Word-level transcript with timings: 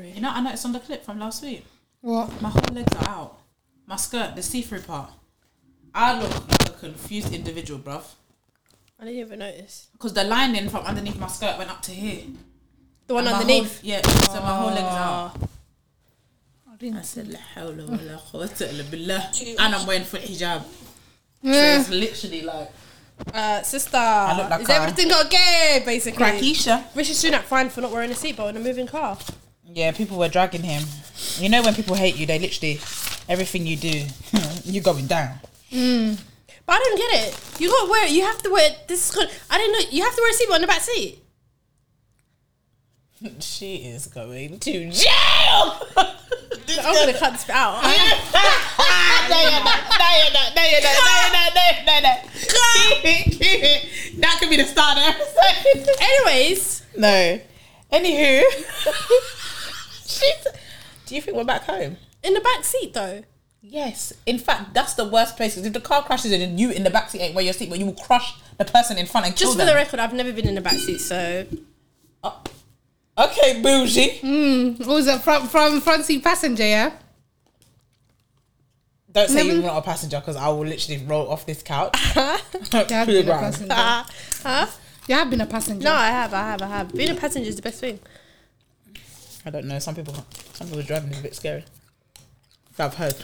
It's. 0.00 0.16
You 0.16 0.22
know, 0.22 0.30
I 0.30 0.40
noticed 0.40 0.64
on 0.64 0.72
the 0.72 0.80
clip 0.80 1.04
from 1.04 1.18
last 1.18 1.42
week. 1.42 1.64
What? 2.00 2.40
My 2.42 2.50
whole 2.50 2.74
legs 2.74 2.94
are 2.96 3.08
out. 3.08 3.38
My 3.86 3.96
skirt, 3.96 4.34
the 4.36 4.42
see-through 4.42 4.80
part. 4.82 5.10
I 5.94 6.18
look 6.20 6.30
like 6.50 6.68
a 6.68 6.72
confused 6.72 7.32
individual, 7.32 7.78
bruv. 7.80 8.02
I 8.98 9.04
didn't 9.04 9.20
even 9.20 9.38
notice. 9.40 9.88
Because 9.92 10.12
the 10.14 10.24
lining 10.24 10.68
from 10.68 10.84
underneath 10.84 11.18
my 11.18 11.28
skirt 11.28 11.58
went 11.58 11.70
up 11.70 11.82
to 11.82 11.90
here. 11.92 12.24
The 13.06 13.14
one 13.14 13.26
And 13.26 13.32
my 13.34 13.40
underneath. 13.40 13.80
whole- 13.80 13.88
yeah, 13.90 14.02
so 14.02 14.40
my 14.40 14.56
whole 14.56 14.68
legs 14.70 14.80
out. 14.80 15.32
I 16.72 16.76
didn't 16.76 17.04
said, 17.04 17.28
La 17.28 17.38
hawla 17.54 17.86
wa 17.88 17.98
la 18.02 18.18
quwwata 18.18 18.68
illa 18.72 18.84
billah. 18.84 19.30
And 19.60 19.74
I'm 19.74 19.86
wearing 19.86 20.04
full 20.04 20.20
hijab. 20.20 20.62
So 21.42 21.50
it's 21.50 21.90
literally 21.90 22.42
like 22.42 22.70
Uh, 23.32 23.62
sister, 23.62 23.96
look 24.36 24.50
like 24.50 24.60
is 24.62 24.68
a- 24.68 24.74
everything 24.74 25.12
okay? 25.12 25.82
Basically, 25.86 26.24
Krakisha. 26.24 26.84
Rishi 26.96 27.12
Sunak 27.12 27.42
fined 27.42 27.70
for 27.70 27.80
not 27.82 27.92
wearing 27.92 28.10
a 28.10 28.14
seatbelt 28.14 28.50
in 28.50 28.56
a 28.56 28.60
moving 28.60 28.86
car. 28.88 29.16
Yeah, 29.72 29.92
people 29.92 30.18
were 30.18 30.28
dragging 30.28 30.62
him. 30.62 30.82
You 31.38 31.48
know 31.48 31.62
when 31.62 31.74
people 31.74 31.94
hate 31.96 32.16
you, 32.16 32.26
they 32.26 32.38
literally 32.38 32.80
everything 33.28 33.66
you 33.66 33.76
do, 33.76 34.04
you're 34.64 34.82
going 34.82 35.06
down. 35.06 35.38
But 35.70 36.72
I 36.72 36.78
don't 36.78 36.96
get 36.98 37.28
it. 37.28 37.60
You 37.60 37.68
got 37.68 37.84
to 37.86 37.90
wear. 37.90 38.06
You 38.06 38.22
have 38.22 38.42
to 38.42 38.50
wear. 38.50 38.70
This 38.88 39.08
is 39.10 39.14
good. 39.14 39.28
I 39.50 39.58
didn't 39.58 39.72
know. 39.72 39.90
You 39.90 40.02
have 40.04 40.14
to 40.14 40.20
wear 40.22 40.30
a 40.30 40.34
seatbelt 40.34 40.56
in 40.56 40.60
the 40.62 40.66
back 40.66 40.80
seat. 40.80 41.18
She 43.40 43.76
is 43.76 44.06
going 44.06 44.58
to 44.58 44.90
jail. 44.90 45.80
I'm 45.96 46.94
gonna 46.94 47.18
cut 47.18 47.32
this 47.32 47.48
out. 47.50 47.82
no, 47.82 47.90
you're 47.90 49.64
not. 49.64 49.80
No, 49.98 50.08
you're 50.18 50.32
not. 50.32 50.54
No, 50.54 50.62
you're 50.62 50.82
not. 50.82 50.94
No, 50.94 51.10
you're 51.20 51.32
not. 51.32 51.54
No, 51.54 51.64
no, 51.86 52.00
no. 52.00 52.14
Keep 52.74 53.04
it, 53.04 53.24
keep 53.32 53.60
it. 53.62 54.20
That 54.20 54.36
could 54.40 54.50
be 54.50 54.56
the 54.56 54.64
start 54.64 54.98
of 54.98 55.04
the 55.04 55.08
episode. 55.10 55.96
Anyways, 56.00 56.82
No. 56.96 57.40
Anywho. 57.92 58.42
Do 61.06 61.14
you 61.14 61.20
think 61.22 61.36
we're 61.36 61.44
back 61.44 61.62
home? 61.64 61.96
in 62.22 62.32
the 62.34 62.40
back 62.40 62.64
seat 62.64 62.94
though. 62.94 63.22
Yes. 63.60 64.12
In 64.26 64.38
fact, 64.38 64.72
that's 64.74 64.94
the 64.94 65.04
worst 65.06 65.36
place. 65.36 65.54
'cause 65.54 65.64
If 65.66 65.72
the 65.74 65.80
car 65.80 66.02
crashes 66.02 66.32
and 66.32 66.58
you 66.60 66.70
in 66.70 66.84
the 66.84 66.90
backseat 66.90 67.20
ain't 67.20 67.34
where 67.34 67.44
your 67.44 67.52
seat, 67.54 67.68
where 67.70 67.78
you 67.78 67.86
will 67.86 67.92
crush 67.94 68.34
the 68.58 68.64
person 68.64 68.96
in 68.98 69.06
front 69.06 69.26
and 69.26 69.34
kill 69.36 69.46
Just 69.48 69.52
for 69.58 69.64
them. 69.64 69.68
the 69.68 69.74
record, 69.74 70.00
I've 70.00 70.12
never 70.14 70.32
been 70.32 70.48
in 70.48 70.54
the 70.54 70.60
back 70.60 70.74
seat, 70.78 70.98
so 71.00 71.46
uh, 72.22 72.30
Okay, 73.16 73.60
bougie. 73.62 74.18
Hmm, 74.20 74.68
what 74.84 74.94
was 74.96 75.06
it 75.06 75.20
from 75.20 75.46
from 75.48 75.80
front 75.80 76.04
seat 76.04 76.22
passenger? 76.24 76.64
Yeah. 76.64 76.92
Don't 79.12 79.28
say 79.28 79.36
Never- 79.36 79.52
you're 79.52 79.62
not 79.62 79.76
a 79.78 79.82
passenger 79.82 80.18
because 80.20 80.36
I 80.36 80.48
will 80.48 80.66
literally 80.66 81.04
roll 81.04 81.30
off 81.30 81.46
this 81.46 81.62
couch. 81.62 81.94
Ah. 82.16 82.40
You 82.54 82.60
have 82.78 82.88
to 82.88 82.94
the 83.06 83.06
been 83.06 83.16
a 83.18 83.22
ground. 83.24 83.40
passenger. 83.54 83.72
uh, 83.72 84.04
huh? 84.42 84.66
You 85.06 85.14
have 85.14 85.30
been 85.30 85.40
a 85.40 85.46
passenger. 85.46 85.84
No, 85.84 85.92
I 85.94 86.06
have, 86.08 86.34
I 86.34 86.40
have, 86.42 86.62
I 86.62 86.66
have. 86.66 86.92
Being 86.94 87.10
a 87.10 87.14
passenger 87.14 87.48
is 87.48 87.56
the 87.56 87.62
best 87.62 87.78
thing. 87.80 88.00
I 89.46 89.50
don't 89.50 89.66
know. 89.66 89.78
Some 89.78 89.94
people, 89.94 90.14
some 90.52 90.68
people 90.68 90.82
driving 90.82 91.10
is 91.12 91.20
a 91.20 91.22
bit 91.22 91.34
scary. 91.34 91.64
I've 92.78 92.94
heard. 92.94 93.14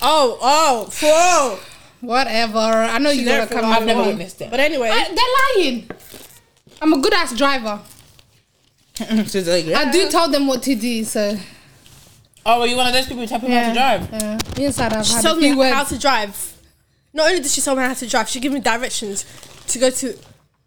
Oh, 0.00 0.38
oh, 0.40 0.90
whoa! 1.02 1.58
Whatever. 2.00 2.58
I 2.58 2.98
know 2.98 3.10
you 3.10 3.24
never 3.24 3.52
come. 3.52 3.64
I've 3.64 3.84
never 3.84 4.04
witnessed 4.04 4.40
it. 4.40 4.50
But 4.50 4.60
anyway, 4.60 4.90
I- 4.92 5.14
they're 5.14 5.64
lying. 5.64 5.90
I'm 6.80 6.92
a 6.92 6.98
good 7.00 7.14
ass 7.14 7.36
driver. 7.36 7.80
She's 8.94 9.48
like, 9.48 9.66
I 9.66 9.90
do 9.90 10.08
tell 10.08 10.28
them 10.28 10.46
what 10.46 10.62
to 10.64 10.74
do. 10.74 11.04
So 11.04 11.36
Oh, 12.46 12.60
are 12.60 12.66
you 12.66 12.76
one 12.76 12.86
of 12.86 12.92
those 12.92 13.06
people 13.06 13.22
who 13.22 13.26
tell 13.26 13.40
people 13.40 13.56
how 13.56 13.68
to 13.68 13.74
drive? 13.74 14.08
Yeah. 14.12 14.64
Inside, 14.64 14.92
I've 14.92 15.06
she 15.06 15.14
had 15.14 15.22
told 15.22 15.38
me 15.38 15.48
how 15.70 15.84
to 15.84 15.98
drive. 15.98 16.52
Not 17.12 17.28
only 17.28 17.40
did 17.40 17.50
she 17.50 17.60
tell 17.60 17.74
me 17.74 17.82
how 17.82 17.94
to 17.94 18.06
drive, 18.06 18.28
she 18.28 18.40
gave 18.40 18.52
me 18.52 18.60
directions 18.60 19.24
to 19.68 19.78
go 19.78 19.88
to 19.90 20.18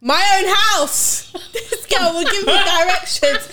my 0.01 0.39
own 0.39 0.53
house. 0.81 1.31
this 1.53 1.85
girl 1.85 2.13
will 2.13 2.23
give 2.25 2.45
me 2.45 2.53
directions 2.63 3.47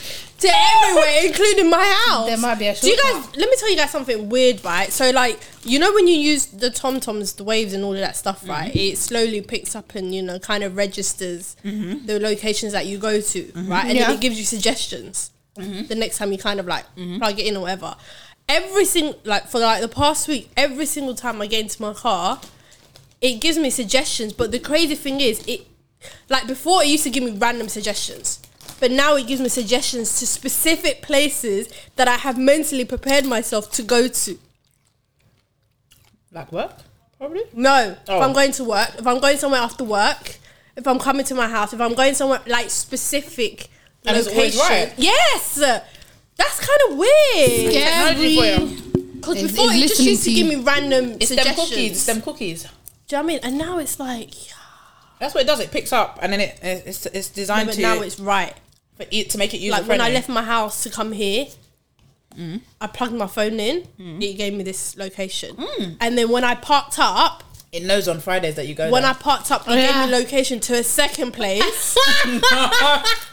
to 0.45 0.53
everywhere, 0.55 1.21
including 1.27 1.71
my 1.71 2.03
house. 2.07 2.27
There 2.27 2.39
might 2.39 2.59
be 2.59 2.67
a 2.67 2.75
Do 2.75 2.89
you 2.89 2.99
guys? 3.03 3.37
Let 3.37 3.51
me 3.51 3.57
tell 3.57 3.71
you 3.71 3.77
guys 3.77 3.91
something 3.91 4.29
weird, 4.29 4.65
right? 4.65 4.93
So, 4.93 5.11
like, 5.11 5.41
you 5.65 5.79
know, 5.79 5.93
when 5.93 6.07
you 6.07 6.17
use 6.17 6.47
the 6.47 6.71
Tom 6.71 7.01
Toms, 7.01 7.33
the 7.35 7.45
Waze, 7.45 7.75
and 7.75 7.85
all 7.85 7.95
of 7.95 8.01
that 8.01 8.17
stuff, 8.17 8.47
right? 8.49 8.71
Mm-hmm. 8.71 8.79
It 8.79 8.99
slowly 8.99 9.41
picks 9.41 9.75
up 9.75 9.95
and 9.95 10.15
you 10.15 10.23
know, 10.23 10.39
kind 10.39 10.65
of 10.65 10.77
registers 10.77 11.57
mm-hmm. 11.65 12.07
the 12.07 12.21
locations 12.21 12.73
that 12.73 12.87
you 12.87 12.99
go 12.99 13.21
to, 13.21 13.43
mm-hmm. 13.43 13.71
right? 13.71 13.87
And 13.87 13.97
Yeah. 13.97 14.07
then 14.07 14.17
it 14.17 14.21
gives 14.21 14.39
you 14.39 14.45
suggestions 14.45 15.31
the 15.57 15.95
next 15.95 16.19
time 16.19 16.33
you 16.33 16.39
kind 16.39 16.61
of 16.61 16.67
like 16.67 16.85
plug 16.95 17.39
it 17.39 17.47
in 17.47 17.57
or 17.57 17.63
whatever. 17.63 17.97
Every 18.49 18.85
single 18.85 19.19
like 19.25 19.47
for 19.49 19.61
like 19.61 19.81
the 19.81 19.89
past 19.89 20.29
week, 20.29 20.51
every 20.57 20.87
single 20.87 21.15
time 21.15 21.41
I 21.41 21.47
get 21.47 21.63
into 21.63 21.81
my 21.81 21.95
car, 21.95 22.41
it 23.21 23.41
gives 23.41 23.59
me 23.59 23.71
suggestions. 23.71 24.33
But 24.33 24.53
the 24.53 24.59
crazy 24.59 24.95
thing 24.95 25.21
is, 25.21 25.47
it 25.47 25.67
like 26.29 26.47
before 26.47 26.83
it 26.83 26.89
used 26.89 27.05
to 27.05 27.11
give 27.11 27.25
me 27.25 27.33
random 27.39 27.69
suggestions, 27.69 28.41
but 28.85 28.91
now 28.91 29.17
it 29.17 29.27
gives 29.27 29.41
me 29.41 29.49
suggestions 29.49 30.19
to 30.19 30.27
specific 30.27 31.01
places 31.01 31.69
that 31.97 32.07
I 32.07 32.17
have 32.17 32.37
mentally 32.37 32.85
prepared 32.85 33.25
myself 33.25 33.71
to 33.73 33.83
go 33.83 34.09
to. 34.09 34.39
Like 36.31 36.53
work, 36.53 36.73
probably. 37.17 37.45
No, 37.55 37.97
Oh. 38.09 38.17
if 38.19 38.23
I'm 38.23 38.33
going 38.35 38.53
to 38.53 38.65
work, 38.65 38.91
if 38.99 39.07
I'm 39.07 39.21
going 39.21 39.39
somewhere 39.39 39.63
after 39.63 39.85
work, 39.85 40.37
if 40.77 40.87
I'm 40.87 40.99
coming 40.99 41.25
to 41.27 41.35
my 41.35 41.49
house, 41.49 41.73
if 41.73 41.81
I'm 41.81 41.95
going 41.95 42.15
somewhere 42.15 42.43
like 42.47 42.69
specific 42.69 43.69
And 44.05 44.17
it's 44.19 44.27
location. 44.27 44.61
right. 44.61 44.93
Yes, 44.99 45.55
that's 46.37 46.59
kind 46.69 46.81
of 46.91 46.99
weird. 46.99 47.73
Technology 47.73 48.37
for 48.37 48.45
you. 48.45 48.83
Because 49.15 49.43
before 49.43 49.67
it's 49.71 49.77
it 49.77 49.89
just 49.89 50.01
used 50.01 50.25
to 50.25 50.29
to 50.31 50.35
give 50.37 50.47
me 50.47 50.57
random 50.57 51.17
It's 51.21 51.31
them 51.35 51.55
cookies. 51.55 51.93
It's 51.93 52.05
them 52.05 52.21
cookies. 52.21 52.63
Do 52.65 52.69
you 52.69 52.75
know 53.13 53.19
what 53.19 53.23
I 53.23 53.27
mean? 53.27 53.41
And 53.45 53.57
now 53.57 53.79
it's 53.79 53.99
like, 53.99 54.35
That's 55.21 55.33
what 55.35 55.45
it 55.45 55.47
does. 55.47 55.61
It 55.61 55.71
picks 55.71 55.93
up 55.93 56.19
and 56.21 56.33
then 56.33 56.41
it 56.41 56.59
it's 56.63 57.07
it's 57.07 57.31
designed 57.31 57.69
but 57.69 57.77
to 57.77 57.83
But 57.83 57.89
now 57.97 58.03
it's 58.03 58.21
right. 58.21 58.55
For 58.97 59.05
it 59.11 59.31
to 59.31 59.39
make 59.39 59.53
it 59.55 59.59
user 59.59 59.73
Like 59.79 59.89
when 59.89 60.01
I 60.01 60.11
left 60.11 60.29
my 60.29 60.43
house 60.43 60.83
to 60.85 60.91
come 60.91 61.13
here, 61.13 61.47
Mm. 62.37 62.61
I 62.81 62.89
plugged 62.89 63.15
my 63.15 63.29
phone 63.29 63.61
in. 63.61 63.87
It 64.21 64.37
gave 64.37 64.55
me 64.55 64.65
this 64.65 64.97
location, 64.97 65.55
Mm. 65.55 65.97
and 66.01 66.19
then 66.19 66.29
when 66.31 66.43
I 66.43 66.57
parked 66.57 66.99
up, 66.99 67.45
It 67.71 67.85
knows 67.85 68.09
on 68.09 68.19
Fridays 68.21 68.57
that 68.57 68.67
you 68.67 68.75
go. 68.75 68.91
when 68.91 69.05
I 69.05 69.13
parked 69.13 69.53
up, 69.53 69.63
it 69.63 69.71
Oh, 69.71 69.75
yeah. 69.75 69.87
gave 70.03 70.11
me 70.11 70.17
location 70.19 70.59
to 70.61 70.75
a 70.75 70.83
second 70.83 71.31
place. 71.33 71.97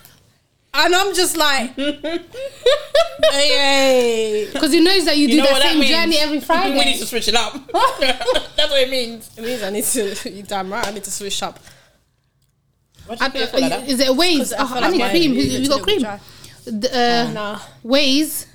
And 0.74 0.96
I'm 0.96 1.14
just 1.14 1.36
like, 1.36 1.76
hey. 3.32 4.48
Because 4.54 4.72
he 4.72 4.80
knows 4.80 5.04
that 5.06 5.18
you, 5.18 5.28
you 5.28 5.34
do 5.34 5.38
know 5.38 5.44
that 5.46 5.52
what 5.54 5.64
that 5.64 5.74
same 5.74 5.84
journey 5.84 6.18
every 6.18 6.40
Friday. 6.40 6.78
we 6.78 6.86
need 6.86 6.98
to 7.00 7.06
switch 7.06 7.28
it 7.28 7.36
up. 7.36 7.54
That's 8.00 8.72
what 8.72 8.82
it 8.82 8.90
means. 8.90 9.30
It 9.38 9.44
means 9.44 9.64
I 9.64 9.70
need 9.70 9.84
to, 9.84 10.30
you 10.32 10.44
damn 10.44 10.72
right, 10.72 10.88
I 10.88 10.92
need 10.92 11.04
to 11.04 11.12
switch 11.12 11.44
up. 11.44 11.60
What 13.20 13.34
do 13.34 13.40
you 13.40 13.46
feel 13.48 13.62
like 13.62 13.70
that? 13.72 13.88
is 13.90 14.00
it 14.00 14.08
a 14.10 14.14
Waze? 14.14 14.38
'Cause 14.38 14.54
I 14.54 14.58
Oh, 14.64 14.80
I 14.86 14.90
need 14.92 15.10
cream. 15.10 15.34
is 15.38 15.60
You, 15.60 15.70
got 15.70 15.82
cream? 15.82 16.02
The, 16.66 16.90
uh, 17.28 17.32
Nah. 17.34 17.60
Waze. 17.86 18.46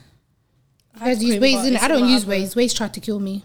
You 0.95 1.01
guys 1.01 1.23
use 1.25 1.35
Waze, 1.37 1.79
I 1.81 1.89
don't 1.89 2.09
use 2.09 2.25
Waze. 2.25 2.55
Waze 2.55 2.75
tried 2.75 2.95
to 2.95 3.01
kill 3.01 3.19
me. 3.21 3.43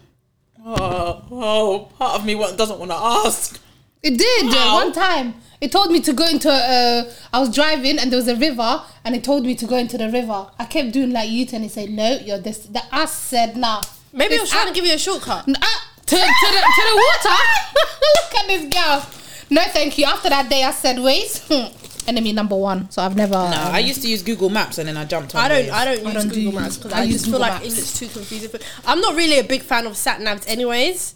Oh, 0.64 1.22
oh, 1.30 1.88
part 1.98 2.20
of 2.20 2.24
me 2.24 2.34
doesn't 2.34 2.78
want 2.78 2.90
to 2.92 2.96
ask. 2.96 3.60
It 4.02 4.16
did 4.18 4.46
uh, 4.54 4.72
one 4.72 4.92
time. 4.92 5.34
It 5.60 5.70
told 5.70 5.90
me 5.92 6.00
to 6.00 6.12
go 6.12 6.26
into. 6.26 6.50
Uh, 6.50 7.04
I 7.32 7.38
was 7.38 7.54
driving 7.54 7.98
and 7.98 8.10
there 8.10 8.16
was 8.18 8.26
a 8.28 8.34
river, 8.36 8.82
and 9.04 9.14
it 9.14 9.22
told 9.22 9.44
me 9.44 9.54
to 9.56 9.66
go 9.66 9.76
into 9.76 9.96
the 9.98 10.08
river. 10.08 10.46
I 10.58 10.64
kept 10.64 10.92
doing 10.92 11.12
like 11.12 11.30
U 11.30 11.46
turn. 11.46 11.62
It 11.62 11.70
said 11.72 11.90
no, 11.90 12.16
you're 12.18 12.38
this. 12.38 12.58
The 12.58 12.82
ass 12.94 13.12
said 13.12 13.56
nah. 13.56 13.82
Maybe 14.12 14.36
I 14.36 14.40
was 14.40 14.50
trying 14.50 14.66
to 14.68 14.72
give 14.74 14.84
you 14.86 14.94
a 14.94 14.98
shortcut. 14.98 15.46
N- 15.48 15.56
ah, 15.60 15.88
to, 16.06 16.16
to, 16.16 16.16
the, 16.16 16.60
to 16.76 16.82
the 16.90 16.96
water. 17.06 17.36
Look 18.02 18.34
at 18.40 18.46
this 18.48 18.74
girl. 18.74 19.06
No, 19.52 19.62
thank 19.68 19.98
you. 19.98 20.06
After 20.06 20.28
that 20.30 20.48
day, 20.48 20.64
I 20.64 20.70
said 20.72 20.98
wait, 20.98 21.44
hmm, 21.48 21.66
Enemy 22.08 22.32
number 22.32 22.56
one. 22.56 22.90
So 22.90 23.00
I've 23.02 23.14
never. 23.14 23.34
No, 23.34 23.68
I 23.70 23.78
used 23.78 24.02
to 24.02 24.08
use 24.08 24.22
Google 24.22 24.50
Maps 24.50 24.78
and 24.78 24.88
then 24.88 24.96
I 24.96 25.04
jumped 25.04 25.34
on. 25.36 25.40
I 25.44 25.48
don't. 25.48 25.66
Waze. 25.66 25.70
I 25.70 25.84
don't 25.84 25.98
I 26.06 26.12
use 26.12 26.14
don't 26.14 26.28
do- 26.32 26.34
Google 26.44 26.60
Maps 26.60 26.76
because 26.78 26.92
I 26.92 27.00
I, 27.00 27.02
use 27.04 27.12
just 27.14 27.24
feel 27.26 27.32
Google 27.34 27.40
like 27.48 27.60
it 27.60 27.64
Maps. 27.64 27.76
looks 27.76 27.98
too 27.98 28.08
confusing. 28.08 28.48
But 28.50 28.62
I'm 28.86 29.00
not 29.00 29.14
really 29.14 29.38
a 29.38 29.44
big 29.44 29.62
fan 29.62 29.86
of 29.86 29.96
sat 29.96 30.20
navs, 30.20 30.44
anyways. 30.48 31.14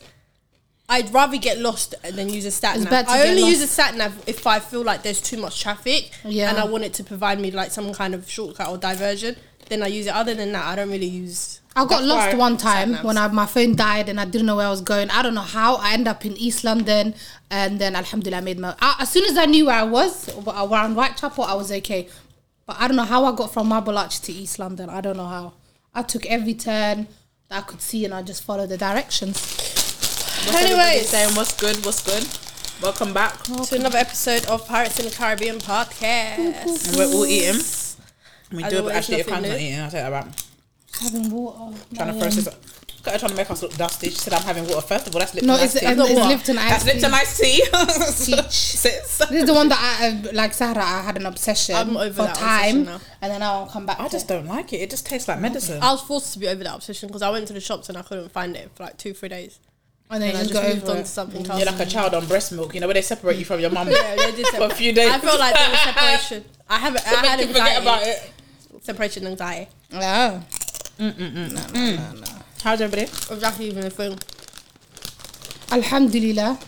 I'd 0.89 1.13
rather 1.13 1.37
get 1.39 1.59
lost 1.59 1.97
than 2.13 2.29
use 2.29 2.45
a 2.45 2.53
sat 2.53 2.79
nav. 2.79 2.93
I 3.09 3.27
only 3.29 3.41
lost. 3.43 3.51
use 3.55 3.63
a 3.63 3.67
sat 3.67 3.97
nav 3.97 4.13
if 4.29 4.47
I 4.47 4.61
feel 4.61 4.85
like 4.85 5.03
there's 5.03 5.21
too 5.21 5.37
much 5.39 5.61
traffic 5.61 6.13
Yeah. 6.25 6.49
and 6.51 6.59
I 6.59 6.65
want 6.67 6.85
it 6.85 6.95
to 6.95 7.03
provide 7.05 7.41
me 7.41 7.51
like 7.51 7.73
some 7.73 7.93
kind 7.93 8.15
of 8.15 8.31
shortcut 8.31 8.69
or 8.69 8.79
diversion. 8.79 9.35
Then 9.69 9.83
I 9.83 9.89
use 9.89 10.07
it. 10.07 10.15
Other 10.15 10.35
than 10.35 10.53
that, 10.53 10.65
I 10.65 10.77
don't 10.77 10.91
really 10.91 11.09
use. 11.09 11.61
I 11.77 11.85
got 11.85 11.91
That's 11.99 12.07
lost 12.07 12.37
one 12.39 12.57
time 12.57 12.95
when 13.05 13.19
I, 13.19 13.29
my 13.29 13.45
phone 13.45 13.77
died 13.77 14.09
and 14.09 14.19
I 14.19 14.25
didn't 14.25 14.47
know 14.47 14.57
where 14.57 14.67
I 14.67 14.71
was 14.71 14.81
going. 14.81 15.11
I 15.11 15.21
don't 15.23 15.35
know 15.35 15.43
how. 15.43 15.77
I 15.77 15.93
ended 15.93 16.09
up 16.09 16.25
in 16.25 16.35
East 16.39 16.65
London 16.65 17.15
and 17.51 17.79
then 17.79 17.95
Alhamdulillah 17.95 18.39
I 18.39 18.41
made 18.41 18.59
my. 18.59 18.75
I, 18.81 18.97
as 19.01 19.11
soon 19.11 19.27
as 19.27 19.37
I 19.37 19.45
knew 19.45 19.67
where 19.67 19.75
I 19.75 19.83
was 19.83 20.35
wa- 20.37 20.65
around 20.65 20.95
Whitechapel, 20.95 21.45
I 21.45 21.53
was 21.53 21.71
okay. 21.71 22.09
But 22.65 22.77
I 22.81 22.89
don't 22.89 22.97
know 22.97 23.05
how 23.05 23.27
I 23.27 23.37
got 23.37 23.53
from 23.53 23.69
Marble 23.69 23.99
Arch 23.99 24.21
to 24.23 24.33
East 24.33 24.59
London. 24.59 24.89
I 24.89 25.03
don't 25.03 25.19
know 25.19 25.27
how. 25.27 25.53
I 25.95 26.03
took 26.03 26.25
every 26.25 26.55
turn 26.55 27.09
that 27.51 27.59
I 27.59 27.61
could 27.61 27.83
see 27.83 28.07
and 28.07 28.15
I 28.15 28.23
just 28.23 28.43
followed 28.43 28.71
the 28.71 28.79
directions. 28.79 29.35
What's 30.47 30.63
everybody 30.63 31.01
saying 31.01 31.35
what's 31.37 31.55
good, 31.61 31.85
what's 31.85 32.03
good. 32.03 32.27
Welcome 32.83 33.13
back. 33.13 33.43
To 33.43 33.77
another 33.77 33.99
episode 33.99 34.47
of 34.47 34.67
Pirates 34.67 34.99
in 34.99 35.05
the 35.05 35.11
Caribbean 35.11 35.59
podcast. 35.59 36.39
And 36.39 36.97
we're 36.97 37.05
all 37.05 37.27
eating. 37.27 37.61
We 38.51 38.65
As 38.65 38.73
do, 38.73 38.83
but 38.83 38.95
actually, 38.95 39.21
if 39.21 39.27
can's 39.27 39.47
not 39.47 39.61
eating. 39.61 39.79
I'll 39.79 39.87
you 39.87 39.91
that. 39.91 40.46
Having 41.01 41.31
water. 41.31 41.77
Trying 41.95 42.09
to 42.09 42.15
my, 42.15 42.21
process 42.21 42.47
it. 42.47 42.55
Look 43.05 43.15
at 43.15 43.21
trying 43.21 43.31
to 43.31 43.37
make 43.37 43.51
us 43.51 43.63
look 43.63 43.77
dusty. 43.77 44.09
She 44.11 44.17
said 44.17 44.33
I'm 44.33 44.43
having 44.43 44.65
water 44.67 44.81
first 44.81 45.07
of 45.07 45.15
all. 45.15 45.21
That's 45.21 45.35
Lipton 45.35 45.47
No, 45.47 45.55
iced 45.55 45.77
it's, 45.77 45.81
tea. 45.81 45.87
it's, 45.87 45.97
Not 45.97 46.11
it's 46.11 46.19
what? 46.19 46.29
Lipton 46.29 46.57
That's 46.57 46.73
iced 46.75 46.87
tea. 46.87 46.93
Lipton 46.93 47.15
iced 47.15 48.25
tea. 48.27 48.33
Teach. 48.35 48.51
Sis. 48.51 49.19
This 49.19 49.31
is 49.31 49.47
the 49.47 49.55
one 49.55 49.69
that 49.69 49.79
I, 50.01 50.09
uh, 50.29 50.33
like 50.33 50.55
Sahara, 50.55 50.83
I 50.83 51.03
had 51.03 51.17
an 51.17 51.27
obsession 51.27 51.77
I'm 51.77 51.97
over 51.97 52.11
for 52.15 52.23
that 52.23 52.35
time, 52.35 52.81
obsession 52.81 52.85
now. 52.85 53.01
and 53.23 53.33
then 53.33 53.43
I'll 53.43 53.67
come 53.67 53.87
back. 53.87 54.01
I 54.01 54.05
to 54.07 54.11
just 54.11 54.25
it. 54.25 54.29
don't 54.35 54.47
like 54.47 54.73
it. 54.73 54.79
It 54.79 54.91
just 54.91 55.07
tastes 55.07 55.29
like 55.29 55.41
medicine. 55.41 55.81
I 55.83 55.93
was 55.93 56.01
forced 56.03 56.33
to 56.33 56.39
be 56.39 56.49
over 56.49 56.65
that 56.65 56.75
obsession 56.75 57.07
because 57.09 57.23
I 57.23 57.31
went 57.31 57.47
to 57.49 57.53
the 57.53 57.61
shops 57.61 57.89
and 57.89 57.97
I 57.99 58.03
couldn't 58.03 58.31
find 58.33 58.57
it 58.57 58.71
for 58.75 58.83
like 58.85 58.97
two, 58.97 59.13
three 59.15 59.29
days. 59.29 59.61
and 60.11 60.21
then 60.23 60.31
And 60.31 60.39
I 60.39 60.43
you 60.43 60.49
just 60.49 60.61
go 60.63 60.69
moved 60.69 60.83
over 60.85 60.93
on 60.93 60.97
it. 60.99 61.03
to 61.03 61.07
something 61.09 61.47
else. 61.47 61.59
You're 61.63 61.71
like 61.73 61.87
a 61.87 61.91
child 61.91 62.15
on 62.15 62.27
breast 62.27 62.51
milk, 62.53 62.75
you 62.75 62.81
know, 62.81 62.87
where 62.89 62.95
they 62.95 63.03
separate 63.03 63.37
you 63.39 63.45
from 63.45 63.61
your 63.61 63.71
mum 63.71 63.89
yeah, 63.91 64.17
they 64.17 64.33
did 64.33 64.47
for 64.55 64.65
a 64.65 64.71
few 64.75 64.93
days. 64.93 65.13
I 65.13 65.19
felt 65.21 65.39
like 65.39 65.55
there 65.55 65.71
was 65.71 65.81
separation. 65.81 66.45
I 66.69 66.79
haven't. 66.79 67.03
to 67.03 67.09
I 67.09 67.27
had 67.27 67.41
you 67.41 67.47
forget 67.49 67.77
anxiety. 67.79 67.83
about 67.83 68.03
it. 68.07 68.33
Separation 68.83 69.27
anxiety. 69.29 69.71
Yeah. 69.91 70.43
How's 70.99 72.81
everybody? 72.81 73.03
Exactly 73.31 73.67
even 73.67 73.85
a 73.87 73.91
thing. 73.91 74.19
Alhamdulillah. 75.71 76.59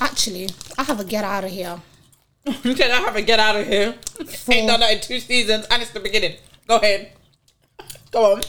Actually, 0.00 0.48
I 0.78 0.82
have 0.84 1.00
a 1.00 1.04
get 1.04 1.24
out 1.24 1.44
of 1.44 1.50
here. 1.50 1.80
You 2.64 2.74
said 2.74 2.90
I 2.90 2.96
have 3.00 3.14
to 3.14 3.22
get 3.22 3.38
out 3.38 3.56
of 3.56 3.66
here. 3.66 3.94
Ain't 4.48 4.66
done 4.68 4.80
that 4.80 4.92
in 4.94 5.00
two 5.00 5.20
seasons, 5.20 5.66
and 5.70 5.82
it's 5.82 5.90
the 5.90 6.00
beginning. 6.00 6.36
Go 6.66 6.76
ahead. 6.76 7.12
Go 8.10 8.32
on. 8.36 8.42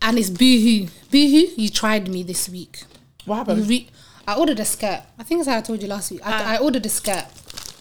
And 0.00 0.18
it's 0.18 0.30
Boohoo. 0.30 0.88
Boohoo, 1.10 1.52
you 1.56 1.68
tried 1.68 2.08
me 2.08 2.22
this 2.22 2.48
week. 2.48 2.84
What 3.26 3.36
happened? 3.36 3.68
re- 3.68 3.88
I 4.26 4.34
ordered 4.34 4.58
a 4.60 4.64
skirt. 4.64 5.02
I 5.18 5.22
think 5.24 5.40
it's 5.40 5.48
how 5.48 5.58
I 5.58 5.60
told 5.60 5.82
you 5.82 5.88
last 5.88 6.10
week. 6.10 6.20
I, 6.24 6.32
Ah. 6.32 6.52
I 6.54 6.56
ordered 6.58 6.86
a 6.86 6.88
skirt. 6.88 7.26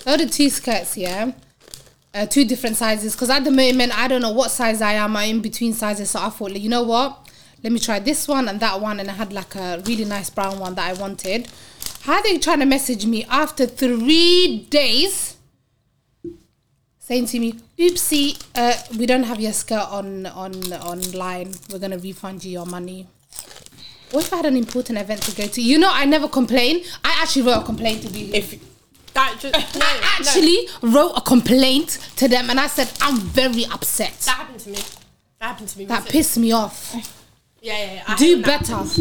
I 0.05 0.11
ordered 0.11 0.31
two 0.33 0.49
skirts, 0.49 0.97
yeah. 0.97 1.31
Uh, 2.15 2.25
two 2.25 2.45
different 2.45 2.77
sizes. 2.77 3.13
Because 3.13 3.29
at 3.29 3.43
the 3.43 3.51
moment, 3.51 3.91
I 3.97 4.07
don't 4.07 4.21
know 4.21 4.31
what 4.31 4.49
size 4.49 4.81
I 4.81 4.93
am. 4.93 5.17
I'm 5.17 5.29
in 5.29 5.41
between 5.41 5.73
sizes. 5.73 6.11
So 6.11 6.21
I 6.21 6.29
thought, 6.29 6.55
you 6.55 6.69
know 6.69 6.83
what? 6.83 7.29
Let 7.61 7.73
me 7.73 7.79
try 7.79 7.99
this 7.99 8.25
one 8.25 8.47
and 8.47 8.57
that 8.61 8.79
one. 8.79 9.01
And 9.01 9.09
I 9.09 9.13
had 9.13 9.33
like 9.33 9.53
a 9.55 9.81
really 9.85 10.05
nice 10.05 10.29
brown 10.29 10.57
one 10.59 10.75
that 10.75 10.89
I 10.89 10.93
wanted. 10.93 11.49
How 12.03 12.13
are 12.13 12.23
they 12.23 12.37
trying 12.37 12.59
to 12.59 12.65
message 12.65 13.05
me 13.05 13.25
after 13.25 13.65
three 13.65 14.65
days? 14.69 15.35
Saying 16.99 17.25
to 17.27 17.39
me, 17.39 17.53
oopsie, 17.77 18.41
uh, 18.55 18.75
we 18.97 19.05
don't 19.05 19.23
have 19.23 19.41
your 19.41 19.53
skirt 19.53 19.87
on 19.91 20.25
on 20.27 20.53
online. 20.73 21.53
We're 21.69 21.79
gonna 21.79 21.97
refund 21.97 22.45
you 22.45 22.51
your 22.51 22.65
money. 22.65 23.07
What 24.11 24.23
if 24.23 24.33
I 24.33 24.37
had 24.37 24.45
an 24.45 24.55
important 24.55 24.99
event 24.99 25.21
to 25.23 25.35
go 25.35 25.47
to? 25.47 25.61
You 25.61 25.79
know, 25.79 25.89
I 25.91 26.05
never 26.05 26.27
complain. 26.27 26.83
I 27.03 27.19
actually 27.21 27.41
wrote 27.41 27.61
a 27.61 27.65
complaint 27.65 28.03
to 28.03 28.09
be. 28.09 28.33
If 28.33 28.74
That 29.15 29.37
just 29.39 29.53
no, 29.79 29.85
I 29.85 30.17
actually 30.19 30.67
wrote 30.93 31.13
a 31.15 31.21
complaint 31.21 31.97
to 32.17 32.27
them, 32.27 32.49
and 32.49 32.59
I 32.59 32.67
said 32.67 32.91
I'm 33.01 33.17
very 33.19 33.65
upset. 33.65 34.19
That 34.19 34.35
happened 34.37 34.59
to 34.59 34.69
me. 34.69 34.77
That 35.39 35.45
happened 35.47 35.69
to 35.69 35.79
me. 35.79 35.85
That 35.85 35.95
recently. 36.03 36.11
pissed 36.11 36.37
me 36.37 36.51
off. 36.51 36.93
Yeah, 37.61 37.77
yeah. 37.77 37.93
yeah. 37.93 38.03
I 38.07 38.15
Do 38.17 38.33
when 38.33 38.41
better. 38.43 38.73
happens. 38.75 38.99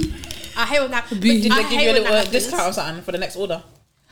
I 0.56 0.66
hate 0.66 0.80
when 0.80 0.90
that. 0.92 1.06
But 1.08 1.20
Did 1.20 1.42
did 1.42 1.52
I 1.52 1.62
they 1.64 1.68
give 1.68 1.80
you 1.82 1.90
a 1.90 1.92
little 1.92 2.04
that 2.04 2.12
uh, 2.12 2.16
happens. 2.24 2.32
discount 2.32 2.70
or 2.70 2.72
something 2.72 3.02
for 3.04 3.12
the 3.12 3.18
next 3.18 3.36
order? 3.36 3.62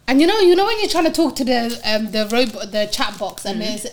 And 0.09 0.21
you 0.21 0.27
know, 0.27 0.39
you 0.41 0.57
know 0.57 0.67
when 0.67 0.79
you're 0.81 0.89
trying 0.89 1.05
to 1.05 1.13
talk 1.13 1.37
to 1.37 1.45
the 1.45 1.81
um, 1.85 2.11
the 2.11 2.29
robot, 2.33 2.73
the 2.73 2.87
chat 2.91 3.17
box, 3.19 3.45
and 3.47 3.61
there's 3.61 3.87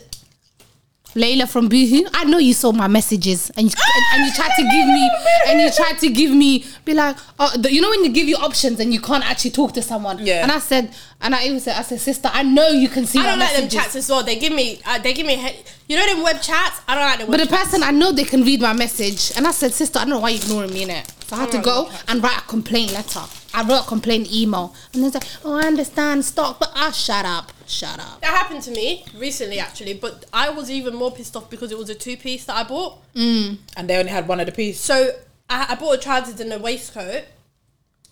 Layla 1.19 1.47
from 1.47 1.67
Boohoo. 1.69 2.05
I 2.13 2.23
know 2.23 2.37
you 2.37 2.53
saw 2.53 2.71
my 2.71 2.87
messages, 2.87 3.49
and 3.57 3.67
you, 3.69 3.75
and, 3.95 4.03
and 4.13 4.25
you 4.29 4.33
tried 4.35 4.55
to 4.55 4.63
give 4.63 4.87
me, 4.87 5.09
and 5.47 5.61
you 5.61 5.69
tried 5.71 5.99
to 5.99 6.09
give 6.09 6.31
me, 6.31 6.65
be 6.85 6.93
like, 6.93 7.17
oh, 7.39 7.51
the, 7.57 7.71
you 7.73 7.81
know 7.81 7.89
when 7.89 8.03
you 8.05 8.11
give 8.11 8.27
you 8.27 8.37
options 8.37 8.79
and 8.79 8.93
you 8.93 9.01
can't 9.01 9.29
actually 9.29 9.51
talk 9.51 9.73
to 9.73 9.81
someone. 9.81 10.17
Yeah. 10.25 10.41
And 10.43 10.51
I 10.51 10.59
said, 10.59 10.93
and 11.21 11.35
I 11.35 11.43
even 11.45 11.59
said, 11.59 11.75
I 11.77 11.81
said, 11.83 11.99
sister, 11.99 12.29
I 12.33 12.43
know 12.43 12.69
you 12.69 12.89
can 12.89 13.05
see. 13.05 13.19
I 13.19 13.23
don't 13.23 13.39
like 13.39 13.55
them 13.55 13.69
chats 13.69 13.95
as 13.95 14.09
well. 14.09 14.23
They 14.23 14.37
give 14.39 14.53
me, 14.53 14.79
uh, 14.85 14.99
they 14.99 15.13
give 15.13 15.27
me, 15.27 15.35
he- 15.35 15.63
you 15.87 15.97
know, 15.97 16.05
them 16.05 16.23
web 16.23 16.41
chats. 16.41 16.79
I 16.87 16.95
don't 16.95 17.03
like 17.03 17.19
them. 17.19 17.27
But 17.31 17.39
the 17.39 17.45
chats. 17.47 17.63
person 17.71 17.83
I 17.83 17.91
know 17.91 18.11
they 18.11 18.23
can 18.23 18.43
read 18.43 18.61
my 18.61 18.73
message, 18.73 19.31
and 19.35 19.45
I 19.45 19.51
said, 19.51 19.73
sister, 19.73 19.99
I 19.99 20.03
don't 20.03 20.11
know 20.11 20.19
why 20.19 20.29
you're 20.29 20.41
ignoring 20.43 20.73
me 20.73 20.83
in 20.83 20.89
it. 20.89 21.11
So 21.27 21.35
I 21.35 21.41
had 21.41 21.51
to 21.51 21.59
go 21.61 21.91
and 22.07 22.23
write 22.23 22.37
a 22.39 22.41
complaint 22.41 22.91
letter. 22.93 23.21
I 23.53 23.63
wrote 23.63 23.81
a 23.85 23.87
complaint 23.87 24.31
email, 24.33 24.73
and 24.93 25.03
they're 25.03 25.11
like, 25.11 25.23
oh, 25.43 25.53
I 25.57 25.63
understand, 25.67 26.23
stop, 26.25 26.59
but 26.59 26.71
ah, 26.75 26.91
shut 26.91 27.25
up, 27.25 27.51
shut 27.69 27.99
up. 27.99 28.21
That 28.21 28.31
happened 28.31 28.63
to 28.63 28.71
me 28.71 29.05
recently, 29.15 29.59
actually. 29.59 29.93
But 29.93 30.25
I 30.33 30.49
was 30.49 30.69
even 30.69 30.95
more 30.95 31.11
pissed 31.11 31.35
off 31.35 31.49
because 31.49 31.71
it 31.71 31.77
was 31.77 31.89
a 31.89 31.95
two 31.95 32.17
piece 32.17 32.45
that 32.45 32.55
I 32.55 32.63
bought. 32.63 32.99
Mm. 33.13 33.57
And 33.77 33.89
they 33.89 33.97
only 33.97 34.11
had 34.11 34.27
one 34.27 34.39
of 34.39 34.45
the 34.45 34.51
piece. 34.51 34.79
So 34.79 35.11
I, 35.49 35.67
I 35.69 35.75
bought 35.75 35.93
a 35.93 35.97
trousers 35.97 36.39
and 36.39 36.51
a 36.53 36.59
waistcoat. 36.59 37.25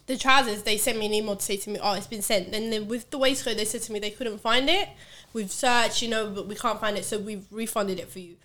The 0.06 0.18
trousers, 0.18 0.64
they 0.64 0.78
sent 0.78 0.98
me 0.98 1.08
an 1.08 1.14
email 1.14 1.36
to 1.36 1.44
say 1.44 1.58
to 1.58 1.70
me, 1.70 1.80
"Oh, 1.82 1.94
it's 1.94 2.08
been 2.08 2.22
sent." 2.22 2.52
Then, 2.52 2.70
then 2.70 2.88
with 2.88 3.10
the 3.10 3.18
waistcoat, 3.18 3.58
they 3.58 3.66
said 3.66 3.82
to 3.84 3.92
me 3.92 4.00
they 4.00 4.12
couldn't 4.12 4.40
find 4.40 4.70
it. 4.70 4.88
We've 5.34 5.52
searched, 5.52 6.02
you 6.02 6.08
know, 6.08 6.30
but 6.30 6.48
we 6.48 6.56
can't 6.56 6.80
find 6.80 6.98
it, 6.98 7.04
so 7.04 7.20
we've 7.20 7.46
refunded 7.52 8.00
it 8.00 8.10
for 8.10 8.20
you. 8.20 8.38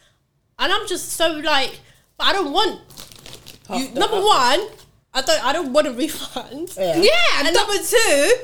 And 0.58 0.72
I'm 0.72 0.86
just 0.88 1.10
so 1.10 1.30
like, 1.30 1.78
but 2.18 2.26
I 2.26 2.32
don't 2.32 2.52
want. 2.52 2.80
You, 3.72 3.90
number 3.90 4.16
one, 4.16 4.68
I 5.14 5.22
don't. 5.24 5.44
I 5.44 5.52
don't 5.52 5.72
want 5.72 5.86
a 5.86 5.92
refund. 5.92 6.74
Yeah. 6.76 6.96
Yeah, 7.02 7.46
And 7.46 7.54
number 7.54 7.74
two, 7.78 8.34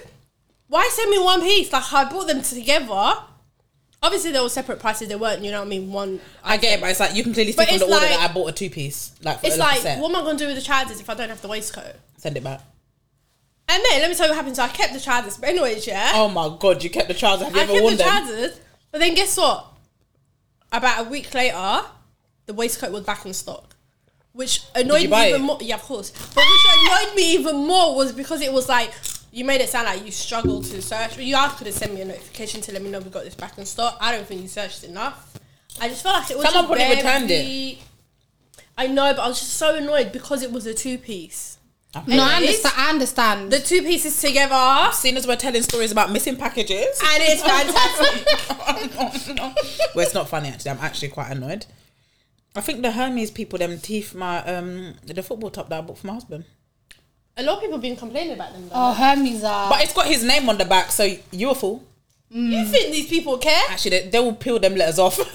why 0.69 0.89
send 0.93 1.11
me 1.11 1.19
one 1.19 1.41
piece? 1.43 1.73
Like 1.73 1.93
I 1.93 2.05
bought 2.11 2.27
them 2.29 2.43
together. 2.43 3.15
Obviously, 4.01 4.31
they 4.31 4.41
were 4.41 4.49
separate 4.49 4.79
prices. 4.79 5.09
They 5.09 5.17
weren't, 5.17 5.43
you 5.43 5.51
know 5.51 5.59
what 5.61 5.67
I 5.67 5.71
mean? 5.71 5.91
One. 5.91 6.21
I 6.45 6.57
get 6.57 6.79
it, 6.79 6.81
but 6.81 6.91
it's 6.91 7.01
like 7.01 7.17
you 7.17 7.25
can 7.25 7.33
clearly 7.35 7.51
see 7.53 7.57
But 7.57 7.69
from 7.69 7.79
the 7.79 7.85
it's 7.87 7.93
order 7.95 8.07
like- 8.07 8.15
that 8.17 8.31
I 8.31 8.33
bought 8.33 8.49
a 8.49 8.53
two 8.53 8.71
piece. 8.71 9.13
Like, 9.23 9.41
It's 9.43 9.59
like, 9.59 9.81
set. 9.81 9.99
what 9.99 10.11
am 10.11 10.17
I 10.17 10.21
gonna 10.25 10.39
do 10.39 10.47
with 10.47 10.55
the 10.57 10.63
trousers 10.63 11.01
if 11.01 11.11
I 11.11 11.15
don't 11.15 11.29
have 11.31 11.43
the 11.43 11.49
waistcoat? 11.49 11.97
Send 12.17 12.37
it 12.37 12.45
back. 12.45 12.61
And 13.71 13.83
then 13.91 14.01
let 14.01 14.09
me 14.09 14.15
tell 14.17 14.27
you 14.27 14.31
what 14.33 14.37
happened. 14.37 14.57
So 14.57 14.63
I 14.63 14.69
kept 14.69 14.93
the 14.95 15.01
trousers, 15.01 15.37
but 15.37 15.49
anyways, 15.49 15.87
yeah, 15.87 16.13
Oh 16.15 16.29
my 16.29 16.57
god, 16.59 16.83
you 16.85 16.91
kept 16.91 17.09
the 17.09 17.15
trousers. 17.15 17.47
Have 17.49 17.55
you 17.57 17.61
I 17.61 17.65
ever 17.65 17.73
kept 17.73 17.83
worn 17.83 17.97
the 17.97 18.05
them? 18.05 18.09
trousers. 18.27 18.61
But 18.93 19.01
then 19.01 19.15
guess 19.15 19.37
what? 19.37 19.67
About 20.71 21.07
a 21.07 21.09
week 21.11 21.35
later, 21.35 21.81
the 22.47 22.55
waistcoat 22.55 22.93
was 22.93 23.03
back 23.05 23.27
in 23.27 23.35
stock, 23.35 23.75
which 24.33 24.63
annoyed 24.75 25.03
you 25.03 25.09
me 25.09 25.11
buy 25.11 25.29
even 25.31 25.43
it? 25.43 25.45
more. 25.45 25.59
Yeah, 25.61 25.75
of 25.75 25.83
course. 25.83 26.11
But 26.11 26.45
which 26.45 26.67
annoyed 26.87 27.17
me 27.17 27.35
even 27.35 27.57
more 27.67 27.97
was 27.97 28.13
because 28.13 28.41
it 28.43 28.53
was 28.53 28.69
like 28.69 28.93
you 29.39 29.45
made 29.45 29.61
it 29.61 29.69
sound 29.69 29.87
like 29.87 30.05
you 30.05 30.11
struggled 30.11 30.65
to 30.65 30.83
search. 30.83 31.15
But 31.17 31.25
you 31.25 31.35
guys 31.35 31.53
could 31.57 31.67
have 31.69 31.77
sent 31.77 31.95
me 31.95 32.01
a 32.01 32.05
notification 32.05 32.61
to 32.63 32.73
let 32.73 32.83
me 32.83 32.91
know 32.91 32.99
we 32.99 33.11
got 33.11 33.25
this 33.25 33.35
back 33.35 33.57
in 33.59 33.65
stock. 33.65 33.97
I 34.01 34.13
don't 34.13 34.27
think 34.27 34.43
you 34.43 34.49
searched 34.49 34.85
enough. 34.85 35.39
I 35.81 35.89
just 35.89 36.03
felt 36.03 36.17
like 36.17 36.31
it 36.31 36.37
was 36.39 36.47
Someone 36.51 36.77
just 36.79 36.87
probably 36.89 36.97
returned 36.97 37.29
very- 37.29 37.79
I 38.77 38.87
know, 38.87 39.13
but 39.15 39.23
I 39.23 39.29
was 39.29 39.39
just 39.39 39.55
so 39.55 39.75
annoyed 39.77 40.13
because 40.13 40.43
it 40.43 40.53
was 40.53 40.67
a 40.67 40.75
two 40.75 40.99
piece. 40.99 41.59
No, 42.07 42.23
I 42.23 42.35
understand. 42.37 42.75
I 42.77 42.91
understand. 42.91 43.51
The 43.51 43.59
two 43.61 43.83
pieces 43.83 44.21
together, 44.21 44.91
Seeing 44.93 45.17
as 45.17 45.27
we're 45.27 45.37
telling 45.37 45.63
stories 45.63 45.91
about 45.91 46.11
missing 46.13 46.37
packages. 46.37 47.01
and 47.03 47.23
it's 47.27 47.43
fantastic. 48.53 49.95
well, 49.95 50.05
it's 50.05 50.15
not 50.15 50.29
funny 50.29 50.49
actually. 50.51 50.71
I'm 50.73 50.79
actually 50.81 51.09
quite 51.09 51.31
annoyed. 51.31 51.67
I 52.55 52.61
think 52.61 52.83
the 52.83 52.93
Hermes 52.93 53.31
people 53.31 53.59
them 53.59 53.79
teeth 53.79 54.15
my 54.15 54.45
um 54.45 54.95
the 55.05 55.23
football 55.23 55.51
top 55.51 55.69
that 55.71 55.79
I 55.79 55.81
bought 55.81 55.99
for 55.99 56.07
my 56.09 56.15
husband. 56.15 56.45
A 57.39 57.43
lot 57.45 57.57
of 57.57 57.61
people 57.61 57.77
have 57.77 57.83
been 57.83 57.95
complaining 57.95 58.33
about 58.33 58.53
them. 58.53 58.69
Though. 58.69 58.75
oh, 58.75 58.93
Hermes 58.93 59.45
are. 59.45 59.71
But 59.71 59.83
it's 59.83 59.93
got 59.93 60.07
his 60.07 60.25
name 60.25 60.49
on 60.49 60.59
the 60.59 60.65
back, 60.65 60.91
so 60.91 61.09
you're 61.31 61.53
a 61.53 61.55
fool. 61.55 61.85
You 62.31 62.65
mm. 62.65 62.67
think 62.69 62.93
these 62.93 63.07
people 63.09 63.39
care? 63.39 63.63
Actually, 63.71 64.01
they, 64.01 64.09
they 64.09 64.19
will 64.19 64.35
peel 64.35 64.59
them 64.59 64.75
letters 64.75 64.99
off. 64.99 65.17
When 65.19 65.27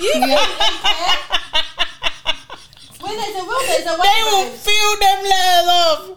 there's 3.17 3.35
a 3.35 3.43
will, 3.43 3.65
there's 3.67 3.85
a 3.85 3.97
way. 3.99 4.07
they 4.07 4.23
will 4.23 4.45
way. 4.45 4.59
peel 4.65 4.99
them 4.99 5.23
letters 5.23 5.69
off. 5.69 6.11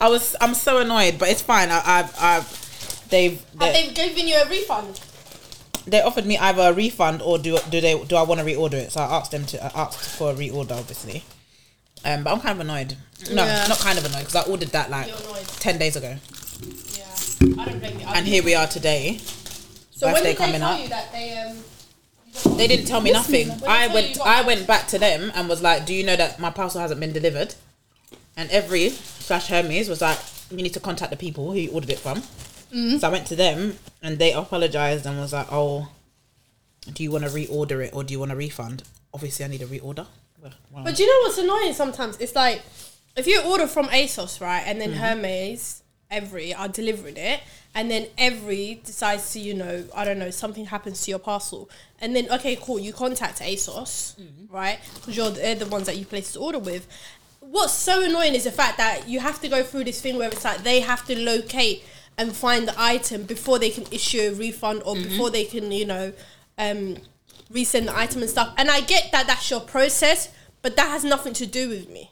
I 0.00 0.08
was 0.08 0.36
I'm 0.40 0.54
so 0.54 0.78
annoyed, 0.78 1.18
but 1.18 1.28
it's 1.28 1.42
fine. 1.42 1.70
I, 1.70 1.82
I've 1.84 2.14
I've 2.20 3.08
they've 3.10 3.38
Have 3.60 3.72
they, 3.72 3.88
they 3.88 3.94
given 3.94 4.28
you 4.28 4.36
a 4.36 4.48
refund? 4.48 5.00
they 5.86 6.00
offered 6.02 6.26
me 6.26 6.38
either 6.38 6.62
a 6.62 6.72
refund 6.72 7.22
or 7.22 7.38
do 7.38 7.58
do 7.70 7.80
they 7.80 8.02
do 8.04 8.16
I 8.16 8.22
want 8.22 8.40
to 8.40 8.46
reorder 8.46 8.74
it? 8.74 8.92
So 8.92 9.00
I 9.00 9.16
asked 9.16 9.32
them 9.32 9.44
to 9.46 9.64
I 9.64 9.82
asked 9.82 10.16
for 10.16 10.30
a 10.30 10.34
reorder, 10.34 10.72
obviously. 10.78 11.24
Um, 12.04 12.24
but 12.24 12.32
I'm 12.32 12.40
kind 12.40 12.58
of 12.60 12.66
annoyed. 12.66 12.96
No, 13.30 13.44
Yeah. 13.44 13.66
not 13.68 13.78
kind 13.78 13.98
of 13.98 14.04
annoyed 14.04 14.20
because 14.26 14.36
I 14.36 14.42
ordered 14.50 14.68
that 14.70 14.90
like 14.90 15.12
ten 15.60 15.78
days 15.78 15.96
ago, 15.96 16.16
Yeah, 16.96 17.04
I 17.60 17.64
don't 17.66 17.78
blame 17.78 18.00
you. 18.00 18.06
and 18.06 18.26
here 18.26 18.42
we 18.42 18.54
are 18.54 18.66
today. 18.66 19.18
so 19.90 20.06
when 20.06 20.14
did 20.16 20.24
they 20.24 20.34
coming 20.34 20.60
tell 20.60 20.72
up. 20.72 20.80
you 20.80 20.88
that 20.88 21.12
they 21.12 21.36
um? 21.38 21.56
They 22.56 22.66
didn't 22.68 22.86
tell 22.86 23.00
me 23.00 23.10
nothing. 23.12 23.50
I 23.66 23.88
went 23.88 24.18
I 24.20 24.42
went 24.42 24.66
back 24.66 24.86
to 24.88 24.98
them 24.98 25.32
and 25.34 25.48
was 25.48 25.60
like, 25.62 25.84
"Do 25.84 25.92
you 25.92 26.04
know 26.04 26.16
that 26.16 26.38
my 26.38 26.50
parcel 26.50 26.80
hasn't 26.80 27.00
been 27.00 27.12
delivered?" 27.12 27.54
And 28.36 28.48
Evri 28.50 28.90
slash 28.90 29.48
Hermes 29.48 29.88
was 29.88 30.00
like, 30.00 30.18
"You 30.50 30.56
need 30.58 30.72
to 30.74 30.80
contact 30.80 31.10
the 31.10 31.16
people 31.16 31.50
who 31.52 31.58
you 31.58 31.70
ordered 31.72 31.90
it 31.90 31.98
from." 31.98 32.22
So 33.00 33.08
I 33.08 33.10
went 33.10 33.26
to 33.26 33.36
them 33.36 33.78
and 34.00 34.18
they 34.20 34.32
apologized 34.32 35.04
and 35.04 35.18
was 35.18 35.32
like, 35.32 35.48
"Oh, 35.50 35.88
do 36.94 37.02
you 37.02 37.10
want 37.10 37.24
to 37.24 37.30
reorder 37.30 37.84
it 37.84 37.92
or 37.92 38.04
do 38.04 38.12
you 38.14 38.20
want 38.20 38.30
a 38.32 38.36
refund?" 38.36 38.84
Obviously, 39.12 39.44
I 39.44 39.48
need 39.48 39.60
a 39.62 39.66
reorder. 39.66 40.06
Well, 40.42 40.84
But 40.84 40.96
do 40.96 41.02
you 41.02 41.08
know 41.08 41.26
what's 41.26 41.38
annoying? 41.38 41.72
Sometimes 41.74 42.16
it's 42.18 42.34
like 42.34 42.62
if 43.16 43.26
you 43.26 43.42
order 43.42 43.66
from 43.66 43.88
ASOS, 43.88 44.40
right, 44.40 44.62
and 44.66 44.80
then 44.80 44.90
mm-hmm. 44.90 45.00
Hermes, 45.00 45.82
Evri 46.10 46.58
are 46.58 46.68
delivering 46.68 47.16
it, 47.16 47.40
and 47.74 47.90
then 47.90 48.06
Evri 48.18 48.82
decides 48.82 49.32
to, 49.32 49.40
you 49.40 49.54
know, 49.54 49.84
I 49.94 50.04
don't 50.04 50.18
know, 50.18 50.30
something 50.30 50.66
happens 50.66 51.02
to 51.04 51.10
your 51.10 51.18
parcel, 51.18 51.70
and 52.00 52.14
then 52.14 52.30
okay, 52.30 52.56
cool, 52.56 52.78
you 52.78 52.92
contact 52.92 53.40
ASOS, 53.40 54.18
mm-hmm. 54.18 54.54
right, 54.54 54.78
because 54.94 55.16
you're 55.16 55.30
they're 55.30 55.54
the 55.54 55.66
ones 55.66 55.86
that 55.86 55.96
you 55.96 56.04
placed 56.04 56.34
the 56.34 56.40
order 56.40 56.58
with. 56.58 56.86
What's 57.40 57.72
so 57.72 58.04
annoying 58.04 58.34
is 58.34 58.44
the 58.44 58.52
fact 58.52 58.76
that 58.78 59.08
you 59.08 59.20
have 59.20 59.40
to 59.40 59.48
go 59.48 59.62
through 59.62 59.84
this 59.84 60.00
thing 60.00 60.18
where 60.18 60.28
it's 60.28 60.44
like 60.44 60.62
they 60.62 60.80
have 60.80 61.04
to 61.06 61.18
locate 61.18 61.84
and 62.16 62.32
find 62.34 62.68
the 62.68 62.74
item 62.76 63.22
before 63.22 63.58
they 63.58 63.70
can 63.70 63.86
issue 63.90 64.20
a 64.20 64.34
refund 64.34 64.82
or 64.84 64.94
mm-hmm. 64.94 65.08
before 65.08 65.30
they 65.30 65.44
can, 65.44 65.72
you 65.72 65.86
know, 65.86 66.12
um, 66.58 66.96
resend 67.52 67.86
the 67.86 67.96
item 67.96 68.22
and 68.22 68.30
stuff. 68.30 68.54
And 68.56 68.70
I 68.70 68.80
get 68.80 69.12
that 69.12 69.26
that's 69.26 69.50
your 69.50 69.60
process, 69.60 70.28
but 70.62 70.76
that 70.76 70.88
has 70.88 71.04
nothing 71.04 71.32
to 71.34 71.46
do 71.46 71.68
with 71.68 71.88
me. 71.88 72.10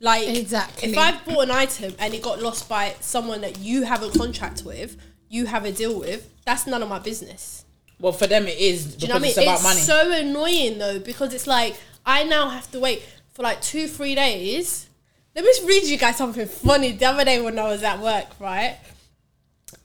Like 0.00 0.26
Exactly. 0.28 0.90
If 0.90 0.98
I've 0.98 1.24
bought 1.24 1.44
an 1.44 1.50
item 1.52 1.94
and 1.98 2.12
it 2.12 2.22
got 2.22 2.42
lost 2.42 2.68
by 2.68 2.94
someone 3.00 3.40
that 3.42 3.58
you 3.58 3.84
have 3.84 4.02
a 4.02 4.10
contract 4.10 4.62
with, 4.64 4.96
you 5.28 5.46
have 5.46 5.64
a 5.64 5.72
deal 5.72 5.98
with, 6.00 6.28
that's 6.44 6.66
none 6.66 6.82
of 6.82 6.88
my 6.88 6.98
business. 6.98 7.64
Well, 8.00 8.12
for 8.12 8.26
them 8.26 8.48
it 8.48 8.58
is 8.58 8.96
Do 8.96 8.96
because 8.96 9.02
you 9.02 9.08
know 9.08 9.14
what 9.14 9.18
I 9.18 9.22
mean? 9.22 9.28
it's 9.30 9.38
about 9.38 9.54
it's 9.54 9.62
money. 9.62 9.80
so 9.80 10.12
annoying 10.12 10.78
though 10.78 10.98
because 10.98 11.32
it's 11.32 11.46
like 11.46 11.76
I 12.04 12.24
now 12.24 12.48
have 12.48 12.68
to 12.72 12.80
wait 12.80 13.04
for 13.32 13.42
like 13.42 13.62
two, 13.62 13.86
three 13.86 14.16
days. 14.16 14.88
Let 15.36 15.44
me 15.44 15.50
just 15.52 15.66
read 15.66 15.84
you 15.84 15.96
guys 15.96 16.16
something 16.16 16.46
funny. 16.48 16.92
The 16.92 17.06
other 17.06 17.24
day 17.24 17.40
when 17.40 17.58
I 17.58 17.68
was 17.68 17.82
at 17.84 18.00
work, 18.00 18.26
right? 18.40 18.76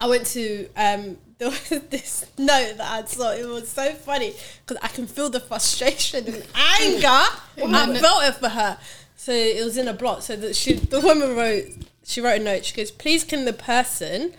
I 0.02 0.08
went 0.08 0.26
to 0.28 0.68
um 0.76 1.18
there 1.40 1.50
was 1.50 1.70
this 1.90 2.26
note 2.40 2.78
that 2.78 2.82
I 2.82 3.06
saw. 3.06 3.32
It 3.32 3.46
was 3.46 3.70
so 3.70 3.94
funny 3.94 4.34
because 4.66 4.82
I 4.84 4.88
can 4.88 5.06
feel 5.06 5.30
the 5.30 5.40
frustration 5.40 6.26
and 6.26 6.44
anger. 6.82 7.08
I 7.64 8.00
felt 8.00 8.24
it 8.24 8.36
for 8.36 8.50
her. 8.50 8.80
So 9.16 9.32
it 9.32 9.64
was 9.64 9.78
in 9.78 9.88
a 9.88 9.94
blot. 9.94 10.24
So 10.24 10.36
that 10.36 10.56
she, 10.56 10.74
the 10.74 11.00
woman 11.00 11.36
wrote, 11.36 11.66
she 12.04 12.22
wrote 12.22 12.42
a 12.42 12.44
note. 12.44 12.66
She 12.66 12.76
goes, 12.76 12.90
"Please, 12.90 13.24
can 13.24 13.46
the 13.46 13.54
person 13.54 14.34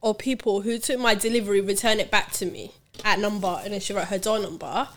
or 0.00 0.14
people 0.14 0.62
who 0.62 0.78
took 0.78 0.98
my 0.98 1.14
delivery 1.14 1.60
return 1.60 2.00
it 2.00 2.10
back 2.10 2.32
to 2.32 2.46
me 2.46 2.72
at 3.04 3.18
number?" 3.18 3.60
And 3.62 3.74
then 3.74 3.80
she 3.80 3.92
wrote 3.92 4.08
her 4.08 4.18
door 4.18 4.38
number. 4.38 4.88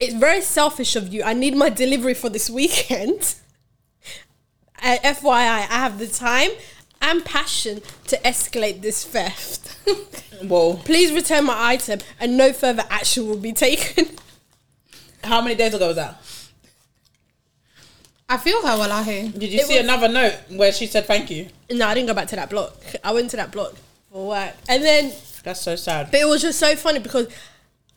It's 0.00 0.14
very 0.14 0.40
selfish 0.40 0.96
of 0.96 1.12
you. 1.12 1.22
I 1.22 1.34
need 1.34 1.54
my 1.54 1.68
delivery 1.68 2.14
for 2.14 2.30
this 2.30 2.48
weekend. 2.48 3.34
Uh, 4.80 4.96
FYI, 5.02 5.34
I 5.34 5.58
have 5.62 5.98
the 5.98 6.06
time 6.06 6.50
and 7.00 7.24
passion 7.24 7.80
to 8.08 8.16
escalate 8.18 8.82
this 8.82 9.04
theft. 9.04 9.76
well, 10.44 10.80
Please 10.84 11.12
return 11.12 11.44
my 11.46 11.56
item 11.72 12.00
and 12.20 12.36
no 12.36 12.52
further 12.52 12.84
action 12.90 13.26
will 13.28 13.36
be 13.38 13.52
taken. 13.52 14.06
how 15.24 15.40
many 15.40 15.54
days 15.54 15.74
ago 15.74 15.88
was 15.88 15.96
that? 15.96 16.20
I 18.28 18.36
feel 18.36 18.60
her 18.66 18.76
wallahi. 18.76 19.28
Did 19.28 19.50
you 19.52 19.60
It 19.60 19.66
see 19.66 19.74
was- 19.76 19.84
another 19.84 20.08
note 20.08 20.34
where 20.50 20.72
she 20.72 20.86
said 20.86 21.06
thank 21.06 21.30
you? 21.30 21.48
no, 21.70 21.86
I 21.86 21.94
didn't 21.94 22.08
go 22.08 22.14
back 22.14 22.28
to 22.28 22.36
that 22.36 22.50
block. 22.50 22.76
I 23.02 23.12
went 23.12 23.30
to 23.30 23.36
that 23.36 23.52
block 23.52 23.74
for 24.12 24.28
work. 24.28 24.54
And 24.68 24.84
then, 24.84 25.12
That's 25.44 25.60
so 25.62 25.76
sad. 25.76 26.10
but 26.10 26.20
it 26.20 26.26
was 26.26 26.42
just 26.42 26.58
so 26.58 26.76
funny 26.76 26.98
because 26.98 27.28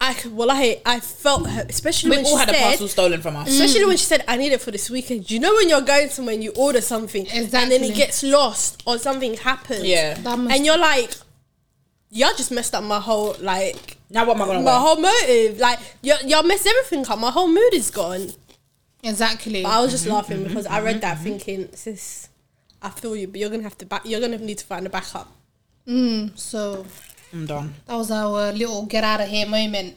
I, 0.03 0.13
c- 0.13 0.29
well, 0.29 0.49
I, 0.49 0.81
I 0.83 0.99
felt 0.99 1.47
her, 1.47 1.63
especially 1.69 2.09
We 2.09 2.17
when 2.17 2.25
all 2.25 2.31
she 2.31 2.39
had 2.39 2.49
a 2.49 2.53
said, 2.53 2.63
parcel 2.63 2.87
stolen 2.87 3.21
from 3.21 3.35
us. 3.35 3.47
especially 3.49 3.81
mm. 3.81 3.87
when 3.89 3.97
she 3.97 4.05
said, 4.05 4.23
I 4.27 4.35
need 4.35 4.51
it 4.51 4.59
for 4.59 4.71
this 4.71 4.89
weekend. 4.89 5.29
You 5.29 5.39
know 5.39 5.53
when 5.53 5.69
you're 5.69 5.81
going 5.81 6.09
somewhere 6.09 6.33
and 6.33 6.43
you 6.43 6.51
order 6.55 6.81
something 6.81 7.27
and 7.29 7.47
then 7.49 7.71
it 7.71 7.93
gets 7.93 8.23
lost 8.23 8.81
or 8.87 8.97
something 8.97 9.35
happens. 9.35 9.83
Yeah. 9.83 10.17
And 10.25 10.65
you're 10.65 10.79
like, 10.79 11.13
y'all 12.09 12.33
just 12.35 12.51
messed 12.51 12.73
up 12.73 12.83
my 12.83 12.99
whole, 12.99 13.35
like, 13.41 13.97
Now 14.09 14.25
what 14.25 14.37
am 14.37 14.41
I 14.41 14.45
gonna 14.47 14.59
my 14.61 14.65
wear? 14.65 14.79
whole 14.79 14.97
motive. 14.97 15.59
Like, 15.59 15.79
y'all, 16.01 16.17
y'all 16.25 16.43
messed 16.43 16.65
everything 16.65 17.05
up. 17.07 17.19
My 17.19 17.29
whole 17.29 17.47
mood 17.47 17.73
is 17.73 17.91
gone. 17.91 18.31
Exactly. 19.03 19.61
But 19.61 19.69
I 19.69 19.81
was 19.81 19.91
just 19.91 20.05
mm-hmm. 20.05 20.13
laughing 20.13 20.37
mm-hmm. 20.39 20.47
because 20.47 20.65
I 20.65 20.81
read 20.81 21.01
that 21.01 21.17
mm-hmm. 21.17 21.23
thinking, 21.23 21.69
sis, 21.73 22.29
I 22.81 22.89
feel 22.89 23.15
you, 23.15 23.27
but 23.27 23.39
you're 23.39 23.51
gonna 23.51 23.63
have 23.63 23.77
to 23.77 23.85
back. 23.85 24.01
You're 24.05 24.19
gonna 24.19 24.39
need 24.39 24.57
to 24.57 24.65
find 24.65 24.85
a 24.87 24.89
backup. 24.89 25.31
Mm, 25.87 26.37
so 26.37 26.85
I'm 27.33 27.45
done. 27.45 27.73
that 27.87 27.95
was 27.95 28.11
our 28.11 28.51
little 28.51 28.85
get 28.85 29.03
out 29.03 29.21
of 29.21 29.27
here 29.29 29.47
moment. 29.47 29.95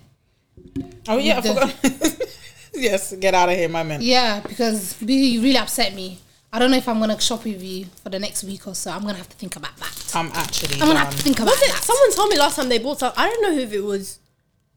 Oh 1.09 1.19
yeah, 1.19 1.39
I 1.39 1.41
The- 1.41 1.49
forgot. 1.55 2.29
yes, 2.75 3.13
get 3.17 3.35
out 3.35 3.49
of 3.49 3.57
here, 3.57 3.69
my 3.69 3.83
man. 3.83 4.01
Yeah, 4.03 4.41
because 4.41 5.01
you 5.03 5.43
really 5.43 5.57
upset 5.59 5.95
me. 5.95 6.19
I 6.53 6.59
don't 6.61 6.71
know 6.71 6.77
if 6.77 6.89
I'm 6.89 7.01
gonna 7.01 7.21
shop 7.21 7.45
with 7.45 7.63
you 7.63 7.87
for 8.03 8.11
the 8.11 8.19
next 8.21 8.45
week 8.45 8.67
or 8.69 8.75
so. 8.75 8.91
I'm 8.93 9.03
gonna 9.03 9.15
have 9.19 9.29
to 9.29 9.37
think 9.37 9.57
about 9.57 9.77
that. 9.79 10.13
I'm 10.15 10.31
actually 10.35 10.75
I'm 10.75 10.81
gonna 10.81 10.95
done. 10.95 11.05
have 11.07 11.17
to 11.17 11.23
think 11.23 11.39
about 11.41 11.49
Was 11.51 11.63
it? 11.63 11.73
that. 11.73 11.83
Someone 11.83 12.13
told 12.13 12.31
me 12.31 12.39
last 12.39 12.57
time 12.57 12.69
they 12.69 12.79
bought 12.79 13.01
some. 13.01 13.13
I 13.17 13.29
don't 13.29 13.43
know 13.43 13.59
if 13.61 13.73
it 13.73 13.81
was 13.81 14.21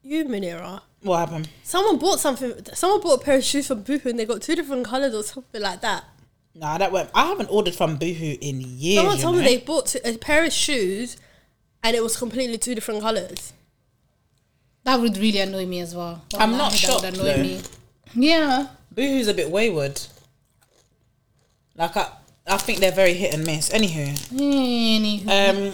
you, 0.02 0.26
Manira. 0.26 0.82
What 1.02 1.20
happened? 1.20 1.50
Someone 1.64 1.98
bought 2.00 2.20
something. 2.20 2.54
Someone 2.74 3.02
bought 3.02 3.22
a 3.22 3.24
pair 3.24 3.38
of 3.38 3.44
shoes 3.44 3.68
from 3.68 3.84
Boohoo 3.84 4.10
and 4.10 4.18
they 4.18 4.26
got 4.26 4.42
two 4.42 4.56
different 4.56 4.86
colors 4.88 5.14
or 5.14 5.22
something 5.22 5.62
like 5.62 5.82
that. 5.82 6.04
Nah, 6.56 6.80
that 6.80 6.92
went. 6.92 7.12
I 7.14 7.28
haven't 7.28 7.52
ordered 7.52 7.76
from 7.76 7.98
Boohoo 7.98 8.36
in 8.42 8.60
years. 8.62 8.98
Someone 9.02 9.18
you 9.18 9.22
told 9.22 9.36
me 9.38 9.44
they 9.44 9.58
bought 9.60 9.96
a 10.04 10.18
pair 10.18 10.44
of 10.44 10.52
shoes 10.52 11.18
and 11.84 11.96
it 11.96 12.04
was 12.04 12.18
completely 12.18 12.58
two 12.58 12.76
different 12.76 13.02
colors. 13.02 13.54
That 14.84 15.00
would 15.00 15.18
really 15.18 15.40
annoy 15.40 15.66
me 15.66 15.80
as 15.82 15.94
well. 15.96 16.24
I'm 16.36 16.52
not 16.52 16.58
Wallahi, 16.58 16.72
that 16.72 16.78
shocked, 16.78 17.04
would 17.06 17.14
annoy 17.16 17.24
though. 17.36 17.42
me. 17.44 17.62
Yeah. 18.16 18.68
Boohoo's 18.94 19.28
a 19.28 19.34
bit 19.34 19.52
wayward. 19.52 20.00
Like 21.76 21.96
I, 21.98 22.10
I 22.48 22.58
think 22.58 22.80
they're 22.80 22.92
very 22.92 23.14
hit 23.14 23.34
and 23.34 23.46
miss. 23.46 23.70
Anywho, 23.70 24.08
Anywho. 24.32 25.28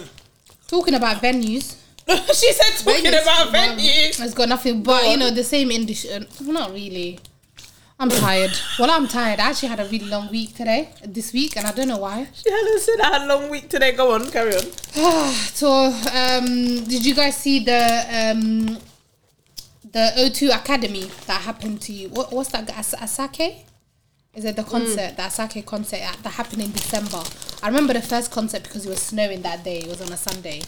Talking 0.66 0.94
about 0.94 1.22
venues, 1.22 1.76
she 2.08 2.52
said 2.52 2.84
talking 2.84 3.04
Venues. 3.10 3.22
about 3.22 3.48
venues. 3.54 4.20
it's 4.22 4.34
got 4.34 4.48
nothing 4.48 4.82
but 4.82 5.08
you 5.08 5.16
know 5.16 5.30
the 5.30 5.44
same 5.44 5.70
industry. 5.70 6.10
Not 6.40 6.72
really. 6.72 7.20
I'm 7.98 8.08
tired. 8.10 8.50
Well, 8.78 8.90
I'm 8.90 9.06
tired. 9.06 9.38
I 9.40 9.50
actually 9.50 9.68
had 9.68 9.78
a 9.80 9.84
really 9.84 10.06
long 10.06 10.28
week 10.30 10.54
today, 10.56 10.90
this 11.06 11.32
week, 11.32 11.56
and 11.56 11.66
I 11.66 11.72
don't 11.72 11.88
know 11.88 11.98
why. 11.98 12.26
She 12.34 12.50
hasn't 12.50 12.80
said 12.80 13.00
I 13.00 13.18
had 13.18 13.22
a 13.22 13.26
long 13.26 13.48
week 13.50 13.68
today. 13.68 13.92
Go 13.92 14.12
on, 14.14 14.30
carry 14.30 14.54
on. 14.56 14.64
So, 15.54 15.68
um, 16.12 16.84
did 16.84 17.06
you 17.06 17.14
guys 17.14 17.36
see 17.36 17.64
the 17.64 18.04
um, 18.12 18.66
the 19.92 20.12
O2 20.18 20.54
Academy 20.56 21.04
that 21.26 21.42
happened 21.42 21.80
to 21.82 21.92
you? 21.92 22.08
What, 22.08 22.32
what's 22.32 22.50
that? 22.50 22.68
As- 22.76 22.94
Asake? 22.98 23.62
Is 24.34 24.44
it 24.44 24.56
the 24.56 24.64
concert? 24.64 25.16
The 25.16 25.22
Asake 25.22 25.64
concert 25.64 26.00
that 26.22 26.30
happened 26.32 26.62
in 26.62 26.72
December. 26.72 27.22
I 27.62 27.68
remember 27.68 27.92
the 27.92 28.02
first 28.02 28.32
concert 28.32 28.64
because 28.64 28.84
it 28.84 28.88
was 28.90 29.00
snowing 29.00 29.42
that 29.42 29.62
day. 29.62 29.78
It 29.78 29.86
was 29.88 30.02
on 30.02 30.12
a 30.12 30.16
Sunday. 30.16 30.62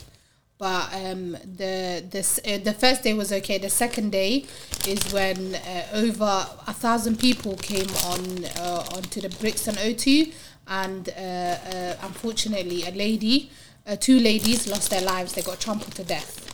But 0.59 0.89
um, 0.95 1.33
the 1.33 2.03
this 2.09 2.41
uh, 2.47 2.59
the 2.65 2.73
first 2.73 3.03
day 3.03 3.13
was 3.13 3.31
okay. 3.33 3.59
The 3.59 3.69
second 3.69 4.11
day 4.13 4.47
is 4.87 5.13
when 5.13 5.55
uh, 5.55 5.87
over 5.93 6.47
a 6.67 6.73
thousand 6.73 7.19
people 7.19 7.57
came 7.57 7.91
on 8.07 8.45
uh, 8.59 8.85
onto 8.95 9.21
the 9.21 9.29
Brixton 9.39 9.75
O2, 9.75 10.33
and 10.67 11.11
uh, 11.11 11.13
uh, 11.21 11.97
unfortunately, 12.03 12.85
a 12.85 12.91
lady, 12.93 13.51
uh, 13.87 13.97
two 13.97 14.19
ladies 14.19 14.67
lost 14.67 14.89
their 14.91 15.03
lives. 15.03 15.35
They 15.35 15.43
got 15.43 15.61
trampled 15.61 15.95
to 15.97 16.05
death 16.05 16.47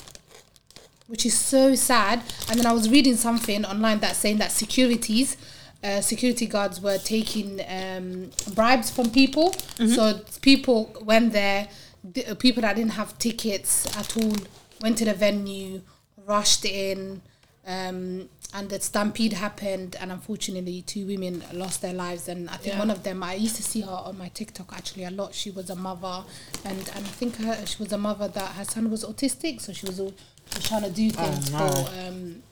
which 1.08 1.26
is 1.26 1.38
so 1.38 1.74
sad. 1.74 2.22
And 2.48 2.58
then 2.58 2.64
I 2.64 2.72
was 2.72 2.88
reading 2.88 3.16
something 3.16 3.66
online 3.66 4.00
that's 4.00 4.16
saying 4.18 4.38
that 4.38 4.50
securities, 4.50 5.36
uh, 5.84 6.00
security 6.00 6.46
guards 6.46 6.80
were 6.80 6.96
taking 6.96 7.60
um, 7.68 8.30
bribes 8.54 8.90
from 8.90 9.10
people. 9.10 9.52
So 9.76 10.20
people 10.40 10.96
went 11.02 11.34
there, 11.34 11.68
the, 12.04 12.26
uh, 12.26 12.34
people 12.34 12.62
that 12.62 12.76
didn't 12.76 12.92
have 12.92 13.18
tickets 13.18 13.86
at 13.96 14.16
all 14.16 14.34
went 14.80 14.98
to 14.98 15.04
the 15.04 15.14
venue, 15.14 15.82
rushed 16.26 16.64
in, 16.64 17.22
um, 17.66 18.28
and 18.54 18.68
the 18.68 18.80
stampede 18.80 19.34
happened. 19.34 19.96
And 20.00 20.10
unfortunately, 20.12 20.82
two 20.82 21.06
women 21.06 21.44
lost 21.52 21.80
their 21.82 21.94
lives. 21.94 22.28
And 22.28 22.50
I 22.50 22.56
think 22.56 22.74
Yeah. 22.74 22.78
one 22.80 22.90
of 22.90 23.02
them, 23.02 23.22
I 23.22 23.34
used 23.34 23.56
to 23.56 23.62
see 23.62 23.82
her 23.82 23.90
on 23.90 24.18
my 24.18 24.28
TikTok 24.28 24.72
actually 24.72 25.04
a 25.04 25.10
lot. 25.10 25.34
She 25.34 25.50
was 25.50 25.70
a 25.70 25.76
mother, 25.76 26.24
and, 26.64 26.78
and 26.78 27.06
I 27.06 27.10
think 27.10 27.36
her, 27.36 27.64
she 27.66 27.82
was 27.82 27.92
a 27.92 27.98
mother 27.98 28.28
that 28.28 28.52
her 28.52 28.64
son 28.64 28.90
was 28.90 29.04
autistic, 29.04 29.60
so 29.60 29.72
she 29.72 29.86
was 29.86 30.00
all 30.00 30.12
was 30.54 30.64
trying 30.64 30.82
to 30.82 30.90
do 30.90 31.10
things 31.10 31.50
oh, 31.54 31.58
no. 31.58 31.84
for 31.84 31.90
um, 32.00 32.42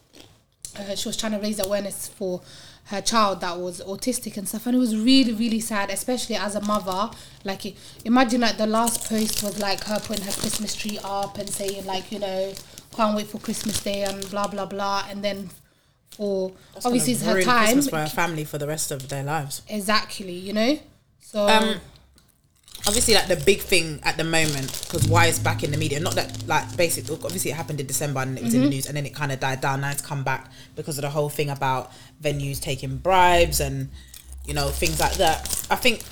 uh, 0.79 0.95
she 0.95 1.09
was 1.09 1.17
trying 1.17 1.33
to 1.33 1.39
raise 1.39 1.59
awareness 1.59 2.09
for 2.09 2.41
her 2.91 3.01
child 3.01 3.41
that 3.41 3.59
was 3.59 3.81
autistic 3.83 4.37
and 4.37 4.49
stuff 4.49 4.67
and 4.67 4.75
it 4.77 4.79
was 4.79 4.97
really 4.97 5.33
really 5.33 5.61
sad 5.61 5.91
especially 5.91 6.37
as 6.37 6.55
a 6.55 6.61
mother. 6.61 7.11
Like 7.45 7.75
imagine 8.05 8.41
like 8.41 8.57
the 8.59 8.67
last 8.67 9.09
post 9.09 9.43
was 9.43 9.59
like 9.61 9.85
her 9.85 9.99
putting 10.01 10.25
her 10.25 10.33
christmas 10.33 10.75
tree 10.75 10.99
up 11.03 11.39
and 11.39 11.49
saying 11.49 11.87
like 11.87 12.11
you 12.13 12.19
know 12.19 12.53
can't 12.97 13.17
wait 13.17 13.29
for 13.29 13.39
christmas 13.39 13.81
day 13.83 14.03
and 14.03 14.29
blah 14.31 14.49
blah 14.49 14.67
blah 14.67 15.05
and 15.09 15.23
then 15.25 15.51
for 16.11 16.53
obviously 16.85 17.13
it's 17.13 17.23
her 17.23 17.41
time. 17.43 17.65
Christmas 17.65 17.89
for 17.89 17.97
her 17.99 18.07
family 18.09 18.45
for 18.45 18.59
the 18.59 18.67
rest 18.67 18.91
of 18.91 19.09
their 19.09 19.23
lives. 19.23 19.63
exactly 19.69 20.33
you 20.33 20.53
know? 20.53 20.79
So 21.21 21.47
Um, 21.49 21.77
obviously, 22.87 23.15
like 23.15 23.29
the 23.29 23.37
big 23.37 23.61
thing 23.61 24.01
at 24.03 24.17
the 24.17 24.25
moment, 24.25 24.87
because 24.91 25.07
why 25.09 25.27
it's 25.27 25.39
back 25.39 25.63
in 25.63 25.71
the 25.71 25.77
media. 25.77 26.01
Not 26.01 26.15
that 26.15 26.47
like 26.47 26.77
basically, 26.77 27.15
obviously 27.25 27.51
it 27.51 27.55
happened 27.55 27.81
in 27.81 27.87
December 27.87 28.21
and 28.21 28.37
it 28.39 28.45
was 28.45 28.55
in 28.55 28.61
the 28.61 28.67
Mm-hmm. 28.67 28.75
news, 28.75 28.87
and 28.87 28.97
then 28.97 29.07
it 29.07 29.15
kind 29.15 29.33
of 29.33 29.41
died 29.41 29.61
down. 29.61 29.81
Now 29.83 29.91
it's 29.91 30.03
come 30.03 30.25
back 30.25 30.51
because 30.77 30.99
of 30.99 31.03
the 31.03 31.11
whole 31.11 31.29
thing 31.29 31.51
about 31.51 31.93
venues 32.23 32.61
taking 32.61 32.97
bribes 32.99 33.61
and 33.61 33.91
you 34.47 34.55
know 34.55 34.69
things 34.69 34.99
like 35.01 35.15
that. 35.15 35.67
I 35.71 35.77
think 35.77 36.03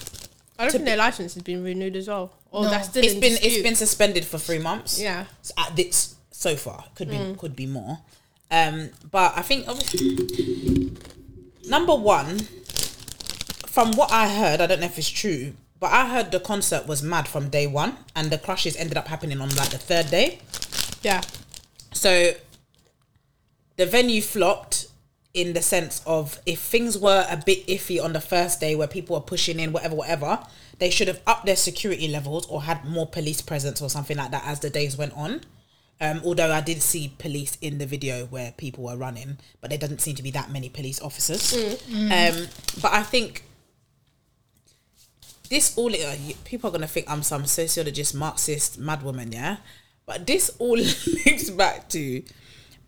I 0.59 0.65
don't 0.65 0.73
think 0.73 0.85
their 0.85 0.97
license 0.97 1.35
has 1.35 1.43
been 1.43 1.63
renewed 1.63 1.97
as 1.97 2.09
well. 2.09 2.33
Or 2.51 2.65
No. 2.65 2.71
that's 2.71 2.89
still 2.89 3.05
it's 3.05 3.15
been 3.15 3.33
it's 3.35 3.43
dispute. 3.43 3.63
been 3.63 3.75
suspended 3.77 4.25
for 4.25 4.39
three 4.39 4.59
months. 4.59 4.99
Yeah. 5.01 5.27
S- 5.43 5.53
at 5.59 5.77
this 5.77 6.15
so 6.31 6.57
far 6.57 6.85
could 6.95 7.09
be 7.11 7.17
Mm. 7.17 7.39
could 7.39 7.55
be 7.57 7.67
more. 7.67 7.99
Um, 8.51 8.91
but 9.11 9.33
I 9.37 9.43
think 9.43 9.69
obviously 9.69 10.93
number 11.69 11.95
one, 11.95 12.39
from 13.67 13.93
what 13.93 14.11
I 14.11 14.29
heard, 14.29 14.61
I 14.61 14.67
don't 14.67 14.81
know 14.81 14.87
if 14.87 14.99
it's 14.99 15.09
true, 15.09 15.53
but 15.81 15.93
I 15.93 16.09
heard 16.09 16.33
the 16.33 16.41
concert 16.41 16.87
was 16.87 17.03
mad 17.03 17.29
from 17.29 17.49
day 17.51 17.67
one, 17.67 17.97
and 18.17 18.31
the 18.31 18.39
crashes 18.39 18.77
ended 18.77 18.97
up 18.97 19.09
happening 19.09 19.41
on 19.41 19.49
like 19.55 19.71
the 19.71 19.79
third 19.79 20.11
day. 20.11 20.41
Yeah. 21.03 21.23
So 21.93 22.33
the 23.77 23.87
venue 23.87 24.21
flopped 24.21 24.89
in 25.35 25.53
the 25.53 25.63
sense 25.63 26.03
of 26.05 26.41
if 26.47 26.61
things 26.61 26.99
were 26.99 27.27
a 27.31 27.37
bit 27.37 27.67
iffy 27.67 28.03
on 28.03 28.13
the 28.13 28.21
first 28.21 28.61
day 28.61 28.75
where 28.75 28.89
people 28.89 29.15
were 29.15 29.23
pushing 29.23 29.61
in, 29.61 29.73
whatever, 29.73 29.95
whatever, 29.95 30.41
they 30.79 30.91
should 30.91 31.07
have 31.07 31.21
upped 31.27 31.47
their 31.47 31.57
security 31.57 32.09
levels 32.09 32.47
or 32.47 32.63
had 32.63 32.85
more 32.85 33.07
police 33.07 33.41
presence 33.41 33.81
or 33.81 33.89
something 33.89 34.17
like 34.17 34.31
that 34.33 34.45
as 34.47 34.61
the 34.61 34.71
days 34.71 34.97
went 34.97 35.13
on. 35.17 35.43
Um, 36.01 36.23
although 36.25 36.53
I 36.53 36.61
did 36.61 36.81
see 36.81 37.13
police 37.19 37.59
in 37.61 37.79
the 37.79 37.87
video 37.87 38.27
where 38.27 38.53
people 38.57 38.85
were 38.85 38.97
running, 38.97 39.39
but 39.61 39.71
there 39.71 39.79
doesn't 39.79 40.01
seem 40.01 40.15
to 40.15 40.23
be 40.23 40.31
that 40.31 40.51
many 40.51 40.69
police 40.69 41.01
officers. 41.01 41.53
Um, 42.13 42.49
but 42.81 42.93
I 42.93 43.03
think 43.03 43.43
this 45.49 45.77
all 45.77 45.93
uh, 45.93 46.15
people 46.45 46.69
are 46.69 46.73
gonna 46.73 46.87
think 46.87 47.11
I'm 47.11 47.23
some 47.23 47.47
sociologist, 47.47 48.15
Marxist, 48.15 48.81
madwoman, 48.81 49.33
yeah. 49.33 49.57
But 50.07 50.27
this 50.27 50.51
all 50.59 50.77
links 51.27 51.51
back 51.51 51.89
to 51.91 52.23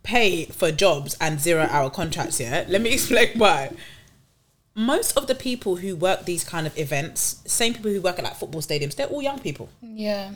pay 0.03 0.47
for 0.47 0.71
jobs 0.71 1.17
and 1.21 1.41
zero 1.41 1.67
hour 1.71 1.91
contracts. 1.91 2.41
Yeah, 2.41 2.65
let 2.69 2.81
me 2.81 2.93
explain 2.95 3.39
why. 3.39 3.73
Most 4.75 5.17
of 5.17 5.27
the 5.27 5.35
people 5.35 5.77
who 5.77 5.97
work 5.97 6.25
these 6.25 6.45
kind 6.45 6.67
of 6.67 6.79
events, 6.79 7.43
same 7.47 7.75
people 7.75 7.91
who 7.91 8.01
work 8.01 8.19
at 8.19 8.25
like 8.25 8.37
football 8.37 8.63
stadiums, 8.63 8.95
they're 8.95 9.09
all 9.09 9.21
young 9.23 9.39
people. 9.39 9.69
Yeah. 9.83 10.33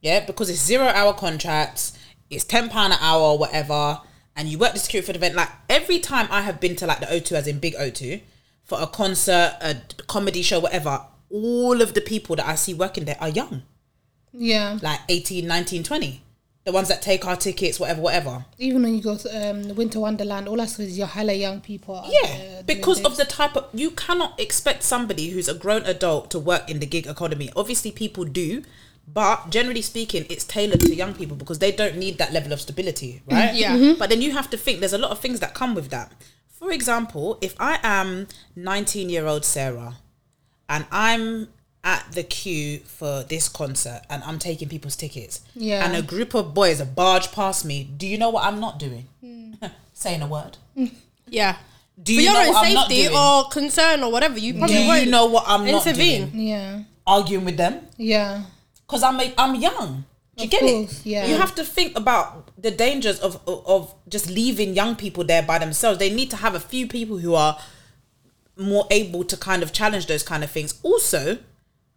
Yeah, 0.00 0.24
because 0.24 0.48
it's 0.50 0.64
zero 0.64 0.86
hour 0.86 1.12
contracts, 1.12 1.98
it's 2.30 2.44
ten 2.44 2.68
pound 2.68 2.92
an 2.92 2.98
hour 3.02 3.22
or 3.22 3.38
whatever, 3.38 4.00
and 4.36 4.48
you 4.48 4.58
work 4.58 4.74
the 4.74 4.78
security 4.78 5.06
for 5.06 5.12
the 5.12 5.18
event. 5.18 5.34
Like 5.34 5.48
every 5.68 5.98
time 5.98 6.28
I 6.30 6.42
have 6.42 6.60
been 6.60 6.76
to 6.76 6.86
like 6.86 7.00
the 7.00 7.06
O2 7.06 7.32
as 7.32 7.46
in 7.48 7.58
big 7.58 7.74
O2 7.74 8.20
for 8.62 8.80
a 8.80 8.86
concert, 8.86 9.56
a 9.60 9.76
comedy 10.06 10.42
show, 10.42 10.60
whatever, 10.60 11.02
all 11.30 11.80
of 11.82 11.94
the 11.94 12.00
people 12.00 12.36
that 12.36 12.46
I 12.46 12.54
see 12.54 12.74
working 12.74 13.04
there 13.04 13.16
are 13.20 13.28
young. 13.28 13.62
Yeah. 14.32 14.78
Like 14.82 15.00
18, 15.08 15.46
19, 15.46 15.82
20. 15.82 16.22
The 16.64 16.72
ones 16.72 16.88
that 16.88 17.00
take 17.00 17.24
our 17.26 17.36
tickets, 17.36 17.80
whatever, 17.80 18.02
whatever. 18.02 18.44
Even 18.58 18.82
when 18.82 18.94
you 18.94 19.02
go 19.02 19.16
to 19.16 19.50
um, 19.50 19.74
Winter 19.74 20.00
Wonderland, 20.00 20.48
all 20.48 20.60
I 20.60 20.66
see 20.66 20.84
is 20.84 20.98
your 20.98 21.06
hella 21.06 21.32
young 21.32 21.62
people. 21.62 22.04
Yeah, 22.06 22.26
there 22.26 22.62
doing 22.62 22.66
because 22.66 23.02
of 23.04 23.16
the 23.16 23.24
type 23.24 23.56
of 23.56 23.68
you 23.72 23.90
cannot 23.92 24.38
expect 24.38 24.82
somebody 24.82 25.30
who's 25.30 25.48
a 25.48 25.54
grown 25.54 25.82
adult 25.84 26.30
to 26.32 26.38
work 26.38 26.68
in 26.68 26.78
the 26.80 26.84
gig 26.84 27.06
economy. 27.06 27.50
Obviously, 27.56 27.90
people 27.90 28.24
do, 28.24 28.62
but 29.06 29.48
generally 29.48 29.80
speaking, 29.80 30.26
it's 30.28 30.44
tailored 30.44 30.80
to 30.80 30.94
young 30.94 31.14
people 31.14 31.38
because 31.38 31.58
they 31.58 31.72
don't 31.72 31.96
need 31.96 32.18
that 32.18 32.34
level 32.34 32.52
of 32.52 32.60
stability, 32.60 33.22
right? 33.30 33.54
Yeah. 33.54 33.94
But 33.98 34.10
then 34.10 34.20
you 34.20 34.32
have 34.32 34.50
to 34.50 34.58
think 34.58 34.80
there's 34.80 34.92
a 34.92 34.98
lot 34.98 35.10
of 35.10 35.20
things 35.20 35.40
that 35.40 35.54
come 35.54 35.74
with 35.74 35.88
that. 35.88 36.12
For 36.50 36.70
example, 36.70 37.38
if 37.40 37.54
I 37.58 37.78
am 37.82 38.26
19 38.56 39.08
year 39.08 39.26
old 39.26 39.46
Sarah 39.46 39.96
and 40.68 40.86
I'm 40.90 41.48
at 41.84 42.04
the 42.12 42.22
queue 42.22 42.80
for 42.80 43.22
this 43.24 43.48
concert 43.48 44.02
and 44.10 44.22
I'm 44.24 44.38
taking 44.38 44.68
people's 44.68 44.96
tickets, 44.96 45.40
Yeah. 45.54 45.84
and 45.84 45.96
a 45.96 46.02
group 46.02 46.34
of 46.34 46.52
boys 46.54 46.80
barge 46.82 47.32
past 47.32 47.64
me, 47.64 47.84
do 47.84 48.06
you 48.06 48.18
know 48.18 48.30
what 48.30 48.44
I'm 48.44 48.60
not 48.60 48.78
doing? 48.78 49.06
Hmm. 49.20 49.54
Saying 49.94 50.22
a 50.22 50.26
word. 50.26 50.56
Yeah. 51.30 51.56
Do 52.02 52.14
For 52.14 52.20
you 52.20 52.26
your 52.26 52.32
know 52.34 52.40
own 52.40 52.48
what 52.54 52.66
I'm 52.66 52.74
not 52.74 52.88
safety 52.88 53.02
doing? 53.08 53.16
or 53.18 53.48
concern 53.50 54.02
or 54.02 54.10
whatever, 54.10 54.38
you 54.38 54.54
probably 54.54 54.76
Do 54.76 54.86
won't 54.88 55.04
you 55.04 55.10
know 55.10 55.26
what 55.26 55.44
I'm 55.46 55.66
not 55.66 55.84
doing. 55.84 55.96
intervene. 55.96 56.30
doing? 56.30 56.46
Yeah. 56.48 56.82
Arguing 57.06 57.44
with 57.44 57.56
them 57.58 57.80
Yeah. 57.98 58.44
because 58.86 59.02
I'm 59.02 59.20
a, 59.20 59.34
I'm 59.36 59.54
young. 59.56 60.04
Do 60.36 60.44
you 60.44 60.46
Of 60.46 60.50
get 60.50 60.60
course, 60.60 61.00
it? 61.00 61.06
yeah. 61.06 61.26
You 61.26 61.36
have 61.36 61.54
to 61.56 61.64
think 61.64 61.98
about 61.98 62.48
the 62.56 62.70
dangers 62.70 63.18
of, 63.20 63.40
of 63.46 63.66
of 63.66 63.94
just 64.08 64.30
leaving 64.30 64.72
young 64.74 64.94
people 64.96 65.24
there 65.24 65.42
by 65.42 65.58
themselves. 65.58 65.98
They 65.98 66.10
need 66.14 66.30
to 66.30 66.36
have 66.36 66.54
a 66.54 66.60
few 66.60 66.86
people 66.86 67.18
who 67.18 67.34
are 67.34 67.58
more 68.58 68.86
able 68.90 69.24
to 69.24 69.36
kind 69.36 69.62
of 69.62 69.72
challenge 69.72 70.06
those 70.06 70.22
kind 70.22 70.42
of 70.44 70.50
things. 70.50 70.78
Also, 70.82 71.38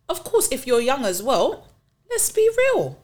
of 0.08 0.24
course, 0.24 0.48
if 0.52 0.68
you're 0.68 0.80
young 0.82 1.04
as 1.06 1.22
well, 1.24 1.68
let's 2.10 2.30
be 2.32 2.50
real. 2.58 2.98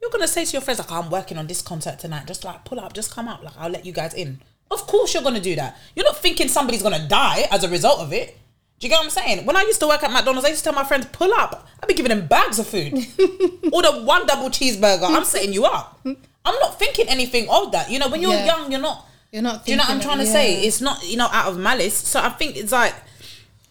You're 0.00 0.10
gonna 0.10 0.28
say 0.28 0.44
to 0.44 0.52
your 0.52 0.60
friends 0.62 0.78
like, 0.80 0.90
"I'm 0.90 1.10
working 1.10 1.38
on 1.38 1.46
this 1.46 1.62
concert 1.62 1.98
tonight. 1.98 2.26
Just 2.26 2.44
like 2.44 2.64
pull 2.64 2.80
up, 2.80 2.92
just 2.92 3.10
come 3.10 3.28
out. 3.28 3.44
Like 3.44 3.54
I'll 3.58 3.70
let 3.70 3.84
you 3.86 3.92
guys 3.92 4.14
in." 4.14 4.40
Of 4.70 4.86
course, 4.86 5.14
you're 5.14 5.22
gonna 5.22 5.40
do 5.40 5.54
that. 5.56 5.78
You're 5.94 6.06
not 6.06 6.18
thinking 6.18 6.48
somebody's 6.48 6.82
gonna 6.82 7.06
die 7.08 7.46
as 7.50 7.62
a 7.64 7.68
result 7.68 8.00
of 8.00 8.12
it. 8.12 8.38
Do 8.80 8.86
you 8.86 8.88
get 8.88 8.96
what 8.98 9.04
I'm 9.04 9.10
saying? 9.10 9.46
When 9.46 9.56
I 9.56 9.62
used 9.62 9.78
to 9.80 9.86
work 9.86 10.02
at 10.02 10.10
McDonald's, 10.10 10.44
I 10.46 10.50
used 10.50 10.64
to 10.64 10.70
tell 10.70 10.80
my 10.82 10.84
friends, 10.88 11.06
"Pull 11.12 11.32
up." 11.34 11.68
I'd 11.80 11.86
be 11.88 11.94
giving 11.94 12.10
them 12.10 12.26
bags 12.26 12.58
of 12.58 12.66
food. 12.66 12.94
Order 13.72 14.02
one 14.04 14.26
double 14.26 14.48
cheeseburger. 14.50 15.04
I'm 15.08 15.24
setting 15.24 15.52
you 15.52 15.64
up. 15.64 16.00
I'm 16.04 16.16
not 16.58 16.78
thinking 16.78 17.08
anything 17.08 17.48
of 17.48 17.70
that. 17.72 17.90
You 17.90 17.98
know, 18.00 18.08
when 18.08 18.20
you're 18.20 18.32
Yeah. 18.32 18.46
young, 18.46 18.72
you're 18.72 18.80
not. 18.80 19.06
You're 19.32 19.42
not 19.42 19.64
Do 19.64 19.72
you 19.72 19.76
know 19.78 19.84
what 19.84 19.90
I'm 19.90 20.00
trying 20.00 20.20
of- 20.20 20.26
to 20.26 20.30
say? 20.32 20.60
yeah. 20.60 20.66
It's 20.68 20.80
not 20.80 21.02
you 21.08 21.16
know 21.16 21.28
out 21.32 21.46
of 21.50 21.58
malice. 21.58 21.96
So 21.96 22.20
I 22.20 22.28
think 22.30 22.56
it's 22.56 22.70
like 22.72 22.94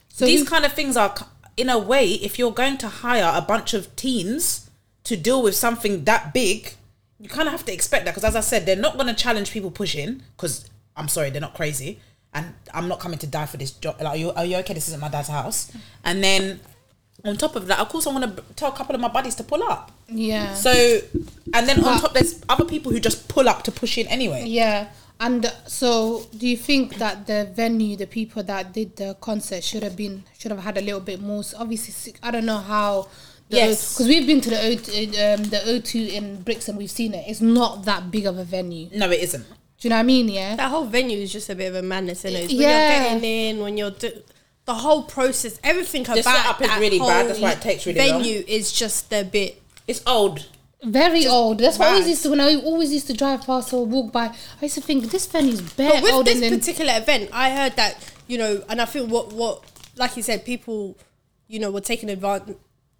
So 0.09 0.25
these 0.25 0.47
kind 0.47 0.65
of 0.65 0.73
things 0.73 0.97
are 0.97 1.13
in 1.57 1.69
a 1.69 1.77
way 1.77 2.05
if 2.13 2.37
you're 2.39 2.51
going 2.51 2.77
to 2.79 2.87
hire 2.87 3.31
a 3.35 3.41
bunch 3.41 3.73
of 3.73 3.95
teens 3.95 4.69
to 5.03 5.15
deal 5.17 5.41
with 5.43 5.55
something 5.55 6.03
that 6.05 6.33
big 6.33 6.73
you 7.19 7.29
kind 7.29 7.47
of 7.47 7.51
have 7.51 7.65
to 7.65 7.73
expect 7.73 8.05
that 8.05 8.11
because 8.15 8.23
as 8.23 8.35
i 8.35 8.39
said 8.39 8.65
they're 8.65 8.75
not 8.75 8.95
going 8.95 9.05
to 9.07 9.13
challenge 9.13 9.51
people 9.51 9.69
pushing 9.69 10.23
because 10.35 10.69
i'm 10.95 11.07
sorry 11.07 11.29
they're 11.29 11.41
not 11.41 11.53
crazy 11.53 11.99
and 12.33 12.53
i'm 12.73 12.87
not 12.87 12.99
coming 12.99 13.19
to 13.19 13.27
die 13.27 13.45
for 13.45 13.57
this 13.57 13.71
job 13.71 13.95
like 13.99 14.07
are 14.07 14.17
you, 14.17 14.31
are 14.31 14.45
you 14.45 14.55
okay 14.57 14.73
this 14.73 14.87
isn't 14.87 14.99
my 15.01 15.09
dad's 15.09 15.27
house 15.27 15.71
and 16.05 16.23
then 16.23 16.59
on 17.25 17.35
top 17.35 17.55
of 17.55 17.67
that 17.67 17.79
of 17.79 17.89
course 17.89 18.07
i'm 18.07 18.15
going 18.15 18.33
to 18.35 18.41
tell 18.55 18.69
a 18.71 18.75
couple 18.75 18.95
of 18.95 19.01
my 19.01 19.07
buddies 19.09 19.35
to 19.35 19.43
pull 19.43 19.61
up 19.63 19.91
Yeah. 20.07 20.53
so 20.55 20.71
and 21.53 21.67
then 21.67 21.83
on 21.83 21.99
top 21.99 22.13
there's 22.13 22.41
other 22.47 22.65
people 22.65 22.91
who 22.91 22.99
just 22.99 23.27
pull 23.27 23.49
up 23.49 23.63
to 23.63 23.71
push 23.71 23.97
in 23.97 24.07
anyway 24.07 24.45
Yeah. 24.47 24.87
And 25.21 25.45
so, 25.67 26.25
do 26.35 26.47
you 26.47 26.57
think 26.57 26.95
that 26.97 27.27
the 27.27 27.47
venue, 27.53 27.95
the 27.95 28.07
people 28.07 28.41
that 28.43 28.73
did 28.73 28.95
the 28.97 29.15
concert, 29.21 29.63
should 29.63 29.83
have 29.83 29.95
been 29.95 30.23
should 30.39 30.49
have 30.51 30.61
had 30.63 30.77
a 30.77 30.81
little 30.81 30.99
bit 30.99 31.21
more? 31.21 31.39
s- 31.41 31.53
Obviously, 31.57 32.13
I 32.23 32.31
don't 32.31 32.45
know 32.45 32.57
how. 32.57 33.07
Yes. 33.49 33.93
Because 33.93 34.07
we've 34.07 34.25
been 34.25 34.41
to 34.41 34.49
the 34.49 34.59
O 34.67 34.71
um, 34.71 35.43
the 35.43 35.57
O2 35.57 36.09
in 36.13 36.41
Brixton, 36.41 36.75
we've 36.75 36.89
seen 36.89 37.13
it. 37.13 37.23
It's 37.27 37.41
not 37.41 37.85
that 37.85 38.09
big 38.09 38.25
of 38.25 38.37
a 38.39 38.43
venue. 38.43 38.89
No 38.95 39.11
it 39.11 39.19
isn't 39.21 39.43
Do 39.43 39.53
you 39.81 39.89
know 39.91 39.97
what 39.97 39.99
I 39.99 40.03
mean? 40.03 40.27
Yeah. 40.29 40.55
That 40.55 40.69
whole 40.71 40.85
venue 40.85 41.17
is 41.17 41.31
just 41.31 41.49
a 41.49 41.55
bit 41.55 41.67
of 41.67 41.75
a 41.75 41.81
madness, 41.83 42.23
isn't 42.25 42.39
it? 42.39 42.43
It's 42.45 42.53
When 42.53 42.61
Yeah. 42.63 43.01
you're 43.11 43.19
getting 43.19 43.29
in, 43.57 43.59
when 43.63 43.77
you're 43.77 43.91
do- 43.91 44.21
the 44.65 44.73
whole 44.73 45.03
process, 45.03 45.59
everything 45.63 46.03
about 46.03 46.23
setup 46.23 46.61
is 46.61 46.67
that 46.67 46.79
really 46.79 46.97
bad, 46.99 47.27
that's 47.27 47.39
whole 47.39 47.47
why 47.49 47.51
it 47.53 47.61
takes 47.61 47.85
really 47.85 47.99
long. 47.99 48.21
venue 48.23 48.43
is 48.47 48.71
just 48.71 49.11
a 49.13 49.23
bit. 49.23 49.61
it's 49.87 50.01
old 50.07 50.47
Very 50.83 51.27
old. 51.27 51.59
That's 51.59 51.77
why 51.77 51.87
I 51.87 51.89
always 51.91 52.07
used 52.07 52.23
to 52.23 52.29
when 52.31 52.39
I 52.39 52.55
always 52.55 52.91
used 52.91 53.07
to 53.07 53.13
drive 53.13 53.45
past 53.45 53.71
or 53.71 53.85
walk 53.85 54.11
by. 54.11 54.25
I 54.27 54.35
used 54.61 54.75
to 54.75 54.81
think 54.81 55.05
this 55.11 55.27
venue's 55.27 55.61
bare 55.61 55.91
But 55.91 56.03
with 56.03 56.13
old. 56.13 56.25
this 56.25 56.35
and 56.35 56.43
then 56.43 56.59
particular 56.59 56.93
event, 56.97 57.29
I 57.31 57.51
heard 57.51 57.75
that 57.75 58.11
you 58.27 58.37
know, 58.37 58.63
and 58.69 58.81
I 58.81 58.85
think 58.85 59.11
what 59.11 59.31
what 59.33 59.63
like 59.97 60.17
you 60.17 60.23
said, 60.23 60.43
people, 60.45 60.97
you 61.47 61.59
know, 61.59 61.69
were 61.69 61.81
taking 61.81 62.09
advantage. 62.09 62.57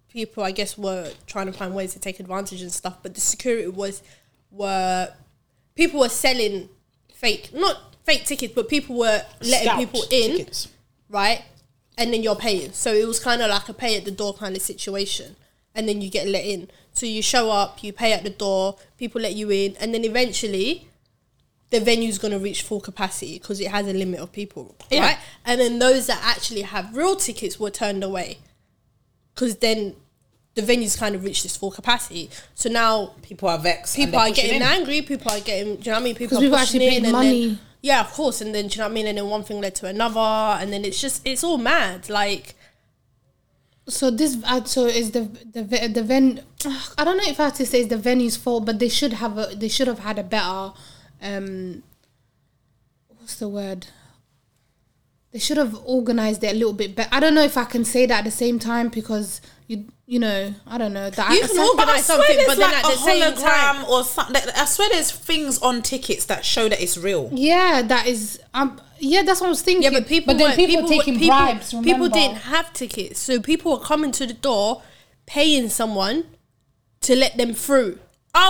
People, 0.08 0.44
I 0.44 0.50
guess, 0.52 0.76
were 0.76 1.10
trying 1.26 1.46
to 1.46 1.52
find 1.52 1.74
ways 1.74 1.94
to 1.94 1.98
take 1.98 2.20
advantage 2.20 2.60
and 2.62 2.70
stuff. 2.70 2.98
But 3.02 3.14
the 3.14 3.20
security 3.20 3.66
was 3.68 4.02
were 4.50 5.08
people 5.74 5.98
were 6.00 6.08
selling 6.10 6.68
fake, 7.14 7.50
not 7.54 7.96
fake 8.04 8.24
tickets, 8.26 8.52
but 8.54 8.68
people 8.68 8.96
were 8.98 9.22
letting 9.40 9.68
Scalped 9.68 9.78
people 9.80 10.02
in, 10.10 10.36
tickets. 10.36 10.68
right? 11.08 11.42
And 11.98 12.12
then 12.12 12.22
you're 12.22 12.36
paying. 12.36 12.72
So 12.72 12.92
it 12.92 13.06
was 13.08 13.18
kind 13.18 13.42
of 13.42 13.48
like 13.50 13.68
a 13.68 13.74
pay 13.74 13.96
at 13.96 14.04
the 14.04 14.10
door 14.10 14.34
kind 14.34 14.54
of 14.54 14.62
situation. 14.62 15.34
And 15.74 15.88
then 15.88 16.00
you 16.02 16.10
get 16.10 16.26
let 16.28 16.44
in. 16.44 16.68
So 16.92 17.06
you 17.06 17.22
show 17.22 17.50
up, 17.50 17.82
you 17.82 17.92
pay 17.92 18.12
at 18.12 18.24
the 18.24 18.30
door, 18.30 18.76
people 18.98 19.20
let 19.20 19.34
you 19.34 19.50
in, 19.50 19.76
and 19.76 19.94
then 19.94 20.04
eventually 20.04 20.88
the 21.70 21.80
venue's 21.80 22.18
going 22.18 22.32
to 22.32 22.38
reach 22.38 22.60
full 22.62 22.80
capacity 22.80 23.38
because 23.38 23.58
it 23.58 23.70
has 23.70 23.86
a 23.88 23.94
limit 23.94 24.20
of 24.20 24.30
people, 24.30 24.76
Yeah. 24.90 25.00
right? 25.00 25.18
And 25.46 25.58
then 25.58 25.78
those 25.78 26.06
that 26.08 26.20
actually 26.22 26.62
have 26.62 26.94
real 26.94 27.16
tickets 27.16 27.58
were 27.58 27.70
turned 27.70 28.04
away 28.04 28.38
because 29.34 29.56
then 29.56 29.96
the 30.54 30.60
venue's 30.60 30.96
kind 30.96 31.14
of 31.14 31.24
reached 31.24 31.42
this 31.44 31.56
full 31.56 31.70
capacity. 31.70 32.28
So 32.54 32.68
now 32.68 33.14
people 33.22 33.48
are 33.48 33.58
vexed 33.58 33.96
people 33.96 34.20
they're 34.20 34.32
getting 34.34 34.56
in. 34.56 34.62
angry. 34.62 35.00
People 35.00 35.32
are 35.32 35.40
getting, 35.40 35.76
do 35.76 35.80
you 35.80 35.86
know 35.86 35.92
what 35.92 36.00
I 36.00 36.04
mean? 36.04 36.14
People 36.14 36.36
are 36.36 36.40
people 36.42 36.58
pushing 36.58 36.82
actually 36.82 36.96
in 36.98 37.04
and 37.06 37.12
money. 37.12 37.46
Then, 37.48 37.58
yeah, 37.80 38.00
of 38.02 38.12
course. 38.12 38.42
And 38.42 38.54
then, 38.54 38.66
do 38.68 38.74
you 38.74 38.78
know 38.80 38.84
what 38.84 38.90
I 38.90 38.94
mean? 38.94 39.06
And 39.06 39.16
then 39.16 39.28
one 39.28 39.42
thing 39.42 39.60
led 39.62 39.74
to 39.76 39.86
another, 39.86 40.20
and 40.20 40.70
then 40.70 40.84
it's 40.84 41.00
just, 41.00 41.26
it's 41.26 41.42
all 41.42 41.56
mad. 41.56 42.10
Like, 42.10 42.54
So 43.88 44.10
this, 44.10 44.38
uh, 44.44 44.62
so 44.64 44.86
is 44.86 45.10
the 45.10 45.22
the 45.52 45.62
the 45.88 46.02
ven? 46.02 46.42
I 46.96 47.04
don't 47.04 47.16
know 47.16 47.24
if 47.26 47.40
I 47.40 47.44
have 47.44 47.54
to 47.54 47.66
say 47.66 47.80
it's 47.80 47.88
the 47.88 47.96
venue's 47.96 48.36
fault, 48.36 48.64
but 48.64 48.78
they 48.78 48.88
should 48.88 49.14
have 49.14 49.36
a, 49.38 49.54
they 49.56 49.68
should 49.68 49.88
have 49.88 49.98
had 49.98 50.18
a 50.18 50.22
better, 50.22 50.72
um, 51.20 51.82
what's 53.08 53.36
the 53.36 53.48
word? 53.48 53.88
They 55.32 55.40
should 55.40 55.56
have 55.56 55.74
organized 55.84 56.44
it 56.44 56.52
a 56.52 56.54
little 56.54 56.74
bit 56.74 56.94
better. 56.94 57.08
I 57.10 57.18
don't 57.18 57.34
know 57.34 57.42
if 57.42 57.56
I 57.56 57.64
can 57.64 57.84
say 57.84 58.06
that 58.06 58.18
at 58.18 58.24
the 58.24 58.30
same 58.30 58.58
time 58.58 58.88
because 58.88 59.40
you 59.66 59.86
you 60.12 60.18
know 60.18 60.54
I 60.66 60.76
don't 60.76 60.92
know 60.92 61.08
that 61.08 61.30
You 61.32 61.42
I, 61.42 61.46
can 61.48 61.58
I- 61.58 61.68
organise 61.68 61.86
But 61.86 61.88
I 61.88 62.00
something, 62.02 62.46
but 62.46 62.58
then 62.58 62.70
like 62.70 62.84
at 62.84 62.92
a 62.92 62.96
the 62.96 63.02
same 63.02 63.22
hologram 63.22 63.74
time- 63.76 63.84
or 63.90 64.04
something. 64.04 64.42
I 64.54 64.64
swear 64.66 64.88
there's 64.92 65.10
things 65.10 65.58
on 65.60 65.80
tickets 65.80 66.26
that 66.26 66.44
show 66.44 66.68
that 66.68 66.80
it's 66.82 66.98
real. 66.98 67.30
Yeah, 67.32 67.80
that 67.92 68.06
is 68.06 68.38
um 68.52 68.78
yeah 68.98 69.22
that's 69.22 69.40
what 69.40 69.46
I 69.46 69.50
was 69.50 69.62
thinking. 69.62 69.84
yeah, 69.84 69.98
but 69.98 70.06
people, 70.06 70.34
but 70.34 70.38
then 70.38 70.48
weren't- 70.48 70.56
people, 70.58 70.82
were- 70.82 70.88
taking 70.88 71.14
people, 71.18 71.28
bribes. 71.36 71.70
People 71.90 72.08
didn't 72.08 72.36
have 72.54 72.72
tickets, 72.74 73.20
so 73.20 73.40
people 73.40 73.72
were 73.72 73.84
coming 73.92 74.12
to 74.12 74.26
the 74.26 74.34
door, 74.34 74.82
paying 75.26 75.70
someone 75.70 76.24
to 77.00 77.16
let 77.16 77.36
them 77.38 77.54
through. 77.54 77.98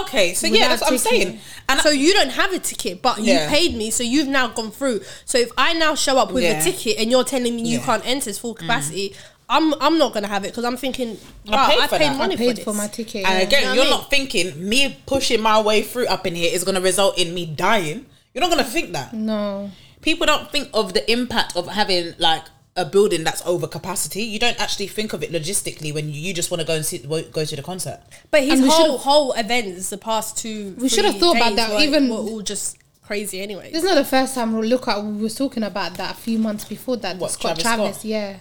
Okay, 0.03 0.33
so 0.35 0.47
yeah, 0.47 0.69
that's 0.69 0.83
what 0.83 0.93
I'm 0.93 0.99
saying. 0.99 1.41
And 1.69 1.81
So 1.81 1.91
you 1.91 2.13
don't 2.13 2.31
have 2.31 2.53
a 2.53 2.61
ticket, 2.61 3.03
but 3.03 3.19
you 3.19 3.37
paid 3.49 3.75
me, 3.75 3.91
so 3.91 4.03
you've 4.05 4.29
now 4.29 4.47
gone 4.49 4.71
through. 4.71 5.01
So 5.25 5.39
if 5.39 5.51
I 5.59 5.73
now 5.73 5.97
show 5.97 6.19
up 6.19 6.31
with 6.33 6.45
Yeah. 6.45 6.61
a 6.61 6.63
ticket 6.63 6.99
and 7.01 7.11
you're 7.11 7.25
telling 7.25 7.57
me 7.57 7.63
you 7.63 7.79
Yeah. 7.79 7.83
Mm. 7.83 7.85
can't 7.87 8.07
enter 8.07 8.31
it's 8.31 8.39
full 8.39 8.55
capacity, 8.55 9.15
I'm 9.57 9.75
I'm 9.81 9.99
not 9.99 10.13
gonna 10.15 10.29
have 10.29 10.45
it 10.45 10.49
because 10.49 10.65
I'm 10.65 10.77
thinking 10.77 11.19
I 11.49 11.71
paid 11.71 11.81
I 11.81 11.87
for 11.87 11.99
paid 11.99 12.09
that. 12.11 12.19
money 12.19 12.35
I 12.35 12.37
paid 12.39 12.59
for, 12.59 12.65
for 12.73 12.75
my 12.75 12.89
ticket. 12.89 13.25
and 13.27 13.35
yeah. 13.39 13.47
again, 13.47 13.63
you 13.63 13.67
know 13.69 13.75
you're 13.75 13.83
I 13.85 13.87
mean? 13.87 13.99
not 14.01 14.11
thinking 14.11 14.69
me 14.69 14.97
pushing 15.07 15.41
my 15.41 15.61
way 15.61 15.83
through 15.83 16.07
up 16.07 16.27
in 16.27 16.35
here 16.35 16.51
is 16.53 16.65
going 16.65 16.75
to 16.77 16.81
result 16.81 17.19
in 17.19 17.35
me 17.35 17.47
dying. 17.47 18.07
You're 18.33 18.41
not 18.41 18.51
going 18.51 18.65
to 18.65 18.71
think 18.71 18.93
that. 18.95 19.13
no. 19.13 19.71
People 20.01 20.27
don't 20.27 20.51
think 20.51 20.69
of 20.75 20.95
the 20.95 21.05
impact 21.13 21.55
of 21.57 21.69
having 21.69 22.15
like 22.19 22.43
a 22.75 22.85
building 22.85 23.23
that's 23.23 23.41
over 23.47 23.69
capacity. 23.69 24.23
You 24.25 24.39
don't 24.41 24.59
actually 24.61 24.89
think 24.89 25.13
of 25.13 25.23
it 25.23 25.31
logistically 25.31 25.93
when 25.95 26.09
you, 26.09 26.19
you 26.21 26.33
just 26.35 26.51
want 26.51 26.61
to 26.63 26.67
go 26.67 26.75
and 26.75 26.85
see 26.85 26.99
go 26.99 27.45
to 27.45 27.55
the 27.57 27.63
concert. 27.63 28.01
But 28.31 28.43
his 28.43 28.59
And 28.61 28.69
whole 28.71 28.99
whole 28.99 29.33
events 29.35 29.91
the 29.91 29.99
past 29.99 30.39
two 30.39 30.75
We 30.79 30.89
should 30.89 31.05
have 31.05 31.19
thought 31.19 31.37
about 31.37 31.55
that, 31.57 31.71
were- 31.75 31.81
even- 31.83 32.09
were 32.09 32.17
all 32.17 32.41
just 32.41 32.79
crazy 33.03 33.43
anyway. 33.43 33.71
This 33.71 33.85
is 33.85 33.89
not 33.91 33.97
the 33.97 34.05
first 34.05 34.35
time 34.35 34.55
we'll 34.55 34.65
look 34.65 34.89
at. 34.89 35.05
We 35.05 35.23
were 35.23 35.29
talking 35.29 35.63
about 35.63 35.95
that 35.99 36.13
a 36.13 36.19
few 36.19 36.39
months 36.39 36.65
before 36.65 36.97
that. 36.97 37.19
What, 37.19 37.31
Scott 37.33 37.59
Travis 37.59 37.63
Travis, 37.63 37.97
Scott? 37.99 38.05
yeah, 38.07 38.37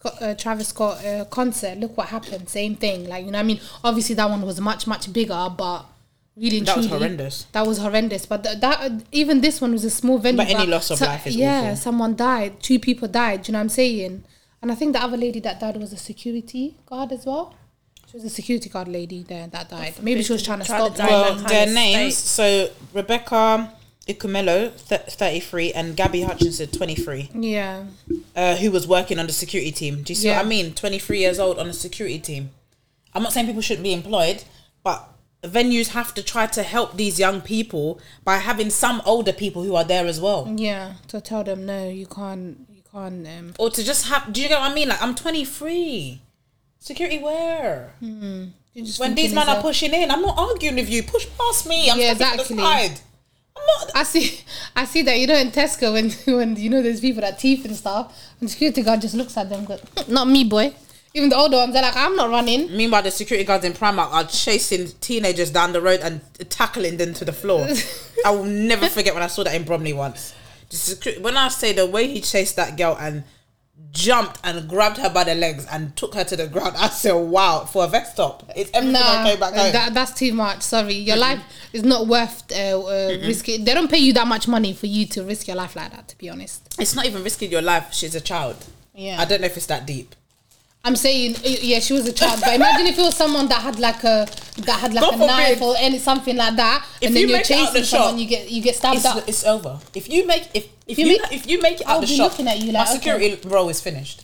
Scott, 0.00 0.22
uh, 0.22 0.34
Travis 0.34 0.68
Scott 0.68 1.04
uh, 1.04 1.24
concert. 1.26 1.78
Look 1.78 1.96
what 1.96 2.08
happened. 2.08 2.48
Same 2.48 2.74
thing. 2.74 3.08
Like 3.08 3.24
you 3.26 3.30
know, 3.30 3.38
what 3.38 3.44
I 3.44 3.46
mean, 3.46 3.60
obviously 3.84 4.14
that 4.14 4.28
one 4.28 4.40
was 4.42 4.60
much 4.60 4.86
much 4.86 5.12
bigger, 5.12 5.48
but 5.56 5.84
really 6.36 6.58
and 6.58 6.66
That 6.66 6.76
was 6.78 6.86
horrendous. 6.86 7.44
That 7.52 7.66
was 7.66 7.78
horrendous. 7.78 8.24
But 8.26 8.44
th- 8.44 8.60
that 8.60 9.04
even 9.12 9.42
this 9.42 9.60
one 9.60 9.72
was 9.72 9.84
a 9.84 9.90
small 9.90 10.18
venue. 10.18 10.38
But 10.38 10.48
any 10.48 10.66
loss 10.66 10.90
of 10.90 11.00
life 11.02 11.26
is 11.26 11.36
yeah. 11.36 11.60
awful. 11.60 11.76
Someone 11.76 12.16
died. 12.16 12.62
Two 12.62 12.78
people 12.78 13.08
died. 13.08 13.46
You 13.46 13.52
know 13.52 13.58
what 13.58 13.64
I'm 13.64 13.68
saying? 13.68 14.24
And 14.62 14.72
I 14.72 14.74
think 14.74 14.94
the 14.94 15.02
other 15.02 15.16
lady 15.16 15.40
that 15.40 15.60
died 15.60 15.76
was 15.76 15.92
a 15.92 15.96
security 15.96 16.76
guard 16.86 17.12
as 17.12 17.26
well. 17.26 17.54
She 18.10 18.16
was 18.16 18.24
a 18.24 18.30
security 18.30 18.68
guard 18.68 18.88
lady 18.88 19.22
there 19.22 19.46
that 19.48 19.68
died. 19.68 19.94
Maybe 20.02 20.22
she 20.22 20.32
was 20.32 20.42
trying 20.42 20.58
to 20.60 20.64
Trying 20.64 20.94
stop. 20.94 20.96
die. 20.96 21.06
Well, 21.08 21.34
their 21.36 21.66
names. 21.66 22.16
state. 22.16 22.68
So 22.68 22.72
Rebecca 22.92 23.72
Ikumelo, 24.14 24.70
th- 24.88 25.00
33, 25.02 25.72
and 25.72 25.96
Gabby 25.96 26.22
Hutchinson, 26.22 26.68
23, 26.68 27.30
Yeah. 27.34 27.84
uh, 28.36 28.56
who 28.56 28.70
was 28.70 28.86
working 28.86 29.18
on 29.18 29.26
the 29.26 29.32
security 29.32 29.72
team. 29.72 30.02
Do 30.02 30.12
you 30.12 30.16
see 30.16 30.28
Yeah. 30.28 30.36
what 30.38 30.46
I 30.46 30.48
mean? 30.48 30.74
23 30.74 31.18
years 31.20 31.38
old 31.38 31.58
on 31.58 31.68
a 31.68 31.72
security 31.72 32.18
team. 32.18 32.50
I'm 33.14 33.22
not 33.22 33.32
saying 33.32 33.46
people 33.46 33.62
shouldn't 33.62 33.84
be 33.84 33.92
employed, 33.92 34.44
but 34.82 35.08
venues 35.42 35.88
have 35.88 36.12
to 36.14 36.22
try 36.22 36.46
to 36.46 36.62
help 36.62 36.96
these 36.96 37.18
young 37.18 37.40
people 37.40 37.98
by 38.24 38.36
having 38.38 38.70
some 38.70 39.00
older 39.04 39.32
people 39.32 39.62
who 39.62 39.74
are 39.74 39.84
there 39.84 40.06
as 40.06 40.20
well. 40.20 40.52
Yeah. 40.56 40.94
To 41.08 41.20
tell 41.20 41.42
them 41.44 41.64
no, 41.66 41.88
you 41.88 42.06
can't. 42.06 42.66
You 42.74 42.82
can't. 42.92 43.26
Um, 43.26 43.54
Or 43.58 43.70
to 43.70 43.82
just 43.82 44.06
have, 44.08 44.32
do 44.32 44.40
you 44.42 44.48
get 44.48 44.60
what 44.60 44.70
I 44.70 44.74
mean? 44.74 44.88
Like, 44.88 45.02
I'm 45.02 45.14
23. 45.14 46.20
Security 46.78 47.18
where? 47.18 47.92
just 48.76 49.00
When 49.00 49.14
these 49.14 49.32
men 49.34 49.48
are 49.48 49.60
pushing 49.60 49.92
in, 49.92 50.10
I'm 50.10 50.22
not 50.22 50.38
arguing 50.38 50.76
with 50.76 50.88
you. 50.88 51.02
Push 51.02 51.26
past 51.38 51.66
me. 51.66 51.90
I'm 51.90 51.98
Yeah, 51.98 52.12
exactly. 52.12 52.56
The 53.66 53.72
side. 53.72 53.80
I'm 53.80 53.86
not. 53.86 53.96
I 53.96 54.02
see, 54.04 54.40
I 54.76 54.84
see 54.84 55.02
that 55.02 55.18
you 55.18 55.26
know 55.26 55.36
in 55.36 55.50
Tesco 55.50 55.92
when 55.92 56.10
when 56.36 56.56
you 56.56 56.70
know 56.70 56.82
there's 56.82 57.00
people 57.00 57.20
that 57.22 57.38
teeth 57.38 57.64
and 57.64 57.76
stuff, 57.76 58.16
and 58.40 58.48
the 58.48 58.52
security 58.52 58.82
guard 58.82 59.00
just 59.00 59.14
looks 59.14 59.36
at 59.36 59.48
them, 59.48 59.64
goes, 59.64 59.80
hmm, 59.80 60.12
"Not 60.12 60.28
me, 60.28 60.44
boy." 60.44 60.74
Even 61.12 61.28
the 61.28 61.36
older 61.36 61.56
ones, 61.56 61.72
they're 61.72 61.82
like, 61.82 61.96
"I'm 61.96 62.14
not 62.14 62.30
running." 62.30 62.74
Meanwhile, 62.76 63.02
the 63.02 63.10
security 63.10 63.44
guards 63.44 63.64
in 63.64 63.72
Primark 63.72 64.12
are 64.12 64.24
chasing 64.24 64.88
teenagers 65.00 65.50
down 65.50 65.72
the 65.72 65.80
road 65.80 66.00
and 66.00 66.20
tackling 66.50 66.98
them 66.98 67.14
to 67.14 67.24
the 67.24 67.32
floor. 67.32 67.66
I 68.24 68.30
will 68.30 68.44
never 68.44 68.88
forget 68.88 69.14
when 69.14 69.22
I 69.22 69.26
saw 69.26 69.42
that 69.44 69.54
in 69.54 69.64
Bromley 69.64 69.92
once. 69.92 70.34
When 71.20 71.36
I 71.36 71.48
say 71.48 71.72
the 71.72 71.86
way 71.86 72.06
he 72.06 72.20
chased 72.20 72.54
that 72.56 72.76
girl 72.76 72.96
and 73.00 73.24
jumped 73.92 74.38
and 74.44 74.68
grabbed 74.68 74.98
her 74.98 75.10
by 75.10 75.24
the 75.24 75.34
legs 75.34 75.66
and 75.70 75.94
took 75.96 76.14
her 76.14 76.24
to 76.24 76.36
the 76.36 76.46
ground, 76.46 76.76
I 76.78 76.88
said, 76.88 77.12
"Wow!" 77.12 77.64
For 77.64 77.84
a 77.84 77.88
vest 77.88 78.16
top, 78.16 78.48
it's 78.56 78.70
everything 78.72 78.92
Nah, 79.00 79.22
okay 79.22 79.36
back 79.36 79.54
home. 79.54 79.72
that, 79.72 79.94
that's 79.94 80.12
too 80.12 80.32
much. 80.32 80.62
Sorry, 80.62 80.94
your 80.94 81.16
life 81.16 81.40
is 81.72 81.82
not 81.84 82.06
worth 82.06 82.44
uh, 82.52 82.80
uh, 82.80 83.18
risking. 83.26 83.64
They 83.64 83.74
don't 83.74 83.90
pay 83.90 83.98
you 83.98 84.12
that 84.14 84.26
much 84.26 84.46
money 84.48 84.72
for 84.72 84.86
you 84.86 85.06
to 85.06 85.24
risk 85.24 85.46
your 85.48 85.56
life 85.56 85.74
like 85.76 85.90
that. 85.92 86.08
To 86.08 86.18
be 86.18 86.28
honest, 86.30 86.76
it's 86.78 86.94
not 86.94 87.06
even 87.06 87.22
risking 87.24 87.50
your 87.50 87.62
life. 87.62 87.92
She's 87.92 88.14
a 88.14 88.20
child. 88.20 88.56
Yeah. 88.94 89.20
I 89.20 89.24
don't 89.24 89.40
know 89.40 89.46
if 89.46 89.56
it's 89.56 89.66
that 89.66 89.86
deep. 89.86 90.14
I'm 90.82 90.96
saying, 90.96 91.36
yeah, 91.44 91.78
she 91.80 91.92
was 91.92 92.06
a 92.08 92.12
child, 92.12 92.40
but 92.42 92.54
imagine 92.54 92.86
if 92.86 92.98
it 92.98 93.02
was 93.02 93.14
someone 93.14 93.48
that 93.48 93.60
had 93.60 93.78
like 93.78 94.02
a 94.02 94.26
that 94.62 94.80
had 94.80 94.94
like 94.94 95.02
God 95.04 95.14
a 95.20 95.26
knife 95.26 95.60
or 95.60 95.74
any 95.78 95.98
something 95.98 96.34
like 96.36 96.56
that, 96.56 96.86
If 97.02 97.08
and 97.08 97.16
then 97.16 97.22
you 97.24 97.28
you're 97.28 97.36
make 97.38 97.50
it 97.50 97.54
out 97.54 97.66
chasing 97.66 97.80
the 97.82 97.86
someone, 97.86 98.10
shop, 98.12 98.18
you 98.20 98.26
get 98.26 98.50
you 98.50 98.62
get 98.62 98.76
stabbed 98.76 98.96
It's, 98.96 99.04
up. 99.06 99.28
it's 99.28 99.44
over. 99.44 99.78
If 99.94 100.08
you 100.08 100.26
make 100.26 100.48
if 100.54 100.68
if 100.86 100.98
you 100.98 101.06
you 101.06 101.18
make- 101.20 101.32
if 101.32 101.46
you 101.46 101.60
make 101.60 101.80
it 101.82 101.86
I'll 101.86 101.96
out 101.98 102.00
the 102.00 102.06
be 102.06 102.16
shop, 102.16 102.30
looking 102.32 102.48
at 102.48 102.58
you 102.60 102.72
like, 102.72 102.86
my 102.88 102.92
security 102.94 103.38
role 103.46 103.68
is 103.68 103.80
finished. 103.82 104.22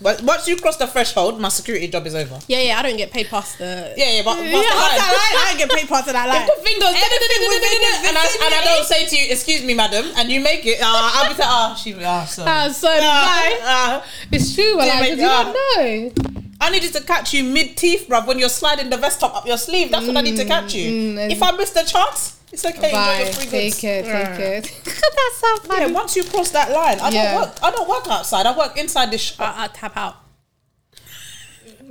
But 0.00 0.22
once 0.22 0.46
you 0.48 0.56
cross 0.56 0.76
the 0.76 0.86
threshold, 0.86 1.40
my 1.40 1.48
security 1.48 1.88
job 1.88 2.06
is 2.06 2.14
over. 2.14 2.38
Yeah, 2.48 2.60
yeah, 2.60 2.78
I 2.78 2.82
don't 2.82 2.96
get 2.96 3.10
paid 3.12 3.28
past 3.28 3.58
the. 3.58 3.94
Yeah, 3.96 4.10
yeah, 4.10 4.22
but 4.24 4.36
Yeah, 4.44 4.60
past 4.60 4.66
the 4.68 4.76
line. 4.76 4.98
that 4.98 5.12
line, 5.14 5.38
I 5.38 5.44
don't 5.50 5.58
get 5.58 5.70
paid 5.78 5.88
past 5.88 6.06
that 6.06 6.28
line. 6.28 6.42
If 6.42 6.56
the 6.56 6.62
thing 6.62 6.78
goes 6.80 6.94
Anything 6.94 7.48
within 7.48 7.80
the 7.80 8.08
and 8.08 8.16
I, 8.18 8.24
and 8.44 8.54
I 8.54 8.64
don't 8.64 8.84
say 8.92 9.06
to 9.06 9.16
you, 9.16 9.26
"Excuse 9.32 9.62
me, 9.62 9.74
madam," 9.74 10.04
and 10.16 10.30
you 10.30 10.40
make 10.40 10.66
it, 10.66 10.80
uh, 10.80 10.86
I'll 10.86 11.32
be 11.32 11.38
like, 11.38 11.48
"Ah, 11.48 11.74
she, 11.80 11.94
ah, 12.04 12.24
sorry." 12.24 12.50
Ah, 12.50 12.68
Ah, 13.00 13.00
bye. 13.02 13.58
ah. 13.62 14.04
It's 14.32 14.54
true, 14.54 14.76
well, 14.76 14.86
Didn't 14.86 15.00
like, 15.00 15.10
you 15.10 15.16
don't 15.16 15.56
ah. 15.56 15.78
know. 15.78 16.12
I 16.60 16.70
needed 16.70 16.92
to 16.94 17.02
catch 17.02 17.32
you 17.34 17.44
mid 17.44 17.76
teeth, 17.76 18.06
bruv, 18.08 18.26
when 18.26 18.38
you're 18.38 18.48
sliding 18.48 18.88
the 18.90 18.96
vest 18.96 19.20
top 19.20 19.36
up 19.36 19.46
your 19.46 19.58
sleeve. 19.58 19.90
That's 19.90 20.06
what 20.06 20.16
I 20.16 20.22
need 20.22 20.36
to 20.36 20.44
catch 20.44 20.74
you. 20.74 20.90
mm, 21.18 21.30
if 21.30 21.42
I 21.42 21.50
miss 21.52 21.70
the 21.70 21.82
chance, 21.82 22.36
it's 22.54 22.64
okay. 22.64 22.88
Enjoy 22.88 22.90
Bye. 22.92 23.30
Take 23.32 23.50
goods. 23.50 23.84
it. 23.84 24.04
Take 24.04 24.38
it. 24.40 24.80
That's 24.84 25.36
so 25.40 25.48
Yeah, 25.48 25.80
funny. 25.80 25.92
once 25.92 26.16
you 26.16 26.24
cross 26.24 26.50
that 26.52 26.70
line, 26.70 26.98
I 27.00 27.10
Yeah. 27.10 27.32
don't 27.34 27.42
work. 27.42 27.58
I 27.62 27.70
don't 27.70 27.88
work 27.88 28.06
outside. 28.08 28.46
I 28.46 28.56
work 28.56 28.78
inside 28.78 29.10
this 29.10 29.20
shop. 29.22 29.40
I, 29.40 29.44
uh, 29.50 29.54
I 29.62 29.64
uh, 29.64 29.68
tap 29.72 29.96
out. 29.96 30.16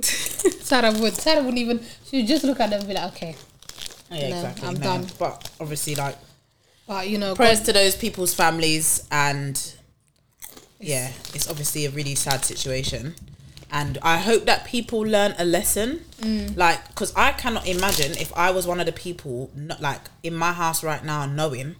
Sarah 0.02 0.92
would. 0.92 1.14
Sarah 1.14 1.40
wouldn't 1.42 1.58
even. 1.58 1.80
She 2.06 2.18
would 2.18 2.26
just 2.26 2.44
look 2.44 2.60
at 2.60 2.70
them 2.70 2.80
and 2.80 2.88
be 2.88 2.94
like, 2.94 3.12
okay. 3.14 3.36
Yeah, 4.10 4.28
No, 4.28 4.36
exactly. 4.36 4.68
I'm 4.68 4.74
no. 4.74 4.80
done. 4.80 5.06
But 5.18 5.50
obviously, 5.60 5.94
like 5.94 6.16
But 6.86 7.08
you 7.08 7.18
know, 7.18 7.34
prayers 7.34 7.60
God, 7.60 7.66
to 7.66 7.72
those 7.74 7.96
people's 7.96 8.34
families, 8.34 9.06
and 9.10 9.60
yeah, 10.80 11.10
it's 11.34 11.48
obviously 11.48 11.86
a 11.86 11.90
really 11.90 12.14
sad 12.14 12.44
situation. 12.44 13.14
And 13.80 13.98
I 14.02 14.18
hope 14.18 14.46
that 14.46 14.64
people 14.64 15.00
learn 15.00 15.34
a 15.36 15.44
lesson, 15.44 15.88
Mm. 16.22 16.56
like 16.56 16.86
because 16.88 17.12
I 17.16 17.32
cannot 17.32 17.66
imagine 17.66 18.12
if 18.12 18.30
I 18.36 18.50
was 18.52 18.66
one 18.66 18.78
of 18.80 18.86
the 18.86 18.92
people, 18.92 19.50
not 19.54 19.80
like 19.82 20.00
in 20.22 20.34
my 20.34 20.52
house 20.52 20.82
right 20.84 21.04
now, 21.04 21.26
knowing 21.26 21.74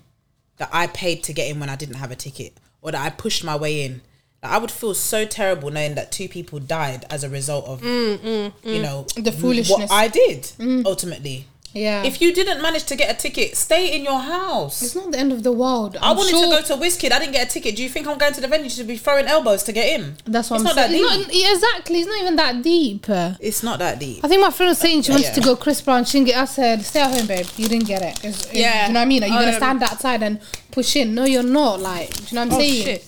that 0.58 0.68
I 0.72 0.88
paid 0.88 1.22
to 1.24 1.32
get 1.32 1.48
in 1.50 1.60
when 1.60 1.70
I 1.70 1.76
didn't 1.76 1.96
have 1.96 2.10
a 2.10 2.16
ticket, 2.16 2.52
or 2.82 2.90
that 2.92 3.00
I 3.00 3.10
pushed 3.10 3.42
my 3.44 3.56
way 3.56 3.84
in. 3.84 4.02
Like, 4.42 4.52
I 4.52 4.58
would 4.58 4.70
feel 4.70 4.92
so 4.94 5.24
terrible 5.24 5.70
knowing 5.70 5.94
that 5.94 6.10
two 6.12 6.28
people 6.28 6.58
died 6.58 7.06
as 7.10 7.22
a 7.24 7.30
result 7.30 7.64
of, 7.66 7.80
mm, 7.80 8.18
mm, 8.18 8.52
you 8.64 8.80
mm. 8.80 8.82
know, 8.82 9.06
The 9.16 9.32
foolishness. 9.32 9.88
what 9.90 9.90
I 9.92 10.08
did 10.08 10.50
ultimately. 10.84 11.46
Yeah. 11.74 12.02
If 12.04 12.20
you 12.22 12.32
didn't 12.32 12.62
manage 12.62 12.84
to 12.84 12.96
get 12.96 13.10
a 13.14 13.18
ticket, 13.20 13.56
stay 13.56 13.94
in 13.96 14.04
your 14.04 14.20
house. 14.20 14.80
it's 14.82 14.94
not 14.94 15.10
the 15.10 15.18
end 15.18 15.32
of 15.32 15.42
the 15.42 15.52
world. 15.52 15.96
I 16.00 16.10
I'm 16.10 16.16
wanted 16.16 16.30
sure- 16.30 16.44
to 16.44 16.50
go 16.50 16.62
to 16.62 16.82
Wizkid. 16.82 17.10
I 17.12 17.18
didn't 17.18 17.32
get 17.32 17.48
a 17.48 17.50
ticket. 17.50 17.76
Do 17.76 17.82
you 17.82 17.88
think 17.88 18.06
I'm 18.06 18.16
going 18.16 18.32
to 18.32 18.40
the 18.40 18.48
venue 18.48 18.70
to 18.70 18.84
be 18.84 18.96
throwing 18.96 19.26
elbows 19.26 19.62
to 19.64 19.72
get 19.72 19.86
in? 20.00 20.16
That's 20.24 20.48
what 20.50 20.60
it's 20.60 20.70
I'm 20.70 20.76
not 20.76 20.88
saying. 20.88 21.02
that 21.02 21.18
It's 21.18 21.26
deep. 21.28 21.42
not, 21.44 21.52
exactly. 21.52 21.98
It's 21.98 22.08
not 22.08 22.20
even 22.22 22.36
that 22.36 22.62
deep. 22.62 23.06
It's 23.40 23.62
not 23.62 23.78
that 23.80 23.98
deep. 23.98 24.24
I 24.24 24.28
think 24.28 24.40
my 24.40 24.50
friend 24.50 24.68
was 24.70 24.78
saying 24.78 25.02
she 25.02 25.10
wanted 25.10 25.24
Yeah. 25.26 25.32
to 25.34 25.40
go 25.40 25.56
Chris 25.56 25.80
Brown. 25.80 26.04
She 26.04 26.18
didn't 26.18 26.28
get. 26.28 26.38
I 26.38 26.44
said, 26.44 26.82
"Stay 26.84 27.00
at 27.00 27.10
home, 27.16 27.26
babe. 27.26 27.46
You 27.56 27.68
didn't 27.68 27.86
get 27.86 28.02
it." 28.02 28.24
It's, 28.24 28.40
it's- 28.46 28.54
Yeah. 28.54 28.86
You 28.86 28.92
know 28.92 29.00
what 29.00 29.04
I 29.04 29.06
mean? 29.08 29.22
Are 29.24 29.26
you 29.26 29.32
gonna 29.34 29.48
Um, 29.48 29.54
stand 29.56 29.82
outside 29.82 30.22
and 30.22 30.38
push 30.70 30.94
in? 30.96 31.14
No, 31.14 31.24
you're 31.24 31.42
not. 31.42 31.80
Like, 31.80 32.14
do 32.14 32.22
you 32.30 32.34
know 32.36 32.40
what 32.46 32.52
I'm 32.54 32.54
Oh 32.54 32.58
saying? 32.60 32.84
shit. 32.84 33.04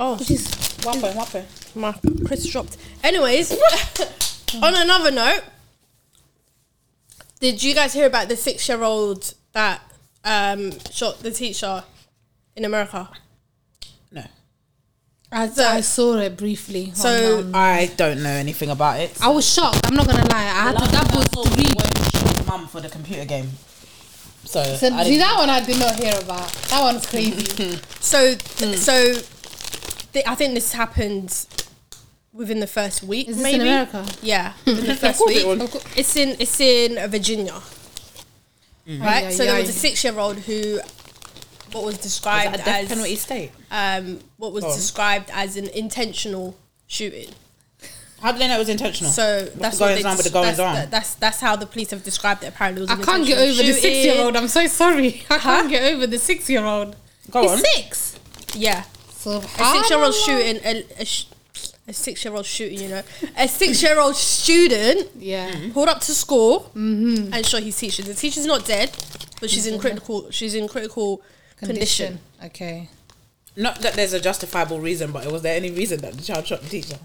Oh, 0.00 0.14
is 0.14 0.46
Wapo, 0.82 1.12
wapo. 1.14 1.42
my 1.74 1.92
Chris 2.26 2.46
dropped. 2.46 2.76
Anyways, 3.02 3.52
on 4.62 4.74
another 4.74 5.10
note, 5.10 5.42
did 7.40 7.62
you 7.62 7.74
guys 7.74 7.92
hear 7.92 8.06
about 8.06 8.28
the 8.28 8.36
six-year-old 8.36 9.34
that 9.52 9.80
um, 10.24 10.72
shot 10.90 11.20
the 11.20 11.30
teacher 11.30 11.84
in 12.56 12.64
America? 12.64 13.08
No. 14.10 14.24
I, 15.30 15.48
So- 15.48 15.66
I 15.68 15.80
saw 15.80 16.16
it 16.18 16.36
briefly. 16.36 16.92
So- 16.94 17.38
on, 17.38 17.44
um, 17.46 17.54
I 17.54 17.90
don't 17.96 18.22
know 18.22 18.30
anything 18.30 18.70
about 18.70 19.00
it. 19.00 19.16
I 19.22 19.28
was 19.28 19.48
shocked. 19.48 19.86
I'm 19.86 19.94
not 19.94 20.06
gonna 20.06 20.28
lie. 20.28 20.36
I 20.36 20.72
had 20.72 20.78
to, 20.78 20.90
that 20.90 21.14
was 21.14 21.28
to 21.30 21.56
read. 21.56 22.46
mum 22.46 22.66
for 22.66 22.80
the 22.80 22.88
computer 22.88 23.24
game. 23.24 23.50
So, 24.44 24.62
So, 24.76 24.88
see 25.04 25.18
that 25.18 25.34
one 25.36 25.50
I 25.50 25.62
did 25.62 25.78
not 25.78 25.96
hear 25.96 26.18
about. 26.18 26.50
That 26.70 26.80
one's 26.82 27.06
crazy. 27.06 27.78
So, 28.00 28.34
so 28.38 29.20
th- 30.14 30.24
I 30.26 30.34
think 30.34 30.54
this 30.54 30.72
happened 30.72 31.28
within 32.38 32.60
the 32.60 32.66
first 32.66 33.02
week. 33.02 33.28
Is 33.28 33.36
this 33.36 33.42
maybe? 33.42 33.56
in 33.56 33.60
America? 33.62 34.06
Yeah, 34.22 34.52
within 34.64 34.86
the 34.86 34.94
first 34.94 35.18
course 35.18 35.36
it 35.36 35.46
week. 35.46 35.82
It's 35.96 36.16
in 36.16 36.36
it's 36.40 36.58
in 36.60 37.10
Virginia, 37.10 37.60
right? 38.86 39.26
Ay, 39.26 39.30
so 39.30 39.42
ay, 39.42 39.46
there 39.46 39.56
ay. 39.56 39.60
was 39.60 39.68
a 39.68 39.72
six-year-old 39.72 40.36
who, 40.38 40.80
what 41.72 41.84
was 41.84 41.98
described 41.98 42.54
that 42.54 42.60
a 42.60 42.64
death 42.64 42.82
as 42.84 42.88
penalty 42.88 43.16
state? 43.16 43.50
um, 43.70 44.20
what 44.38 44.52
was 44.52 44.64
Go 44.64 44.70
on. 44.70 44.76
described 44.76 45.30
as 45.34 45.56
an 45.56 45.68
intentional 45.68 46.56
shooting. 46.86 47.28
How 48.20 48.32
do 48.32 48.38
they 48.38 48.48
know 48.48 48.56
it 48.56 48.58
was 48.58 48.68
intentional? 48.68 49.12
So 49.12 49.42
What's 49.42 49.54
that's 49.54 49.78
the 49.78 49.84
what 49.84 49.88
goings 49.90 50.02
they 50.02 50.08
on 50.08 50.16
with 50.16 50.24
the 50.24 50.30
des- 50.30 50.34
goings 50.34 50.56
that's, 50.56 50.60
on? 50.60 50.74
that- 50.74 50.90
that's 50.90 51.14
that's 51.16 51.40
how 51.40 51.54
the 51.56 51.66
police 51.66 51.90
have 51.90 52.02
described 52.02 52.42
it. 52.42 52.48
Apparently, 52.48 52.82
it 52.82 52.88
was 52.88 52.90
I 52.90 53.02
can't 53.02 53.24
get 53.26 53.38
over 53.38 53.50
intentional 53.62 53.74
the 53.74 53.80
six 53.80 54.04
year 54.06 54.24
old. 54.24 54.36
I'm 54.36 54.48
so 54.48 54.66
sorry. 54.66 55.22
I 55.30 55.38
can't 55.38 55.68
get 55.70 55.92
over 55.92 56.06
the 56.06 56.18
six 56.18 56.48
year 56.50 56.64
old. 56.64 56.96
Go 57.30 57.42
He's 57.42 57.50
on. 57.52 57.58
six. 57.58 58.18
Yeah, 58.54 58.82
So 59.10 59.32
a 59.38 59.42
six-year-old 59.42 60.14
shooting 60.14 60.56
a, 60.64 60.84
a, 60.98 61.04
sh- 61.04 61.26
a 61.88 61.92
six-year-old 61.92 62.44
shooting. 62.46 62.80
You 62.80 62.88
know, 62.88 63.02
a 63.36 63.48
six-year-old 63.48 64.14
student 64.14 65.10
Yeah. 65.16 65.50
Mm-hmm. 65.50 65.72
pulled 65.72 65.88
up 65.88 66.00
to 66.02 66.14
school 66.14 66.70
mm-hmm. 66.76 67.32
and 67.32 67.44
shot 67.44 67.62
his 67.62 67.76
teacher. 67.76 68.02
The 68.02 68.14
teacher's 68.14 68.46
not 68.46 68.64
dead, 68.66 68.90
but 69.40 69.50
she's 69.50 69.66
in 69.66 69.74
mm-hmm. 69.74 69.80
critical. 69.80 70.30
She's 70.30 70.54
in 70.54 70.68
critical 70.68 71.22
condition. 71.56 72.18
Condition. 72.38 72.44
Okay. 72.44 72.88
Not 73.56 73.80
that 73.80 73.94
there's 73.94 74.12
a 74.12 74.20
justifiable 74.20 74.80
reason, 74.80 75.10
but 75.10 75.26
was 75.32 75.42
there 75.42 75.56
any 75.56 75.70
reason 75.70 76.00
that 76.02 76.12
the 76.12 76.22
child 76.22 76.46
shot 76.46 76.60
the 76.60 76.68
teacher? 76.68 76.98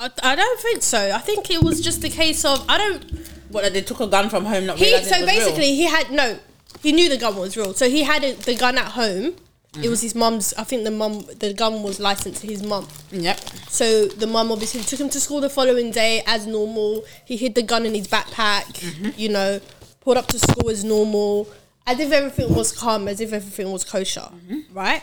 I, 0.00 0.10
I 0.22 0.34
don't 0.34 0.60
think 0.60 0.82
so. 0.82 1.12
I 1.14 1.18
think 1.18 1.50
it 1.50 1.62
was 1.62 1.80
just 1.80 2.02
a 2.04 2.08
case 2.08 2.44
of 2.44 2.64
I 2.68 2.78
don't. 2.78 3.04
What, 3.50 3.62
that 3.62 3.72
they 3.72 3.80
took 3.82 4.00
a 4.00 4.06
gun 4.06 4.28
from 4.28 4.44
home, 4.44 4.66
not 4.66 4.76
He 4.78 4.86
realizing 4.86 5.08
so 5.08 5.18
it 5.18 5.20
was 5.22 5.30
real? 5.30 5.40
basically 5.40 5.74
he 5.74 5.84
had 5.84 6.10
no. 6.10 6.38
He 6.82 6.92
knew 6.92 7.08
the 7.08 7.16
gun 7.16 7.36
was 7.36 7.56
real, 7.56 7.74
so 7.74 7.88
he 7.88 8.02
had 8.02 8.24
it, 8.24 8.40
the 8.40 8.54
gun 8.54 8.78
at 8.78 8.92
home. 8.92 9.34
It 9.82 9.88
was 9.88 10.00
his 10.02 10.14
mum's. 10.14 10.54
I 10.58 10.64
think 10.64 10.84
the 10.84 10.90
mum, 10.90 11.24
the 11.38 11.52
gun 11.54 11.82
was 11.82 11.98
licensed 12.00 12.40
to 12.42 12.46
his 12.46 12.62
mum. 12.62 12.86
Yep. 13.12 13.38
So 13.68 14.06
the 14.06 14.26
mum 14.26 14.50
obviously 14.52 14.82
took 14.82 15.00
him 15.00 15.08
to 15.10 15.20
school 15.20 15.40
the 15.40 15.50
following 15.50 15.90
day 15.90 16.22
as 16.26 16.46
normal. 16.46 17.04
He 17.24 17.36
hid 17.36 17.54
the 17.54 17.62
gun 17.62 17.86
in 17.86 17.94
his 17.94 18.08
backpack. 18.08 18.64
Mm-hmm. 18.64 19.10
You 19.16 19.28
know, 19.30 19.60
pulled 20.00 20.16
up 20.16 20.26
to 20.28 20.38
school 20.38 20.70
as 20.70 20.84
normal, 20.84 21.48
as 21.86 21.98
if 22.00 22.10
everything 22.12 22.54
was 22.54 22.72
calm, 22.72 23.08
as 23.08 23.20
if 23.20 23.32
everything 23.32 23.70
was 23.72 23.84
kosher, 23.84 24.20
Mm-hmm. 24.32 24.60
right? 24.76 25.02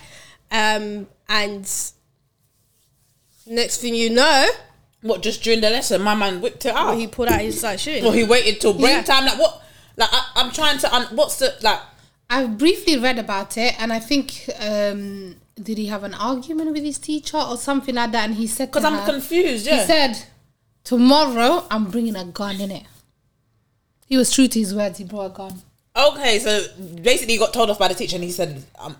Um, 0.52 1.08
and 1.30 1.70
Next 3.48 3.78
thing 3.82 3.94
you 3.94 4.10
know, 4.10 4.50
What? 5.02 5.22
Just 5.22 5.44
during 5.44 5.62
the 5.62 5.70
lesson, 5.70 6.02
my 6.02 6.16
man 6.16 6.42
whipped 6.42 6.66
it 6.66 6.74
out. 6.76 6.98
he 6.98 7.06
pulled 7.08 7.28
out 7.30 7.42
his 7.42 7.62
like 7.62 7.78
shooting. 7.80 8.04
Well, 8.04 8.14
he 8.14 8.24
waited 8.24 8.60
till 8.60 8.74
break 8.74 8.92
Yeah. 8.92 9.04
time. 9.04 9.26
Like 9.26 9.40
what? 9.40 9.62
Like 9.98 10.10
I, 10.12 10.32
I'm 10.36 10.52
trying 10.52 10.80
to. 10.80 10.94
Un- 10.94 11.16
what's 11.16 11.38
the 11.38 11.56
like? 11.62 11.80
I 12.30 12.46
briefly 12.48 12.98
read 12.98 13.20
about 13.20 13.58
it, 13.58 13.80
and 13.80 13.94
I 13.94 14.00
think 14.00 14.50
um, 14.60 15.36
did 15.62 15.78
he 15.78 15.88
have 15.88 16.04
an 16.04 16.14
argument 16.14 16.72
with 16.72 16.84
his 16.84 16.98
teacher 16.98 17.38
or 17.38 17.58
something 17.58 17.96
like 17.96 18.12
that? 18.12 18.26
And 18.26 18.36
he 18.36 18.48
said, 18.48 18.70
Because 18.72 18.84
I'm 18.86 18.94
her- 19.00 19.12
confused. 19.12 19.68
He 19.68 19.80
said, 19.80 20.18
"Tomorrow 20.84 21.66
I'm 21.70 21.90
bringing 21.92 22.16
a 22.16 22.26
gun 22.26 22.60
in 22.62 22.72
it." 22.72 22.84
He 24.08 24.18
was 24.18 24.32
true 24.32 24.48
to 24.48 24.60
his 24.60 24.74
words. 24.74 24.98
He 24.98 25.04
brought 25.04 25.26
a 25.28 25.30
gun. 25.30 25.62
okay, 25.96 26.40
so 26.40 26.66
basically, 27.02 27.34
he 27.34 27.40
got 27.40 27.54
told 27.54 27.70
off 27.70 27.80
by 27.80 27.88
the 27.88 27.96
teacher, 27.96 28.16
and 28.16 28.24
he 28.24 28.32
said, 28.32 28.64
"I'm, 28.80 28.96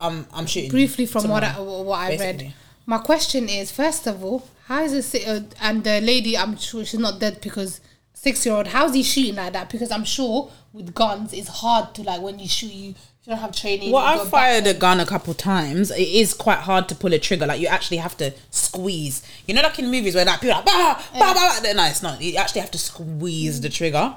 I'm, 0.00 0.26
I'm 0.32 0.46
shooting." 0.46 0.70
Briefly 0.70 1.06
from 1.06 1.28
what 1.28 1.44
I, 1.44 1.58
what 1.60 1.98
I 1.98 2.16
read. 2.16 2.52
My 2.84 2.98
question 2.98 3.48
is, 3.48 3.70
first 3.70 4.06
of 4.08 4.24
all, 4.24 4.48
how 4.66 4.82
is 4.82 5.14
it? 5.14 5.26
Uh, 5.28 5.40
and 5.60 5.84
the 5.84 6.00
lady, 6.00 6.36
I'm 6.36 6.56
sure 6.56 6.84
she's 6.84 6.98
not 7.00 7.20
dead 7.20 7.40
because 7.40 7.80
six 8.22 8.46
year 8.46 8.54
old. 8.54 8.68
How's 8.68 8.94
he 8.94 9.02
shooting 9.02 9.34
like 9.36 9.52
that? 9.52 9.68
Because 9.70 9.90
I'm 9.90 10.04
sure 10.04 10.50
with 10.72 10.94
guns, 10.94 11.32
it's 11.32 11.48
hard 11.48 11.94
to 11.96 12.02
like 12.02 12.22
when 12.22 12.38
you 12.38 12.48
shoot 12.48 12.72
you. 12.72 12.94
You 13.24 13.30
don't 13.30 13.38
have 13.38 13.54
training. 13.54 13.92
Well, 13.92 14.02
I've 14.04 14.28
fired 14.28 14.66
a 14.66 14.74
gun 14.74 14.98
a 14.98 15.06
couple 15.06 15.32
times. 15.32 15.92
It 15.92 16.08
is 16.08 16.34
quite 16.34 16.58
hard 16.58 16.88
to 16.88 16.94
pull 16.96 17.12
a 17.14 17.20
trigger. 17.20 17.46
Like 17.46 17.60
you 17.60 17.68
actually 17.68 17.98
have 17.98 18.16
to 18.16 18.32
squeeze. 18.50 19.22
You 19.46 19.54
know, 19.54 19.62
like 19.62 19.78
in 19.78 19.90
movies 19.92 20.16
where 20.16 20.24
like 20.24 20.40
people 20.40 20.56
are 20.56 20.64
like 20.64 20.66
bah, 20.66 21.02
bah, 21.12 21.34
bah, 21.34 21.60
bah. 21.62 21.72
No, 21.72 21.84
it's 21.84 22.02
not. 22.02 22.20
You 22.20 22.36
actually 22.36 22.62
have 22.62 22.70
to 22.72 22.78
squeeze 22.78 23.60
the 23.60 23.68
trigger. 23.68 24.14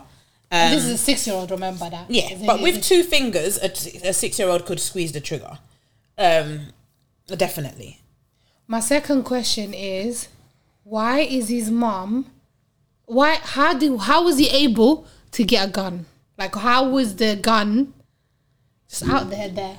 Um, 0.51 0.71
this 0.71 0.85
is 0.85 0.91
a 0.91 0.97
six 0.97 1.27
year 1.27 1.35
old. 1.35 1.51
Remember 1.51 1.87
that? 1.89 2.09
yeah, 2.09 2.29
but 2.47 2.61
with 2.61 2.77
it- 2.77 2.83
two 2.83 3.03
fingers, 3.03 3.57
a, 3.57 3.69
t- 3.69 3.99
a 4.07 4.13
six-year-old 4.13 4.65
could 4.65 4.79
squeeze 4.79 5.11
the 5.11 5.19
trigger. 5.21 5.57
Um, 6.17 6.67
definitely. 7.27 7.99
My 8.67 8.79
second 8.79 9.23
question 9.23 9.73
is, 9.73 10.29
why 10.83 11.19
is 11.19 11.49
his 11.49 11.69
mom? 11.69 12.25
Why? 13.05 13.35
How 13.35 13.73
do? 13.73 13.97
How 13.97 14.23
was 14.23 14.37
he 14.37 14.47
able 14.49 15.05
to 15.31 15.43
get 15.43 15.67
a 15.67 15.71
gun? 15.71 16.05
Like, 16.37 16.55
how 16.55 16.89
was 16.89 17.15
the 17.15 17.35
gun 17.35 17.93
just 18.89 19.07
out 19.07 19.29
there? 19.29 19.49
There. 19.49 19.77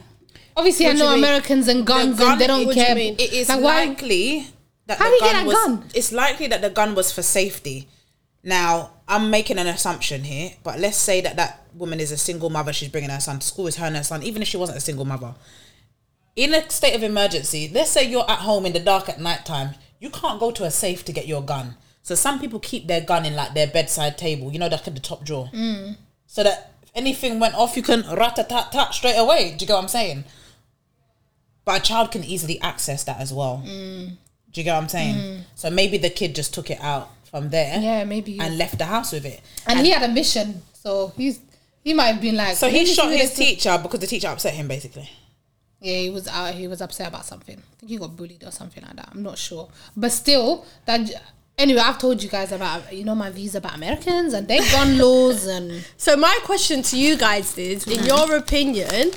Obviously, 0.56 0.86
What 0.86 0.96
I 0.96 0.98
know? 0.98 1.14
Americans 1.14 1.68
and 1.68 1.86
guns, 1.86 2.18
gun- 2.18 2.32
and 2.32 2.40
they 2.40 2.46
don't 2.46 2.72
care. 2.72 2.96
It 2.96 3.20
is 3.20 3.48
Like, 3.48 3.60
why- 3.60 3.84
likely 3.86 4.46
that 4.86 4.98
How 4.98 5.10
the 5.10 5.18
gun 5.20 5.32
get 5.32 5.42
a 5.42 5.46
was. 5.46 5.54
gun? 5.54 5.84
It's 5.94 6.12
likely 6.12 6.46
that 6.46 6.62
the 6.62 6.70
gun 6.70 6.94
was 6.94 7.12
for 7.12 7.22
safety. 7.22 7.88
Now, 8.42 8.92
I'm 9.08 9.28
making 9.28 9.58
an 9.58 9.66
assumption 9.66 10.24
here, 10.24 10.52
but 10.62 10.78
let's 10.78 10.96
say 10.96 11.20
that 11.20 11.36
that 11.36 11.66
woman 11.74 12.00
is 12.00 12.12
a 12.12 12.16
single 12.16 12.48
mother. 12.48 12.72
She's 12.72 12.88
bringing 12.88 13.10
her 13.10 13.20
son 13.20 13.40
to 13.40 13.46
school. 13.46 13.66
It's 13.66 13.76
her 13.76 13.86
and 13.86 13.96
her 13.96 14.04
son. 14.04 14.22
Even 14.22 14.40
if 14.40 14.48
she 14.48 14.56
wasn't 14.56 14.78
a 14.78 14.80
single 14.80 15.04
mother, 15.04 15.34
in 16.36 16.54
a 16.54 16.68
state 16.70 16.94
of 16.94 17.02
emergency, 17.02 17.70
let's 17.74 17.90
say 17.90 18.04
you're 18.08 18.28
at 18.30 18.38
home 18.38 18.64
in 18.64 18.72
the 18.72 18.80
dark 18.80 19.08
at 19.08 19.20
night 19.20 19.44
time, 19.44 19.74
you 20.00 20.10
can't 20.10 20.38
go 20.40 20.50
to 20.52 20.64
a 20.64 20.70
safe 20.70 21.04
to 21.06 21.12
get 21.12 21.26
your 21.26 21.42
gun. 21.42 21.76
So 22.06 22.14
some 22.14 22.38
people 22.38 22.60
keep 22.60 22.86
their 22.86 23.00
gun 23.00 23.26
in 23.26 23.34
like 23.34 23.52
their 23.54 23.66
bedside 23.66 24.16
table. 24.16 24.52
You 24.52 24.60
know, 24.60 24.68
like 24.68 24.86
at 24.86 24.94
the 24.94 25.00
top 25.00 25.24
drawer, 25.24 25.50
Mm. 25.52 25.96
so 26.28 26.44
that 26.44 26.72
if 26.84 26.90
anything 26.94 27.40
went 27.40 27.56
off, 27.56 27.76
you 27.76 27.82
can 27.82 28.02
rat 28.14 28.38
a 28.38 28.44
tat 28.44 28.70
tat 28.70 28.94
straight 28.94 29.16
away. 29.18 29.40
Do 29.56 29.64
you 29.64 29.66
get 29.66 29.74
what 29.74 29.82
I'm 29.82 29.88
saying? 29.88 30.22
But 31.64 31.80
a 31.80 31.82
child 31.82 32.12
can 32.12 32.22
easily 32.22 32.60
access 32.60 33.02
that 33.04 33.18
as 33.18 33.32
well. 33.32 33.60
Mm. 33.66 34.10
Do 34.52 34.60
you 34.60 34.62
get 34.62 34.74
what 34.74 34.82
I'm 34.84 34.88
saying? 34.88 35.44
So 35.56 35.68
maybe 35.68 35.98
the 35.98 36.10
kid 36.10 36.36
just 36.36 36.54
took 36.54 36.70
it 36.70 36.78
out 36.80 37.10
from 37.28 37.50
there 37.50 37.76
Yeah, 37.80 38.04
maybe. 38.04 38.38
and 38.38 38.56
left 38.56 38.78
the 38.78 38.84
house 38.84 39.10
with 39.10 39.24
it. 39.26 39.40
and 39.66 39.80
he 39.84 39.90
had 39.90 40.04
a 40.04 40.08
mission, 40.08 40.62
so 40.74 41.12
he's 41.16 41.40
he 41.82 41.92
might 41.92 42.12
have 42.12 42.20
been 42.20 42.36
like. 42.36 42.56
So 42.56 42.68
he 42.68 42.86
shot 42.86 43.10
his 43.10 43.30
this." 43.30 43.34
teacher 43.34 43.76
because 43.82 43.98
the 43.98 44.06
teacher 44.06 44.28
upset 44.28 44.54
him, 44.54 44.68
basically. 44.68 45.10
Yeah, 45.80 45.96
he 45.98 46.10
was 46.10 46.28
out. 46.28 46.54
He 46.54 46.68
was 46.68 46.80
upset 46.80 47.08
about 47.08 47.26
something. 47.26 47.58
I 47.58 47.74
think 47.80 47.90
he 47.90 47.96
got 47.98 48.14
bullied 48.16 48.44
or 48.44 48.52
something 48.52 48.82
like 48.84 48.94
that. 48.94 49.08
I'm 49.12 49.24
not 49.24 49.38
sure, 49.38 49.68
but 49.96 50.12
still, 50.12 50.64
that. 50.84 51.10
Anyway, 51.58 51.80
I've 51.80 51.98
told 51.98 52.22
you 52.22 52.28
guys 52.28 52.52
about 52.52 52.92
you 52.92 53.02
know 53.02 53.14
my 53.14 53.30
views 53.30 53.54
about 53.54 53.74
Americans 53.74 54.34
and 54.34 54.46
their 54.46 54.60
gun 54.70 54.98
laws 55.02 55.46
and 55.46 55.86
So 55.96 56.14
my 56.16 56.38
question 56.44 56.82
to 56.82 56.98
you 56.98 57.16
guys 57.16 57.56
is, 57.56 57.86
in 57.86 57.98
mm-hmm. 57.98 58.06
your 58.06 58.36
opinion, 58.36 59.12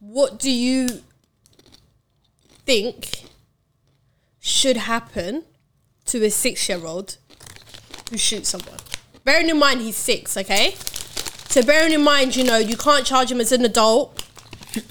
what 0.00 0.38
do 0.38 0.50
you 0.50 1.02
think 2.66 3.24
should 4.38 4.76
happen 4.76 5.44
to 6.06 6.22
a 6.24 6.30
six-year-old 6.30 7.16
who 8.10 8.18
shoots 8.18 8.50
someone? 8.50 8.78
Bearing 9.24 9.48
in 9.48 9.58
mind 9.58 9.80
he's 9.80 9.96
six, 9.96 10.36
okay? 10.36 10.74
So 11.48 11.62
bearing 11.62 11.92
in 11.92 12.02
mind, 12.04 12.36
you 12.36 12.44
know, 12.44 12.58
you 12.58 12.76
can't 12.76 13.06
charge 13.06 13.32
him 13.32 13.40
as 13.40 13.50
an 13.50 13.64
adult. 13.64 14.23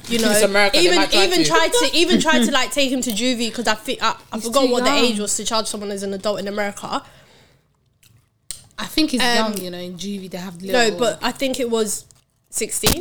You 0.07 0.19
know, 0.19 0.31
America, 0.43 0.79
even 0.79 0.95
try 1.09 1.23
even 1.25 1.39
to. 1.39 1.45
try 1.45 1.67
to 1.67 1.89
even 1.93 2.21
try 2.21 2.39
to 2.45 2.51
like 2.59 2.71
take 2.71 2.91
him 2.91 3.01
to 3.01 3.11
juvie 3.11 3.49
because 3.49 3.67
I 3.67 3.73
think 3.75 4.01
I, 4.01 4.15
I 4.31 4.35
He's 4.37 4.45
forgot 4.45 4.65
too 4.65 4.71
what 4.71 4.83
the 4.85 4.91
age 4.91 5.19
was 5.19 5.35
to 5.37 5.45
charge 5.45 5.67
someone 5.67 5.91
as 5.91 6.03
an 6.03 6.13
adult 6.13 6.39
in 6.39 6.47
America. 6.47 7.03
I 8.77 8.85
think 8.85 9.11
he's 9.11 9.21
Um, 9.21 9.35
young. 9.35 9.57
You 9.57 9.71
know, 9.71 9.77
in 9.79 9.93
juvie 9.97 10.29
they 10.29 10.37
have 10.37 10.61
little. 10.61 10.91
No, 10.91 10.97
but 10.97 11.19
I 11.21 11.31
think 11.31 11.59
it 11.59 11.69
was 11.69 12.05
sixteen. 12.49 12.99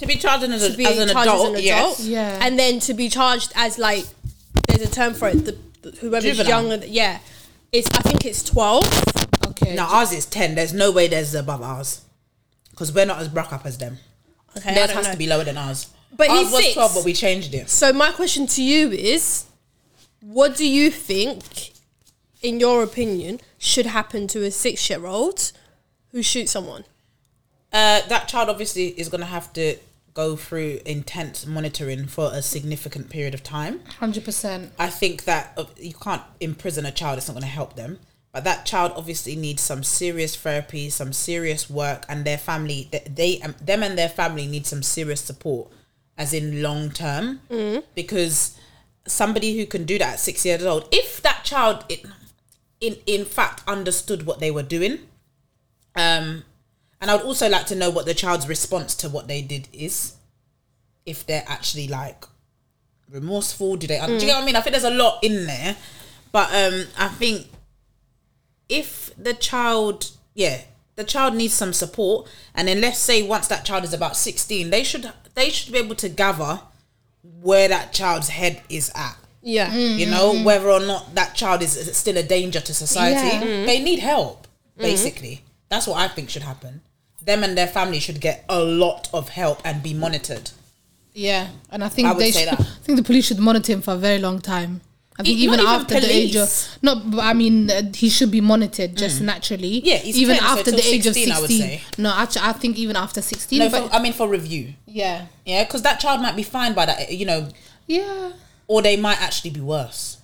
To 0.00 0.06
be 0.06 0.16
charged 0.16 0.44
as, 0.44 0.62
a, 0.62 0.70
to 0.70 0.76
be 0.76 0.86
as 0.86 0.98
an 0.98 1.08
charged 1.08 1.28
adult, 1.28 1.40
as 1.40 1.48
an 1.48 1.54
adult, 1.56 1.98
yes. 1.98 2.06
Yeah. 2.06 2.38
and 2.40 2.58
then 2.58 2.78
to 2.80 2.94
be 2.94 3.08
charged 3.08 3.52
as 3.56 3.78
like 3.78 4.04
there's 4.66 4.82
a 4.82 4.90
term 4.90 5.14
for 5.14 5.28
it. 5.28 5.44
The, 5.44 5.58
the 5.82 5.90
whoever's 5.98 6.36
Juvenile. 6.36 6.68
younger, 6.68 6.86
yeah, 6.86 7.18
it's 7.72 7.88
I 7.96 8.00
think 8.02 8.24
it's 8.24 8.42
twelve. 8.42 8.84
okay. 9.48 9.74
Now 9.74 9.88
ours 9.88 10.12
is 10.12 10.24
ten. 10.26 10.54
There's 10.54 10.72
no 10.72 10.90
way 10.92 11.08
there's 11.08 11.34
above 11.34 11.62
ours 11.62 12.02
because 12.70 12.92
we're 12.92 13.06
not 13.06 13.18
as 13.20 13.28
broke 13.28 13.52
up 13.52 13.66
as 13.66 13.78
them. 13.78 13.98
Okay, 14.56 14.70
I 14.70 14.74
Theirs 14.74 14.90
has 14.92 15.06
know. 15.06 15.12
to 15.12 15.18
be 15.18 15.26
lower 15.26 15.44
than 15.44 15.56
ours. 15.58 15.88
But 16.16 16.30
ours 16.30 16.40
he's 16.40 16.52
was 16.52 16.62
six. 16.62 16.74
twelve, 16.74 16.94
but 16.94 17.04
we 17.04 17.12
changed 17.12 17.54
it. 17.54 17.68
So 17.70 17.92
my 17.92 18.10
question 18.12 18.46
to 18.48 18.62
you 18.62 18.90
is, 18.90 19.44
what 20.20 20.56
do 20.56 20.68
you 20.68 20.90
think, 20.90 21.72
in 22.42 22.58
your 22.60 22.82
opinion, 22.82 23.40
should 23.58 23.86
happen 23.86 24.26
to 24.28 24.44
a 24.44 24.50
six-year-old 24.50 25.52
who 26.12 26.22
shoots 26.22 26.52
someone? 26.52 26.84
Uh, 27.72 28.00
that 28.08 28.28
child 28.28 28.48
obviously 28.48 28.88
is 28.98 29.08
going 29.08 29.20
to 29.20 29.26
have 29.26 29.52
to 29.52 29.76
go 30.14 30.34
through 30.34 30.80
intense 30.84 31.46
monitoring 31.46 32.06
for 32.06 32.30
a 32.32 32.42
significant 32.42 33.08
period 33.10 33.34
of 33.34 33.42
time. 33.42 33.80
hundred 34.00 34.24
percent. 34.24 34.72
I 34.78 34.88
think 34.88 35.24
that 35.24 35.52
uh, 35.56 35.66
you 35.76 35.94
can't 35.94 36.22
imprison 36.40 36.86
a 36.86 36.90
child; 36.90 37.18
it's 37.18 37.28
not 37.28 37.34
going 37.34 37.42
to 37.42 37.48
help 37.48 37.76
them. 37.76 38.00
But 38.32 38.44
that 38.44 38.66
child 38.66 38.92
obviously 38.96 39.36
needs 39.36 39.62
some 39.62 39.82
serious 39.82 40.34
therapy, 40.36 40.90
some 40.90 41.12
serious 41.12 41.70
work, 41.70 42.04
and 42.08 42.24
their 42.24 42.36
family, 42.36 42.88
th- 42.90 43.04
they, 43.04 43.40
um, 43.40 43.54
them, 43.60 43.82
and 43.82 43.96
their 43.96 44.08
family 44.08 44.46
need 44.46 44.66
some 44.66 44.82
serious 44.82 45.20
support, 45.20 45.68
as 46.18 46.34
in 46.34 46.62
long 46.62 46.90
term, 46.90 47.40
because 47.94 48.58
somebody 49.06 49.56
who 49.56 49.64
can 49.64 49.84
do 49.84 49.96
that 49.98 50.14
at 50.14 50.20
six 50.20 50.44
years 50.44 50.64
old, 50.64 50.86
if 50.92 51.22
that 51.22 51.44
child, 51.44 51.84
it, 51.88 52.04
in 52.80 52.96
in 53.06 53.24
fact, 53.24 53.62
understood 53.66 54.26
what 54.26 54.40
they 54.40 54.50
were 54.50 54.62
doing, 54.62 54.98
um, 55.94 56.44
and 57.00 57.10
I 57.10 57.14
would 57.14 57.24
also 57.24 57.48
like 57.48 57.66
to 57.66 57.76
know 57.76 57.88
what 57.88 58.04
the 58.04 58.14
child's 58.14 58.48
response 58.48 58.94
to 58.96 59.08
what 59.08 59.28
they 59.28 59.40
did 59.40 59.68
is, 59.72 60.16
if 61.06 61.24
they're 61.24 61.44
actually 61.46 61.88
like 61.88 62.24
remorseful? 63.10 63.76
Do 63.76 63.86
they? 63.86 63.98
Do 64.04 64.12
you 64.12 64.20
get 64.20 64.34
what 64.34 64.42
I 64.42 64.46
mean? 64.46 64.56
I 64.56 64.60
think 64.60 64.72
there's 64.72 64.84
a 64.84 64.90
lot 64.90 65.22
in 65.22 65.46
there, 65.46 65.76
but 66.32 66.52
um, 66.52 66.86
I 66.98 67.08
think 67.08 67.46
if 68.68 69.10
the 69.16 69.34
child, 69.34 70.10
yeah, 70.34 70.62
the 70.96 71.04
child 71.04 71.34
needs 71.34 71.54
some 71.54 71.72
support, 71.72 72.28
and 72.54 72.68
then 72.68 72.80
let's 72.80 72.98
say 72.98 73.22
once 73.22 73.48
that 73.48 73.64
child 73.64 73.84
is 73.84 73.94
about 73.94 74.16
sixteen, 74.16 74.70
they 74.70 74.84
should 74.84 75.10
they 75.38 75.50
should 75.50 75.72
be 75.72 75.78
able 75.78 75.94
to 75.94 76.08
gather 76.08 76.60
where 77.40 77.68
that 77.68 77.92
child's 77.92 78.28
head 78.28 78.60
is 78.68 78.90
at. 78.94 79.16
Yeah, 79.42 79.72
You 79.72 80.06
mm. 80.06 80.10
know, 80.10 80.42
whether 80.42 80.68
or 80.68 80.80
not 80.80 81.14
that 81.14 81.34
child 81.34 81.62
is 81.62 81.76
is 81.76 81.96
still 81.96 82.16
a 82.18 82.22
danger 82.22 82.60
to 82.60 82.74
society, 82.74 83.28
Yeah. 83.28 83.42
Mm. 83.42 83.66
they 83.66 83.80
need 83.80 84.00
help. 84.00 84.46
Mm. 84.76 84.82
Basically, 84.82 85.42
that's 85.68 85.86
what 85.86 85.96
I 85.98 86.08
think 86.08 86.28
should 86.28 86.42
happen. 86.42 86.80
Them 87.22 87.44
and 87.44 87.56
their 87.56 87.68
family 87.68 88.00
should 88.00 88.20
get 88.20 88.44
a 88.48 88.60
lot 88.62 89.08
of 89.12 89.28
help 89.30 89.60
and 89.64 89.82
be 89.82 89.94
monitored. 89.94 90.50
Yeah, 91.14 91.48
and 91.70 91.82
I 91.84 91.88
think 91.88 92.08
I 92.08 92.12
would 92.12 92.20
they 92.20 92.32
say 92.32 92.44
should, 92.44 92.58
that. 92.58 92.60
I 92.60 92.84
think 92.84 92.96
the 92.98 93.04
police 93.04 93.26
should 93.26 93.38
monitor 93.38 93.72
him 93.72 93.82
for 93.82 93.94
a 93.94 93.96
very 93.96 94.18
long 94.18 94.40
time. 94.40 94.80
I 95.18 95.24
think 95.24 95.36
E- 95.36 95.42
even 95.42 95.58
even 95.60 95.66
after 95.66 95.98
the 96.00 96.10
age 96.10 96.36
of 96.36 96.46
police. 96.48 96.78
no, 96.80 96.94
but 97.04 97.20
I 97.20 97.32
mean 97.34 97.68
uh, 97.70 97.82
he 97.94 98.08
should 98.08 98.30
be 98.30 98.40
monitored 98.40 98.96
just 98.96 99.20
naturally. 99.20 99.80
Mm. 99.80 99.84
Yeah, 99.84 99.96
he's 99.96 100.16
even 100.16 100.36
10, 100.36 100.44
after 100.44 100.70
till 100.70 100.76
the 100.80 100.86
age 100.86 101.06
of 101.06 101.14
16, 101.14 101.32
I 101.32 101.40
would 101.40 101.50
say. 101.50 101.82
No, 101.98 102.12
actually, 102.14 102.42
I 102.42 102.52
think 102.52 102.78
even 102.78 102.94
after 102.96 103.20
sixteen. 103.20 103.58
No, 103.58 103.68
but 103.68 103.88
for, 103.88 103.94
I 103.96 104.00
mean 104.00 104.12
for 104.12 104.28
review. 104.28 104.74
yeah, 104.86 105.26
Yeah, 105.44 105.64
because 105.64 105.82
that 105.82 105.98
child 105.98 106.22
might 106.22 106.36
be 106.36 106.44
fine 106.44 106.72
by 106.72 106.86
that, 106.86 107.10
you 107.12 107.26
know, 107.26 107.48
yeah. 107.88 108.30
or 108.68 108.80
they 108.82 108.96
might 108.96 109.20
actually 109.20 109.50
be 109.50 109.60
worse. 109.60 110.18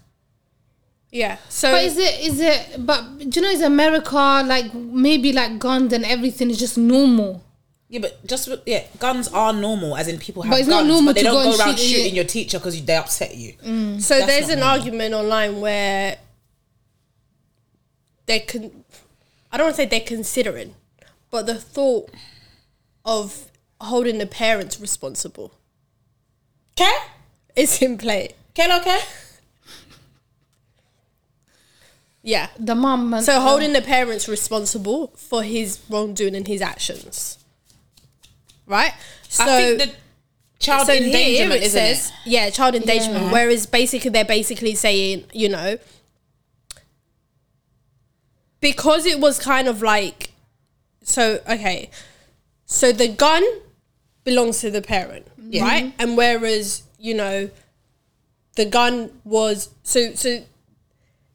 yeah. 1.10 1.38
So 1.48 1.72
But 1.72 1.84
is 1.84 1.96
it 1.98 2.20
is 2.28 2.40
it? 2.40 2.86
But 2.86 3.18
do 3.18 3.40
you 3.40 3.42
know, 3.42 3.50
is 3.52 3.62
America 3.62 4.42
like 4.46 4.72
maybe 4.74 5.32
like 5.32 5.58
guns 5.58 5.92
and 5.92 6.04
everything 6.04 6.50
is 6.50 6.58
just 6.58 6.78
normal? 6.78 7.42
Yeah, 7.94 8.00
but 8.00 8.26
just 8.26 8.48
yeah, 8.66 8.82
guns 8.98 9.28
are 9.28 9.52
normal, 9.52 9.96
as 9.96 10.08
in 10.08 10.18
people 10.18 10.42
have 10.42 10.50
But 10.50 10.58
it's 10.58 10.68
not 10.68 10.78
guns, 10.80 10.88
normal 10.88 11.10
but 11.10 11.14
they 11.14 11.20
to 11.22 11.28
don't 11.28 11.34
go 11.36 11.44
go, 11.44 11.50
and 11.52 11.60
around 11.60 11.78
shoot- 11.78 11.86
shooting 11.90 12.06
yeah. 12.14 12.22
your 12.22 12.24
teacher 12.24 12.58
because 12.58 12.84
they 12.84 12.96
upset 12.96 13.36
you. 13.36 13.52
Mm. 13.64 14.00
So 14.02 14.14
That's 14.18 14.26
there's 14.26 14.48
an 14.48 14.58
normal. 14.60 14.78
argument 14.80 15.14
online 15.14 15.60
where 15.60 16.18
they 18.26 18.40
can, 18.40 18.84
I 19.52 19.56
don't 19.58 19.66
want 19.66 19.76
to 19.76 19.82
say 19.82 19.86
they're 19.86 20.00
considering, 20.00 20.74
but 21.30 21.46
the 21.46 21.54
thought 21.54 22.10
of 23.04 23.48
holding 23.80 24.18
the 24.18 24.26
parents 24.26 24.80
responsible 24.80 25.52
Okay, 26.76 26.96
is 27.54 27.80
in 27.80 27.96
play. 27.96 28.34
okay, 28.58 28.76
okay. 28.76 28.98
Yeah. 32.22 32.48
The 32.58 32.74
mum. 32.74 33.20
So 33.20 33.38
holding 33.38 33.72
the 33.74 33.82
parents 33.82 34.26
responsible 34.28 35.08
for 35.16 35.42
his 35.44 35.78
wrongdoing 35.90 36.34
and 36.34 36.48
his 36.48 36.60
actions. 36.62 37.38
Right? 38.66 38.92
So 39.28 39.44
I 39.44 39.46
think 39.46 39.78
the 39.78 39.96
child 40.58 40.86
so 40.86 40.94
endangerment, 40.94 41.62
it 41.62 41.70
says, 41.70 42.08
it? 42.08 42.30
yeah, 42.30 42.50
child 42.50 42.74
endangerment. 42.74 43.26
Yeah. 43.26 43.32
Whereas 43.32 43.66
basically 43.66 44.10
they're 44.10 44.24
basically 44.24 44.74
saying, 44.74 45.24
you 45.32 45.48
know, 45.48 45.78
because 48.60 49.04
it 49.04 49.20
was 49.20 49.38
kind 49.38 49.68
of 49.68 49.82
like, 49.82 50.30
so 51.02 51.40
okay, 51.48 51.90
so 52.64 52.92
the 52.92 53.08
gun 53.08 53.44
belongs 54.24 54.60
to 54.60 54.70
the 54.70 54.80
parent, 54.80 55.26
right? 55.38 55.84
Mm-hmm. 55.84 56.00
And 56.00 56.16
whereas 56.16 56.82
you 56.98 57.12
know, 57.12 57.50
the 58.56 58.64
gun 58.64 59.10
was 59.24 59.68
so 59.82 60.14
so, 60.14 60.42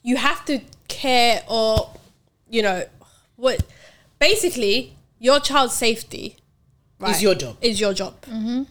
you 0.02 0.18
have 0.18 0.44
to 0.46 0.62
care 0.88 1.44
or, 1.48 1.92
you 2.50 2.64
know, 2.64 2.86
what 3.36 3.64
basically 4.18 4.96
your 5.20 5.40
child's 5.40 5.76
safety. 5.76 6.38
Is 7.08 7.22
your 7.22 7.36
job. 7.36 7.58
Is 7.62 7.80
your 7.80 7.94
job 7.94 8.20
mm-hmm. 8.22 8.64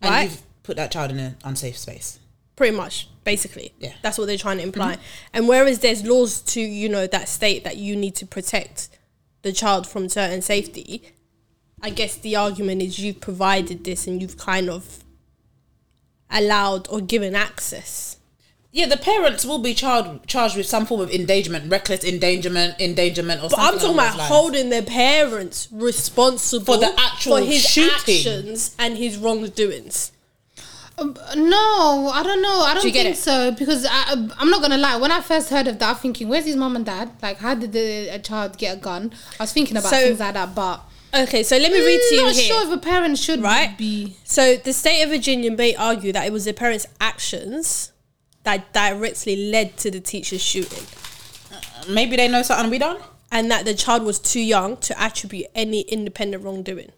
And 0.00 0.10
right? 0.14 0.22
you've 0.30 0.42
put 0.62 0.76
that 0.76 0.90
child 0.92 1.10
in 1.10 1.18
an 1.18 1.36
unsafe 1.44 1.76
space. 1.76 2.18
pretty 2.56 2.76
much 2.76 3.08
basically 3.24 3.72
Yeah. 3.78 3.92
that's 4.02 4.16
what 4.18 4.26
they're 4.26 4.38
trying 4.38 4.58
to 4.58 4.62
imply 4.64 4.94
mm-hmm. 4.94 5.02
and 5.34 5.48
whereas 5.48 5.80
there's 5.80 6.04
laws 6.04 6.40
to 6.54 6.60
you 6.60 6.88
know 6.88 7.06
that 7.06 7.28
state 7.28 7.64
that 7.64 7.76
you 7.76 7.94
need 7.96 8.14
to 8.16 8.26
protect 8.26 8.88
the 9.42 9.52
child 9.52 9.86
from 9.86 10.08
certain 10.08 10.40
safety 10.42 11.02
i 11.82 11.90
guess 11.90 12.16
the 12.16 12.36
argument 12.36 12.82
is 12.82 12.98
you've 12.98 13.20
provided 13.20 13.84
this 13.84 14.06
and 14.06 14.20
you've 14.22 14.36
kind 14.36 14.68
of 14.70 15.04
allowed 16.30 16.88
or 16.88 17.00
given 17.00 17.34
access 17.34 18.17
Yeah, 18.70 18.86
the 18.86 18.98
parents 18.98 19.44
will 19.46 19.58
be 19.58 19.72
charged 19.72 20.26
charged 20.28 20.56
with 20.56 20.66
some 20.66 20.84
form 20.84 21.00
of 21.00 21.10
endangerment, 21.10 21.70
reckless 21.70 22.04
endangerment, 22.04 22.76
endangerment, 22.78 23.42
or 23.42 23.48
something. 23.48 23.58
but 23.58 23.72
i'm 23.74 23.78
talking 23.78 23.94
about 23.94 24.16
lines. 24.18 24.28
holding 24.28 24.68
their 24.70 24.82
parents 24.82 25.68
responsible 25.72 26.74
For 26.74 26.78
the 26.78 26.94
actual 27.00 27.38
for 27.38 27.44
his 27.44 27.62
shooting. 27.64 27.94
actions 27.94 28.76
and 28.78 28.98
his 28.98 29.16
wrongdoings 29.16 30.12
Um, 30.98 31.16
no, 31.36 32.10
I 32.12 32.22
don't 32.22 32.42
know. 32.42 32.60
I 32.68 32.74
don't 32.74 32.84
you 32.84 32.90
get 32.90 33.04
think 33.04 33.16
it? 33.16 33.20
so 33.20 33.52
because 33.52 33.86
I, 33.88 34.12
I'm 34.38 34.50
not 34.50 34.60
gonna 34.60 34.76
lie. 34.78 34.96
When 34.96 35.12
I 35.12 35.20
first 35.22 35.48
heard 35.48 35.66
of 35.68 35.78
that, 35.78 35.88
I'm 35.90 35.96
thinking, 35.96 36.28
"Where's 36.28 36.44
his 36.44 36.56
mom 36.56 36.76
and 36.76 36.84
dad? 36.84 37.10
Like, 37.22 37.38
how 37.38 37.54
did 37.54 37.72
the, 37.72 38.08
a 38.08 38.18
child 38.18 38.58
get 38.58 38.76
a 38.76 38.80
gun?" 38.80 39.12
I 39.40 39.44
was 39.44 39.52
thinking 39.52 39.76
about 39.78 39.90
So- 39.90 39.96
things 40.08 40.20
like 40.20 40.34
that, 40.34 40.54
but 40.54 40.80
okay 41.22 41.42
so 41.42 41.56
let 41.56 41.72
me 41.72 41.80
read 41.90 42.00
to 42.08 42.14
you 42.16 42.22
not 42.24 42.34
here 42.34 42.44
sure 42.52 42.62
if 42.66 42.70
a 42.70 42.76
parent 42.76 43.16
should 43.16 43.40
Right? 43.40 43.78
be. 43.78 44.16
So 44.24 44.56
the 44.56 44.74
state 44.74 45.02
of 45.04 45.08
Virginia 45.10 45.50
may 45.50 45.74
argue 45.74 46.12
that 46.12 46.26
it 46.26 46.32
was 46.34 46.44
the 46.44 46.52
parents' 46.52 46.86
actions 47.00 47.92
that 48.48 48.72
directly 48.72 49.36
led 49.50 49.76
to 49.78 49.90
the 49.90 50.00
teacher's 50.00 50.42
shooting, 50.42 50.84
Maybe 51.88 52.16
they 52.16 52.28
know 52.28 52.42
something 52.42 52.70
we 52.70 52.78
don't. 52.78 53.02
and 53.30 53.50
that 53.50 53.64
the 53.64 53.74
child 53.74 54.02
was 54.04 54.18
too 54.18 54.40
young 54.40 54.76
to 54.78 55.00
attribute 55.00 55.46
any 55.54 55.80
independent 55.82 56.42
wrongdoing. 56.44 56.92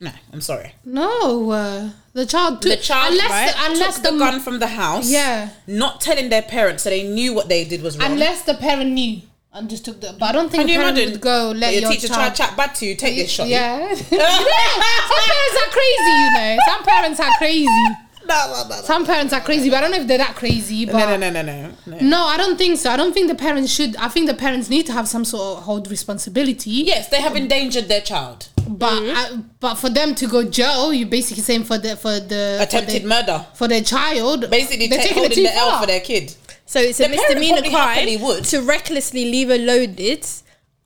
No, 0.00 0.10
I'm 0.32 0.40
sorry. 0.40 0.74
No, 0.84 1.50
uh, 1.50 1.90
the 2.12 2.26
child. 2.26 2.60
Took, 2.60 2.72
the 2.72 2.76
child 2.82 3.12
unless 3.12 3.30
right, 3.30 3.54
the, 3.54 3.72
unless 3.72 3.94
took 3.94 4.04
the, 4.04 4.10
the 4.12 4.18
gun 4.18 4.40
from 4.40 4.58
the 4.58 4.66
house. 4.66 5.10
Yeah. 5.10 5.50
Not 5.66 6.00
telling 6.00 6.28
their 6.28 6.42
parents 6.42 6.82
so 6.82 6.90
they 6.90 7.04
knew 7.08 7.32
what 7.32 7.48
they 7.48 7.64
did 7.64 7.80
was 7.82 7.96
wrong. 7.96 8.12
unless 8.12 8.42
the 8.42 8.54
parent 8.54 8.90
knew 8.90 9.22
and 9.52 9.70
just 9.70 9.84
took 9.84 10.00
the. 10.00 10.14
But 10.18 10.26
I 10.30 10.32
don't 10.32 10.50
think 10.50 10.62
Can 10.62 10.68
you 10.68 10.80
parent 10.80 10.98
would 10.98 11.20
go 11.20 11.52
let 11.56 11.72
your, 11.72 11.82
your 11.82 11.92
teacher 11.92 12.08
child. 12.08 12.20
try 12.20 12.28
to 12.30 12.36
chat 12.36 12.56
bad 12.56 12.74
to 12.76 12.86
you, 12.86 12.96
take 12.96 13.14
this 13.16 13.30
shot. 13.30 13.46
Yeah. 13.46 13.94
Some 13.94 14.08
parents 14.08 15.56
are 15.62 15.70
crazy, 15.70 16.14
you 16.22 16.30
know. 16.34 16.56
Some 16.68 16.82
parents 16.84 17.20
are 17.20 17.32
crazy. 17.38 17.86
No, 18.26 18.46
no, 18.48 18.62
no, 18.62 18.68
no. 18.68 18.82
Some 18.82 19.04
parents 19.06 19.32
are 19.32 19.40
crazy, 19.40 19.68
but 19.70 19.76
I 19.78 19.80
don't 19.82 19.90
know 19.90 19.98
if 20.00 20.06
they're 20.06 20.18
that 20.18 20.34
crazy. 20.36 20.86
But 20.86 20.94
No, 20.94 21.16
no, 21.16 21.30
no, 21.30 21.42
no, 21.42 21.42
no. 21.42 21.72
no. 21.86 21.98
No, 22.00 22.24
I 22.24 22.36
don't 22.36 22.56
think 22.56 22.78
so. 22.78 22.90
I 22.90 22.96
don't 22.96 23.12
think 23.12 23.28
the 23.28 23.34
parents 23.34 23.72
should. 23.72 23.96
I 23.96 24.08
think 24.08 24.26
the 24.26 24.34
parents 24.34 24.68
need 24.70 24.86
to 24.86 24.92
have 24.92 25.08
some 25.08 25.24
sort 25.24 25.58
of 25.58 25.64
hold 25.64 25.90
responsibility. 25.90 26.70
Yes, 26.70 27.08
they 27.08 27.20
have 27.20 27.36
endangered 27.36 27.88
their 27.88 28.00
child. 28.00 28.48
But 28.66 28.92
I, 29.04 29.38
but 29.60 29.74
for 29.74 29.90
them 29.90 30.14
to 30.14 30.26
go 30.26 30.42
jail, 30.44 30.92
you're 30.92 31.08
basically 31.08 31.42
saying 31.42 31.64
for 31.64 31.76
the 31.78 31.96
for 31.96 32.18
the 32.18 32.58
Attempted 32.60 33.02
for, 33.02 33.08
the, 33.08 33.08
murder. 33.08 33.46
for 33.54 33.68
their 33.68 33.82
child. 33.82 34.48
Basically, 34.50 34.86
they're 34.86 34.98
ta- 34.98 35.04
taking 35.04 35.18
it 35.18 35.20
holding 35.28 35.36
too 35.36 35.42
the 35.42 35.54
L 35.54 35.70
far. 35.70 35.80
for 35.82 35.86
their 35.86 36.00
kid. 36.00 36.34
So 36.66 36.80
it's 36.80 36.98
a 36.98 37.02
The 37.04 37.08
misdemeanor 37.10 37.56
probably 37.56 37.70
crime 37.70 37.88
happily 37.94 38.16
would. 38.16 38.44
to 38.44 38.62
recklessly 38.62 39.26
leave 39.30 39.50
a 39.50 39.58
loaded, 39.58 40.26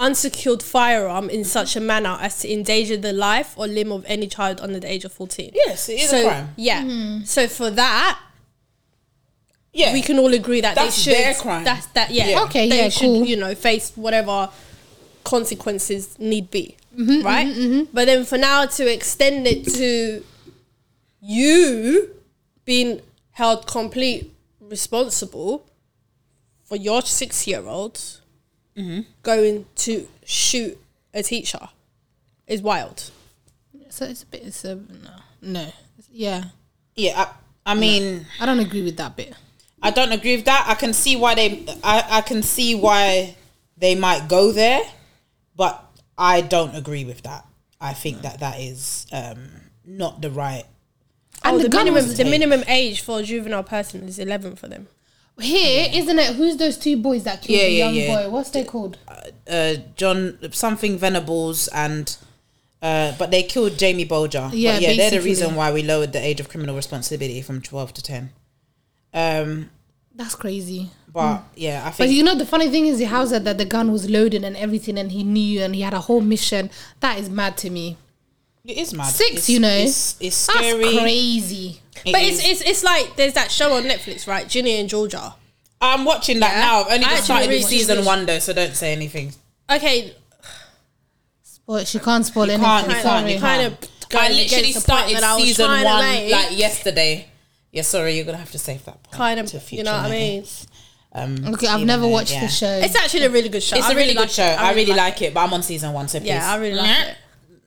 unsecured 0.01 0.63
firearm 0.63 1.29
in 1.29 1.45
such 1.45 1.75
a 1.77 1.81
manner 1.81 2.17
as 2.21 2.39
to 2.41 2.53
endanger 2.53 2.97
the 2.97 3.13
life 3.13 3.55
or 3.59 3.67
limb 3.67 3.91
of 3.91 4.05
any 4.07 4.27
child 4.29 4.61
under 4.61 4.79
the 4.79 4.91
age 4.91 5.05
of 5.05 5.13
fourteen. 5.13 5.51
Yes, 5.55 5.89
it 5.89 6.01
is 6.01 6.11
so, 6.11 6.21
a 6.21 6.25
crime. 6.31 6.49
Yeah. 6.57 6.83
Hmm. 6.85 7.25
So 7.25 7.49
for 7.49 7.71
that, 7.71 8.21
Yeah. 9.73 9.93
we 9.93 10.03
can 10.03 10.19
all 10.19 10.33
agree 10.33 10.61
that 10.61 10.75
That's 10.77 10.97
they 11.05 11.13
should. 11.13 11.19
their 11.25 11.35
crime. 11.35 11.65
That's 11.65 11.87
that. 11.87 12.11
Yeah. 12.11 12.29
Yeah. 12.29 12.43
Okay, 12.45 12.69
They 12.69 12.77
yeah, 12.85 12.89
should, 12.91 13.03
cool. 13.07 13.25
You 13.25 13.37
know, 13.37 13.55
face 13.55 13.93
whatever 13.97 14.51
consequences 15.25 16.19
need 16.19 16.51
be. 16.51 16.77
Mm-hmm, 16.97 17.25
right. 17.27 17.89
But 17.93 18.07
then 18.07 18.25
for 18.25 18.39
now 18.39 18.67
to 18.67 18.93
extend 18.93 19.47
it 19.47 19.65
to 19.75 20.25
you 21.21 22.15
being 22.65 23.01
held 23.33 23.67
complete 23.67 24.33
responsible 24.61 25.65
for 26.65 26.77
your 26.77 27.03
six 27.03 27.47
year 27.47 27.65
old 27.67 28.01
Mm-hmm. 28.79 29.01
going 29.25 29.67
to 29.75 30.07
shoot 30.25 30.79
a 31.13 31.23
teacher 31.23 31.69
is 32.47 32.63
wild. 32.63 33.11
So 33.91 34.05
it's 34.05 34.23
a 34.23 34.27
bit. 34.27 34.43
It's 34.45 34.65
a 34.65 34.77
no. 34.77 35.11
No. 35.43 35.73
Yeah. 36.13 36.45
Yeah, 36.95 37.25
I, 37.67 37.73
I 37.73 37.75
mean, 37.75 38.27
I 38.41 38.47
don't 38.47 38.61
agree 38.61 38.83
with 38.83 38.97
that 38.99 39.17
bit. 39.17 39.35
I 39.83 39.91
don't 39.91 40.13
agree 40.13 40.37
with 40.37 40.45
that. 40.45 40.67
I 40.69 40.75
can 40.75 40.93
see 40.93 41.17
why 41.17 41.35
they, 41.35 41.65
I, 41.83 42.05
I 42.19 42.21
can 42.21 42.43
see 42.43 42.75
why 42.75 43.37
they 43.77 43.95
might 43.95 44.29
go 44.29 44.53
there, 44.53 44.81
but 45.57 45.85
I 46.17 46.41
don't 46.41 46.75
agree 46.75 47.05
with 47.05 47.23
that. 47.23 47.47
I 47.81 47.95
think 47.95 48.23
that 48.23 48.41
that 48.41 48.59
is 48.61 49.07
um, 49.13 49.49
not 49.85 50.21
the 50.21 50.31
right. 50.31 50.65
And 51.45 51.57
oh, 51.57 51.59
the 51.59 51.69
the, 51.69 51.77
minimum 51.77 52.15
the 52.15 52.25
minimum 52.25 52.65
age 52.67 53.01
for 53.01 53.21
a 53.21 53.23
juvenile 53.23 53.63
person 53.63 54.09
is 54.09 54.19
eleven 54.19 54.57
for 54.57 54.67
them. 54.67 54.89
Here, 55.41 55.89
isn't 55.93 56.19
it? 56.19 56.35
Who's 56.37 56.57
those 56.57 56.77
two 56.77 56.97
boys 56.97 57.25
that 57.25 57.43
killed 57.43 57.59
Yeah, 57.61 57.67
the 57.67 57.71
yeah, 57.73 57.85
young 57.87 57.95
yeah. 57.95 58.23
boy? 58.25 58.31
What's 58.31 58.51
they 58.51 58.65
called? 58.65 58.99
Uh, 59.49 59.75
John 59.97 60.39
something 60.53 60.99
Venables 60.99 61.69
and. 61.69 62.17
Uh, 62.81 63.13
but 63.19 63.33
they 63.33 63.43
killed 63.43 63.77
Jamie 63.77 64.05
Bulger. 64.05 64.51
Yeah, 64.53 64.75
but 64.75 64.83
yeah, 64.83 64.97
they're 64.97 65.11
the 65.19 65.21
reason 65.21 65.57
why 65.57 65.73
we 65.73 65.83
lowered 65.83 66.13
the 66.13 66.21
age 66.25 66.39
of 66.39 66.49
criminal 66.49 66.77
responsibility 66.77 67.43
from 67.43 67.61
twelve 67.61 67.93
to 67.95 68.03
ten. 68.03 68.31
Um, 69.13 69.71
That's 70.15 70.35
crazy. 70.37 70.91
but 71.13 71.43
yeah, 71.57 71.83
I 71.87 71.95
But 71.99 72.11
you 72.11 72.23
know 72.23 72.37
the 72.37 72.47
funny 72.47 72.69
thing 72.71 72.87
is, 72.87 73.01
is 73.01 73.33
it 73.33 73.43
that 73.45 73.59
the 73.59 73.65
gun 73.65 73.91
was 73.91 74.09
loaded 74.09 74.45
and 74.45 74.57
everything, 74.57 74.97
and 74.97 75.11
he 75.11 75.25
knew 75.25 75.61
and 75.63 75.75
he 75.75 75.81
had 75.81 75.93
a 75.95 76.01
whole 76.01 76.21
mission? 76.21 76.71
That 77.01 77.19
is 77.19 77.29
mad 77.29 77.57
to 77.59 77.71
me. 77.71 77.97
it 78.65 78.77
is 78.79 78.95
mad. 78.95 79.07
Six, 79.13 79.31
It's- 79.31 79.49
you 79.51 79.59
know, 79.61 79.69
it's, 79.71 80.17
it's 80.21 80.47
that's 80.47 80.59
scary. 80.59 80.99
crazy. 80.99 81.81
It 82.05 82.13
But 82.13 82.23
it's, 82.23 82.45
it's 82.45 82.61
it's 82.63 82.85
like 82.85 83.17
there's 83.17 83.35
that 83.35 83.51
show 83.51 83.73
on 83.75 83.85
Netflix, 83.85 84.27
right? 84.27 84.49
Ginny 84.49 84.79
and 84.81 84.89
Georgia. 84.89 85.35
I'm 85.81 86.05
watching 86.05 86.41
that 86.41 86.53
Yeah. 86.55 86.61
now. 86.61 86.81
I've 86.81 86.93
only 86.93 86.97
I 87.07 87.11
just 87.11 87.13
actually 87.13 87.25
started 87.25 87.49
really 87.51 87.63
season 87.63 88.05
one 88.05 88.27
though, 88.27 88.39
so 88.41 88.53
don't 88.53 88.75
say 88.75 88.93
anything. 88.93 89.33
Okay, 89.71 90.15
But 91.67 91.87
she 91.87 91.99
can't 91.99 92.25
spoil 92.25 92.47
You 92.47 92.53
anything. 92.53 92.65
can't, 92.65 92.87
you 92.89 92.95
can't, 92.95 93.27
you 93.29 93.39
sorry. 93.39 93.61
kind 93.61 93.73
can't. 93.73 93.83
of 93.85 93.91
I 94.21 94.29
literally 94.29 94.45
against 94.71 94.87
the 94.87 94.91
point 94.93 95.11
started 95.11 95.23
I 95.23 95.39
season 95.41 95.69
one 95.71 95.85
like 96.31 96.59
yesterday. 96.59 97.29
Yeah, 97.73 97.83
sorry, 97.83 98.17
you're 98.17 98.25
gonna 98.25 98.39
have 98.39 98.51
to 98.53 98.59
save 98.59 98.85
that. 98.87 99.03
Point 99.03 99.13
kind 99.17 99.49
to 99.49 99.57
of, 99.59 99.63
future 99.63 99.81
you 99.81 99.85
know 99.85 99.93
what 99.93 100.07
I 100.07 100.11
mean? 100.11 100.45
Um, 101.13 101.55
Okay, 101.55 101.67
I've 101.67 101.85
never 101.87 102.07
watched 102.09 102.33
yeah. 102.33 102.41
the 102.41 102.49
show. 102.49 102.81
It's 102.83 102.97
actually 102.97 103.25
a 103.25 103.31
really 103.31 103.49
good 103.51 103.63
show. 103.63 103.77
It's 103.77 103.87
I 103.87 103.93
a 103.93 103.97
really 103.97 104.15
like 104.15 104.29
good 104.29 104.35
show. 104.35 104.45
it. 104.47 104.59
I 104.61 104.73
really 104.73 104.95
like 104.95 105.21
it, 105.23 105.35
but 105.35 105.41
I'm 105.45 105.53
on 105.53 105.63
season 105.63 105.93
one, 105.93 106.09
so 106.09 106.19
please. 106.21 106.29
Yeah, 106.29 106.51
I 106.51 106.57
really 106.57 106.75
like 106.77 107.09
it. 107.09 107.17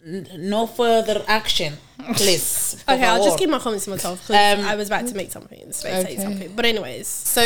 N- 0.05 0.27
No 0.37 0.65
further 0.67 1.23
action, 1.27 1.73
please. 2.15 2.83
Okay, 2.89 3.03
I'll 3.05 3.17
just 3.23 3.29
Por 3.31 3.37
keep 3.37 3.49
my 3.49 3.59
comments 3.59 3.85
to 3.85 3.91
myself 3.91 4.21
because 4.27 4.59
Um, 4.59 4.65
I 4.65 4.75
was 4.75 4.87
about 4.87 5.07
to 5.07 5.15
make 5.15 5.31
something 5.31 5.59
in 5.59 5.71
say 5.73 6.01
Okay. 6.01 6.17
something. 6.17 6.51
But 6.55 6.65
anyways, 6.65 7.07
So 7.07 7.41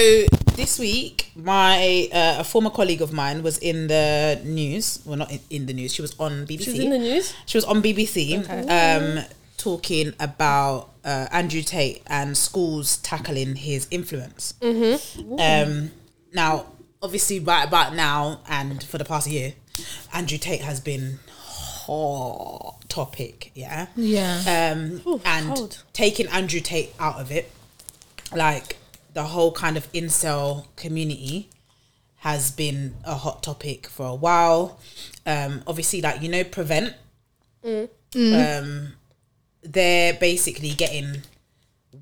this 0.56 0.80
week, 0.80 1.32
my 1.36 2.08
uh, 2.14 2.38
a 2.39 2.43
former 2.43 2.70
colleague 2.70 3.01
of 3.01 3.12
mine 3.12 3.43
was 3.43 3.58
in 3.58 3.88
the 3.88 4.39
news. 4.45 4.99
Well, 5.06 5.18
not 5.18 5.32
in, 5.32 5.39
in 5.49 5.66
the 5.66 5.74
news. 5.74 5.93
She 5.93 6.01
was 6.01 6.16
on 6.20 6.47
BBC. 6.47 6.64
she's 6.66 6.80
in 6.80 6.89
the 6.91 6.99
news. 6.99 7.34
She 7.45 7.58
was 7.58 7.66
on 7.66 7.82
BBC 7.84 8.18
um, 8.70 9.24
talking 9.58 10.14
about 10.20 10.91
uh, 11.03 11.28
Andrew 11.32 11.62
Tate 11.62 12.01
and 12.08 12.38
schools 12.38 12.97
tackling 12.97 13.58
his 13.58 13.88
influence. 13.91 14.53
Um, 14.64 15.91
now, 16.34 16.66
obviously, 17.01 17.39
right 17.39 17.68
about 17.68 17.93
now 17.95 18.39
and 18.47 18.82
for 18.84 18.97
the 18.97 19.06
past 19.06 19.28
year, 19.28 19.53
Andrew 20.14 20.38
Tate 20.38 20.62
has 20.62 20.80
been 20.80 21.20
hot 21.86 22.89
topic. 22.89 23.51
Yeah. 23.53 23.88
yeah. 23.95 24.73
Um, 24.73 25.01
Ooh, 25.07 25.21
and 25.25 25.55
cold. 25.55 25.83
taking 25.93 26.27
Andrew 26.27 26.59
Tate 26.59 26.93
out 26.99 27.19
of 27.19 27.31
it, 27.31 27.51
like 28.33 28.77
the 29.13 29.23
whole 29.23 29.51
kind 29.51 29.77
of 29.77 29.91
incel 29.93 30.65
community 30.75 31.49
has 32.17 32.51
been 32.51 32.95
a 33.03 33.15
hot 33.15 33.43
topic 33.43 33.88
for 33.88 34.07
a 34.07 34.15
while. 34.15 34.79
Um, 35.25 35.63
obviously, 35.67 36.01
like 36.01 36.21
you 36.21 36.29
know, 36.29 36.43
prevent. 36.43 36.93
Um, 38.36 38.93
they're 39.63 40.13
basically 40.13 40.71
getting 40.71 41.23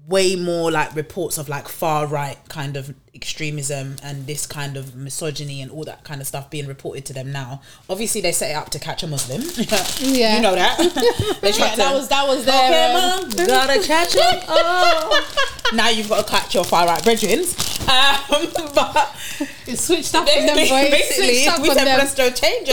way 0.07 0.35
more 0.35 0.71
like 0.71 0.95
reports 0.95 1.37
of 1.37 1.47
like 1.47 1.67
far 1.67 2.07
right 2.07 2.37
kind 2.49 2.75
of 2.75 2.93
extremism 3.15 3.95
and 4.01 4.25
this 4.25 4.45
kind 4.47 4.75
of 4.75 4.95
misogyny 4.95 5.61
and 5.61 5.69
all 5.71 5.83
that 5.83 6.03
kind 6.03 6.19
of 6.19 6.25
stuff 6.25 6.49
being 6.49 6.65
reported 6.67 7.05
to 7.05 7.13
them 7.13 7.31
now. 7.31 7.61
Obviously, 7.89 8.21
they 8.21 8.31
set 8.31 8.49
it 8.51 8.55
up 8.55 8.69
to 8.71 8.79
catch 8.79 9.03
a 9.03 9.07
Muslim. 9.07 9.41
Yeah. 9.99 10.35
you 10.37 10.41
know 10.41 10.55
that. 10.55 10.77
Yeah, 11.43 11.75
that 11.75 11.93
was 11.93 12.07
that 12.09 12.27
was 12.27 12.43
their. 12.45 12.55
Okay, 12.55 12.93
um, 12.93 13.21
mom, 13.29 13.47
gotta 13.47 13.81
catch 13.85 14.15
it. 14.15 14.43
Oh. 14.49 15.69
now 15.73 15.89
you've 15.89 16.09
got 16.09 16.25
to 16.25 16.31
catch 16.31 16.53
your 16.55 16.63
far 16.63 16.85
right 16.87 17.03
brethren. 17.03 17.39
Um, 17.39 18.47
but 18.75 19.15
It 19.67 19.77
switched 19.77 20.13
up 20.15 20.27
on 20.27 20.45
them, 20.45 20.55
basically, 20.55 20.89
basically 20.91 21.47
up 21.47 21.61
we 21.61 21.69
said 21.69 21.95
presto 21.95 22.29
change. 22.31 22.69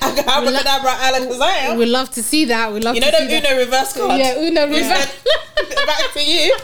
Abracadabra, 0.00 0.92
Alan 0.98 1.28
Kazam. 1.28 1.78
We 1.78 1.86
love 1.86 2.10
to 2.12 2.22
see 2.22 2.44
that. 2.46 2.72
We 2.72 2.80
love 2.80 2.94
You 2.94 3.00
know 3.02 3.10
to 3.10 3.16
them 3.18 3.28
see 3.28 3.40
that. 3.40 3.50
Uno 3.52 3.58
reverse 3.64 3.92
cards? 3.96 4.18
Yeah, 4.18 4.38
Uno 4.38 4.66
reverse. 4.68 5.08
said, 5.08 5.86
Back 5.86 6.12
to 6.14 6.22
you. 6.24 6.56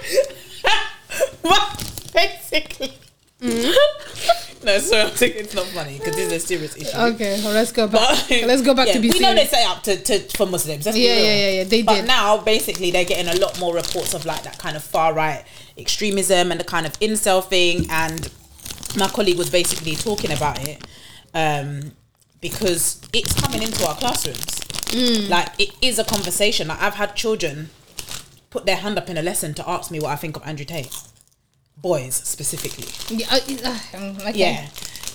Basically. 2.15 2.93
no, 3.45 4.79
sorry, 4.79 5.03
I'm 5.03 5.11
thinking 5.11 5.41
it's 5.45 5.55
not 5.55 5.67
funny 5.67 5.99
because 5.99 6.17
this 6.17 6.33
is 6.33 6.43
a 6.45 6.47
serious 6.47 6.77
issue. 6.77 6.97
Okay, 6.97 7.39
well, 7.45 7.53
let's 7.53 7.73
go 7.73 7.87
back. 7.87 8.17
But- 8.29 8.43
let's 8.47 8.63
go 8.63 8.73
back 8.75 8.87
yeah, 8.87 8.95
to 8.95 9.01
be 9.01 9.11
We 9.11 9.19
know 9.19 9.35
they 9.35 9.45
serious. 9.47 9.51
set 9.51 9.67
up 9.69 9.83
to, 9.83 9.97
to 10.03 10.37
for 10.37 10.47
Muslims. 10.47 10.87
Let's 10.87 10.97
Yeah, 10.97 11.13
real. 11.15 11.25
yeah, 11.25 11.35
yeah, 11.37 11.51
yeah. 11.59 11.65
They 11.65 11.83
But 11.83 11.95
did. 11.97 12.07
now, 12.07 12.39
basically, 12.39 12.91
they're 12.91 13.05
getting 13.05 13.31
a 13.31 13.39
lot 13.39 13.59
more 13.61 13.75
reports 13.75 14.15
of 14.15 14.25
like 14.25 14.45
that 14.45 14.59
kind 14.59 14.77
of 14.77 14.83
far 14.85 15.13
right 15.13 15.45
extremism 15.77 16.51
and 16.53 16.59
the 16.61 16.65
kind 16.65 16.87
of 16.87 16.93
incel 17.01 17.45
thing. 17.45 17.87
And 17.91 18.31
my 18.97 19.09
colleague 19.09 19.37
was 19.37 19.51
basically 19.51 19.97
talking 19.97 20.31
about 20.33 20.67
it 20.67 20.83
um, 21.35 21.93
because 22.41 23.03
it's 23.13 23.39
coming 23.39 23.63
into 23.63 23.87
our 23.87 23.97
classrooms. 23.97 24.61
Mm. 24.95 25.29
Like 25.29 25.49
it 25.59 25.71
is 25.83 25.99
a 25.99 26.05
conversation. 26.05 26.69
Like 26.69 26.81
I've 26.81 26.95
had 26.95 27.15
children 27.17 27.69
put 28.49 28.65
their 28.65 28.77
hand 28.77 28.97
up 28.97 29.11
in 29.11 29.19
a 29.19 29.23
lesson 29.23 29.53
to 29.55 29.69
ask 29.69 29.91
me 29.91 29.99
what 30.01 30.11
I 30.11 30.17
think 30.17 30.37
of 30.37 30.47
Andrew 30.47 30.65
Tate. 30.65 30.97
Boys 31.77 32.15
specifically. 32.15 32.87
Yeah, 33.15 33.27
uh, 33.31 33.79
uh, 33.95 34.29
okay. 34.29 34.39
Yeah. 34.39 34.67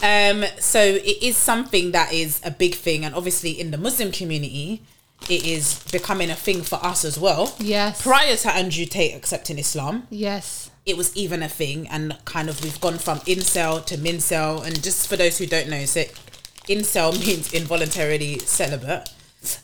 Um, 0.02 0.46
so 0.60 0.80
it 0.82 1.24
is 1.24 1.36
something 1.36 1.92
that 1.92 2.14
is 2.14 2.40
a 2.44 2.52
big 2.52 2.76
thing, 2.76 3.04
and 3.04 3.16
obviously 3.16 3.52
in 3.60 3.72
the 3.72 3.78
Muslim 3.78 4.12
community, 4.12 4.82
it 5.30 5.46
is 5.46 5.84
becoming 5.92 6.30
a 6.30 6.36
thing 6.36 6.62
for 6.62 6.76
us 6.86 7.04
as 7.04 7.18
well. 7.20 7.54
Yes. 7.60 8.02
Prior 8.02 8.36
to 8.38 8.52
Andrew 8.56 8.86
Tate 8.86 9.16
accepting 9.16 9.58
Islam, 9.60 10.08
Yes. 10.10 10.70
it 10.86 10.96
was 10.96 11.16
even 11.18 11.42
a 11.44 11.50
thing, 11.50 11.88
and 11.90 12.18
kind 12.26 12.50
of 12.50 12.64
we've 12.64 12.80
gone 12.80 12.98
from 13.00 13.20
incel 13.22 13.84
to 13.88 13.98
mincel. 13.98 14.62
And 14.62 14.82
just 14.82 15.08
for 15.08 15.18
those 15.18 15.38
who 15.38 15.46
don't 15.48 15.68
know, 15.70 15.86
so 15.86 16.04
incel 16.68 17.12
means 17.26 17.52
involuntarily 17.54 18.40
celibate, 18.40 19.10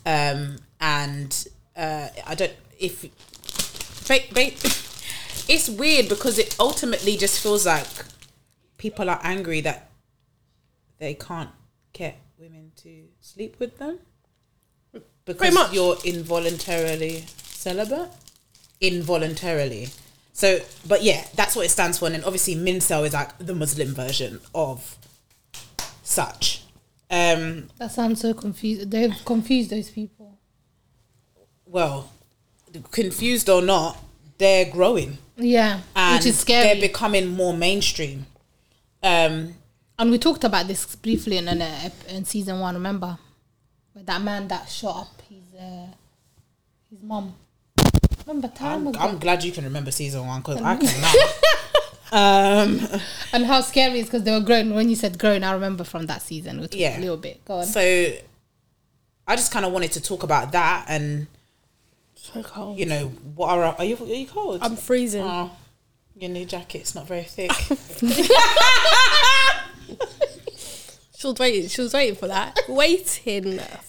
um, 0.05 0.57
and 0.81 1.47
uh, 1.77 2.07
I 2.25 2.35
don't 2.35 2.53
if 2.79 3.03
ba- 4.07 4.19
ba- 4.33 4.51
it's 5.47 5.69
weird 5.69 6.09
because 6.09 6.37
it 6.39 6.55
ultimately 6.59 7.17
just 7.17 7.39
feels 7.41 7.65
like 7.65 7.87
people 8.77 9.09
are 9.09 9.19
angry 9.23 9.61
that 9.61 9.89
they 10.99 11.13
can't 11.13 11.49
get 11.93 12.17
women 12.37 12.71
to 12.75 13.05
sleep 13.19 13.57
with 13.59 13.77
them 13.77 13.99
because 15.25 15.53
much. 15.53 15.73
you're 15.73 15.97
involuntarily 16.05 17.23
celibate 17.43 18.09
involuntarily 18.81 19.89
so 20.33 20.59
but 20.87 21.01
yeah 21.03 21.25
that's 21.35 21.55
what 21.55 21.65
it 21.65 21.69
stands 21.69 21.97
for 21.97 22.05
and 22.05 22.15
then 22.15 22.23
obviously 22.23 22.55
mincel 22.55 23.03
is 23.03 23.13
like 23.13 23.37
the 23.37 23.55
muslim 23.55 23.93
version 23.95 24.39
of 24.53 24.97
such 26.03 26.63
um 27.09 27.67
That 27.77 27.91
sounds 27.91 28.19
so 28.21 28.33
confused. 28.33 28.89
They've 28.91 29.13
confused 29.25 29.69
those 29.69 29.89
people. 29.91 30.39
well 31.65 32.11
confused 32.91 33.47
or 33.49 33.61
not 33.61 33.97
they're 34.37 34.65
growing 34.71 35.17
Yeah, 35.37 35.81
and 35.95 36.17
which 36.19 36.25
is 36.27 36.39
scary. 36.39 36.63
they're 36.79 36.87
becoming 36.89 37.27
more 37.27 37.53
mainstream 37.53 38.25
um 39.03 39.55
and 39.97 40.11
we 40.11 40.17
talked 40.17 40.43
about 40.43 40.67
this 40.67 40.95
briefly 40.97 41.37
in, 41.37 41.47
in, 41.47 41.61
in 42.09 42.25
season 42.25 42.59
one. 42.59 42.75
Remember, 42.75 43.17
with 43.93 44.05
that 44.07 44.21
man 44.21 44.47
that 44.49 44.67
shot 44.67 45.03
up 45.03 45.21
his 45.29 45.57
uh, 45.57 45.87
his 46.89 47.01
mom. 47.01 47.33
Remember 48.27 48.49
time 48.49 48.81
I'm, 48.81 48.87
ago. 48.87 48.99
I'm 48.99 49.17
glad 49.19 49.43
you 49.45 49.53
can 49.53 49.63
remember 49.63 49.91
season 49.91 50.27
one 50.27 50.41
because 50.41 50.61
I 50.61 50.75
cannot. 50.85 51.15
um, 52.11 52.99
and 53.31 53.45
how 53.45 53.61
scary 53.61 53.99
is 53.99 54.07
because 54.07 54.23
they 54.23 54.31
were 54.31 54.41
grown. 54.45 54.73
When 54.73 54.89
you 54.89 54.97
said 54.97 55.17
grown, 55.17 55.45
I 55.45 55.53
remember 55.53 55.85
from 55.85 56.07
that 56.07 56.21
season. 56.21 56.59
We 56.59 56.67
Yeah. 56.73 56.97
a 56.97 56.99
little 56.99 57.15
bit. 57.17 57.45
Go 57.45 57.59
on. 57.59 57.65
so 57.65 57.79
I 59.27 59.35
just 59.37 59.51
kind 59.53 59.65
of 59.65 59.71
wanted 59.71 59.93
to 59.93 60.01
talk 60.01 60.23
about 60.23 60.51
that 60.51 60.87
and 60.89 61.27
So 62.33 62.41
cold. 62.43 62.77
you 62.79 62.85
know 62.85 63.07
what 63.35 63.49
are 63.49 63.63
are 63.77 63.83
you 63.85 63.97
are 63.97 64.05
you 64.05 64.27
cold? 64.27 64.59
I'm 64.61 64.75
freezing. 64.75 65.23
oh, 65.23 65.51
your 66.15 66.29
new 66.29 66.45
jacket's 66.45 66.95
not 66.95 67.07
very 67.07 67.23
thick. 67.23 67.51
She 71.17 71.27
was 71.27 71.39
waiting. 71.39 71.69
She 71.69 71.81
was 71.81 71.93
waiting 71.93 72.15
for 72.15 72.27
that. 72.27 72.59
waiting 72.67 73.53
for 73.53 73.57
that. 73.57 73.83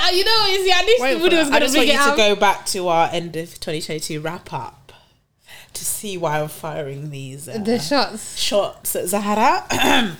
Ah, 0.00 0.10
you 0.10 0.24
know, 0.24 0.46
is 0.48 0.66
yeah, 0.66 0.82
this 0.82 1.00
Wait 1.00 1.18
video 1.20 1.38
was. 1.40 1.48
I 1.48 1.52
gonna 1.52 1.60
just 1.66 1.74
bring 1.74 1.88
want 1.88 2.00
it 2.00 2.04
you 2.04 2.10
to 2.10 2.16
go 2.16 2.34
back 2.40 2.66
to 2.66 2.88
our 2.88 3.08
end 3.12 3.36
of 3.36 3.50
2022 3.60 4.20
wrap 4.20 4.52
up 4.52 4.92
to 5.74 5.84
see 5.84 6.16
why 6.16 6.40
I'm 6.40 6.48
firing 6.48 7.10
these 7.10 7.48
uh, 7.48 7.58
The 7.58 7.78
shots. 7.78 8.36
shots 8.38 8.96
at 8.96 9.08
Zahara. 9.08 9.66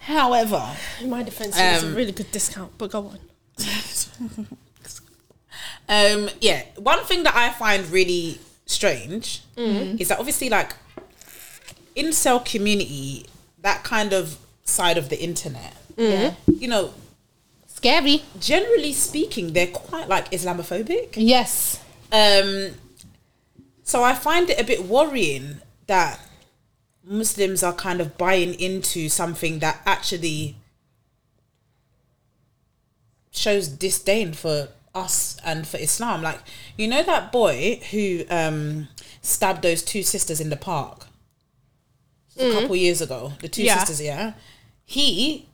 However, 0.00 0.76
In 1.00 1.08
my 1.10 1.22
defense, 1.22 1.58
it 1.58 1.72
was 1.74 1.84
Um, 1.84 1.92
a 1.92 1.96
really 1.96 2.12
good 2.12 2.30
discount. 2.30 2.72
But 2.76 2.90
go 2.90 3.06
on. 3.06 3.18
Um, 5.90 6.30
yeah, 6.40 6.62
one 6.76 7.04
thing 7.04 7.24
that 7.24 7.34
I 7.34 7.50
find 7.50 7.86
really 7.90 8.38
strange 8.64 9.42
is 9.56 10.08
that 10.08 10.18
obviously, 10.20 10.48
like, 10.48 10.72
incel 11.96 12.42
community, 12.44 13.26
that 13.60 13.82
kind 13.84 14.12
of 14.12 14.38
side 14.64 14.96
of 14.96 15.08
the 15.10 15.20
internet, 15.20 15.74
Yeah. 15.98 16.34
you 16.46 16.68
know, 16.68 16.94
Scary. 17.66 18.22
generally 18.38 18.92
speaking, 18.92 19.52
they're 19.52 19.66
quite 19.66 20.08
like 20.08 20.30
Islamophobic. 20.30 21.14
Yes. 21.16 21.80
Um, 22.12 22.76
so 23.82 24.04
I 24.04 24.14
find 24.14 24.48
it 24.48 24.60
a 24.60 24.64
bit 24.64 24.84
worrying 24.84 25.60
that 25.88 26.20
Muslims 27.04 27.62
are 27.64 27.72
kind 27.74 28.00
of 28.00 28.16
buying 28.16 28.54
into 28.54 29.08
something 29.08 29.58
that 29.58 29.80
actually 29.84 30.54
shows 33.32 33.66
disdain 33.68 34.32
for 34.32 34.68
us 34.94 35.36
and 35.44 35.66
for 35.66 35.76
Islam. 35.76 36.22
Like, 36.22 36.40
you 36.76 36.88
know 36.88 37.02
that 37.02 37.30
boy 37.32 37.80
who 37.90 38.24
um, 38.30 38.88
stabbed 39.22 39.62
those 39.62 39.82
two 39.82 40.02
sisters 40.02 40.40
in 40.40 40.50
the 40.50 40.56
park 40.56 41.06
a 42.38 42.52
couple 42.52 42.74
years 42.76 43.00
ago. 43.00 43.32
The 43.40 43.48
two 43.48 43.62
Yeah. 43.64 43.78
sisters, 43.78 44.00
yeah. 44.00 44.32
He 44.84 45.46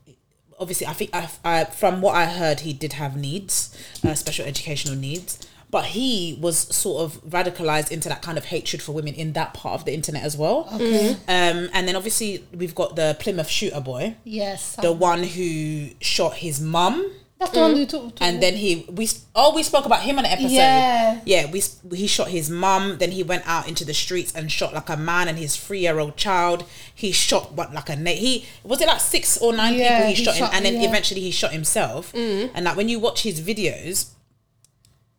obviously, 0.58 0.86
I 0.86 0.92
think 0.94 1.10
I, 1.12 1.28
I, 1.44 1.64
from 1.64 2.00
what 2.00 2.14
I 2.14 2.26
heard, 2.26 2.60
he 2.60 2.72
did 2.72 2.94
have 2.94 3.16
needs, 3.16 3.76
uh, 4.06 4.14
special 4.14 4.46
educational 4.46 4.96
needs. 4.96 5.38
But 5.68 5.86
he 5.86 6.38
was 6.40 6.56
sort 6.74 7.02
of 7.02 7.20
radicalized 7.24 7.90
into 7.90 8.08
that 8.08 8.22
kind 8.22 8.38
of 8.38 8.46
hatred 8.46 8.80
for 8.80 8.92
women 8.92 9.14
in 9.14 9.32
that 9.32 9.52
part 9.52 9.74
of 9.80 9.84
the 9.84 9.92
internet 9.92 10.22
as 10.22 10.36
well. 10.36 10.68
Okay. 10.72 11.10
Um, 11.28 11.68
and 11.74 11.88
then 11.88 11.96
obviously 11.96 12.44
we've 12.54 12.74
got 12.74 12.94
the 12.94 13.16
Plymouth 13.18 13.48
shooter 13.48 13.80
boy, 13.80 14.14
Yes. 14.24 14.76
the 14.76 14.92
one 14.92 15.24
who 15.24 15.88
shot 16.00 16.34
his 16.36 16.60
mum 16.60 17.10
That's 17.38 17.50
the 17.52 17.60
one 17.60 17.72
mm. 17.74 17.78
we 17.78 17.86
talked. 17.86 18.16
To. 18.16 18.24
And 18.24 18.42
then 18.42 18.54
he 18.54 18.86
we 18.90 19.08
oh 19.34 19.54
we 19.54 19.62
spoke 19.62 19.84
about 19.84 20.02
him 20.02 20.18
on 20.18 20.24
an 20.24 20.30
episode 20.32 20.52
Yeah. 20.52 21.20
yeah 21.26 21.50
we 21.50 21.62
he 21.94 22.06
shot 22.06 22.28
his 22.28 22.48
mum 22.48 22.96
then 22.98 23.10
he 23.10 23.22
went 23.22 23.46
out 23.46 23.68
into 23.68 23.84
the 23.84 23.92
streets 23.92 24.34
and 24.34 24.50
shot 24.50 24.72
like 24.72 24.88
a 24.88 24.96
man 24.96 25.28
and 25.28 25.36
his 25.38 25.54
three 25.54 25.80
year 25.80 25.98
old 25.98 26.16
child 26.16 26.64
he 26.94 27.12
shot 27.12 27.52
what 27.52 27.74
like 27.74 27.90
a 27.90 27.94
he 27.94 28.46
was 28.64 28.80
it 28.80 28.86
like 28.86 29.00
six 29.00 29.36
or 29.38 29.52
nine 29.52 29.74
Yeah, 29.74 29.98
people 29.98 30.08
he, 30.08 30.14
he 30.14 30.24
shot, 30.24 30.34
shot- 30.36 30.48
him 30.50 30.56
and 30.56 30.64
then 30.64 30.80
yeah. 30.80 30.88
eventually 30.88 31.20
he 31.20 31.30
shot 31.30 31.52
himself 31.52 32.12
mm. 32.12 32.50
and 32.54 32.64
like 32.64 32.76
when 32.76 32.88
you 32.88 32.98
watch 32.98 33.22
his 33.22 33.40
videos 33.40 34.12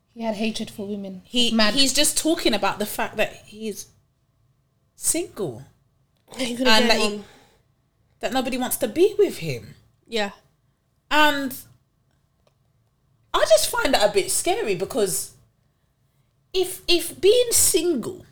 he 0.09 0.23
had 0.23 0.35
hatred 0.35 0.71
for 0.71 0.87
women. 0.87 1.21
he 1.23 1.51
Mad. 1.51 1.75
he's 1.75 1.93
just 1.93 2.17
talking 2.17 2.55
about 2.55 2.79
the 2.79 2.87
fact 2.87 3.17
that 3.17 3.33
he's 3.45 3.87
single 4.95 5.63
and 6.39 6.57
that, 6.57 6.97
he, 6.97 7.23
that 8.21 8.33
nobody 8.33 8.57
wants 8.57 8.77
to 8.77 8.87
be 8.87 9.13
with 9.19 9.37
him 9.37 9.75
yeah. 10.07 10.31
And 11.11 11.55
I 13.37 13.45
just 13.45 13.69
find 13.69 13.93
that 13.93 14.09
a 14.09 14.13
bit 14.13 14.31
scary 14.31 14.75
because 14.75 15.33
if 16.53 16.81
if 16.87 17.19
being 17.19 17.51
single 17.51 18.25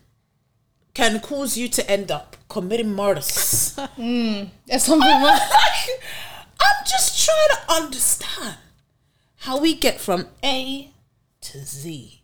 can 0.94 1.20
cause 1.20 1.58
you 1.58 1.68
to 1.70 1.90
end 1.90 2.12
up 2.12 2.38
committing 2.50 2.94
murders, 2.94 3.76
hmm. 3.96 4.44
There's 4.66 4.84
something 4.84 5.08
wrong. 5.10 5.40
I'm 6.60 6.86
just 6.86 7.24
trying 7.24 7.50
to 7.50 7.74
understand 7.74 8.58
how 9.38 9.60
we 9.60 9.76
get 9.76 10.00
from 10.00 10.28
A 10.44 10.92
to 11.42 11.60
Z. 11.60 12.22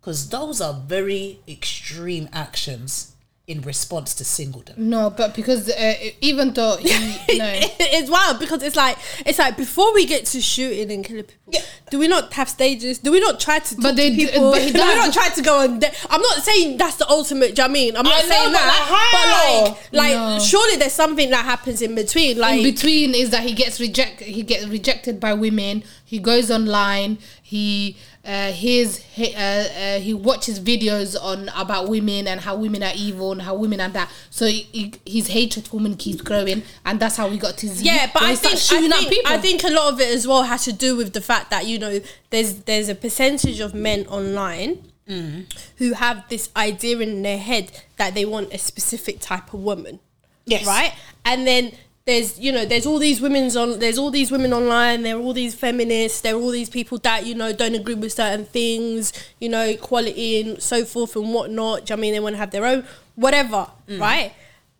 Because 0.00 0.28
those 0.28 0.60
are 0.60 0.74
very 0.86 1.38
extreme 1.48 2.28
actions 2.32 3.13
in 3.46 3.60
response 3.60 4.14
to 4.14 4.24
singledom. 4.24 4.74
No, 4.78 5.10
but 5.10 5.34
because 5.34 5.68
uh, 5.68 5.94
even 6.22 6.54
though 6.54 6.76
he, 6.78 6.88
no, 7.38 7.44
it's 7.78 8.10
wild 8.10 8.38
because 8.40 8.62
it's 8.62 8.74
like 8.74 8.96
it's 9.26 9.38
like 9.38 9.56
before 9.58 9.92
we 9.92 10.06
get 10.06 10.24
to 10.26 10.40
shooting 10.40 10.90
and 10.90 11.04
killing 11.04 11.24
people, 11.24 11.42
Yeah. 11.52 11.60
do 11.90 11.98
we 11.98 12.08
not 12.08 12.32
have 12.32 12.48
stages? 12.48 12.98
Do 13.00 13.12
we 13.12 13.20
not 13.20 13.40
try 13.40 13.58
to? 13.58 13.74
Talk 13.74 13.82
But 13.82 13.96
they 13.96 14.10
to 14.10 14.16
people? 14.16 14.50
but 14.52 14.62
he 14.62 14.72
do 14.72 14.78
we 14.78 14.94
not 14.94 15.12
try 15.12 15.28
to 15.28 15.42
go 15.42 15.58
on? 15.60 15.78
Da- 15.78 15.90
I'm 16.08 16.22
not 16.22 16.38
saying 16.42 16.78
that's 16.78 16.96
the 16.96 17.06
ultimate. 17.10 17.54
Do 17.54 17.60
you 17.62 17.68
know 17.68 17.72
what 17.72 17.78
I 17.78 17.80
mean? 17.82 17.96
I'm 17.98 18.04
not 18.04 18.14
I 18.14 18.22
know, 18.22 18.28
saying 18.28 18.52
but 18.52 18.58
that. 18.60 19.68
like? 19.68 19.92
But 19.92 20.02
like, 20.02 20.16
like 20.16 20.38
No. 20.38 20.38
surely 20.42 20.76
there's 20.76 20.92
something 20.94 21.28
that 21.28 21.44
happens 21.44 21.82
in 21.82 21.94
between. 21.94 22.38
Like, 22.38 22.58
in 22.58 22.64
between 22.64 23.14
is 23.14 23.28
that 23.30 23.42
he 23.42 23.52
gets 23.52 23.78
rejected. 23.78 24.26
He 24.26 24.42
gets 24.42 24.66
rejected 24.68 25.20
by 25.20 25.34
women. 25.34 25.84
He 26.06 26.18
goes 26.18 26.50
online. 26.50 27.18
He 27.42 27.98
uh, 28.24 28.52
hears 28.52 28.96
he, 28.96 29.34
uh, 29.34 29.38
uh, 29.38 29.98
he 29.98 30.14
watches 30.14 30.58
videos 30.58 31.16
on 31.20 31.50
about 31.50 31.88
women 31.88 32.26
and 32.26 32.40
how 32.40 32.56
women 32.56 32.82
are 32.82 32.92
evil 32.94 33.32
and 33.32 33.42
how 33.42 33.54
women 33.54 33.80
are 33.80 33.88
that. 33.90 34.10
So 34.30 34.46
he, 34.46 34.62
he, 34.72 34.94
his 35.06 35.28
hatred 35.28 35.68
for 35.68 35.76
women 35.76 35.96
keeps 35.96 36.22
growing, 36.22 36.62
and 36.84 36.98
that's 36.98 37.16
how 37.16 37.28
we 37.28 37.38
got 37.38 37.56
to 37.58 37.68
Z. 37.68 37.84
yeah, 37.84 38.10
but 38.12 38.22
I 38.22 38.34
think 38.36 38.54
I 38.92 39.04
think. 39.04 39.30
I 39.30 39.38
think 39.38 39.64
a 39.64 39.70
lot 39.70 39.92
of 39.92 40.00
it 40.00 40.08
as 40.08 40.26
well 40.26 40.42
has 40.42 40.64
to 40.64 40.72
do 40.72 40.96
with 40.96 41.12
the 41.12 41.20
fact 41.20 41.50
that 41.50 41.66
you 41.66 41.78
know 41.78 42.00
there's 42.30 42.60
there's 42.62 42.88
a 42.88 42.94
percentage 42.94 43.60
of 43.60 43.74
men 43.74 44.06
online 44.06 44.90
who 45.06 45.92
have 45.92 46.26
this 46.30 46.48
idea 46.56 46.98
in 47.00 47.20
their 47.20 47.36
head 47.38 47.70
that 47.98 48.14
they 48.14 48.24
want 48.24 48.52
a 48.54 48.58
specific 48.58 49.20
type 49.20 49.52
of 49.52 49.60
woman. 49.60 50.00
Yes. 50.46 50.66
Right? 50.66 50.94
And 51.24 51.46
then 51.46 51.72
there's 52.06 52.38
you 52.38 52.52
know 52.52 52.64
there's 52.66 52.84
all 52.84 52.98
these 52.98 53.20
women's 53.20 53.56
on 53.56 53.78
there's 53.78 53.96
all 53.96 54.10
these 54.10 54.30
women 54.30 54.52
online 54.52 55.02
there 55.02 55.16
are 55.16 55.20
all 55.20 55.32
these 55.32 55.54
feminists 55.54 56.20
there 56.20 56.34
are 56.34 56.38
all 56.38 56.50
these 56.50 56.68
people 56.68 56.98
that 56.98 57.24
you 57.24 57.34
know 57.34 57.52
don't 57.52 57.74
agree 57.74 57.94
with 57.94 58.12
certain 58.12 58.44
things 58.44 59.12
you 59.40 59.48
know 59.48 59.64
equality 59.64 60.40
and 60.40 60.62
so 60.62 60.84
forth 60.84 61.16
and 61.16 61.32
whatnot 61.32 61.88
you 61.88 61.96
know 61.96 61.98
I 61.98 62.00
mean 62.00 62.12
they 62.12 62.20
want 62.20 62.34
to 62.34 62.38
have 62.38 62.50
their 62.50 62.66
own 62.66 62.84
whatever 63.14 63.68
mm. 63.88 63.98
right 64.00 64.32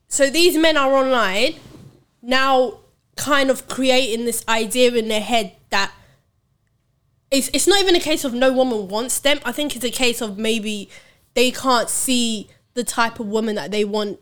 so 0.08 0.28
these 0.28 0.56
men 0.58 0.76
are 0.76 0.92
online 0.92 1.54
now 2.20 2.78
kind 3.16 3.50
of 3.50 3.68
creating 3.68 4.26
this 4.26 4.44
idea 4.48 4.92
in 4.92 5.08
their 5.08 5.20
head 5.20 5.52
that 5.70 5.92
it's, 7.30 7.50
it's 7.52 7.66
not 7.66 7.80
even 7.80 7.96
a 7.96 8.00
case 8.00 8.24
of 8.24 8.32
no 8.32 8.52
woman 8.52 8.88
wants 8.88 9.18
them. 9.18 9.40
I 9.44 9.52
think 9.52 9.74
it's 9.74 9.84
a 9.84 9.90
case 9.90 10.20
of 10.20 10.38
maybe 10.38 10.88
they 11.34 11.50
can't 11.50 11.90
see 11.90 12.48
the 12.74 12.84
type 12.84 13.18
of 13.18 13.26
woman 13.26 13.56
that 13.56 13.70
they 13.70 13.84
want 13.84 14.20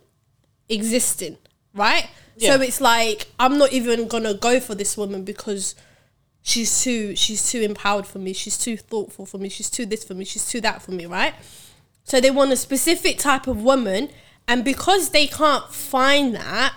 existing, 0.68 1.36
right? 1.74 2.09
Yeah. 2.43 2.57
So 2.57 2.62
it's 2.62 2.80
like 2.80 3.28
I'm 3.38 3.59
not 3.59 3.72
even 3.72 4.09
gonna 4.09 4.34
go 4.34 4.61
for 4.61 4.74
this 4.74 4.97
woman 4.97 5.24
because 5.24 5.74
she's 6.43 6.82
too 6.82 7.14
she's 7.16 7.51
too 7.51 7.61
empowered 7.61 8.07
for 8.07 8.18
me. 8.18 8.32
She's 8.32 8.59
too 8.59 8.76
thoughtful 8.76 9.26
for 9.26 9.38
me. 9.38 9.49
She's 9.49 9.70
too 9.70 9.86
this 9.86 10.05
for 10.05 10.14
me. 10.14 10.24
She's 10.24 10.49
too 10.49 10.61
that 10.61 10.82
for 10.82 10.90
me, 10.90 11.07
right? 11.07 11.34
So 12.05 12.20
they 12.20 12.30
want 12.30 12.53
a 12.53 12.57
specific 12.57 13.18
type 13.18 13.47
of 13.47 13.62
woman, 13.62 14.11
and 14.49 14.64
because 14.64 15.11
they 15.11 15.28
can't 15.28 15.72
find 15.72 16.34
that, 16.34 16.74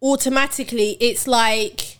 automatically 0.00 0.96
it's 1.00 1.26
like 1.26 1.98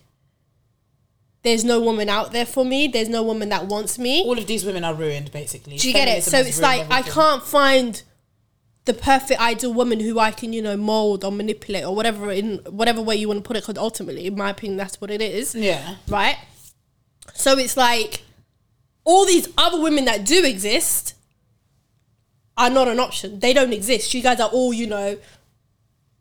there's 1.43 1.65
no 1.65 1.81
woman 1.81 2.09
out 2.09 2.33
there 2.33 2.47
for 2.47 2.65
me. 2.65 2.89
There's 2.89 3.09
no 3.09 3.23
woman 3.23 3.49
that 3.49 3.67
wants 3.67 3.99
me. 3.99 4.23
All 4.25 4.39
of 4.39 4.47
these 4.47 4.65
women 4.65 4.85
are 4.85 4.95
ruined, 4.95 5.33
basically. 5.33 5.77
Do 5.77 5.89
you 5.89 5.95
get 5.95 6.09
it? 6.09 6.23
So 6.25 6.39
it's 6.39 6.61
like 6.61 6.87
I 6.91 7.03
can't 7.03 7.43
find 7.43 8.03
the 8.89 8.95
perfect 8.95 9.39
ideal 9.39 9.73
woman 9.73 10.01
who 10.01 10.19
I 10.19 10.31
can, 10.31 10.55
you 10.55 10.63
know, 10.63 10.77
mold 10.77 11.23
or 11.23 11.31
manipulate 11.31 11.85
or 11.85 11.95
whatever 11.95 12.33
in 12.33 12.57
whatever 12.71 13.03
way 13.03 13.17
you 13.17 13.29
want 13.29 13.45
to 13.45 13.47
put 13.47 13.57
it. 13.57 13.63
Because 13.63 13.79
ultimately, 13.79 14.27
in 14.27 14.35
my 14.35 14.51
opinion, 14.51 14.79
that's 14.79 14.99
what 15.01 15.11
it 15.11 15.21
is. 15.21 15.55
Yeah. 15.55 15.97
Right. 16.09 16.37
So 17.35 17.59
it's 17.59 17.77
like 17.77 18.23
all 19.05 19.27
these 19.27 19.47
other 19.59 19.81
women 19.81 20.07
that 20.07 20.25
do 20.25 20.43
exist 20.43 21.15
are 22.57 22.71
not 22.71 22.89
an 22.89 22.99
option. 22.99 23.39
They 23.41 23.53
don't 23.53 23.75
exist. 23.75 24.15
You 24.15 24.23
guys 24.23 24.41
are 24.41 24.49
all, 24.49 24.73
you 24.73 24.87
know, 24.87 25.19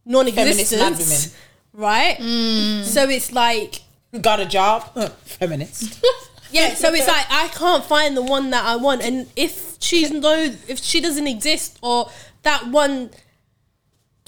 non-existent, 0.06 1.36
right? 1.74 2.18
Mm. 2.18 2.84
So 2.84 3.10
it's 3.10 3.32
like 3.32 3.82
Got 4.22 4.40
a 4.40 4.46
job? 4.46 4.92
Uh, 4.96 5.10
feminist. 5.10 6.04
yeah, 6.52 6.74
so 6.74 6.94
it's 6.94 7.08
like 7.08 7.26
I 7.30 7.50
can't 7.50 7.84
find 7.84 8.16
the 8.16 8.22
one 8.22 8.52
that 8.52 8.66
I 8.66 8.78
want, 8.78 9.02
and 9.02 9.28
if 9.36 9.76
she's 9.80 10.12
no, 10.12 10.34
if 10.68 10.80
she 10.80 11.02
doesn't 11.02 11.28
exist, 11.28 11.78
or 11.82 12.10
that 12.44 12.68
one 12.68 13.12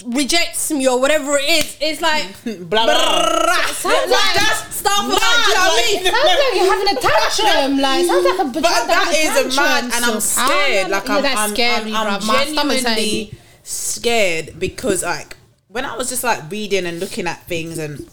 rejects 0.06 0.72
me, 0.72 0.88
or 0.88 1.00
whatever 1.00 1.38
it 1.38 1.50
is, 1.50 1.78
it's 1.82 2.02
like 2.02 2.24
blah, 2.70 2.86
blah. 2.86 3.66
Sounds 3.68 4.12
like 4.12 4.36
that's 4.36 4.76
stuff 4.76 5.08
like 5.10 5.20
that. 5.20 5.44
You 5.48 5.54
know 5.54 5.62
what 5.68 5.76
I 5.76 5.94
mean? 5.94 6.04
Sounds 6.14 6.40
like 6.40 6.56
you're 6.56 6.72
having 6.74 6.98
a 6.98 7.02
tantrum. 7.02 7.80
Like 7.82 8.06
sounds 8.06 8.26
like 8.26 8.40
a 8.40 8.62
But 8.62 8.88
that 8.88 9.14
is 9.16 9.54
a 9.54 9.56
mad, 9.58 9.84
and 9.86 10.06
I'm 10.06 10.20
scared. 10.22 10.84
how- 10.86 10.92
Like 10.92 11.10
I'm, 11.10 11.22
that's 11.24 11.40
I'm, 11.40 11.50
scary, 11.52 11.94
I'm, 11.94 12.08
I'm 12.08 12.22
stomach's 12.22 12.54
genuinely 12.84 13.34
scared 13.64 14.58
because, 14.60 15.04
like, 15.04 15.36
when 15.68 15.86
I 15.86 15.96
was 15.98 16.10
just 16.10 16.24
like 16.24 16.50
reading 16.50 16.86
and 16.86 17.00
looking 17.00 17.28
at 17.28 17.44
things, 17.44 17.78
and 17.78 18.10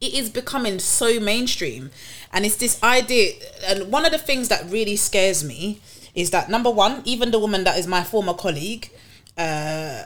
it 0.00 0.14
is 0.14 0.30
becoming 0.30 0.78
so 0.78 1.18
mainstream, 1.18 1.90
and 2.32 2.46
it's 2.46 2.56
this 2.56 2.80
idea. 2.84 3.32
And 3.66 3.90
one 3.90 4.04
of 4.06 4.12
the 4.12 4.18
things 4.18 4.48
that 4.48 4.70
really 4.70 4.96
scares 4.96 5.42
me 5.42 5.80
is 6.14 6.30
that 6.30 6.48
number 6.48 6.70
one, 6.70 7.02
even 7.04 7.30
the 7.30 7.38
woman 7.38 7.64
that 7.64 7.78
is 7.78 7.86
my 7.86 8.04
former 8.04 8.34
colleague, 8.34 8.90
uh, 9.36 10.04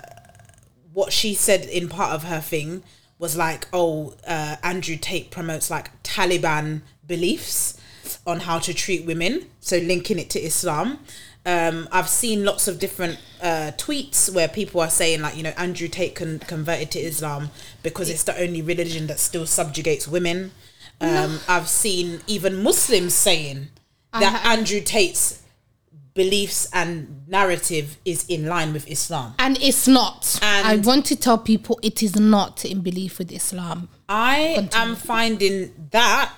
what 0.93 1.13
she 1.13 1.35
said 1.35 1.65
in 1.67 1.89
part 1.89 2.13
of 2.13 2.25
her 2.25 2.41
thing 2.41 2.83
was 3.19 3.37
like, 3.37 3.67
oh, 3.73 4.15
uh, 4.27 4.57
Andrew 4.63 4.97
Tate 4.97 5.31
promotes 5.31 5.71
like 5.71 6.03
Taliban 6.03 6.83
beliefs 7.07 7.79
on 8.27 8.41
how 8.41 8.59
to 8.59 8.73
treat 8.73 9.05
women, 9.05 9.47
so 9.61 9.77
linking 9.79 10.19
it 10.19 10.31
to 10.31 10.41
Islam. 10.41 10.99
Um, 11.45 11.89
I've 11.91 12.09
seen 12.09 12.45
lots 12.45 12.69
of 12.69 12.79
different 12.79 13.19
uh, 13.41 13.73
tweets 13.77 14.33
where 14.33 14.49
people 14.49 14.81
are 14.81 14.91
saying 14.91 15.23
like, 15.23 15.37
you 15.37 15.43
know, 15.43 15.53
Andrew 15.57 15.89
Tate 15.89 16.15
con- 16.15 16.41
converted 16.41 16.91
to 16.93 16.99
Islam 16.99 17.51
because 17.83 18.11
it's 18.11 18.25
the 18.25 18.39
only 18.41 18.61
religion 18.61 19.07
that 19.07 19.19
still 19.19 19.47
subjugates 19.47 20.07
women. 20.07 20.51
Um, 21.01 21.41
I've 21.49 21.69
seen 21.69 22.21
even 22.27 22.63
Muslims 22.63 23.15
saying 23.15 23.69
that 24.13 24.45
Andrew 24.45 24.81
Tate's 24.81 25.43
beliefs 26.19 26.69
and 26.73 27.25
narrative 27.29 27.97
is 28.05 28.27
in 28.29 28.47
line 28.47 28.73
with 28.73 28.91
Islam. 28.91 29.35
and 29.39 29.57
it's 29.62 29.87
not. 29.87 30.21
And- 30.43 30.66
I 30.66 30.75
want 30.91 31.07
to 31.07 31.16
tell 31.16 31.39
people 31.39 31.79
it 31.81 32.03
is 32.03 32.16
not 32.16 32.64
in 32.64 32.81
belief 32.81 33.21
with 33.21 33.31
Islam. 33.31 33.89
I 34.09 34.69
am 34.73 34.97
finding 34.97 35.57
that 35.93 36.33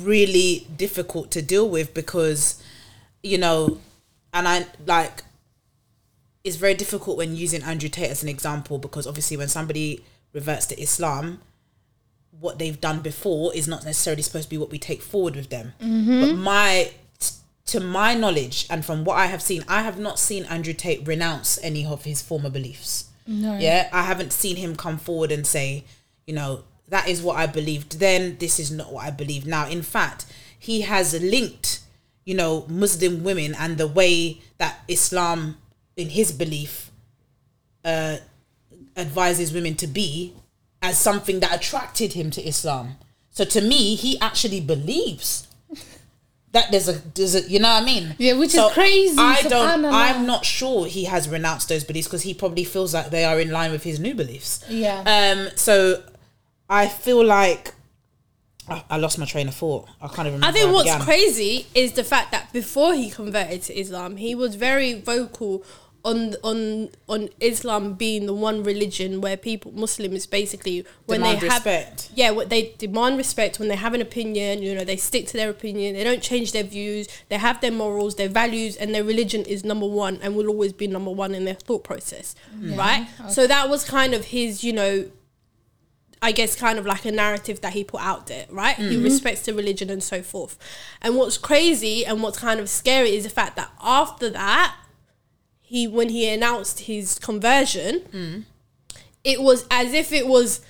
really 0.00 0.66
difficult 0.84 1.30
to 1.32 1.42
deal 1.42 1.68
with 1.68 1.92
because, 1.92 2.40
you 3.22 3.36
know, 3.36 3.78
and 4.32 4.48
I 4.48 4.66
like 4.86 5.24
it's 6.42 6.56
very 6.56 6.76
difficult 6.84 7.18
when 7.18 7.36
using 7.36 7.62
Andrew 7.62 7.90
Tate 7.90 8.10
as 8.10 8.22
an 8.22 8.30
example 8.30 8.78
because 8.78 9.06
obviously 9.06 9.36
when 9.36 9.48
somebody 9.48 10.02
reverts 10.32 10.64
to 10.70 10.80
Islam, 10.80 11.42
what 12.40 12.58
they've 12.58 12.80
done 12.80 13.00
before 13.00 13.54
is 13.54 13.68
not 13.68 13.84
necessarily 13.84 14.22
supposed 14.22 14.44
to 14.48 14.50
be 14.50 14.56
what 14.56 14.70
we 14.70 14.78
take 14.78 15.02
forward 15.02 15.36
with 15.36 15.50
them. 15.50 15.74
Mm-hmm. 15.82 16.20
But 16.20 16.32
my 16.36 16.92
to 17.68 17.80
my 17.80 18.14
knowledge 18.14 18.66
and 18.70 18.84
from 18.84 19.04
what 19.04 19.18
I 19.18 19.26
have 19.26 19.42
seen, 19.42 19.62
I 19.68 19.82
have 19.82 19.98
not 19.98 20.18
seen 20.18 20.44
Andrew 20.44 20.72
Tate 20.72 21.06
renounce 21.06 21.58
any 21.62 21.84
of 21.84 22.04
his 22.04 22.22
former 22.22 22.48
beliefs. 22.48 23.10
No. 23.26 23.58
Yeah, 23.58 23.90
I 23.92 24.02
haven't 24.02 24.32
seen 24.32 24.56
him 24.56 24.74
come 24.74 24.96
forward 24.96 25.30
and 25.30 25.46
say, 25.46 25.84
you 26.26 26.34
know, 26.34 26.64
that 26.88 27.08
is 27.08 27.20
what 27.20 27.36
I 27.36 27.46
believed 27.46 28.00
then, 28.00 28.38
this 28.38 28.58
is 28.58 28.70
not 28.70 28.90
what 28.90 29.04
I 29.04 29.10
believe 29.10 29.46
now. 29.46 29.68
In 29.68 29.82
fact, 29.82 30.24
he 30.58 30.80
has 30.80 31.12
linked, 31.20 31.80
you 32.24 32.34
know, 32.34 32.64
Muslim 32.68 33.22
women 33.22 33.54
and 33.54 33.76
the 33.76 33.86
way 33.86 34.40
that 34.56 34.80
Islam, 34.88 35.58
in 35.94 36.08
his 36.08 36.32
belief, 36.32 36.90
uh, 37.84 38.16
advises 38.96 39.52
women 39.52 39.74
to 39.76 39.86
be 39.86 40.32
as 40.80 40.96
something 40.96 41.40
that 41.40 41.54
attracted 41.54 42.14
him 42.14 42.30
to 42.30 42.42
Islam. 42.42 42.96
So 43.30 43.44
to 43.44 43.60
me, 43.60 43.94
he 43.94 44.18
actually 44.20 44.60
believes 44.62 45.47
that 46.52 46.70
there's 46.70 46.88
a 46.88 46.92
there's 47.14 47.34
a 47.34 47.42
you 47.42 47.58
know 47.58 47.68
what 47.68 47.82
I 47.82 47.86
mean? 47.86 48.14
Yeah, 48.18 48.34
which 48.34 48.54
is 48.54 48.72
crazy, 48.72 49.16
I 49.18 49.42
don't. 49.42 49.84
I'm 49.84 50.26
not 50.26 50.44
sure 50.44 50.86
he 50.86 51.04
has 51.04 51.28
renounced 51.28 51.68
those 51.68 51.84
beliefs 51.84 52.06
because 52.08 52.22
he 52.22 52.34
probably 52.34 52.64
feels 52.64 52.94
like 52.94 53.10
they 53.10 53.24
are 53.24 53.38
in 53.38 53.50
line 53.50 53.70
with 53.70 53.82
his 53.82 54.00
new 54.00 54.14
beliefs. 54.14 54.64
Yeah. 54.68 55.02
Um. 55.06 55.50
So 55.56 56.02
I 56.68 56.88
feel 56.88 57.24
like 57.24 57.74
I, 58.68 58.84
I 58.90 58.96
lost 58.96 59.18
my 59.18 59.26
train 59.26 59.48
of 59.48 59.54
thought. 59.54 59.88
I 60.00 60.08
can't 60.08 60.20
even. 60.28 60.40
Remember 60.40 60.46
I 60.46 60.52
think 60.52 60.72
what's 60.72 60.90
began. 60.90 61.00
crazy 61.02 61.66
is 61.74 61.92
the 61.92 62.04
fact 62.04 62.32
that 62.32 62.52
before 62.52 62.94
he 62.94 63.10
converted 63.10 63.62
to 63.64 63.78
Islam, 63.78 64.16
he 64.16 64.34
was 64.34 64.54
very 64.54 65.00
vocal 65.00 65.64
on 66.04 66.34
on 66.44 66.88
on 67.08 67.28
Islam 67.40 67.94
being 67.94 68.26
the 68.26 68.34
one 68.34 68.62
religion 68.62 69.20
where 69.20 69.36
people 69.36 69.72
Muslims 69.72 70.26
basically 70.26 70.84
when 71.06 71.20
Demand 71.20 71.40
they 71.40 71.48
have 71.48 71.64
respect. 71.64 72.10
yeah 72.14 72.30
what 72.30 72.50
they 72.50 72.74
demand 72.78 73.16
respect 73.16 73.58
when 73.58 73.68
they 73.68 73.76
have 73.76 73.94
an 73.94 74.00
opinion 74.00 74.62
you 74.62 74.74
know 74.74 74.84
they 74.84 74.96
stick 74.96 75.26
to 75.26 75.36
their 75.36 75.50
opinion 75.50 75.94
they 75.94 76.04
don't 76.04 76.22
change 76.22 76.52
their 76.52 76.62
views 76.62 77.08
they 77.28 77.36
have 77.36 77.60
their 77.60 77.72
morals 77.72 78.14
their 78.14 78.28
values 78.28 78.76
and 78.76 78.94
their 78.94 79.04
religion 79.04 79.42
is 79.42 79.64
number 79.64 79.86
one 79.86 80.18
and 80.22 80.36
will 80.36 80.48
always 80.48 80.72
be 80.72 80.86
number 80.86 81.10
one 81.10 81.34
in 81.34 81.44
their 81.44 81.54
thought 81.54 81.82
process 81.82 82.34
mm-hmm. 82.54 82.76
right 82.76 83.08
so 83.28 83.46
that 83.46 83.68
was 83.68 83.84
kind 83.84 84.14
of 84.14 84.26
his 84.26 84.62
you 84.62 84.72
know 84.72 85.04
I 86.20 86.32
guess 86.32 86.56
kind 86.56 86.78
of 86.78 86.86
like 86.86 87.04
a 87.04 87.12
narrative 87.12 87.60
that 87.60 87.74
he 87.74 87.84
put 87.84 88.00
out 88.00 88.26
there, 88.26 88.46
right? 88.50 88.74
He 88.74 88.96
mm-hmm. 88.96 89.04
respects 89.04 89.42
the 89.42 89.54
religion 89.54 89.88
and 89.88 90.02
so 90.02 90.20
forth. 90.20 90.58
And 91.00 91.14
what's 91.14 91.38
crazy 91.38 92.04
and 92.04 92.24
what's 92.24 92.38
kind 92.38 92.58
of 92.58 92.68
scary 92.68 93.14
is 93.14 93.22
the 93.22 93.30
fact 93.30 93.54
that 93.54 93.70
after 93.80 94.28
that, 94.30 94.74
he 95.68 95.86
when 95.86 96.08
he 96.08 96.28
announced 96.28 96.80
his 96.80 97.18
conversion, 97.18 98.46
it 99.24 99.40
was 99.42 99.66
as 99.70 99.92
if 99.92 100.12
it 100.12 100.26
was 100.26 100.60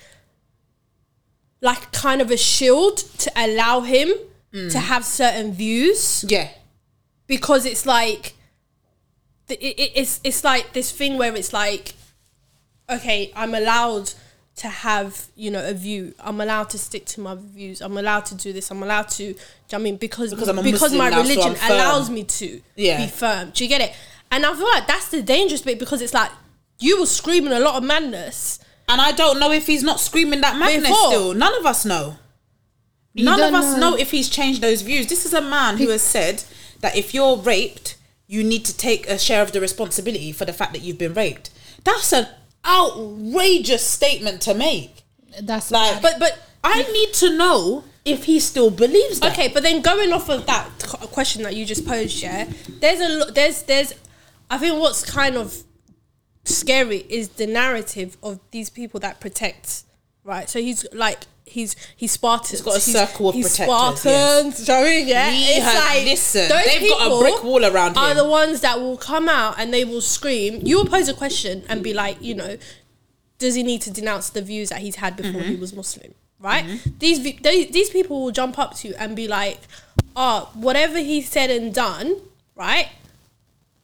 like 1.61 1.93
kind 1.93 2.21
of 2.21 2.31
a 2.31 2.37
shield 2.37 2.99
to 3.19 3.31
allow 3.37 3.81
him 3.81 4.11
to 4.53 4.79
have 4.79 5.05
certain 5.05 5.53
views. 5.53 6.25
Yeah. 6.29 6.49
because 7.27 7.65
it's 7.67 7.85
like 7.87 8.35
it, 9.49 9.61
it, 9.63 9.93
it's 9.95 10.21
it's 10.25 10.43
like 10.43 10.73
this 10.73 10.91
thing 10.91 11.17
where 11.19 11.35
it's 11.37 11.53
like 11.53 11.95
okay 12.91 13.31
i'm 13.37 13.55
allowed 13.55 14.13
to 14.57 14.69
have 14.69 15.27
you 15.37 15.51
know 15.53 15.65
a 15.65 15.73
view. 15.73 16.13
I'm 16.19 16.41
allowed 16.41 16.69
to 16.71 16.79
stick 16.79 17.05
to 17.15 17.21
my 17.21 17.37
views. 17.39 17.81
I'm 17.81 17.97
allowed 17.97 18.25
to 18.27 18.35
do 18.35 18.53
this. 18.53 18.73
I'm 18.73 18.83
allowed 18.83 19.09
to 19.11 19.23
you 19.23 19.35
know 19.73 19.79
i 19.79 19.83
mean? 19.87 19.97
Because 19.97 20.35
Because 20.35 20.49
because 20.63 20.93
my 20.95 21.11
now, 21.11 21.23
so 21.23 21.29
religion 21.31 21.55
allows 21.71 22.11
me 22.11 22.25
to 22.25 22.61
Yeah. 22.75 22.97
be 23.05 23.07
firm. 23.07 23.51
Do 23.55 23.63
you 23.65 23.69
get 23.69 23.81
it 23.83 23.93
and 24.31 24.45
i 24.47 24.55
feel 24.55 24.69
like 24.69 24.87
that's 24.87 25.09
the 25.09 25.23
dangerous 25.23 25.63
bit 25.63 25.79
because 25.79 26.01
it's 26.03 26.15
like 26.15 26.31
you 26.81 27.01
were 27.01 27.07
screaming 27.07 27.53
a 27.53 27.61
lot 27.61 27.75
of 27.77 27.83
madness 27.83 28.59
And 28.91 29.01
I 29.03 29.13
don't 29.13 29.39
know 29.39 29.53
if 29.53 29.67
he's 29.67 29.83
not 29.83 30.01
screaming 30.01 30.41
that 30.41 30.57
madness 30.57 30.89
Before. 30.89 31.11
still. 31.11 31.35
None 31.35 31.55
of 31.61 31.67
us 31.67 31.85
know. 31.85 32.17
You 33.13 33.25
None 33.27 33.43
of 33.43 33.53
us 33.53 33.75
know. 33.77 33.91
know 33.91 33.97
if 33.99 34.11
he's 34.13 34.31
changed 34.31 34.63
those 34.63 34.81
views. 34.81 35.09
This 35.09 35.27
is 35.27 35.35
a 35.35 35.43
man 35.43 35.77
who 35.77 35.89
has 35.91 36.01
said 36.01 36.45
that 36.81 36.97
if 36.97 37.13
you're 37.13 37.37
raped, 37.37 37.97
you 38.27 38.43
need 38.43 38.65
to 38.65 38.75
take 38.75 39.07
a 39.07 39.19
share 39.19 39.43
of 39.43 39.53
the 39.53 39.61
responsibility 39.61 40.33
for 40.33 40.47
the 40.47 40.55
fact 40.55 40.73
that 40.73 40.81
you've 40.81 40.97
been 41.05 41.13
raped. 41.13 41.51
That's 41.85 42.13
an 42.15 42.29
outrageous 42.65 43.83
statement 43.87 44.41
to 44.43 44.55
make. 44.55 45.03
That's 45.43 45.71
Like, 45.71 46.01
but 46.03 46.19
but 46.19 46.39
I 46.65 46.83
need 46.83 47.13
to 47.15 47.37
know 47.37 47.85
if 48.05 48.25
he 48.25 48.41
still 48.41 48.71
believes 48.71 49.21
that. 49.21 49.33
Okay, 49.33 49.49
but 49.49 49.63
then 49.63 49.83
going 49.83 50.13
off 50.13 50.29
of 50.31 50.47
that 50.47 50.69
question 51.13 51.43
that 51.43 51.55
you 51.55 51.65
just 51.67 51.85
posed, 51.87 52.23
yeah, 52.23 52.49
there's 52.81 53.01
a 53.01 53.09
lo- 53.09 53.31
there's 53.31 53.63
there's, 53.63 53.93
I 54.51 54.59
think 54.59 54.81
what's 54.81 55.05
kind 55.09 55.37
of 55.37 55.65
scary 56.45 57.05
is 57.09 57.29
the 57.31 57.47
narrative 57.47 58.17
of 58.23 58.41
these 58.51 58.71
people 58.71 59.01
that 59.01 59.21
protect, 59.21 59.85
right? 60.25 60.49
So 60.49 60.61
he's 60.61 60.87
like 60.93 61.19
he's 61.45 61.77
he's 61.97 62.13
Spartans. 62.13 62.51
He's 62.51 62.63
got 62.63 62.77
a 62.77 62.81
circle 62.81 63.29
of 63.31 63.35
he's 63.35 63.49
protectors, 63.57 64.01
Spartans. 64.01 64.57
do 64.67 64.73
you 64.73 64.79
know 64.79 64.81
what 64.83 64.87
I 64.89 64.91
mean? 64.91 65.09
Yeah, 65.09 65.31
We 65.31 65.37
it's 65.37 65.65
have- 65.65 65.75
like 65.75 66.05
listen, 66.05 66.49
those 66.49 66.65
they've 66.65 66.89
got 66.91 67.13
a 67.13 67.19
brick 67.21 67.45
wall 67.45 67.65
around 67.65 67.97
Are 67.99 68.11
him. 68.11 68.17
the 68.17 68.25
ones 68.29 68.61
that 68.63 68.81
will 68.81 68.97
come 68.97 69.29
out 69.29 69.57
and 69.59 69.73
they 69.73 69.85
will 69.85 70.01
scream. 70.01 70.61
You 70.65 70.79
will 70.79 70.87
pose 70.87 71.09
a 71.09 71.15
question 71.15 71.65
and 71.69 71.83
be 71.83 71.93
like, 71.93 72.17
you 72.23 72.35
know, 72.35 72.57
does 73.39 73.55
he 73.55 73.63
need 73.63 73.83
to 73.83 73.91
denounce 73.91 74.31
the 74.31 74.43
views 74.43 74.71
that 74.71 74.79
he's 74.81 74.97
had 74.97 75.17
before 75.17 75.41
Mm-hmm. 75.43 75.51
he 75.51 75.57
was 75.57 75.75
Muslim? 75.75 76.15
Right? 76.41 76.65
These 77.01 77.21
they, 77.43 77.65
these 77.65 77.91
people 77.91 78.23
will 78.23 78.31
jump 78.31 78.59
up 78.61 78.77
to 78.77 78.89
you 78.89 78.95
and 78.97 79.17
be 79.17 79.27
like, 79.27 79.59
"Oh, 80.15 80.49
whatever 80.55 81.01
he 81.01 81.21
said 81.21 81.51
and 81.51 81.75
done, 81.75 82.17
right? 82.55 82.89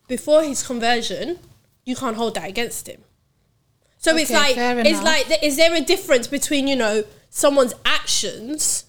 Before 0.06 0.42
his 0.42 0.62
conversion, 0.66 1.38
you 1.84 1.96
can't 1.96 2.16
hold 2.16 2.34
that 2.34 2.48
against 2.48 2.88
him." 2.88 3.02
So 3.98 4.16
it's 4.16 4.30
like 4.30 4.56
it's 4.56 5.02
like 5.02 5.42
is 5.42 5.56
there 5.56 5.74
a 5.74 5.80
difference 5.80 6.26
between 6.26 6.68
you 6.68 6.76
know 6.76 7.04
someone's 7.30 7.74
actions 7.84 8.84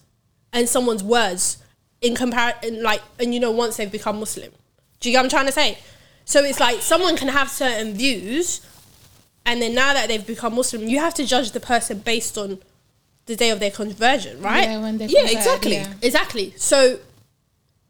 and 0.52 0.68
someone's 0.68 1.02
words 1.02 1.58
in 2.02 2.14
comparison 2.14 2.82
like 2.82 3.02
and 3.18 3.32
you 3.32 3.40
know 3.40 3.50
once 3.50 3.76
they've 3.76 3.90
become 3.90 4.20
Muslim? 4.20 4.52
Do 5.00 5.08
you 5.08 5.14
get 5.14 5.18
what 5.18 5.24
I'm 5.24 5.30
trying 5.30 5.46
to 5.46 5.52
say? 5.52 5.78
So 6.24 6.42
it's 6.44 6.60
like 6.60 6.80
someone 6.82 7.16
can 7.16 7.28
have 7.28 7.48
certain 7.50 7.94
views 7.94 8.60
and 9.46 9.62
then 9.62 9.74
now 9.74 9.94
that 9.94 10.08
they've 10.08 10.26
become 10.26 10.54
Muslim, 10.54 10.88
you 10.88 10.98
have 10.98 11.14
to 11.14 11.24
judge 11.24 11.52
the 11.52 11.60
person 11.60 12.00
based 12.00 12.36
on 12.36 12.58
the 13.26 13.36
day 13.36 13.50
of 13.50 13.60
their 13.60 13.70
conversion, 13.70 14.40
right? 14.42 14.64
Yeah, 14.64 14.78
Yeah, 15.10 15.30
exactly. 15.38 15.72
yeah. 15.74 15.92
Exactly. 16.02 16.52
So, 16.56 16.98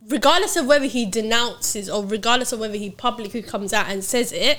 regardless 0.09 0.57
of 0.57 0.67
whether 0.67 0.87
he 0.87 1.07
denounces 1.07 1.89
or 1.89 2.05
regardless 2.05 2.53
of 2.53 2.61
whether 2.61 2.77
he 2.77 2.91
publicly 2.91 3.43
comes 3.43 3.73
out 3.73 3.89
and 3.89 4.05
says 4.05 4.33
it, 4.33 4.59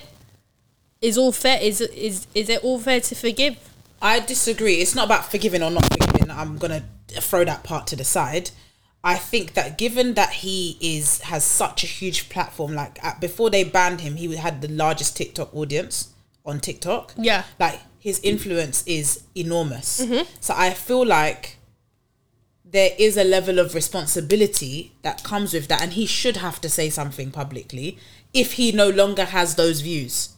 is 1.01 1.17
all 1.17 1.31
fair? 1.31 1.59
Is 1.61 1.81
is 1.81 2.27
is 2.33 2.49
it 2.49 2.63
all 2.63 2.79
fair 2.79 2.99
to 3.01 3.15
forgive? 3.15 3.57
I 4.01 4.19
disagree. 4.19 4.75
It's 4.75 4.95
not 4.95 5.05
about 5.05 5.29
forgiving 5.29 5.63
or 5.63 5.71
not 5.71 5.85
forgiving. 5.85 6.31
I'm 6.31 6.57
gonna 6.57 6.83
throw 7.07 7.43
that 7.45 7.63
part 7.63 7.87
to 7.87 7.95
the 7.95 8.03
side. 8.03 8.51
I 9.03 9.15
think 9.15 9.53
that 9.53 9.77
given 9.77 10.15
that 10.15 10.33
he 10.33 10.77
is 10.81 11.21
has 11.21 11.43
such 11.43 11.83
a 11.83 11.87
huge 11.87 12.29
platform, 12.29 12.73
like 12.73 13.03
at, 13.03 13.21
before 13.21 13.49
they 13.49 13.63
banned 13.63 14.01
him, 14.01 14.15
he 14.15 14.35
had 14.35 14.61
the 14.61 14.67
largest 14.67 15.15
TikTok 15.15 15.53
audience 15.55 16.13
on 16.45 16.59
TikTok. 16.59 17.13
Yeah. 17.17 17.43
like 17.59 17.79
his 17.99 18.19
influence 18.21 18.83
is 18.87 19.23
enormous. 19.35 20.01
Mm-hmm. 20.01 20.29
So 20.39 20.53
I 20.57 20.71
feel 20.71 21.05
like 21.05 21.57
there 22.69 22.91
is 22.97 23.15
a 23.17 23.23
level 23.23 23.59
of 23.59 23.73
responsibility 23.73 24.91
that 25.01 25.23
comes 25.23 25.53
with 25.53 25.67
that, 25.69 25.81
and 25.81 25.93
he 25.93 26.05
should 26.05 26.37
have 26.37 26.59
to 26.61 26.69
say 26.69 26.89
something 26.89 27.31
publicly 27.31 27.97
if 28.33 28.53
he 28.53 28.71
no 28.71 28.89
longer 28.89 29.25
has 29.25 29.55
those 29.55 29.81
views. 29.81 30.29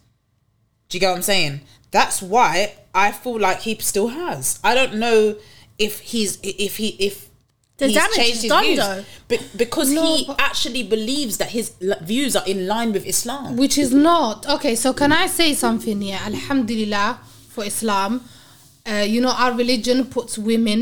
Do 0.89 0.97
you 0.97 0.99
get 0.99 1.09
what 1.09 1.17
I'm 1.17 1.21
saying? 1.23 1.61
That's 1.91 2.21
why 2.21 2.73
I 2.93 3.11
feel 3.11 3.39
like 3.39 3.61
he 3.61 3.75
still 3.79 4.09
has. 4.09 4.59
I 4.63 4.75
don't 4.75 4.95
know 4.95 5.35
if 5.77 5.99
he's 6.01 6.37
if 6.43 6.77
he 6.77 6.89
if 6.99 7.29
The 7.77 7.87
he's 7.87 7.95
damage 7.95 8.15
changed 8.15 8.35
is 8.37 8.41
his 8.43 8.49
done, 8.49 8.63
views. 8.63 8.77
though. 8.79 9.03
But 9.27 9.49
because 9.55 9.89
No, 9.91 10.03
he 10.17 10.29
actually 10.37 10.83
believes 10.83 11.37
that 11.37 11.49
his 11.49 11.71
views 12.01 12.35
are 12.35 12.45
in 12.45 12.67
line 12.67 12.91
with 12.93 13.05
Islam. 13.05 13.55
which 13.57 13.77
is 13.77 13.91
not 13.93 14.45
okay 14.47 14.75
so 14.75 14.91
can 14.93 15.11
i 15.11 15.25
say 15.27 15.53
something 15.53 16.01
here 16.01 16.19
alhamdulillah 16.31 17.19
for 17.53 17.63
islam 17.63 18.11
uh, 18.91 19.05
you 19.13 19.21
know 19.21 19.31
our 19.43 19.53
religion 19.53 20.05
puts 20.05 20.37
women 20.37 20.81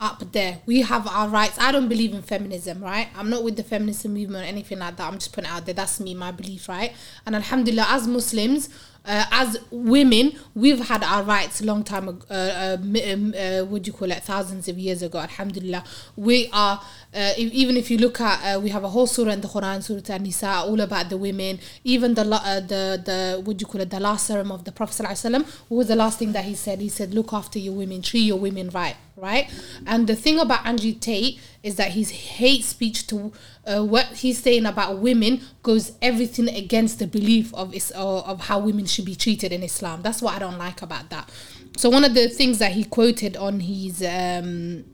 up 0.00 0.32
there. 0.32 0.60
We 0.66 0.82
have 0.82 1.06
our 1.06 1.28
rights. 1.28 1.58
I 1.58 1.72
don't 1.72 1.88
believe 1.88 2.12
in 2.12 2.22
feminism 2.22 2.82
right? 2.82 3.08
I'm 3.16 3.30
not 3.30 3.42
with 3.42 3.56
the 3.56 3.62
feminism 3.62 4.14
movement 4.14 4.44
or 4.44 4.48
anything 4.48 4.78
like 4.78 4.96
that. 4.96 5.06
I'm 5.06 5.18
just 5.18 5.32
putting 5.32 5.50
out 5.50 5.64
there. 5.64 5.74
That's 5.74 6.00
me 6.00 6.14
my 6.14 6.32
belief 6.32 6.68
right? 6.68 6.92
And 7.24 7.34
alhamdulillah 7.34 7.86
as 7.88 8.06
muslims 8.06 8.68
uh, 9.06 9.24
as 9.30 9.58
women, 9.70 10.32
we've 10.54 10.88
had 10.88 11.04
our 11.04 11.22
rights 11.22 11.60
a 11.60 11.64
long 11.64 11.84
time 11.84 12.08
ago. 12.08 12.26
Uh, 12.28 12.34
uh, 12.34 12.76
um, 13.12 13.34
uh, 13.36 13.64
what 13.64 13.82
do 13.82 13.90
you 13.90 13.92
call 13.92 14.10
it? 14.10 14.22
Thousands 14.22 14.68
of 14.68 14.78
years 14.78 15.02
ago. 15.02 15.18
Alhamdulillah, 15.18 15.84
we 16.16 16.48
are. 16.52 16.82
Uh, 17.14 17.32
even 17.38 17.76
if 17.76 17.90
you 17.90 17.96
look 17.98 18.20
at, 18.20 18.56
uh, 18.56 18.60
we 18.60 18.68
have 18.70 18.84
a 18.84 18.88
whole 18.88 19.06
surah 19.06 19.32
in 19.32 19.40
the 19.40 19.48
Quran, 19.48 19.82
Surah 19.82 20.14
An-Nisa, 20.14 20.48
all 20.48 20.80
about 20.80 21.08
the 21.08 21.16
women. 21.16 21.58
Even 21.84 22.14
the 22.14 22.24
the 22.24 23.00
the 23.04 23.40
what 23.42 23.56
do 23.56 23.62
you 23.62 23.66
call 23.66 23.80
it? 23.80 23.90
The 23.90 24.00
last 24.00 24.26
sermon 24.26 24.52
of 24.52 24.64
the 24.64 24.72
Prophet 24.72 25.02
Sallallahu 25.02 25.46
What 25.68 25.78
was 25.78 25.88
the 25.88 25.96
last 25.96 26.18
thing 26.18 26.32
that 26.32 26.44
he 26.44 26.54
said? 26.54 26.80
He 26.80 26.88
said, 26.88 27.14
"Look 27.14 27.32
after 27.32 27.58
your 27.58 27.74
women, 27.74 28.02
treat 28.02 28.22
your 28.24 28.38
women 28.38 28.70
right." 28.70 28.96
Right. 29.16 29.48
And 29.86 30.06
the 30.06 30.14
thing 30.14 30.38
about 30.38 30.66
Andrew 30.66 30.92
Tate 30.92 31.40
is 31.62 31.76
that 31.76 31.92
his 31.92 32.10
hate 32.10 32.64
speech 32.64 33.06
to 33.06 33.32
uh, 33.66 33.82
what 33.84 34.06
he's 34.06 34.42
saying 34.42 34.64
about 34.66 34.98
women 34.98 35.40
goes 35.62 35.92
everything 36.00 36.48
against 36.48 36.98
the 36.98 37.06
belief 37.06 37.52
of 37.54 37.74
is 37.74 37.92
uh, 37.94 38.20
of 38.20 38.42
how 38.42 38.58
women 38.58 38.86
should 38.86 39.04
be 39.04 39.14
treated 39.14 39.52
in 39.52 39.62
Islam. 39.62 40.02
That's 40.02 40.22
what 40.22 40.34
I 40.34 40.38
don't 40.38 40.58
like 40.58 40.82
about 40.82 41.10
that. 41.10 41.30
So 41.76 41.90
one 41.90 42.04
of 42.04 42.14
the 42.14 42.28
things 42.28 42.58
that 42.58 42.72
he 42.72 42.84
quoted 42.84 43.36
on 43.36 43.60
his 43.60 44.02
um, 44.02 44.84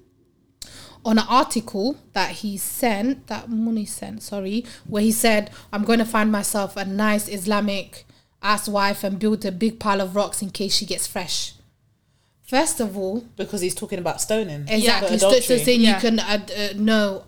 on 1.04 1.18
an 1.18 1.24
article 1.28 1.98
that 2.12 2.30
he 2.36 2.56
sent, 2.56 3.26
that 3.26 3.48
money 3.50 3.84
sent, 3.84 4.22
sorry, 4.22 4.64
where 4.86 5.02
he 5.02 5.12
said, 5.12 5.50
"I'm 5.72 5.84
going 5.84 5.98
to 5.98 6.04
find 6.04 6.32
myself 6.32 6.76
a 6.76 6.84
nice 6.84 7.28
Islamic 7.28 8.06
ass 8.42 8.68
wife 8.68 9.04
and 9.04 9.18
build 9.18 9.44
a 9.44 9.52
big 9.52 9.78
pile 9.78 10.00
of 10.00 10.16
rocks 10.16 10.42
in 10.42 10.50
case 10.50 10.74
she 10.74 10.86
gets 10.86 11.06
fresh." 11.06 11.54
First 12.42 12.80
of 12.80 12.98
all, 12.98 13.24
because 13.36 13.60
he's 13.62 13.74
talking 13.74 13.98
about 13.98 14.20
stoning. 14.20 14.66
Exactly. 14.68 15.16
for 15.16 15.18
So, 15.18 15.40
so 15.40 15.56
saying 15.56 15.80
Yeah. 15.80 15.94
you 15.94 16.00
can 16.00 16.18
uh, 16.18 16.46
uh, 16.56 16.68
no. 16.76 17.24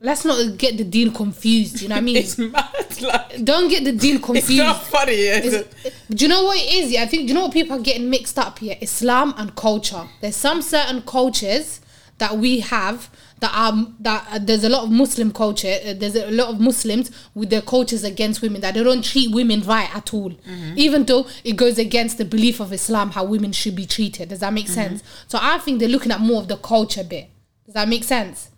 Let's 0.00 0.24
not 0.24 0.58
get 0.58 0.76
the 0.76 0.84
deal 0.84 1.10
confused. 1.10 1.80
You 1.80 1.88
know 1.88 1.94
what 1.94 2.00
I 2.02 2.04
mean? 2.04 2.16
it's 2.18 2.38
mad. 2.38 3.00
Like, 3.00 3.44
Don't 3.44 3.68
get 3.68 3.84
the 3.84 3.92
deal 3.92 4.20
confused. 4.20 4.50
it's 4.50 4.58
not 4.58 4.82
funny. 4.82 5.12
Is 5.12 5.64
do 6.10 6.24
you 6.24 6.28
know 6.28 6.44
what 6.44 6.58
it 6.58 6.74
is? 6.74 6.92
Yeah, 6.92 7.02
I 7.02 7.06
think 7.06 7.22
do 7.22 7.28
you 7.28 7.34
know 7.34 7.42
what 7.42 7.52
people 7.52 7.76
are 7.76 7.82
getting 7.82 8.10
mixed 8.10 8.38
up 8.38 8.58
here? 8.58 8.76
Islam 8.80 9.34
and 9.38 9.54
culture. 9.56 10.06
There's 10.20 10.36
some 10.36 10.60
certain 10.62 11.02
cultures 11.02 11.80
that 12.18 12.36
we 12.36 12.60
have 12.60 13.10
that 13.40 13.52
are 13.54 13.86
that 14.00 14.26
uh, 14.30 14.38
there's 14.38 14.64
a 14.64 14.68
lot 14.68 14.84
of 14.84 14.90
Muslim 14.90 15.32
culture. 15.32 15.76
Uh, 15.84 15.94
there's 15.94 16.14
a 16.14 16.30
lot 16.30 16.48
of 16.48 16.60
Muslims 16.60 17.10
with 17.34 17.50
their 17.50 17.60
cultures 17.62 18.04
against 18.04 18.40
women 18.42 18.60
that 18.62 18.74
they 18.74 18.82
don't 18.82 19.04
treat 19.04 19.34
women 19.34 19.60
right 19.62 19.94
at 19.94 20.12
all, 20.14 20.32
even 20.76 21.04
though 21.04 21.26
it 21.44 21.56
goes 21.56 21.78
against 21.78 22.18
the 22.18 22.24
belief 22.24 22.60
of 22.60 22.72
Islam 22.72 23.10
how 23.10 23.24
women 23.24 23.52
should 23.52 23.76
be 23.76 23.86
treated. 23.86 24.28
Does 24.30 24.40
that 24.40 24.52
make 24.52 24.68
sense? 24.68 25.02
So 25.26 25.38
I 25.40 25.58
think 25.58 25.80
they're 25.80 25.88
looking 25.88 26.12
at 26.12 26.20
more 26.20 26.40
of 26.40 26.48
the 26.48 26.56
culture 26.56 27.04
bit. 27.04 27.28
Does 27.64 27.74
that 27.74 27.88
make 27.88 28.04
sense? 28.04 28.50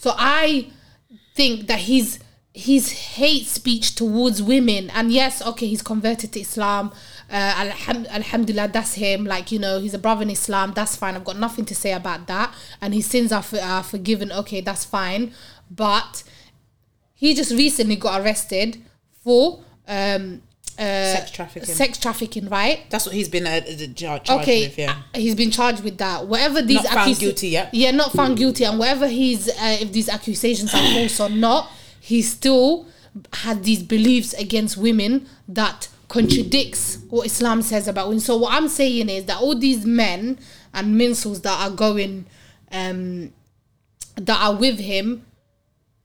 So 0.00 0.14
I 0.16 0.70
think 1.34 1.66
that 1.66 1.80
his 1.80 2.20
his 2.54 2.90
hate 3.18 3.46
speech 3.46 3.94
towards 3.94 4.42
women, 4.42 4.88
and 4.90 5.12
yes, 5.12 5.42
okay, 5.42 5.66
he's 5.66 5.82
converted 5.82 6.32
to 6.32 6.40
Islam. 6.40 6.90
Uh, 7.30 7.52
alham- 7.64 8.08
alhamdulillah, 8.08 8.68
that's 8.68 8.94
him. 8.94 9.26
Like 9.26 9.52
you 9.52 9.58
know, 9.58 9.78
he's 9.78 9.92
a 9.92 9.98
brother 9.98 10.22
in 10.22 10.30
Islam. 10.30 10.72
That's 10.74 10.96
fine. 10.96 11.16
I've 11.16 11.24
got 11.24 11.38
nothing 11.38 11.66
to 11.66 11.74
say 11.74 11.92
about 11.92 12.26
that. 12.28 12.54
And 12.80 12.94
his 12.94 13.04
sins 13.04 13.30
are, 13.30 13.42
for, 13.42 13.60
are 13.60 13.82
forgiven. 13.82 14.32
Okay, 14.32 14.62
that's 14.62 14.86
fine. 14.86 15.34
But 15.70 16.22
he 17.12 17.34
just 17.34 17.52
recently 17.52 17.96
got 17.96 18.22
arrested 18.22 18.82
for 19.22 19.62
um, 19.86 20.40
uh, 20.80 21.12
Sex 21.12 21.30
trafficking. 21.30 21.74
Sex 21.74 21.98
trafficking, 21.98 22.48
right? 22.48 22.88
That's 22.88 23.04
what 23.04 23.14
he's 23.14 23.28
been 23.28 23.46
uh, 23.46 23.60
charged 23.94 24.30
okay, 24.30 24.68
with. 24.68 24.78
Yeah. 24.78 25.02
uh, 25.14 25.18
he's 25.18 25.34
been 25.34 25.50
charged 25.50 25.84
with 25.84 25.98
that. 25.98 26.26
Whatever 26.26 26.62
these 26.62 26.82
Not 26.82 26.94
found 26.94 27.18
guilty 27.18 27.48
yet. 27.48 27.74
Yeah, 27.74 27.90
not 27.90 28.12
found 28.12 28.38
guilty, 28.38 28.64
and 28.64 28.78
whatever 28.78 29.06
he's 29.06 29.48
uh, 29.48 29.76
if 29.80 29.92
these 29.92 30.08
accusations 30.08 30.72
are 30.72 30.82
false 30.94 31.20
or 31.20 31.28
not, 31.28 31.70
he 32.00 32.22
still 32.22 32.86
had 33.34 33.64
these 33.64 33.82
beliefs 33.82 34.32
against 34.34 34.78
women 34.78 35.26
that 35.48 35.88
contradicts 36.08 36.98
what 37.10 37.26
Islam 37.26 37.60
says 37.60 37.86
about 37.86 38.08
women. 38.08 38.20
So 38.20 38.38
what 38.38 38.54
I'm 38.54 38.68
saying 38.68 39.10
is 39.10 39.26
that 39.26 39.38
all 39.40 39.54
these 39.54 39.84
men 39.84 40.38
and 40.72 40.98
mincels 40.98 41.42
that 41.42 41.60
are 41.60 41.74
going, 41.74 42.24
um, 42.72 43.32
that 44.16 44.40
are 44.42 44.54
with 44.54 44.78
him, 44.78 45.26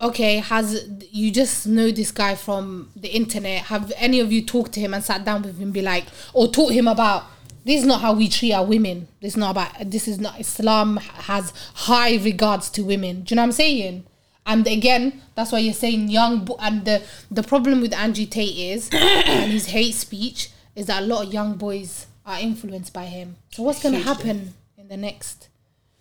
okay, 0.01 0.37
has 0.37 0.87
you 1.11 1.31
just 1.31 1.67
know 1.67 1.91
this 1.91 2.11
guy 2.11 2.35
from 2.35 2.91
the 2.95 3.09
internet? 3.09 3.65
Have 3.65 3.91
any 3.97 4.19
of 4.19 4.31
you 4.31 4.43
talked 4.43 4.73
to 4.73 4.79
him 4.79 4.93
and 4.93 5.03
sat 5.03 5.25
down 5.25 5.43
with 5.43 5.57
him, 5.57 5.71
be 5.71 5.81
like, 5.81 6.05
or 6.33 6.47
taught 6.47 6.71
him 6.71 6.87
about? 6.87 7.25
This 7.65 7.81
is 7.81 7.87
not 7.87 8.01
how 8.01 8.13
we 8.13 8.29
treat 8.29 8.53
our 8.53 8.65
women. 8.65 9.07
This 9.21 9.33
is 9.33 9.37
not 9.37 9.51
about. 9.51 9.89
This 9.89 10.07
is 10.07 10.19
not 10.19 10.39
Islam 10.39 10.97
has 10.97 11.51
high 11.73 12.17
regards 12.17 12.69
to 12.71 12.83
women. 12.83 13.21
Do 13.21 13.33
you 13.33 13.35
know 13.37 13.41
what 13.41 13.47
I'm 13.47 13.51
saying? 13.53 14.05
And 14.45 14.67
again, 14.67 15.21
that's 15.33 15.51
why 15.51 15.59
you're 15.59 15.73
saying 15.73 16.09
young. 16.09 16.45
Bo- 16.45 16.57
and 16.59 16.85
the 16.85 17.01
the 17.31 17.41
problem 17.41 17.81
with 17.81 17.93
Andrew 17.93 18.27
Tate 18.27 18.55
is, 18.55 18.89
and 18.93 19.51
his 19.51 19.67
hate 19.67 19.95
speech 19.95 20.51
is 20.75 20.85
that 20.87 21.03
a 21.03 21.05
lot 21.05 21.25
of 21.25 21.33
young 21.33 21.55
boys 21.55 22.05
are 22.25 22.39
influenced 22.39 22.93
by 22.93 23.05
him. 23.05 23.37
So 23.51 23.63
what's 23.63 23.81
going 23.81 23.95
to 23.95 24.01
happen 24.01 24.53
in 24.77 24.87
the 24.87 24.97
next? 24.97 25.49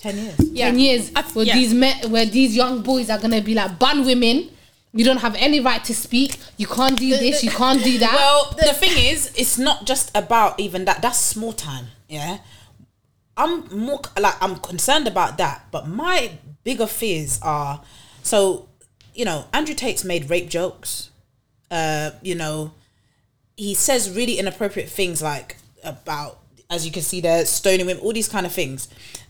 Ten 0.04 0.18
years. 0.18 0.36
Yeah. 0.52 0.66
10 0.66 0.78
years 0.78 1.10
I- 1.16 1.22
where 1.22 1.46
yeah. 1.46 1.54
these 1.54 1.72
men, 1.72 2.10
where 2.10 2.26
these 2.26 2.54
young 2.54 2.82
boys 2.82 3.08
are 3.08 3.18
gonna 3.18 3.40
be 3.40 3.54
like 3.54 3.78
ban 3.78 4.04
women 4.04 4.50
you 4.92 5.02
don't 5.04 5.16
have 5.26 5.34
any 5.36 5.60
right 5.60 5.82
to 5.84 5.94
speak 5.94 6.36
you 6.58 6.66
can't 6.66 6.98
do 6.98 7.08
this 7.08 7.42
you 7.42 7.50
can't 7.50 7.82
do 7.82 7.96
that 7.98 8.12
Well, 8.14 8.54
the 8.58 8.74
thing 8.74 8.92
is, 8.96 9.32
it's 9.34 9.56
not 9.58 9.86
just 9.86 10.14
about 10.14 10.60
even 10.60 10.84
that. 10.84 11.00
That's 11.00 11.18
small 11.18 11.52
time. 11.54 11.86
Yeah, 12.08 12.38
I'm 13.36 13.66
more 13.76 14.00
like 14.20 14.34
I'm 14.42 14.56
concerned 14.56 15.08
about 15.08 15.38
that. 15.38 15.66
But 15.72 15.88
my 15.88 16.32
bigger 16.64 16.86
fears 16.86 17.40
are 17.42 17.80
so 18.22 18.68
you 19.14 19.24
know 19.24 19.46
Andrew 19.54 19.74
Tate's 19.74 20.04
made 20.04 20.28
rape 20.28 20.50
jokes. 20.50 21.10
Uh, 21.70 22.10
you 22.22 22.34
know, 22.34 22.72
he 23.56 23.72
says 23.74 24.14
really 24.14 24.38
inappropriate 24.38 24.90
things 24.90 25.22
like 25.22 25.56
about 25.82 26.40
as 26.70 26.84
you 26.86 26.92
can 26.92 27.02
see 27.02 27.20
there 27.20 27.44
stoning 27.46 27.86
women, 27.86 28.02
all 28.02 28.12
these 28.12 28.28
kind 28.28 28.46
of 28.46 28.52
things, 28.52 28.88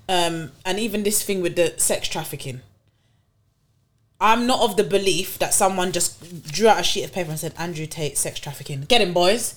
um, 0.08 0.52
and 0.64 0.78
even 0.78 1.02
this 1.02 1.22
thing 1.22 1.40
with 1.42 1.56
the 1.56 1.74
sex 1.78 2.08
trafficking. 2.08 2.60
I'm 4.20 4.46
not 4.46 4.60
of 4.60 4.76
the 4.76 4.84
belief 4.84 5.38
that 5.38 5.52
someone 5.52 5.92
just 5.92 6.44
drew 6.50 6.68
out 6.68 6.80
a 6.80 6.82
sheet 6.82 7.04
of 7.04 7.12
paper 7.12 7.30
and 7.30 7.38
said 7.38 7.52
Andrew 7.58 7.86
Tate 7.86 8.16
sex 8.16 8.40
trafficking. 8.40 8.82
Get 8.82 9.00
him, 9.02 9.12
boys. 9.12 9.56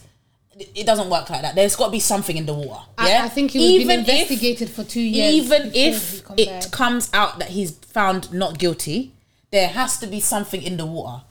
It- 0.74 0.86
doesn't 0.88 1.10
work 1.12 1.30
like 1.30 1.44
that. 1.44 1.54
There's 1.54 1.76
got 1.76 1.86
to 1.88 1.92
be 1.92 2.00
something 2.00 2.36
in 2.36 2.48
the 2.48 2.54
water. 2.54 2.82
I, 2.98 3.10
Yeah, 3.10 3.24
I 3.24 3.30
think 3.30 3.52
he 3.52 3.60
was 3.60 3.68
even 3.84 4.00
if 4.00 4.10
investigated 4.10 4.70
for 4.70 4.84
two 4.84 5.00
years 5.02 5.34
even 5.36 5.72
if 5.76 6.24
it 6.38 6.72
comes 6.72 7.10
out 7.14 7.38
that 7.40 7.50
he's 7.50 7.72
found 7.72 8.34
not 8.34 8.58
guilty, 8.58 9.14
there 9.52 9.68
has 9.68 10.00
to 10.00 10.08
be 10.08 10.20
something 10.20 10.62
in 10.64 10.78
the 10.78 10.86
water. 10.88 11.22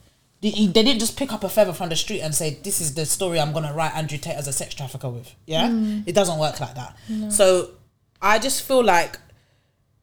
They 0.42 0.50
they 0.52 0.82
didn't 0.84 1.00
just 1.00 1.16
pick 1.16 1.32
up 1.32 1.42
a 1.42 1.48
feather 1.48 1.72
from 1.72 1.88
the 1.88 1.96
street 1.96 2.20
and 2.20 2.34
say, 2.34 2.58
"This 2.62 2.80
is 2.80 2.94
the 2.94 3.04
story 3.06 3.40
I'm 3.40 3.52
gonna 3.52 3.72
write 3.74 3.94
Andrew 3.96 4.18
Tate 4.18 4.36
as 4.36 4.46
a 4.46 4.52
sex 4.52 4.74
trafficker 4.74 5.08
with." 5.08 5.34
Yeah, 5.46 5.68
Mm. 5.68 6.04
it 6.06 6.14
doesn't 6.14 6.38
work 6.38 6.60
like 6.60 6.74
that. 6.76 6.94
So 7.32 7.70
I 8.27 8.39
just 8.41 8.62
feel 8.62 8.83
like, 8.83 9.18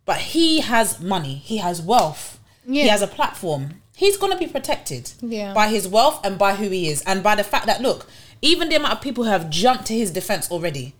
but 0.06 0.18
he 0.18 0.62
has 0.62 1.00
money, 1.00 1.36
he 1.36 1.58
has 1.58 1.82
wealth, 1.82 2.40
he 2.66 2.88
has 2.88 3.02
a 3.02 3.08
platform. 3.08 3.82
He's 3.96 4.18
gonna 4.18 4.38
be 4.38 4.48
protected 4.48 5.12
Yeah. 5.22 5.54
by 5.54 5.68
his 5.68 5.88
wealth 5.88 6.26
and 6.26 6.38
by 6.38 6.56
who 6.56 6.70
he 6.70 6.88
is, 6.90 7.02
and 7.02 7.22
by 7.22 7.36
the 7.36 7.44
fact 7.44 7.66
that 7.66 7.82
look, 7.82 8.08
even 8.42 8.70
the 8.70 8.76
amount 8.76 8.94
of 8.94 9.02
people 9.02 9.26
who 9.26 9.30
have 9.30 9.50
jumped 9.50 9.86
to 9.88 9.94
his 9.94 10.10
defense 10.12 10.50
already. 10.50 10.96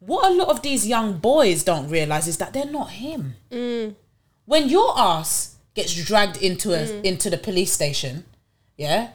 What 0.00 0.30
a 0.30 0.34
lot 0.34 0.48
of 0.48 0.62
these 0.62 0.86
young 0.86 1.18
boys 1.18 1.62
don't 1.62 1.88
realize 1.88 2.26
is 2.26 2.38
that 2.38 2.52
they're 2.52 2.66
not 2.66 2.90
him. 2.90 3.36
Mm. 3.50 3.94
When 4.46 4.68
your 4.68 4.98
ass 4.98 5.56
gets 5.74 5.94
dragged 5.94 6.36
into 6.38 6.72
a 6.72 6.86
mm. 6.86 7.04
into 7.04 7.30
the 7.30 7.38
police 7.38 7.72
station, 7.72 8.24
yeah, 8.76 9.10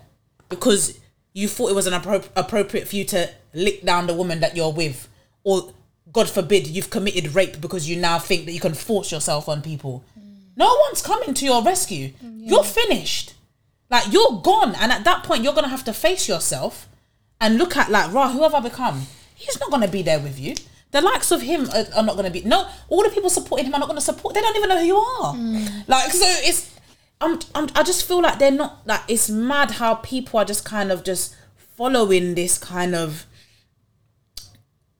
because 0.47 0.99
you 1.33 1.47
thought 1.47 1.71
it 1.71 1.75
was 1.75 1.87
an 1.87 1.93
appro- 1.93 2.29
appropriate 2.35 2.87
for 2.87 2.95
you 2.95 3.03
to 3.05 3.29
lick 3.53 3.83
down 3.83 4.07
the 4.07 4.13
woman 4.13 4.39
that 4.39 4.55
you're 4.55 4.71
with, 4.71 5.09
or 5.43 5.73
God 6.11 6.29
forbid 6.29 6.67
you've 6.67 6.89
committed 6.89 7.35
rape 7.35 7.59
because 7.59 7.89
you 7.89 7.97
now 7.97 8.19
think 8.19 8.45
that 8.45 8.53
you 8.53 8.59
can 8.59 8.73
force 8.73 9.11
yourself 9.11 9.49
on 9.49 9.61
people. 9.61 10.03
No 10.55 10.75
one's 10.87 11.01
coming 11.01 11.33
to 11.35 11.45
your 11.45 11.61
rescue. 11.61 12.13
Mm, 12.23 12.49
you're 12.49 12.63
finished. 12.63 13.35
Like 13.89 14.11
you're 14.11 14.41
gone, 14.41 14.75
and 14.75 14.91
at 14.91 15.03
that 15.03 15.23
point, 15.23 15.43
you're 15.43 15.53
gonna 15.53 15.67
have 15.67 15.85
to 15.85 15.93
face 15.93 16.27
yourself 16.27 16.89
and 17.39 17.57
look 17.57 17.77
at 17.77 17.89
like, 17.91 18.11
rah, 18.11 18.31
who 18.31 18.43
have 18.43 18.53
I 18.53 18.59
become? 18.59 19.05
He's 19.35 19.59
not 19.59 19.69
gonna 19.69 19.87
be 19.87 20.01
there 20.01 20.19
with 20.19 20.39
you. 20.39 20.55
The 20.91 21.01
likes 21.01 21.31
of 21.31 21.41
him 21.41 21.69
are, 21.69 21.85
are 21.95 22.03
not 22.03 22.15
gonna 22.15 22.31
be. 22.31 22.41
No, 22.41 22.67
all 22.89 23.03
the 23.03 23.09
people 23.09 23.29
supporting 23.29 23.67
him 23.67 23.75
are 23.75 23.79
not 23.79 23.87
gonna 23.87 24.01
support. 24.01 24.33
They 24.33 24.41
don't 24.41 24.57
even 24.57 24.69
know 24.69 24.79
who 24.79 24.85
you 24.85 24.97
are. 24.97 25.33
Mm. 25.35 25.87
Like, 25.87 26.11
so 26.11 26.25
it's. 26.25 26.73
I'm, 27.21 27.39
I'm. 27.53 27.67
I 27.75 27.83
just 27.83 28.07
feel 28.07 28.21
like 28.21 28.39
they're 28.39 28.51
not. 28.51 28.85
Like, 28.85 29.01
it's 29.07 29.29
mad 29.29 29.71
how 29.71 29.95
people 29.95 30.39
are 30.39 30.45
just 30.45 30.65
kind 30.65 30.91
of 30.91 31.03
just 31.03 31.35
following 31.75 32.35
this 32.35 32.57
kind 32.57 32.95
of 32.95 33.25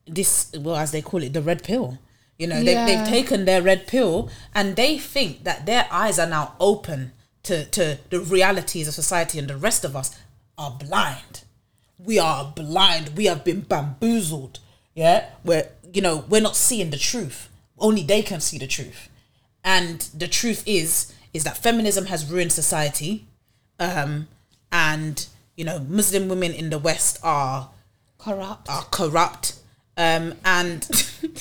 this 0.08 0.52
well 0.58 0.76
as 0.78 0.92
they 0.92 1.02
call 1.02 1.24
it 1.24 1.34
the 1.34 1.42
red 1.42 1.64
pill. 1.64 1.98
You 2.38 2.48
know 2.48 2.64
they, 2.64 2.74
Yeah. 2.74 2.86
they've 2.86 3.08
taken 3.08 3.46
their 3.46 3.62
red 3.62 3.88
pill 3.88 4.30
and 4.54 4.76
they 4.76 4.98
think 5.00 5.44
that 5.44 5.66
their 5.66 5.88
eyes 5.92 6.20
are 6.20 6.28
now 6.30 6.54
open 6.60 7.12
to 7.44 7.66
to 7.66 7.98
the 8.10 8.20
realities 8.20 8.88
of 8.88 8.94
society 8.94 9.40
and 9.40 9.48
the 9.48 9.58
rest 9.58 9.84
of 9.84 9.96
us 9.96 10.12
are 10.58 10.72
blind. 10.72 11.42
We 11.98 12.20
are 12.20 12.52
blind. 12.56 13.18
We 13.18 13.26
have 13.26 13.44
been 13.44 13.62
bamboozled. 13.62 14.60
Yeah? 14.94 15.30
We're 15.44 15.70
you 15.94 16.02
know 16.02 16.26
we're 16.30 16.42
not 16.42 16.56
seeing 16.56 16.90
the 16.92 16.98
truth. 16.98 17.50
Only 17.80 18.04
they 18.04 18.22
can 18.22 18.40
see 18.42 18.58
the 18.58 18.68
truth. 18.68 19.10
And 19.64 20.02
the 20.14 20.28
truth 20.28 20.64
is 20.66 21.14
is 21.34 21.44
that 21.44 21.58
feminism 21.58 22.06
has 22.06 22.30
ruined 22.30 22.52
society. 22.52 23.26
Um 23.80 24.28
and 24.72 25.26
you 25.56 25.64
know 25.66 25.80
muslim 25.80 26.28
women 26.28 26.52
in 26.54 26.70
the 26.70 26.78
west 26.78 27.18
are 27.24 27.70
corrupt. 28.20 28.70
are 28.70 28.84
corrupt 28.92 29.54
um 29.98 30.34
and 30.46 30.88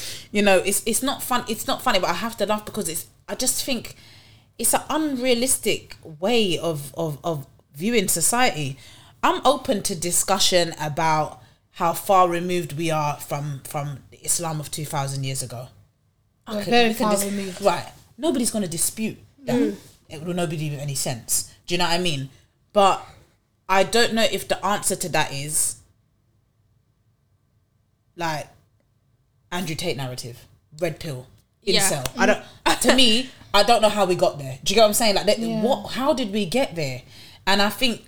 you 0.32 0.42
know 0.42 0.58
it's 0.58 0.82
it's 0.86 1.02
not 1.02 1.22
fun 1.22 1.44
it's 1.48 1.66
not 1.66 1.82
funny 1.82 1.98
but 1.98 2.08
i 2.10 2.14
have 2.14 2.36
to 2.36 2.46
laugh 2.46 2.64
because 2.64 2.88
it's 2.88 3.06
i 3.28 3.34
just 3.34 3.62
think 3.64 3.94
it's 4.58 4.72
an 4.74 4.80
unrealistic 4.88 5.96
way 6.02 6.58
of 6.58 6.94
of 6.94 7.18
of 7.22 7.46
viewing 7.74 8.08
society. 8.08 8.78
I'm 9.22 9.42
open 9.44 9.82
to 9.82 9.94
discussion 9.94 10.74
about 10.80 11.42
how 11.72 11.92
far 11.92 12.26
removed 12.26 12.72
we 12.72 12.90
are 12.90 13.18
from 13.18 13.60
from 13.64 13.98
the 14.10 14.16
islam 14.24 14.58
of 14.60 14.70
2000 14.70 15.24
years 15.24 15.42
ago. 15.42 15.68
We're 16.48 16.60
Okay, 16.60 16.70
very 16.70 16.88
we 16.88 16.94
far 16.94 17.10
dis- 17.10 17.24
removed. 17.24 17.60
right. 17.60 17.92
Nobody's 18.16 18.50
going 18.50 18.62
to 18.64 18.70
dispute 18.70 19.18
that. 19.44 19.74
It 20.08 20.22
will 20.24 20.32
nobody 20.32 20.70
with 20.70 20.80
any 20.80 20.94
sense. 20.94 21.52
Do 21.66 21.74
you 21.74 21.78
know 21.78 21.84
what 21.84 21.92
i 21.92 21.98
mean? 21.98 22.30
But 22.72 23.04
i 23.68 23.82
don't 23.82 24.14
know 24.14 24.26
if 24.30 24.48
the 24.48 24.64
answer 24.64 24.96
to 24.96 25.08
that 25.10 25.32
is 25.34 25.76
like 28.16 28.48
Andrew 29.52 29.74
Tate 29.76 29.96
narrative, 29.96 30.44
red 30.80 30.98
pill, 30.98 31.26
Yeah. 31.62 32.04
I 32.16 32.26
don't. 32.26 32.44
to 32.82 32.94
me, 32.94 33.30
I 33.54 33.62
don't 33.62 33.82
know 33.82 33.88
how 33.88 34.04
we 34.06 34.14
got 34.14 34.38
there. 34.38 34.58
Do 34.62 34.72
you 34.72 34.74
get 34.76 34.82
what 34.82 34.88
I'm 34.88 34.94
saying? 34.94 35.14
Like, 35.14 35.26
that, 35.26 35.38
Yeah. 35.38 35.62
what? 35.62 35.92
How 35.92 36.12
did 36.12 36.32
we 36.32 36.46
get 36.46 36.74
there? 36.76 37.02
And 37.46 37.62
I 37.62 37.70
think 37.70 38.04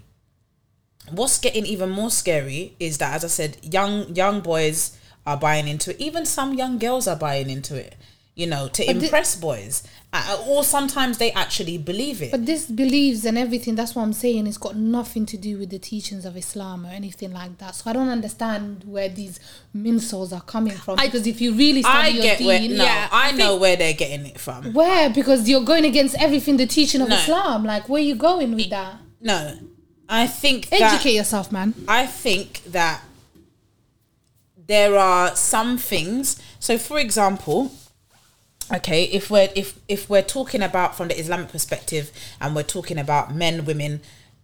what's 1.11 1.39
getting 1.39 1.65
even 1.67 1.91
more 1.91 2.11
scary 2.11 2.75
is 2.79 2.99
that, 2.99 3.15
as 3.15 3.25
I 3.25 3.29
said, 3.29 3.57
young 3.63 4.15
young 4.15 4.41
boys 4.41 4.97
are 5.27 5.37
buying 5.37 5.69
into 5.69 5.91
it. 5.91 6.01
Even 6.01 6.25
some 6.27 6.55
young 6.55 6.79
girls 6.79 7.07
are 7.07 7.17
buying 7.17 7.51
into 7.51 7.77
it. 7.77 7.97
You 8.39 8.47
know, 8.47 8.69
to 8.69 8.87
But 8.87 9.03
impress 9.03 9.35
boys, 9.35 9.83
uh, 10.13 10.45
or 10.47 10.63
sometimes 10.63 11.19
they 11.19 11.33
actually 11.33 11.77
believe 11.77 12.23
it. 12.23 12.31
But 12.31 12.47
this 12.47 12.67
beliefs 12.67 13.25
and 13.25 13.37
everything, 13.37 13.75
that's 13.75 13.97
what 13.97 14.03
I'm 14.05 14.13
saying, 14.13 14.47
it's 14.47 14.57
got 14.57 14.77
nothing 14.77 15.27
to 15.27 15.37
do 15.37 15.59
with 15.59 15.71
the 15.71 15.81
teachings 15.81 16.25
of 16.25 16.37
Islam 16.37 16.87
or 16.87 16.91
anything 16.91 17.33
like 17.33 17.59
that. 17.59 17.75
So 17.75 17.91
I 17.91 17.93
don't 17.93 18.09
understand 18.09 18.85
where 18.87 19.09
these 19.09 19.41
mincels 19.77 20.33
are 20.33 20.41
coming 20.41 20.75
from. 20.75 20.99
Because 21.03 21.27
if 21.27 21.41
you 21.41 21.53
really 21.53 21.83
study 21.83 21.99
I 21.99 22.07
your 22.11 22.23
get 22.23 22.41
where. 22.41 22.61
No, 22.61 22.85
yeah, 22.85 23.09
I, 23.11 23.31
I 23.31 23.33
know 23.33 23.57
where 23.57 23.75
they're 23.75 23.93
getting 23.93 24.25
it 24.25 24.39
from. 24.39 24.73
where? 24.73 25.11
Because 25.11 25.49
you're 25.49 25.65
going 25.65 25.85
against 25.85 26.15
everything 26.23 26.59
the 26.59 26.67
teaching 26.67 27.01
of 27.01 27.09
No. 27.09 27.17
Islam. 27.17 27.65
Like, 27.65 27.89
where 27.89 28.01
you 28.01 28.15
going 28.15 28.55
with 28.55 28.71
that? 28.71 29.01
No, 29.21 29.59
I 30.09 30.29
think 30.29 30.69
that, 30.69 30.93
Educate 30.95 31.15
yourself, 31.15 31.51
man. 31.51 31.75
I 31.89 32.07
think 32.07 32.63
that 32.67 33.03
there 34.69 34.97
are 34.97 35.35
some 35.35 35.77
things. 35.77 36.41
So, 36.61 36.79
for 36.79 37.01
example, 37.01 37.73
okay, 38.73 39.05
if 39.05 39.31
we're 39.31 39.49
if 39.55 39.79
if 39.89 40.09
we're 40.11 40.23
talking 40.23 40.63
about 40.63 40.97
from 40.97 41.09
the 41.09 41.19
Islamic 41.19 41.51
perspective, 41.51 42.11
and 42.41 42.55
we're 42.55 42.63
talking 42.63 42.99
about 42.99 43.35
men, 43.35 43.65
women, 43.65 44.01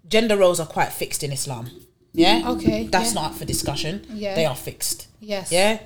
gender 0.09 0.37
roles 0.37 0.61
are 0.61 0.67
quite 0.67 0.93
fixed 0.93 1.23
in 1.23 1.33
Islam. 1.33 1.71
Yeah. 2.13 2.43
Mm, 2.43 2.57
okay, 2.57 2.87
That's 2.87 3.09
yeah. 3.15 3.21
not 3.21 3.31
up 3.33 3.37
for 3.39 3.45
discussion. 3.45 4.07
Yeah. 4.11 4.35
They 4.35 4.47
are 4.47 4.55
fixed. 4.57 5.09
Yes. 5.21 5.51
Yeah. 5.51 5.81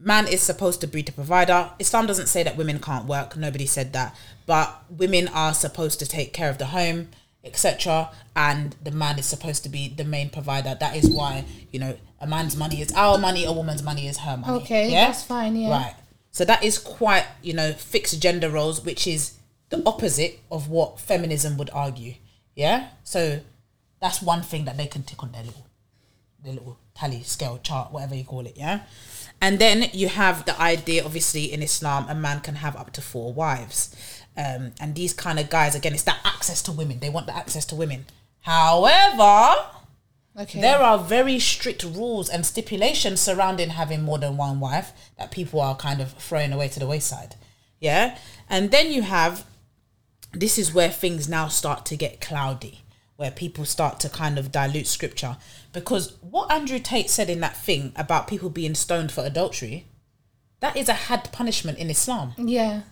Man 0.00 0.26
is 0.26 0.40
supposed 0.42 0.80
to 0.80 0.86
be 0.86 1.02
the 1.02 1.12
provider. 1.12 1.70
Islam 1.78 2.06
doesn't 2.06 2.26
say 2.28 2.42
that 2.42 2.56
women 2.56 2.78
can't 2.78 3.06
work. 3.06 3.36
Nobody 3.36 3.66
said 3.66 3.92
that. 3.92 4.14
But 4.46 4.82
women 4.90 5.28
are 5.28 5.54
supposed 5.54 5.98
to 6.00 6.06
take 6.06 6.32
care 6.32 6.50
of 6.50 6.58
the 6.58 6.66
home, 6.66 7.08
etc. 7.42 8.10
And 8.36 8.76
the 8.82 8.90
man 8.90 9.18
is 9.18 9.26
supposed 9.26 9.62
to 9.64 9.68
be 9.68 9.88
the 9.88 10.04
main 10.04 10.30
provider. 10.30 10.74
That 10.78 10.96
is 10.96 11.10
why, 11.10 11.44
you 11.70 11.80
know, 11.80 11.96
a 12.20 12.26
man's 12.26 12.56
money 12.56 12.80
is 12.80 12.92
our 12.92 13.18
money, 13.18 13.44
a 13.44 13.52
woman's 13.52 13.82
money 13.82 14.08
is 14.08 14.18
her 14.18 14.36
money. 14.36 14.62
Okay, 14.62 14.90
Yeah? 14.90 15.06
that's 15.06 15.22
fine, 15.22 15.56
yeah. 15.56 15.70
Right. 15.70 15.94
So 16.34 16.44
that 16.44 16.64
is 16.64 16.78
quite, 16.78 17.26
you 17.42 17.54
know, 17.54 17.72
fixed 17.72 18.20
gender 18.20 18.50
roles, 18.50 18.84
which 18.84 19.06
is 19.06 19.38
the 19.70 19.80
opposite 19.86 20.40
of 20.50 20.68
what 20.68 20.98
feminism 20.98 21.56
would 21.58 21.70
argue. 21.72 22.14
Yeah. 22.56 22.88
So 23.04 23.40
That's 24.04 24.20
one 24.20 24.42
thing 24.42 24.66
that 24.66 24.76
they 24.76 24.86
can 24.86 25.02
tick 25.02 25.22
on 25.22 25.32
their 25.32 25.44
little, 25.44 25.66
their 26.44 26.52
little 26.52 26.78
tally 26.94 27.22
scale 27.22 27.58
chart, 27.62 27.90
whatever 27.90 28.14
you 28.14 28.22
call 28.24 28.44
it. 28.44 28.54
Yeah. 28.54 28.82
And 29.40 29.58
then 29.58 29.88
you 29.94 30.08
have 30.08 30.44
the 30.44 30.60
idea, 30.60 31.02
obviously, 31.02 31.50
in 31.50 31.62
Islam, 31.62 32.04
a 32.10 32.14
man 32.14 32.40
can 32.40 32.56
have 32.56 32.76
up 32.76 32.92
to 32.92 33.00
four 33.00 33.32
wives. 33.32 33.96
Um, 34.36 34.72
and 34.78 34.94
these 34.94 35.14
kind 35.14 35.38
of 35.38 35.48
guys, 35.48 35.74
again, 35.74 35.94
it's 35.94 36.02
that 36.02 36.20
access 36.22 36.60
to 36.64 36.72
women. 36.72 36.98
They 36.98 37.08
want 37.08 37.26
the 37.26 37.34
access 37.34 37.64
to 37.66 37.74
women. 37.74 38.04
However, 38.42 39.54
Okay. 40.38 40.60
there 40.60 40.80
are 40.80 40.98
very 40.98 41.38
strict 41.38 41.84
rules 41.84 42.28
and 42.28 42.44
stipulations 42.44 43.20
surrounding 43.20 43.70
having 43.70 44.02
more 44.02 44.18
than 44.18 44.36
one 44.36 44.58
wife 44.58 44.92
that 45.16 45.30
people 45.30 45.60
are 45.60 45.76
kind 45.76 46.00
of 46.00 46.12
throwing 46.14 46.52
away 46.52 46.66
to 46.68 46.80
the 46.80 46.88
wayside. 46.88 47.36
Yeah. 47.78 48.18
And 48.50 48.70
then 48.72 48.90
you 48.90 49.02
have 49.02 49.44
this 50.32 50.58
is 50.58 50.74
where 50.74 50.90
things 50.90 51.28
now 51.28 51.48
start 51.48 51.86
to 51.86 51.96
get 51.96 52.20
cloudy, 52.20 52.82
where 53.16 53.30
people 53.30 53.64
start 53.64 54.00
to 54.00 54.08
kind 54.08 54.38
of 54.38 54.50
dilute 54.50 54.86
scripture. 54.86 55.36
Because 55.72 56.16
what 56.20 56.50
Andrew 56.50 56.78
Tate 56.78 57.10
said 57.10 57.30
in 57.30 57.40
that 57.40 57.56
thing 57.56 57.92
about 57.94 58.26
people 58.26 58.50
being 58.50 58.74
stoned 58.74 59.12
for 59.12 59.24
adultery, 59.24 59.86
that 60.60 60.76
is 60.76 60.88
a 60.88 60.94
hadd 60.94 61.30
punishment 61.32 61.78
in 61.78 61.90
Islam. 61.90 62.34
yeah. 62.36 62.82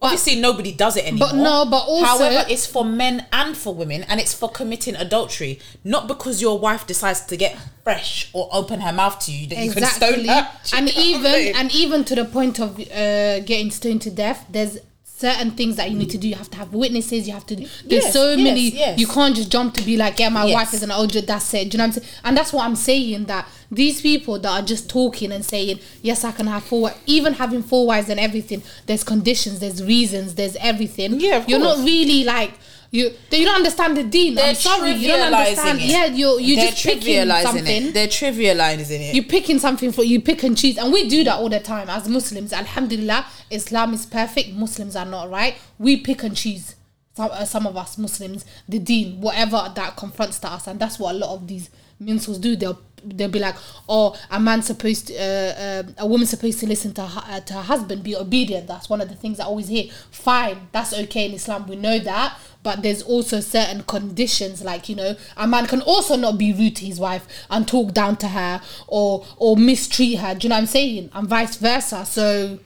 Obviously, 0.00 0.36
nobody 0.36 0.72
does 0.72 0.96
it 0.96 1.04
anymore. 1.04 1.28
But 1.30 1.36
no, 1.36 1.66
but 1.68 1.78
also- 1.84 2.06
however, 2.06 2.46
it's 2.48 2.64
for 2.64 2.84
men 2.84 3.26
and 3.32 3.56
for 3.56 3.74
women, 3.74 4.04
and 4.04 4.20
it's 4.20 4.32
for 4.32 4.48
committing 4.48 4.94
adultery. 4.94 5.58
Not 5.82 6.06
because 6.06 6.40
your 6.40 6.58
wife 6.58 6.86
decides 6.86 7.22
to 7.22 7.36
get 7.36 7.58
fresh 7.82 8.28
or 8.32 8.48
open 8.52 8.80
her 8.80 8.92
mouth 8.92 9.18
to 9.20 9.32
you 9.32 9.48
that 9.48 9.58
you 9.58 9.72
can 9.72 9.84
stone 9.84 10.24
her. 10.26 10.48
And 10.72 10.86
Do 10.86 10.92
you 11.02 11.12
know 11.14 11.22
what 11.22 11.28
I'm 11.28 11.40
even 11.42 11.56
and 11.56 11.74
even 11.74 12.04
to 12.04 12.14
the 12.14 12.24
point 12.24 12.60
of 12.60 12.78
uh, 12.78 13.40
getting 13.40 13.70
stoned 13.70 14.02
to 14.02 14.10
death, 14.10 14.46
there's 14.48 14.78
certain 15.20 15.50
things 15.50 15.76
that 15.76 15.90
you 15.90 15.96
need 15.98 16.08
to 16.10 16.16
do. 16.18 16.28
You 16.28 16.34
have 16.34 16.50
to 16.50 16.56
have 16.56 16.72
witnesses. 16.72 17.26
You 17.28 17.34
have 17.34 17.46
to. 17.46 17.56
do 17.56 17.66
There's 17.84 18.04
Yes, 18.04 18.12
so 18.12 18.30
yes, 18.32 18.44
many. 18.44 18.70
yes. 18.70 18.98
You 18.98 19.06
can't 19.06 19.36
just 19.36 19.50
jump 19.52 19.74
to 19.74 19.82
be 19.82 19.96
like, 19.98 20.18
yeah, 20.18 20.30
my 20.30 20.46
wife 20.50 20.72
is 20.72 20.82
an 20.82 20.88
OJ. 20.90 21.26
That's 21.26 21.52
it. 21.54 21.70
Do 21.70 21.76
you 21.76 21.78
know 21.78 21.88
what 21.88 21.96
I'm 21.96 22.02
saying? 22.02 22.14
And 22.24 22.36
that's 22.36 22.52
what 22.52 22.64
I'm 22.64 22.76
saying. 22.76 23.26
That 23.26 23.46
these 23.70 24.00
people 24.00 24.38
that 24.38 24.50
are 24.50 24.64
just 24.66 24.88
talking 24.88 25.30
and 25.30 25.44
saying, 25.44 25.78
yes, 26.00 26.24
I 26.24 26.32
can 26.32 26.46
have 26.46 26.64
four. 26.64 26.92
Even 27.06 27.34
having 27.34 27.62
four 27.62 27.86
wives 27.86 28.08
and 28.08 28.18
everything, 28.18 28.62
there's 28.86 29.04
conditions, 29.04 29.60
there's 29.60 29.84
reasons, 29.84 30.36
there's 30.36 30.56
everything. 30.56 31.20
Yeah, 31.20 31.36
of 31.36 31.48
You're 31.48 31.58
not 31.60 31.78
really 31.84 32.24
like. 32.24 32.52
You, 32.92 33.12
you 33.30 33.44
don't 33.44 33.54
understand 33.54 33.96
the 33.96 34.02
deen. 34.02 34.34
They're 34.34 34.48
I'm 34.48 34.54
sorry, 34.56 34.92
you 34.92 35.08
don't 35.08 35.32
understand. 35.32 35.78
it. 35.78 35.84
Yeah, 35.84 36.06
you're 36.06 36.40
you 36.40 36.56
just 36.56 36.84
picking 36.84 37.02
trivializing 37.02 37.42
something. 37.42 37.86
It. 37.86 37.94
They're 37.94 38.08
trivializing 38.08 39.00
it. 39.00 39.14
You're 39.14 39.24
picking 39.24 39.60
something 39.60 39.92
for 39.92 40.02
you 40.02 40.20
pick 40.20 40.42
and 40.42 40.58
choose. 40.58 40.76
And 40.76 40.92
we 40.92 41.08
do 41.08 41.22
that 41.24 41.34
all 41.34 41.48
the 41.48 41.60
time 41.60 41.88
as 41.88 42.08
muslims. 42.08 42.52
Alhamdulillah 42.52 43.26
islam 43.50 43.94
is 43.94 44.06
perfect. 44.06 44.50
Muslims 44.54 44.96
are 44.96 45.06
not 45.06 45.30
right? 45.30 45.54
We 45.78 45.98
pick 45.98 46.24
and 46.24 46.36
choose. 46.36 46.74
Some, 47.14 47.30
uh, 47.32 47.44
some 47.44 47.66
of 47.66 47.76
us 47.76 47.98
muslims 47.98 48.44
the 48.68 48.78
deen 48.78 49.20
whatever 49.20 49.70
that 49.74 49.96
confronts 49.96 50.38
to 50.40 50.48
us. 50.48 50.66
And 50.66 50.80
that's 50.80 50.98
what 50.98 51.14
a 51.14 51.18
lot 51.18 51.34
of 51.34 51.46
these 51.46 51.70
mincels 52.02 52.40
do. 52.40 52.56
They'll 52.56 52.80
they'll 53.02 53.28
be 53.30 53.38
like 53.38 53.56
oh 53.88 54.14
a 54.30 54.38
man's 54.38 54.66
supposed 54.66 55.06
to 55.08 55.14
uh, 55.16 55.82
um 55.86 55.94
a 55.98 56.06
woman's 56.06 56.30
supposed 56.30 56.60
to 56.60 56.66
listen 56.66 56.92
to 56.94 57.06
her, 57.06 57.22
uh, 57.26 57.40
to 57.40 57.54
her 57.54 57.62
husband 57.62 58.02
be 58.02 58.16
obedient. 58.16 58.66
That's 58.66 58.88
one 58.90 59.00
of 59.00 59.08
the 59.08 59.14
things 59.14 59.40
i 59.40 59.44
always 59.44 59.68
hear. 59.68 59.90
Fine 60.10 60.68
that's 60.72 60.92
okay 60.92 61.26
in 61.26 61.32
islam. 61.32 61.66
We 61.66 61.76
know 61.76 61.98
that 62.00 62.38
but 62.62 62.82
there's 62.82 63.02
also 63.02 63.40
certain 63.40 63.82
conditions 63.84 64.62
like 64.62 64.88
you 64.88 64.94
know 64.94 65.16
a 65.36 65.46
man 65.46 65.66
can 65.66 65.80
also 65.82 66.16
not 66.16 66.36
be 66.38 66.52
rude 66.52 66.76
to 66.76 66.84
his 66.84 67.00
wife 67.00 67.26
and 67.50 67.66
talk 67.66 67.92
down 67.92 68.16
to 68.16 68.28
her 68.28 68.60
or 68.86 69.24
or 69.38 69.56
mistreat 69.56 70.18
her 70.18 70.34
do 70.34 70.44
you 70.44 70.48
know 70.50 70.56
what 70.56 70.60
i'm 70.60 70.66
saying 70.66 71.08
and 71.14 71.28
vice 71.28 71.56
versa 71.56 72.04
so 72.04 72.58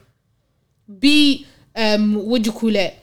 be 0.99 1.47
um 1.77 2.15
what 2.27 2.43
do 2.43 2.51
you 2.51 2.57
call 2.57 2.75
it 2.75 2.95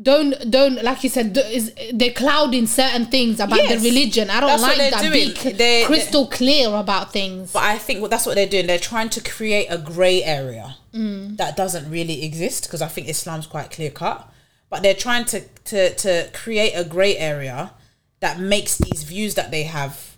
don't 0.00 0.50
don't 0.50 0.82
like 0.84 1.02
you 1.02 1.08
said 1.08 1.34
is 1.50 1.72
they're 1.94 2.12
clouding 2.12 2.66
certain 2.66 3.06
things 3.06 3.40
about 3.40 3.56
Yes. 3.62 3.80
the 3.82 3.88
religion 3.88 4.28
i 4.28 4.40
don't 4.40 4.48
That's 4.50 4.62
like 4.62 4.90
that 4.90 5.00
doing. 5.00 5.12
be 5.30 5.34
c- 5.34 5.52
They- 5.52 5.84
crystal 5.86 6.26
clear 6.26 6.68
about 6.74 7.12
things 7.14 7.52
But 7.52 7.62
I 7.62 7.78
think 7.78 8.02
what 8.02 8.10
that's 8.10 8.26
what 8.26 8.34
they're 8.34 8.46
doing. 8.46 8.66
They're 8.66 8.78
trying 8.78 9.08
to 9.10 9.22
create 9.22 9.66
a 9.70 9.78
grey 9.78 10.22
area 10.22 10.76
Mm. 10.94 11.36
that 11.38 11.56
doesn't 11.56 11.90
really 11.90 12.24
exist 12.24 12.64
because 12.64 12.80
I 12.82 12.88
think 12.88 13.08
Islam's 13.08 13.46
quite 13.46 13.70
clear 13.70 13.90
cut. 13.90 14.30
But 14.68 14.82
they're 14.82 14.94
trying 14.94 15.24
to 15.26 15.40
to 15.40 15.94
to 15.94 16.30
create 16.32 16.72
a 16.74 16.84
grey 16.84 17.16
area 17.16 17.72
that 18.20 18.38
makes 18.40 18.78
these 18.78 19.02
views 19.04 19.34
that 19.34 19.50
they 19.50 19.64
have 19.64 20.16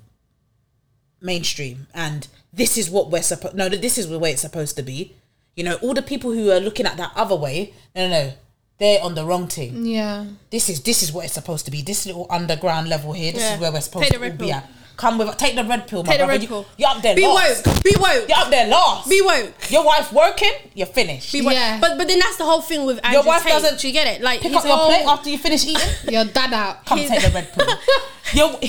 mainstream 1.20 1.86
and 1.94 2.28
this 2.52 2.78
is 2.78 2.88
what 2.88 3.10
we're 3.10 3.22
supposed 3.22 3.54
no 3.56 3.68
this 3.68 3.98
is 3.98 4.08
the 4.08 4.18
way 4.18 4.30
it's 4.30 4.40
supposed 4.42 4.76
to 4.76 4.82
be 4.82 5.14
you 5.56 5.64
know 5.64 5.74
all 5.82 5.92
the 5.92 6.02
people 6.02 6.30
who 6.30 6.50
are 6.50 6.60
looking 6.60 6.86
at 6.86 6.96
that 6.96 7.10
other 7.16 7.34
way 7.34 7.72
no 7.96 8.08
no 8.08 8.26
no 8.26 8.32
they're 8.78 9.02
on 9.02 9.16
the 9.16 9.24
wrong 9.24 9.48
team 9.48 9.84
yeah 9.84 10.24
this 10.50 10.68
is 10.68 10.80
this 10.82 11.02
is 11.02 11.12
what 11.12 11.24
it's 11.24 11.34
supposed 11.34 11.64
to 11.64 11.70
be. 11.72 11.82
This 11.82 12.06
little 12.06 12.26
underground 12.30 12.88
level 12.88 13.12
here. 13.12 13.32
This 13.32 13.42
Yeah. 13.42 13.54
is 13.54 13.60
where 13.60 13.72
we're 13.72 13.80
supposed 13.80 14.12
to 14.12 14.30
be 14.30 14.52
at. 14.52 14.70
Come 14.98 15.16
with 15.16 15.36
take 15.36 15.54
the 15.54 15.62
red 15.62 15.86
pill, 15.86 16.02
my 16.02 16.10
Take 16.10 16.20
the 16.20 16.26
red 16.26 16.42
you, 16.42 16.48
pill. 16.48 16.66
You're 16.76 16.88
up 16.90 17.00
there 17.02 17.14
Be 17.14 17.24
last. 17.24 17.64
woke. 17.64 17.82
Be 17.84 17.94
woke. 18.00 18.28
You're 18.28 18.36
up 18.38 18.50
there 18.50 18.66
last. 18.66 19.08
Be 19.08 19.22
woke. 19.22 19.70
Your 19.70 19.84
wife 19.84 20.12
working. 20.12 20.50
You're 20.74 20.88
finished. 20.88 21.32
Be 21.32 21.40
woke. 21.40 21.52
Yeah. 21.54 21.78
But 21.80 21.96
but 21.96 22.08
then 22.08 22.18
that's 22.18 22.36
the 22.36 22.44
whole 22.44 22.60
thing 22.60 22.84
with 22.84 22.98
Andrew 23.04 23.22
wife 23.24 23.44
Tate. 23.44 23.52
doesn't 23.52 23.78
Do 23.78 23.86
you 23.86 23.92
get 23.92 24.08
it? 24.08 24.22
Like 24.22 24.40
Pick 24.40 24.52
up 24.54 24.64
your 24.64 24.76
whole- 24.76 24.88
plate 24.88 25.06
after 25.06 25.30
you 25.30 25.38
finish 25.38 25.64
eating. 25.64 25.88
your 26.12 26.24
dad 26.24 26.52
out 26.52 26.84
Come 26.84 26.98
His- 26.98 27.10
take 27.10 27.22
the 27.22 27.30
red 27.30 27.52
pill. 27.52 27.66
your 28.34 28.60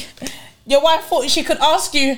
your 0.68 0.82
wife 0.84 1.06
thought 1.06 1.28
she 1.32 1.42
could 1.44 1.58
ask 1.58 1.96
you. 1.96 2.18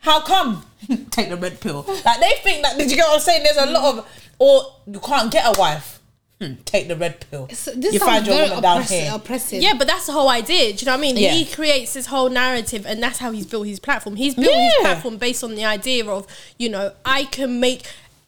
How 0.00 0.20
come? 0.20 0.66
take 1.10 1.30
the 1.30 1.36
red 1.38 1.60
pill. 1.62 1.86
Like 2.04 2.20
they 2.20 2.34
think 2.42 2.62
that. 2.62 2.76
Did 2.76 2.90
you 2.90 2.96
get 2.96 3.06
what 3.08 3.14
I'm 3.14 3.20
saying? 3.20 3.42
There's 3.42 3.56
a 3.56 3.66
lot 3.72 3.96
of, 3.98 4.06
or 4.38 4.62
you 4.86 5.00
can't 5.00 5.32
get 5.32 5.44
a 5.46 5.58
wife. 5.58 5.97
Hmm, 6.40 6.54
take 6.64 6.86
the 6.86 6.94
red 6.94 7.18
pill. 7.28 7.48
So 7.48 7.72
this 7.72 7.94
you 7.94 7.98
find 7.98 8.24
your 8.24 8.36
very 8.36 8.48
woman 8.48 8.62
down 8.62 8.82
here. 8.82 9.10
oppressive 9.12 9.60
Yeah, 9.60 9.74
but 9.76 9.88
that's 9.88 10.06
the 10.06 10.12
whole 10.12 10.28
idea. 10.28 10.72
Do 10.72 10.78
you 10.78 10.86
know 10.86 10.92
what 10.92 10.98
I 10.98 11.00
mean? 11.00 11.16
Yeah. 11.16 11.32
He 11.32 11.44
creates 11.44 11.94
this 11.94 12.06
whole 12.06 12.30
narrative, 12.30 12.86
and 12.86 13.02
that's 13.02 13.18
how 13.18 13.32
he's 13.32 13.44
built 13.46 13.66
his 13.66 13.80
platform. 13.80 14.14
He's 14.14 14.36
built 14.36 14.54
his 14.54 14.74
platform 14.80 15.16
based 15.16 15.42
on 15.42 15.56
the 15.56 15.64
idea 15.64 16.06
of, 16.06 16.28
you 16.56 16.68
know, 16.68 16.92
I 17.04 17.24
can 17.24 17.58
make. 17.58 17.86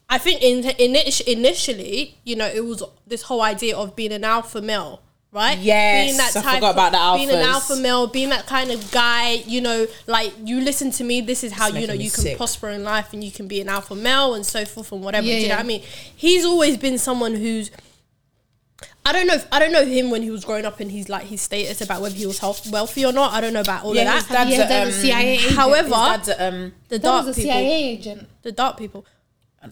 I 0.09 0.19
think 0.19 0.43
in, 0.43 0.65
in 0.71 0.97
initially, 1.29 2.17
you 2.25 2.35
know, 2.35 2.47
it 2.49 2.65
was 2.65 2.83
this 3.07 3.23
whole 3.23 3.43
idea 3.43 3.77
of 3.77 3.95
being 3.95 4.11
an 4.13 4.25
alpha 4.25 4.61
male, 4.61 5.03
right? 5.31 5.57
Yes, 5.57 6.35
I 6.37 6.55
forgot 6.57 6.73
about 6.75 6.91
the 6.91 7.19
Being 7.25 7.31
an 7.31 7.47
alpha 7.49 7.77
male, 7.77 8.09
being 8.09 8.31
that 8.31 8.49
kind 8.49 8.73
of 8.73 8.91
guy, 8.91 9.35
you 9.47 9.61
know, 9.61 9.87
like 10.09 10.33
you 10.43 10.61
listen 10.63 10.91
to 10.93 11.05
me. 11.05 11.21
This 11.21 11.45
is 11.45 11.53
how 11.53 11.69
It's 11.69 11.79
you 11.79 11.87
know 11.87 11.93
you 11.93 12.11
can 12.11 12.25
sick. 12.25 12.37
prosper 12.37 12.71
in 12.71 12.83
life, 12.83 13.13
and 13.13 13.23
you 13.23 13.31
can 13.31 13.47
be 13.47 13.61
an 13.61 13.69
alpha 13.69 13.95
male, 13.95 14.35
and 14.35 14.45
so 14.45 14.65
forth, 14.65 14.91
and 14.91 15.05
whatever. 15.05 15.29
Yeah, 15.29 15.37
Do 15.37 15.43
you 15.43 15.49
know 15.49 15.55
what 15.55 15.65
I 15.65 15.69
mean? 15.69 15.83
He's 16.17 16.45
always 16.45 16.77
been 16.77 16.99
someone 16.99 17.37
who's 17.37 17.71
I 19.05 19.13
don't 19.13 19.27
know. 19.27 19.35
If, 19.35 19.47
I 19.51 19.59
don't 19.59 19.73
know 19.73 19.85
him 19.85 20.11
when 20.11 20.23
he 20.23 20.31
was 20.31 20.45
growing 20.45 20.65
up 20.67 20.79
and 20.81 20.91
he's 20.91 21.09
like 21.09 21.25
his 21.25 21.41
status 21.41 21.81
about 21.81 22.03
whether 22.03 22.15
he 22.15 22.27
was 22.27 22.39
health, 22.39 22.71
wealthy 22.71 23.05
or 23.07 23.13
not. 23.13 23.33
I 23.33 23.41
don't 23.41 23.53
know 23.55 23.61
about 23.63 23.85
all 23.85 23.95
Yeah, 23.97 24.09
of 24.09 24.15
his 24.15 24.27
that. 24.29 24.35
dad's 24.35 24.51
Yeah, 24.51 24.65
a, 24.65 24.69
dad's 24.69 24.91
a 24.91 24.99
um, 24.99 25.03
CIA 25.03 25.33
agent. 25.35 25.55
However, 25.57 25.83
His 25.89 25.91
dad's 25.93 26.29
a, 26.29 26.49
um, 26.49 26.73
the 26.89 26.99
dark 26.99 27.27
was 27.27 27.37
a 27.39 27.41
people, 27.41 27.53
cia 27.57 27.85
agent 27.93 28.29
the 28.43 28.53
dark 28.53 28.77
people. 28.77 29.07
no, 29.65 29.71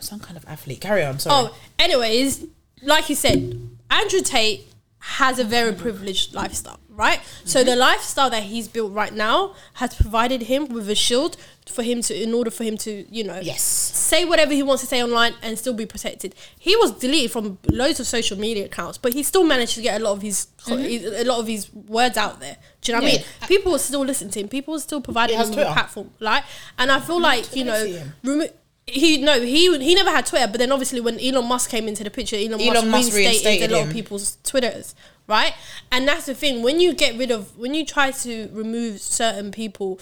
some 0.00 0.18
kind 0.20 0.36
of 0.36 0.44
athlete. 0.48 0.80
Carry 0.80 1.04
on. 1.04 1.18
Sorry. 1.18 1.48
Oh, 1.50 1.56
anyways, 1.78 2.46
like 2.82 3.08
you 3.10 3.14
said, 3.16 3.58
Andrew 3.90 4.20
Tate 4.20 4.66
has 4.98 5.38
a 5.38 5.44
very 5.44 5.72
privileged 5.72 6.34
lifestyle, 6.34 6.78
right? 6.88 7.20
So 7.44 7.60
Mm-hmm. 7.60 7.68
the 7.70 7.76
lifestyle 7.76 8.30
that 8.30 8.44
he's 8.44 8.66
built 8.68 8.92
right 8.92 9.12
now 9.12 9.54
has 9.74 9.94
provided 9.94 10.42
him 10.42 10.68
with 10.68 10.88
a 10.88 10.94
shield 10.94 11.36
for 11.70 11.82
him 11.82 12.02
to, 12.02 12.14
in 12.22 12.34
order 12.34 12.50
for 12.50 12.64
him 12.64 12.76
to, 12.78 13.06
you 13.10 13.24
know, 13.24 13.38
Yes. 13.40 13.62
say 13.62 14.24
whatever 14.24 14.52
he 14.52 14.62
wants 14.62 14.82
to 14.82 14.86
say 14.88 15.02
online 15.02 15.34
and 15.42 15.58
still 15.58 15.72
be 15.74 15.86
protected. 15.86 16.34
He 16.58 16.76
was 16.76 16.92
deleted 16.92 17.30
from 17.30 17.58
loads 17.70 18.00
of 18.00 18.06
social 18.06 18.38
media 18.38 18.66
accounts, 18.66 18.98
but 18.98 19.12
he 19.12 19.22
still 19.22 19.44
managed 19.44 19.74
to 19.76 19.82
get 19.82 20.00
a 20.00 20.04
lot 20.04 20.12
of 20.12 20.22
his, 20.22 20.48
a 20.68 21.24
lot 21.24 21.38
of 21.40 21.46
his 21.46 21.72
words 21.72 22.16
out 22.16 22.40
there. 22.40 22.56
Do 22.82 22.92
you 22.92 22.98
know 22.98 23.02
what 23.04 23.12
I 23.12 23.16
Mm-hmm. 23.18 23.40
Mean? 23.40 23.48
People 23.48 23.72
will 23.72 23.78
still 23.78 24.00
listening 24.04 24.30
to 24.32 24.40
him. 24.40 24.48
People 24.48 24.72
will 24.72 24.80
still 24.80 25.00
providing 25.00 25.36
him 25.36 25.42
with 25.48 25.50
a 25.52 25.54
Twitter. 25.54 25.72
platform, 25.72 26.10
like, 26.20 26.44
and 26.78 26.90
I 26.90 27.00
feel 27.00 27.20
like 27.20 27.54
you 27.56 27.64
know, 27.64 28.02
remo- 28.24 28.48
he 28.86 29.18
no 29.18 29.40
he 29.40 29.78
he 29.78 29.94
never 29.94 30.10
had 30.10 30.26
Twitter, 30.26 30.48
but 30.48 30.58
then 30.58 30.72
obviously 30.72 31.00
when 31.00 31.20
Elon 31.20 31.46
Musk 31.46 31.70
came 31.70 31.86
into 31.86 32.02
the 32.02 32.10
picture, 32.10 32.34
Elon, 32.36 32.60
Elon 32.60 32.88
Musk 32.90 33.06
Musk 33.06 33.14
reinstated, 33.14 33.46
reinstated 33.46 33.70
a 33.70 33.74
lot 33.74 33.82
him. 33.82 33.88
of 33.88 33.94
people's 33.94 34.38
Twitters, 34.42 34.94
right? 35.28 35.54
And 35.92 36.08
that's 36.08 36.26
the 36.26 36.34
thing 36.34 36.62
when 36.62 36.80
you 36.80 36.92
get 36.94 37.16
rid 37.16 37.30
of 37.30 37.56
when 37.56 37.74
you 37.74 37.84
try 37.86 38.10
to 38.10 38.48
remove 38.52 39.00
certain 39.00 39.52
people 39.52 40.00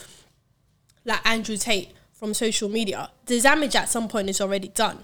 like 1.09 1.27
Andrew 1.27 1.57
Tate 1.57 1.91
from 2.13 2.35
social 2.35 2.69
media, 2.69 3.11
the 3.27 3.41
damage 3.41 3.75
at 3.75 3.89
some 3.89 4.07
point 4.09 4.29
is 4.31 4.41
already 4.41 4.69
done. 4.69 5.03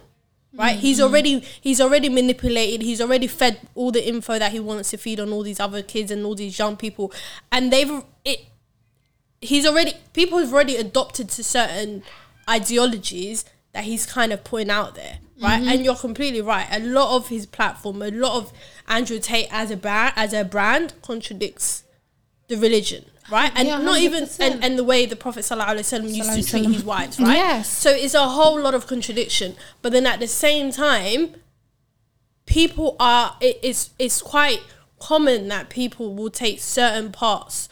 Right, 0.57 0.77
he's 0.77 1.01
already 1.01 1.41
he's 1.61 1.81
already 1.81 2.09
manipulated. 2.09 2.83
He's 2.83 3.01
already 3.01 3.27
fed 3.27 3.59
all 3.75 3.91
the 3.91 4.07
info 4.07 4.39
that 4.39 4.53
he 4.53 4.61
wants 4.61 4.91
to 4.91 4.97
feed 4.97 5.19
on 5.19 5.33
all 5.33 5.43
these 5.43 5.59
other 5.59 5.83
kids 5.83 6.13
and 6.13 6.25
all 6.25 6.37
these 6.37 6.57
young 6.57 6.77
people, 6.77 7.13
and 7.51 7.73
they've 7.73 8.05
it 8.25 8.39
he's 9.41 9.67
already 9.67 9.95
people 10.13 10.39
have 10.39 10.53
already 10.53 10.77
adopted 10.77 11.29
to 11.31 11.43
certain 11.43 12.05
ideologies 12.49 13.45
that 13.73 13.85
he's 13.85 14.07
kind 14.07 14.33
of 14.33 14.45
putting 14.45 14.71
out 14.71 14.95
there 14.95 15.19
right 15.43 15.61
Mm-hmm. 15.61 15.69
and 15.69 15.85
you're 15.85 15.97
completely 15.97 16.41
right 16.41 16.67
a 16.71 16.79
lot 16.79 17.17
of 17.17 17.29
his 17.29 17.45
platform 17.47 18.01
a 18.03 18.11
lot 18.11 18.37
of 18.37 18.53
andrew 18.87 19.19
tate 19.19 19.49
as 19.51 19.71
a 19.71 19.77
brand 19.77 20.13
as 20.17 20.33
a 20.33 20.45
brand 20.45 20.95
contradicts 21.03 21.83
the 22.49 22.57
religion 22.57 23.05
right? 23.31 23.53
And 23.55 23.69
Yeah, 23.69 23.79
not 23.79 24.01
even 24.01 24.29
and, 24.41 24.65
and 24.65 24.79
the 24.79 24.85
way 24.85 25.07
the 25.07 25.17
prophet 25.17 25.41
sallallahu 25.41 25.77
alaihi 25.77 26.01
wasallam 26.01 26.15
used 26.15 26.35
to 26.35 26.43
treat 26.43 26.67
his 26.67 26.85
wives 26.85 27.19
right? 27.21 27.35
Yes. 27.35 27.69
so 27.69 27.91
it's 27.91 28.15
a 28.15 28.29
whole 28.29 28.61
lot 28.61 28.75
of 28.75 28.87
contradiction. 28.87 29.57
But 29.83 29.93
then 29.93 30.07
at 30.07 30.21
the 30.21 30.27
same 30.29 30.71
time 30.71 31.35
people 32.47 32.97
are 33.01 33.37
it, 33.41 33.59
it's 33.63 33.91
it's 33.99 34.21
quite 34.21 34.61
common 34.99 35.49
that 35.49 35.71
people 35.71 36.15
will 36.15 36.31
take 36.31 36.61
certain 36.61 37.13
parts 37.13 37.69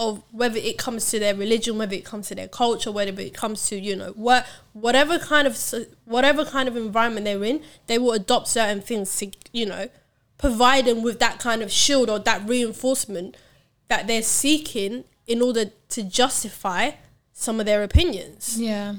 of 0.00 0.22
whether 0.30 0.58
it 0.58 0.78
comes 0.78 1.10
to 1.10 1.18
their 1.18 1.34
religion, 1.34 1.76
whether 1.76 1.94
it 1.94 2.04
comes 2.04 2.28
to 2.28 2.34
their 2.34 2.46
culture, 2.46 2.92
whether 2.92 3.20
it 3.20 3.34
comes 3.34 3.68
to 3.68 3.78
you 3.78 3.96
know 3.96 4.12
what 4.14 4.46
whatever 4.72 5.18
kind 5.18 5.46
of 5.46 5.58
whatever 6.04 6.44
kind 6.44 6.68
of 6.68 6.76
environment 6.76 7.24
they're 7.24 7.44
in, 7.44 7.62
they 7.86 7.98
will 7.98 8.12
adopt 8.12 8.48
certain 8.48 8.80
things 8.80 9.16
to 9.16 9.30
you 9.52 9.66
know 9.66 9.88
provide 10.38 10.84
them 10.84 11.02
with 11.02 11.18
that 11.18 11.40
kind 11.40 11.62
of 11.62 11.70
shield 11.70 12.08
or 12.08 12.20
that 12.20 12.48
reinforcement 12.48 13.36
that 13.88 14.06
they're 14.06 14.22
seeking 14.22 15.04
in 15.26 15.42
order 15.42 15.66
to 15.88 16.02
justify 16.02 16.92
some 17.32 17.60
of 17.60 17.66
their 17.66 17.82
opinions. 17.82 18.60
Yeah. 18.60 18.94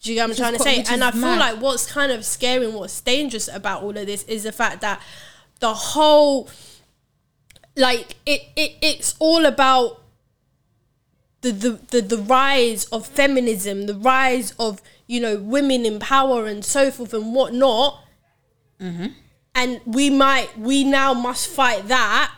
Do 0.00 0.10
you 0.10 0.14
get 0.14 0.22
what 0.22 0.24
I'm 0.24 0.30
Which 0.30 0.38
trying 0.38 0.54
to 0.54 0.86
say? 0.86 0.94
And 0.94 1.02
I 1.02 1.10
feel 1.10 1.20
mad. 1.22 1.38
like 1.38 1.60
what's 1.60 1.90
kind 1.90 2.12
of 2.12 2.24
scary 2.24 2.66
and 2.66 2.74
what's 2.74 3.00
dangerous 3.00 3.48
about 3.48 3.82
all 3.82 3.96
of 3.96 4.06
this 4.06 4.22
is 4.24 4.44
the 4.44 4.52
fact 4.52 4.80
that 4.82 5.02
the 5.60 5.74
whole 5.74 6.48
like 7.76 8.16
it, 8.24 8.42
it 8.56 8.76
it's 8.80 9.14
all 9.18 9.44
about 9.44 10.02
the, 11.40 11.52
the, 11.52 11.70
the, 11.90 12.00
the 12.00 12.18
rise 12.18 12.84
of 12.86 13.06
feminism, 13.06 13.86
the 13.86 13.94
rise 13.94 14.52
of, 14.58 14.82
you 15.06 15.20
know, 15.20 15.36
women 15.36 15.86
in 15.86 15.98
power 15.98 16.46
and 16.46 16.64
so 16.64 16.90
forth 16.90 17.14
and 17.14 17.34
whatnot. 17.34 18.02
Mm-hmm. 18.80 19.06
And 19.54 19.80
we 19.84 20.10
might, 20.10 20.56
we 20.58 20.84
now 20.84 21.14
must 21.14 21.48
fight 21.48 21.88
that, 21.88 22.32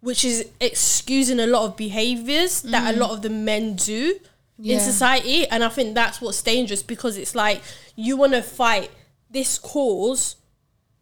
which 0.00 0.24
is 0.24 0.46
excusing 0.60 1.40
a 1.40 1.46
lot 1.46 1.64
of 1.64 1.76
behaviors 1.76 2.62
that 2.62 2.94
a 2.94 2.96
mm. 2.96 3.00
lot 3.00 3.10
of 3.10 3.22
the 3.22 3.30
men 3.30 3.74
do 3.74 4.18
in 4.58 4.64
Yeah. 4.64 4.78
society. 4.78 5.46
And 5.48 5.64
I 5.64 5.68
think 5.68 5.94
that's 5.94 6.20
what's 6.20 6.42
dangerous 6.42 6.82
because 6.82 7.16
it's 7.16 7.34
like 7.34 7.62
you 7.96 8.16
want 8.16 8.32
to 8.32 8.42
fight 8.42 8.90
this 9.30 9.58
cause, 9.58 10.36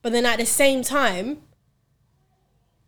but 0.03 0.13
then 0.13 0.27
at 0.27 0.39
the 0.39 0.47
same 0.47 0.83
time, 0.83 1.43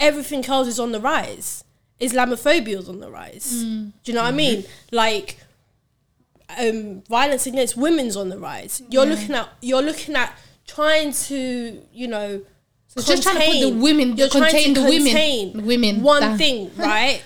everything 0.00 0.44
else 0.46 0.68
is 0.68 0.80
on 0.80 0.92
the 0.92 1.00
rise. 1.00 1.64
Islamophobia 2.00 2.78
is 2.78 2.88
on 2.88 3.00
the 3.00 3.10
rise. 3.10 3.64
Mm. 3.64 3.92
Do 4.04 4.12
you 4.12 4.14
know 4.14 4.22
what 4.22 4.28
I 4.28 4.30
mm-hmm. 4.30 4.36
mean? 4.36 4.64
Like 4.92 5.38
um, 6.58 7.02
violence 7.08 7.46
against 7.46 7.76
women's 7.76 8.16
on 8.16 8.28
the 8.28 8.38
rise. 8.38 8.82
You're 8.88 9.06
looking 9.06 9.34
at 9.34 9.48
you're 9.60 9.82
looking 9.82 10.14
at 10.14 10.36
trying 10.66 11.12
to 11.12 11.82
you 11.92 12.08
know. 12.08 12.42
So 12.88 13.02
just 13.02 13.22
trying 13.22 13.38
to 13.38 13.44
put 13.46 13.60
the 13.60 13.70
women- 13.80 14.16
You're 14.16 14.28
trying 14.28 14.44
contain 14.50 14.74
the 14.74 14.82
women- 14.82 15.04
contain 15.12 15.64
women 15.66 16.02
One 16.02 16.20
down. 16.22 16.38
thing, 16.38 16.70
right? 16.76 17.22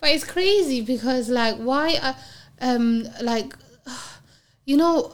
But 0.00 0.10
it's 0.10 0.24
crazy 0.24 0.80
because 0.82 1.28
like 1.30 1.56
why 1.56 1.94
uh, 2.02 2.12
um 2.60 3.08
like 3.22 3.54
you 4.66 4.76
know 4.76 5.12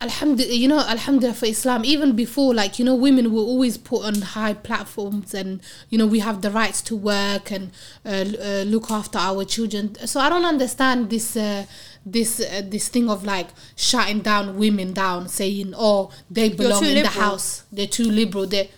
alhamdulillah 0.00 0.54
you 0.54 0.66
know 0.68 0.78
alhamdulillah 0.78 1.34
for 1.34 1.44
Islam 1.46 1.84
even 1.84 2.16
before 2.16 2.54
like 2.54 2.78
you 2.78 2.84
know 2.84 2.94
women 2.94 3.32
were 3.34 3.42
always 3.42 3.76
put 3.76 4.02
on 4.04 4.22
high 4.22 4.54
platforms 4.54 5.34
and 5.34 5.60
you 5.90 5.98
know 5.98 6.06
we 6.06 6.20
have 6.20 6.40
the 6.40 6.50
rights 6.50 6.80
to 6.80 6.96
work 6.96 7.50
and 7.50 7.70
uh, 8.06 8.24
uh, 8.42 8.62
look 8.66 8.90
after 8.90 9.18
our 9.18 9.44
children 9.44 9.94
so 10.06 10.18
I 10.20 10.30
don't 10.30 10.46
understand 10.46 11.10
this 11.10 11.36
uh, 11.36 11.66
this 12.06 12.40
uh, 12.40 12.62
this 12.64 12.88
thing 12.88 13.10
of 13.10 13.24
like 13.24 13.48
shutting 13.76 14.20
down 14.20 14.56
women 14.56 14.94
down 14.94 15.28
saying 15.28 15.74
oh 15.76 16.10
they 16.30 16.48
belong 16.48 16.84
in 16.86 17.02
the 17.02 17.08
house 17.10 17.64
they're 17.70 17.86
too 17.86 18.04
liberal 18.10 18.46
they 18.46 18.70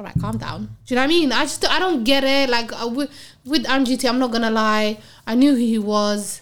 all 0.00 0.06
right, 0.06 0.18
calm 0.18 0.38
down. 0.38 0.76
Do 0.86 0.94
you 0.94 0.96
know 0.96 1.02
what 1.02 1.04
I 1.04 1.08
mean? 1.08 1.32
I 1.32 1.42
just 1.42 1.68
I 1.68 1.78
don't 1.78 2.04
get 2.04 2.24
it. 2.24 2.48
Like 2.48 2.72
uh, 2.72 2.88
with 2.88 3.10
with 3.44 3.68
Angie 3.68 3.98
I'm 4.08 4.18
not 4.18 4.30
gonna 4.30 4.50
lie. 4.50 4.98
I 5.26 5.34
knew 5.34 5.50
who 5.50 5.56
he 5.58 5.78
was. 5.78 6.40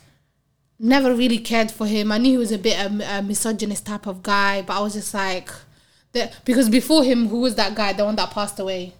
Never 0.78 1.12
really 1.12 1.38
cared 1.38 1.72
for 1.72 1.86
him. 1.86 2.12
I 2.12 2.18
knew 2.18 2.30
he 2.30 2.38
was 2.38 2.52
a 2.52 2.58
bit 2.58 2.78
um, 2.78 3.00
a 3.00 3.20
misogynist 3.20 3.84
type 3.84 4.06
of 4.06 4.22
guy, 4.22 4.62
but 4.62 4.78
I 4.78 4.80
was 4.80 4.92
just 4.92 5.12
like, 5.12 5.50
the, 6.12 6.30
because 6.44 6.68
before 6.68 7.02
him, 7.02 7.26
who 7.26 7.40
was 7.40 7.56
that 7.56 7.74
guy? 7.74 7.92
The 7.92 8.04
one 8.04 8.14
that 8.14 8.30
passed 8.30 8.60
away, 8.60 8.92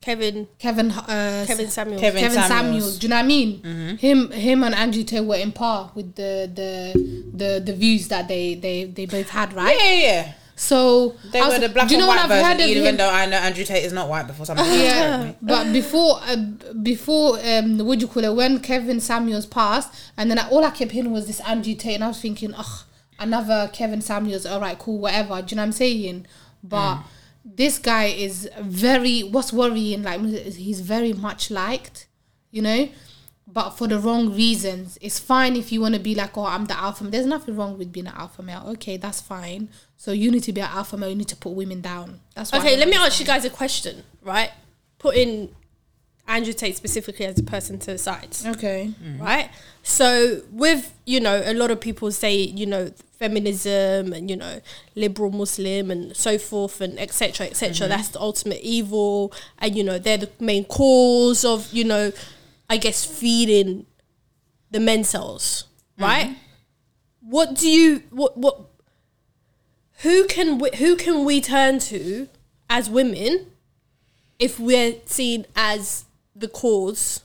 Kevin 0.00 0.48
Kevin. 0.58 0.90
Uh, 0.90 1.44
Kevin 1.46 1.68
Samuel. 1.68 2.00
Kevin 2.00 2.20
Kevin 2.22 2.38
Samuels. 2.38 2.48
Samuels. 2.48 2.98
Do 2.98 3.04
you 3.04 3.10
know 3.10 3.16
what 3.16 3.24
I 3.24 3.26
mean? 3.26 3.98
Him, 3.98 4.30
him, 4.30 4.64
and 4.64 4.74
Angie 4.74 5.04
Tay 5.04 5.20
were 5.20 5.36
in 5.36 5.52
par 5.52 5.92
with 5.94 6.14
the 6.14 6.50
the 6.54 6.72
the 7.34 7.60
the 7.60 7.74
views 7.74 8.08
that 8.08 8.26
they 8.26 8.54
they 8.54 8.84
they 8.84 9.04
both 9.04 9.28
had, 9.28 9.52
right? 9.52 9.76
Yeah, 9.78 9.92
yeah, 9.92 10.02
yeah. 10.02 10.32
So 10.56 11.16
They 11.32 11.40
I 11.40 11.48
were 11.48 11.58
the 11.58 11.68
black 11.68 11.88
do 11.88 11.94
you 11.94 12.00
know 12.00 12.06
what 12.06 12.16
white 12.16 12.24
I've 12.24 12.28
version, 12.28 12.60
heard 12.60 12.60
even 12.70 12.84
him? 12.84 12.96
though 12.96 13.10
I 13.10 13.26
know 13.26 13.38
Andrew 13.38 13.64
Tate 13.64 13.84
is 13.84 13.92
not 13.92 14.08
white 14.08 14.26
before 14.28 14.46
something. 14.46 14.64
Yeah, 14.66 15.32
but 15.42 15.72
before, 15.72 16.20
uh, 16.22 16.36
before 16.82 17.38
um, 17.44 17.78
what 17.78 17.98
do 17.98 18.04
you 18.04 18.08
call 18.08 18.24
it? 18.24 18.34
When 18.34 18.60
Kevin 18.60 19.00
Samuels 19.00 19.46
passed, 19.46 19.92
and 20.16 20.30
then 20.30 20.38
I, 20.38 20.48
all 20.50 20.64
I 20.64 20.70
kept 20.70 20.92
hearing 20.92 21.10
was 21.12 21.26
this 21.26 21.40
Andrew 21.40 21.74
Tate, 21.74 21.96
and 21.96 22.04
I 22.04 22.08
was 22.08 22.20
thinking, 22.20 22.54
ugh, 22.54 22.84
another 23.18 23.68
Kevin 23.72 24.00
Samuels. 24.00 24.46
All 24.46 24.60
right, 24.60 24.78
cool, 24.78 24.98
whatever. 24.98 25.42
Do 25.42 25.52
you 25.52 25.56
know 25.56 25.62
what 25.62 25.66
I'm 25.66 25.72
saying? 25.72 26.26
But 26.62 27.00
this 27.44 27.78
guy 27.78 28.04
is 28.04 28.48
very. 28.60 29.22
What's 29.22 29.52
worrying? 29.52 30.04
Like 30.04 30.20
he's 30.20 30.80
very 30.80 31.12
much 31.12 31.50
liked, 31.50 32.06
you 32.52 32.62
know. 32.62 32.88
But 33.46 33.70
for 33.70 33.86
the 33.86 33.98
wrong 33.98 34.34
reasons, 34.34 34.98
it's 35.02 35.18
fine 35.18 35.54
if 35.54 35.70
you 35.70 35.80
want 35.80 35.94
to 35.94 36.00
be 36.00 36.14
like, 36.14 36.36
oh, 36.38 36.46
I'm 36.46 36.64
the 36.64 36.76
alpha. 36.78 37.04
There's 37.04 37.26
nothing 37.26 37.56
wrong 37.56 37.76
with 37.76 37.92
being 37.92 38.06
an 38.06 38.14
alpha 38.16 38.42
male. 38.42 38.64
Okay, 38.70 38.96
that's 38.96 39.20
fine. 39.20 39.68
So 40.04 40.12
you 40.12 40.30
need 40.30 40.42
to 40.42 40.52
be 40.52 40.60
an 40.60 40.68
alpha 40.70 40.98
male. 40.98 41.08
You 41.08 41.16
need 41.16 41.28
to 41.28 41.36
put 41.36 41.54
women 41.54 41.80
down. 41.80 42.20
That's 42.34 42.52
what 42.52 42.60
Okay, 42.60 42.72
don't 42.72 42.80
let 42.80 42.88
me 42.90 42.96
ask 42.96 43.18
you 43.18 43.24
guys 43.24 43.46
a 43.46 43.48
question, 43.48 44.02
right? 44.20 44.50
Putting 44.98 45.48
Andrew 46.28 46.52
Tate 46.52 46.76
specifically 46.76 47.24
as 47.24 47.38
a 47.38 47.42
person 47.42 47.78
to 47.78 47.92
the 47.92 47.96
side. 47.96 48.36
Okay. 48.44 48.92
Mm. 49.02 49.18
right? 49.18 49.48
So 49.82 50.42
with 50.52 50.92
you 51.06 51.20
know 51.20 51.40
a 51.42 51.54
lot 51.54 51.70
of 51.70 51.80
people 51.80 52.12
say 52.12 52.36
you 52.36 52.66
know 52.66 52.92
feminism 53.18 54.12
and 54.12 54.28
you 54.28 54.36
know 54.36 54.60
liberal 54.94 55.30
Muslim 55.30 55.90
and 55.90 56.14
so 56.14 56.36
forth 56.36 56.82
and 56.82 57.00
etc 57.00 57.46
etc. 57.46 57.70
Mm-hmm. 57.72 57.88
That's 57.88 58.08
the 58.08 58.20
ultimate 58.20 58.60
evil, 58.60 59.32
and 59.58 59.74
you 59.74 59.82
know 59.82 59.98
they're 59.98 60.18
the 60.18 60.30
main 60.38 60.66
cause 60.66 61.46
of 61.46 61.72
you 61.72 61.84
know 61.84 62.12
I 62.68 62.76
guess 62.76 63.06
feeding 63.06 63.86
the 64.70 64.80
mincels, 64.80 65.64
right? 65.98 66.26
Mm-hmm. 66.26 67.30
What 67.30 67.54
do 67.54 67.70
you 67.70 68.02
what 68.10 68.36
what? 68.36 68.73
Who 70.04 70.26
can 70.26 70.58
we, 70.58 70.70
who 70.76 70.96
can 70.96 71.24
we 71.24 71.40
turn 71.40 71.78
to 71.80 72.28
as 72.70 72.88
women 72.88 73.46
if 74.38 74.60
we're 74.60 74.96
seen 75.06 75.46
as 75.56 76.04
the 76.36 76.48
cause 76.48 77.22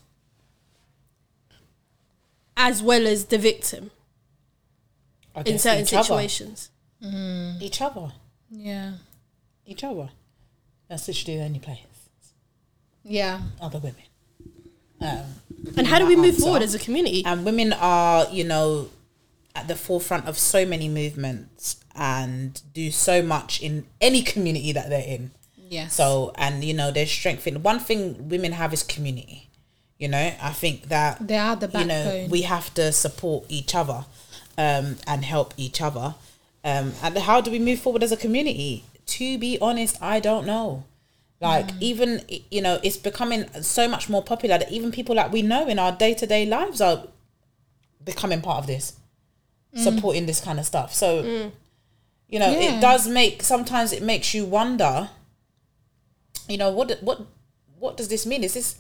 as 2.55 2.81
well 2.83 3.07
as 3.07 3.25
the 3.25 3.37
victim 3.37 3.91
in 5.45 5.59
certain 5.59 5.83
each 5.83 5.93
other. 5.93 6.03
situations. 6.03 6.69
Each 7.61 7.81
other. 7.81 8.11
Yeah. 8.49 8.93
Each 9.65 9.83
other. 9.83 10.09
That's 10.87 11.07
literally 11.07 11.37
the 11.37 11.43
only 11.45 11.59
place. 11.59 11.79
Yeah. 13.03 13.41
Other 13.61 13.79
women. 13.79 14.03
Um, 15.01 15.25
And 15.77 15.87
how 15.87 15.99
do 15.99 16.05
we 16.05 16.15
move 16.15 16.35
answer. 16.35 16.41
forward 16.41 16.61
as 16.61 16.75
a 16.75 16.79
community? 16.79 17.23
And 17.25 17.45
women 17.45 17.73
are, 17.73 18.27
you 18.31 18.43
know, 18.43 18.89
at 19.55 19.67
the 19.67 19.75
forefront 19.75 20.27
of 20.27 20.37
so 20.37 20.65
many 20.65 20.87
movements 20.87 21.77
and 21.95 22.61
do 22.73 22.91
so 22.91 23.21
much 23.21 23.61
in 23.61 23.85
any 23.99 24.21
community 24.21 24.71
that 24.71 24.89
they're 24.89 25.07
in. 25.07 25.31
Yes. 25.69 25.93
So, 25.95 26.31
and 26.35 26.63
you 26.63 26.73
know, 26.73 26.91
there's 26.91 27.11
strength 27.11 27.45
in 27.47 27.61
one 27.61 27.79
thing 27.79 28.29
women 28.29 28.53
have 28.53 28.73
is 28.73 28.83
community. 28.83 29.49
You 29.97 30.07
know, 30.07 30.31
I 30.41 30.51
think 30.53 30.87
that 30.87 31.27
They 31.27 31.37
are 31.37 31.55
the 31.57 31.69
you 31.77 31.85
know 31.85 32.27
we 32.29 32.43
have 32.43 32.73
to 32.75 32.91
support 32.91 33.45
each 33.49 33.75
other 33.75 34.05
um, 34.57 34.95
and 35.05 35.25
help 35.25 35.53
each 35.57 35.81
other. 35.81 36.15
Um, 36.63 36.93
and 37.03 37.17
how 37.17 37.41
do 37.41 37.51
we 37.51 37.59
move 37.59 37.79
forward 37.79 38.01
as 38.03 38.11
a 38.11 38.17
community? 38.17 38.83
To 39.07 39.37
be 39.37 39.57
honest, 39.59 40.01
I 40.01 40.19
don't 40.19 40.45
know. 40.45 40.85
Like 41.41 41.67
Mm. 41.67 41.81
even 41.81 42.21
you 42.49 42.61
know, 42.61 42.79
it's 42.83 42.97
becoming 42.97 43.45
so 43.61 43.87
much 43.87 44.09
more 44.09 44.23
popular 44.23 44.57
that 44.57 44.71
even 44.71 44.91
people 44.91 45.15
that 45.15 45.31
we 45.31 45.41
know 45.41 45.67
in 45.67 45.79
our 45.79 45.91
day 45.91 46.13
to 46.13 46.25
day 46.25 46.45
lives 46.45 46.79
are 46.81 47.03
becoming 48.03 48.41
part 48.41 48.59
of 48.59 48.67
this. 48.67 48.93
Mm. 49.75 49.83
supporting 49.83 50.25
this 50.25 50.41
kind 50.41 50.59
of 50.59 50.65
stuff. 50.65 50.93
So 50.93 51.23
mm. 51.23 51.51
you 52.27 52.39
know, 52.39 52.51
Yeah. 52.51 52.77
it 52.77 52.81
does 52.81 53.07
make 53.07 53.43
sometimes 53.43 53.91
it 53.93 54.01
makes 54.01 54.33
you 54.33 54.45
wonder. 54.45 55.09
You 56.47 56.57
know 56.57 56.71
what 56.71 56.97
what 57.01 57.21
what 57.77 57.95
does 57.97 58.07
this 58.07 58.25
mean? 58.25 58.43
Is 58.43 58.53
this 58.55 58.75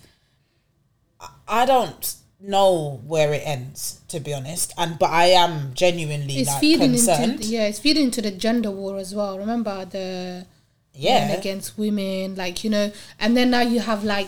I- 1.19 1.29
I 1.61 1.65
don't 1.65 2.15
know 2.39 3.01
where 3.05 3.33
it 3.33 3.43
ends, 3.45 3.99
to 4.07 4.19
be 4.19 4.33
honest. 4.33 4.73
And 4.77 4.97
but 4.97 5.09
I 5.11 5.25
am 5.25 5.73
genuinely 5.73 6.37
it's 6.37 6.49
like 6.49 6.59
feeding 6.61 6.91
concerned. 6.91 7.33
into 7.33 7.47
yeah, 7.47 7.65
it's 7.67 7.79
feeding 7.79 8.05
into 8.05 8.21
the 8.21 8.31
gender 8.31 8.71
war 8.71 8.97
as 8.97 9.13
well. 9.13 9.37
Remember 9.37 9.85
the 9.85 10.45
yeah, 10.93 11.31
against 11.33 11.77
women, 11.77 12.35
like 12.35 12.63
you 12.63 12.69
know, 12.69 12.91
and 13.19 13.35
then 13.37 13.51
now 13.51 13.61
you 13.61 13.79
have 13.81 14.03
like 14.03 14.27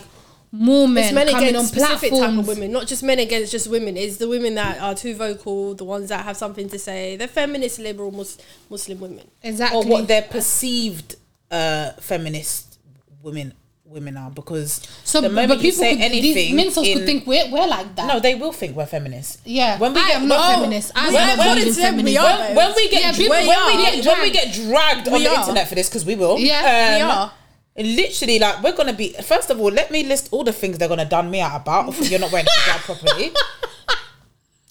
more 0.54 0.86
men, 0.86 1.04
It's 1.04 1.12
men 1.14 1.26
coming 1.28 1.44
on 1.44 1.48
against 1.64 1.68
specific 1.74 2.10
type 2.10 2.18
platforms. 2.18 2.38
of 2.40 2.46
women, 2.48 2.72
not 2.72 2.86
just 2.86 3.02
men 3.02 3.18
against 3.18 3.50
just 3.52 3.68
women. 3.68 3.96
It's 3.96 4.18
the 4.18 4.28
women 4.28 4.54
that 4.56 4.78
are 4.80 4.94
too 4.94 5.14
vocal, 5.14 5.74
the 5.74 5.84
ones 5.84 6.10
that 6.10 6.24
have 6.24 6.36
something 6.36 6.68
to 6.68 6.78
say. 6.78 7.16
They're 7.16 7.26
feminist, 7.28 7.78
liberal, 7.78 8.10
mus- 8.10 8.36
Muslim 8.68 9.00
women. 9.00 9.26
Exactly. 9.42 9.78
or 9.78 9.84
what 9.86 10.08
their 10.08 10.22
perceived 10.22 11.16
uh, 11.50 11.92
feminist 12.00 12.78
women 13.22 13.54
women 13.84 14.16
are 14.16 14.30
because 14.30 14.80
so, 15.04 15.20
the 15.20 15.28
moment 15.28 15.48
but 15.50 15.56
you 15.58 15.64
people 15.70 15.80
say 15.84 15.92
could, 15.96 16.02
anything, 16.04 16.56
these 16.56 16.76
mincels 16.76 16.86
in- 16.86 16.96
could 16.96 17.04
think 17.06 17.26
we're, 17.26 17.50
we're 17.50 17.66
like 17.66 17.94
that. 17.94 18.06
no, 18.06 18.18
they 18.20 18.34
will 18.34 18.50
think 18.50 18.74
we're 18.74 18.86
feminists. 18.86 19.42
yeah, 19.44 19.78
when 19.78 19.92
we 19.92 20.00
I 20.00 20.06
get- 20.08 20.16
am 20.22 20.28
not 20.28 20.48
no, 20.50 20.62
feminist. 20.62 20.92
I 20.94 21.10
we- 21.10 21.16
am 21.18 21.26
not 21.26 21.38
according 21.38 21.54
believe 21.64 21.66
in 21.68 21.74
to 21.74 21.80
them, 21.82 21.96
we 21.96 22.14
feminism. 22.14 22.24
are. 22.24 22.54
when, 22.56 22.72
we 22.74 22.88
get 22.88 23.02
Yeah, 23.02 23.12
people 23.12 23.28
when, 23.30 23.48
are. 23.50 23.66
we 23.66 23.82
get, 23.82 23.94
we 23.96 24.02
dragged. 24.02 24.32
get 24.32 24.52
dragged 24.54 25.08
on 25.08 25.14
We 25.14 25.24
the 25.24 25.34
internet 25.34 25.68
for 25.68 25.74
this 25.74 25.88
because 25.90 26.06
we 26.06 26.14
will 26.14 26.38
Yeah, 26.38 26.96
We 26.96 27.02
um, 27.02 27.10
are. 27.10 27.32
It 27.74 27.86
literally, 27.86 28.38
like, 28.38 28.62
we're 28.62 28.76
gonna 28.76 28.92
be. 28.92 29.14
First 29.24 29.48
of 29.50 29.58
all, 29.60 29.70
let 29.70 29.90
me 29.90 30.02
list 30.04 30.28
all 30.30 30.44
the 30.44 30.52
things 30.52 30.76
they're 30.78 30.88
gonna 30.88 31.06
done 31.06 31.30
me 31.30 31.40
out 31.40 31.60
about. 31.62 31.88
If 31.98 32.10
you're 32.10 32.20
not 32.20 32.30
wearing 32.32 32.46
hijab 32.46 32.78
properly, 32.84 33.24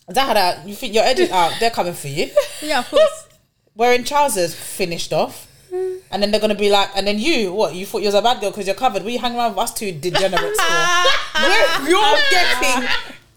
is 0.08 0.16
that 0.16 0.28
how 0.28 0.34
that 0.34 0.68
you 0.68 0.76
think 0.76 0.94
you're 0.94 1.04
edit 1.04 1.32
out? 1.32 1.54
They're 1.60 1.72
coming 1.72 1.94
for 1.94 2.08
you. 2.10 2.30
Yeah, 2.62 2.80
of 2.80 2.90
course. 2.90 3.28
Wearing 3.76 4.04
trousers 4.04 4.54
finished 4.54 5.14
off. 5.14 5.48
Mm. 5.74 6.00
And 6.12 6.22
then 6.22 6.30
they're 6.32 6.42
gonna 6.42 6.54
be 6.56 6.70
like, 6.70 6.90
and 6.96 7.08
then 7.08 7.18
you, 7.18 7.54
what? 7.54 7.74
You 7.74 7.86
thought 7.86 8.02
you 8.02 8.08
was 8.08 8.16
a 8.16 8.22
bad 8.22 8.42
girl 8.42 8.52
because 8.52 8.68
you're 8.68 8.76
covered. 8.76 9.04
We 9.04 9.16
hang 9.18 9.36
around 9.36 9.52
with 9.52 9.60
us 9.60 9.74
two 9.74 9.92
degenerates. 9.94 10.60
We're- 11.42 11.90
you're 11.90 12.18
getting, 12.30 12.90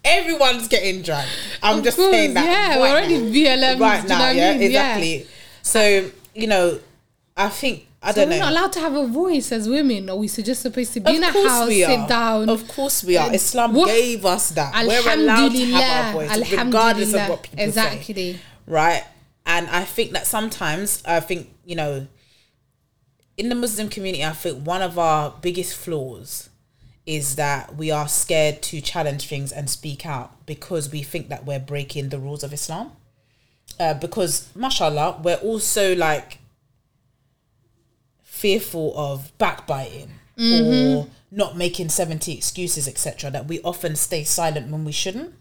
everyone's 0.03 0.67
getting 0.67 1.01
dragged. 1.01 1.29
I'm 1.63 1.81
just 1.83 1.97
course, 1.97 2.11
saying 2.11 2.33
that. 2.33 2.45
yeah, 2.45 2.69
right 2.71 2.79
we're 2.81 2.89
already 2.89 3.17
now. 3.19 3.75
BLMs, 3.75 3.79
right 3.79 4.01
do 4.01 4.03
you 4.03 4.09
know 4.09 4.15
now. 4.15 4.19
what 4.19 4.27
I 4.27 4.31
Yeah, 4.33 4.51
mean? 4.51 4.61
Yeah. 4.61 4.67
exactly. 4.67 5.27
So 5.61 6.11
you 6.35 6.47
know, 6.47 6.79
I 7.37 7.49
think 7.49 7.87
I 8.01 8.11
So 8.11 8.21
don't 8.21 8.29
we're 8.29 8.35
know. 8.39 8.45
not 8.45 8.51
allowed 8.51 8.73
to 8.73 8.79
have 8.79 8.93
a 8.93 9.07
voice 9.07 9.51
as 9.51 9.67
women, 9.67 10.09
or 10.09 10.19
we 10.19 10.27
just 10.27 10.61
supposed 10.61 10.93
to 10.93 10.99
be 11.01 11.15
in 11.17 11.23
a 11.23 11.31
house, 11.31 11.67
we 11.67 11.83
sit 11.83 12.07
down. 12.07 12.49
Of 12.49 12.67
course 12.67 13.03
we 13.03 13.17
are. 13.17 13.33
Islam 13.33 13.73
what- 13.73 13.87
gave 13.87 14.25
us 14.25 14.49
that. 14.51 14.73
We're 14.85 15.13
allowed 15.13 15.49
to 15.51 15.65
have 15.71 16.15
our 16.15 16.27
voice, 16.27 16.51
regardless 16.53 17.13
of 17.13 17.29
what 17.29 17.43
people 17.43 17.57
say. 17.59 17.65
exactly. 17.65 18.39
Right? 18.67 19.03
And 19.45 19.67
I 19.69 19.83
think 19.83 20.11
that 20.11 20.25
sometimes 20.27 21.03
I 21.05 21.19
think 21.19 21.49
you 21.65 21.75
know, 21.75 22.07
in 23.37 23.49
the 23.49 23.55
Muslim 23.55 23.89
community, 23.89 24.23
I 24.23 24.31
think 24.31 24.65
one 24.65 24.81
of 24.81 24.97
our 24.97 25.33
biggest 25.41 25.75
flaws 25.75 26.49
is 27.05 27.35
that 27.35 27.75
we 27.75 27.91
are 27.91 28.07
scared 28.07 28.61
to 28.63 28.81
challenge 28.81 29.27
things 29.27 29.51
and 29.51 29.69
speak 29.69 30.05
out 30.05 30.45
because 30.47 30.91
we 30.91 31.03
think 31.03 31.29
that 31.29 31.45
we're 31.45 31.59
breaking 31.59 32.09
the 32.09 32.17
rules 32.17 32.43
of 32.43 32.51
Islam. 32.53 32.91
Uh, 33.79 33.93
because, 33.93 34.47
mashallah, 34.55 35.19
we're 35.21 35.35
also 35.35 35.95
like 35.95 36.39
fearful 38.41 38.93
of 38.97 39.31
backbiting 39.37 40.09
or 40.37 41.07
not 41.31 41.55
making 41.55 41.87
70 41.89 42.33
excuses 42.33 42.87
etc 42.87 43.31
that 43.31 43.47
we 43.47 43.61
often 43.61 43.95
stay 43.95 44.23
silent 44.25 44.69
when 44.69 44.83
we 44.83 44.91
shouldn't. 44.91 45.33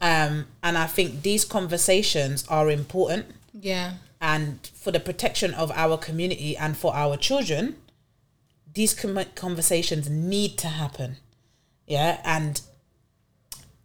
Um, 0.00 0.46
and 0.66 0.74
i 0.84 0.86
think 0.96 1.22
these 1.22 1.44
conversations 1.44 2.44
are 2.48 2.68
important. 2.70 3.26
Yeah. 3.70 3.88
and 4.20 4.48
for 4.82 4.90
the 4.96 5.00
protection 5.00 5.54
of 5.54 5.70
our 5.84 5.96
community 5.96 6.56
and 6.56 6.76
for 6.76 6.90
our 6.94 7.16
children 7.16 7.76
these 8.74 8.92
com- 9.02 9.30
conversations 9.34 10.10
need 10.10 10.58
to 10.58 10.68
happen. 10.68 11.10
Yeah 11.86 12.20
and 12.24 12.60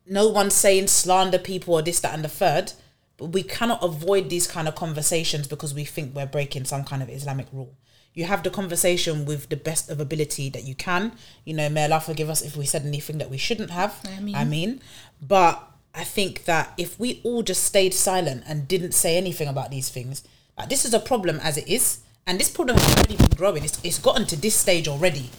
no 0.08 0.28
one's 0.28 0.56
saying 0.56 0.88
slander 0.88 1.38
people 1.40 1.76
or 1.76 1.82
this 1.84 2.00
that 2.02 2.14
and 2.16 2.24
the 2.24 2.36
third 2.44 2.74
but 3.18 3.28
we 3.38 3.44
cannot 3.44 3.84
avoid 3.84 4.30
these 4.30 4.48
kind 4.48 4.68
of 4.68 4.74
conversations 4.76 5.46
because 5.48 5.72
we 5.76 5.86
think 5.86 6.16
we're 6.16 6.26
breaking 6.38 6.66
some 6.66 6.84
kind 6.84 7.02
of 7.04 7.10
islamic 7.10 7.48
rule 7.54 7.74
you 8.14 8.26
have 8.26 8.44
the 8.44 8.50
conversation 8.50 9.26
with 9.26 9.50
the 9.50 9.56
best 9.56 9.90
of 9.90 10.00
ability 10.00 10.50
that 10.50 10.64
you 10.64 10.76
can. 10.76 11.14
You 11.46 11.54
know 11.54 11.70
may 11.70 11.86
allah 11.86 12.00
forgive 12.00 12.30
us 12.30 12.42
if 12.42 12.56
we 12.58 12.66
said 12.66 12.86
anything 12.86 13.18
that 13.20 13.30
we 13.30 13.38
shouldn't 13.38 13.72
have. 13.72 14.02
Ameen. 14.18 14.36
i 14.36 14.44
mean 14.44 14.82
but 15.22 15.68
i 15.94 16.04
think 16.04 16.46
that 16.46 16.74
if 16.78 17.00
we 17.00 17.22
all 17.24 17.44
just 17.44 17.64
stayed 17.64 17.94
silent 17.94 18.44
and 18.48 18.68
didn't 18.68 18.94
say 18.94 19.18
anything 19.18 19.48
about 19.48 19.72
these 19.72 19.90
things 19.90 20.24
like 20.58 20.70
this 20.70 20.86
is 20.86 20.94
a 20.94 21.00
problem 21.00 21.40
as 21.42 21.58
it 21.58 21.68
is. 21.68 22.00
And 22.28 22.40
this 22.40 22.50
problem 22.50 22.78
has 22.78 22.96
already 22.96 23.16
been 23.16 23.36
growing. 23.36 23.64
It's, 23.64 23.80
it's 23.84 23.98
gotten 23.98 24.26
to 24.28 24.36
this 24.36 24.54
stage 24.56 24.88
already 24.88 25.30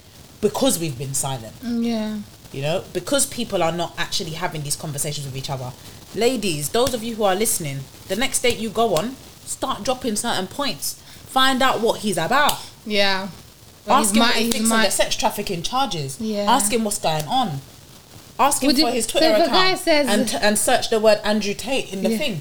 because 0.41 0.81
we've 0.81 0.99
been 0.99 1.14
silent. 1.14 1.55
Mm, 1.61 1.85
yeah. 1.85 2.18
you 2.53 2.61
know 2.62 2.85
because 2.93 3.25
people 3.27 3.62
are 3.62 3.73
not 3.73 3.95
actually 3.97 4.33
having 4.33 4.62
these 4.62 4.77
conversations 4.77 5.27
with 5.27 5.37
each 5.37 5.51
other. 5.51 5.73
Ladies 6.14 6.70
those 6.70 6.93
of 6.93 7.03
you 7.03 7.14
who 7.16 7.25
are 7.25 7.35
listening 7.35 7.81
the 8.09 8.16
next 8.16 8.43
date 8.43 8.59
you 8.59 8.68
go 8.68 8.97
on 8.97 9.16
start 9.45 9.83
dropping 9.85 10.16
certain 10.16 10.47
points 10.47 11.02
find 11.33 11.62
out 11.62 11.80
what 11.80 12.01
he's 12.01 12.16
about 12.18 12.59
Yeah. 12.87 13.28
But 13.87 13.95
ask 13.95 14.12
him 14.14 14.20
my- 14.20 14.26
what 14.26 14.35
he 14.37 14.51
thinks 14.51 14.68
my- 14.68 14.76
on 14.76 14.83
the 14.85 14.91
sex 14.91 15.16
trafficking 15.16 15.62
charges 15.62 16.16
Yeah. 16.20 16.45
ask 16.57 16.72
him 16.72 16.85
what's 16.85 16.99
going 16.99 17.24
on 17.26 17.61
ask 18.39 18.62
him 18.62 18.68
Would 18.68 18.76
for 18.76 18.83
you- 18.83 18.93
his 18.93 19.07
twitter 19.07 19.26
if 19.26 19.33
a 19.39 19.45
account 19.45 19.53
guy 19.53 19.74
says- 19.74 20.07
and, 20.09 20.28
t- 20.28 20.37
and 20.41 20.59
search 20.59 20.91
the 20.91 20.99
word 21.01 21.20
andrew 21.24 21.55
tate 21.55 21.93
in 21.93 22.03
the 22.03 22.11
Yeah. 22.11 22.18
thing 22.18 22.41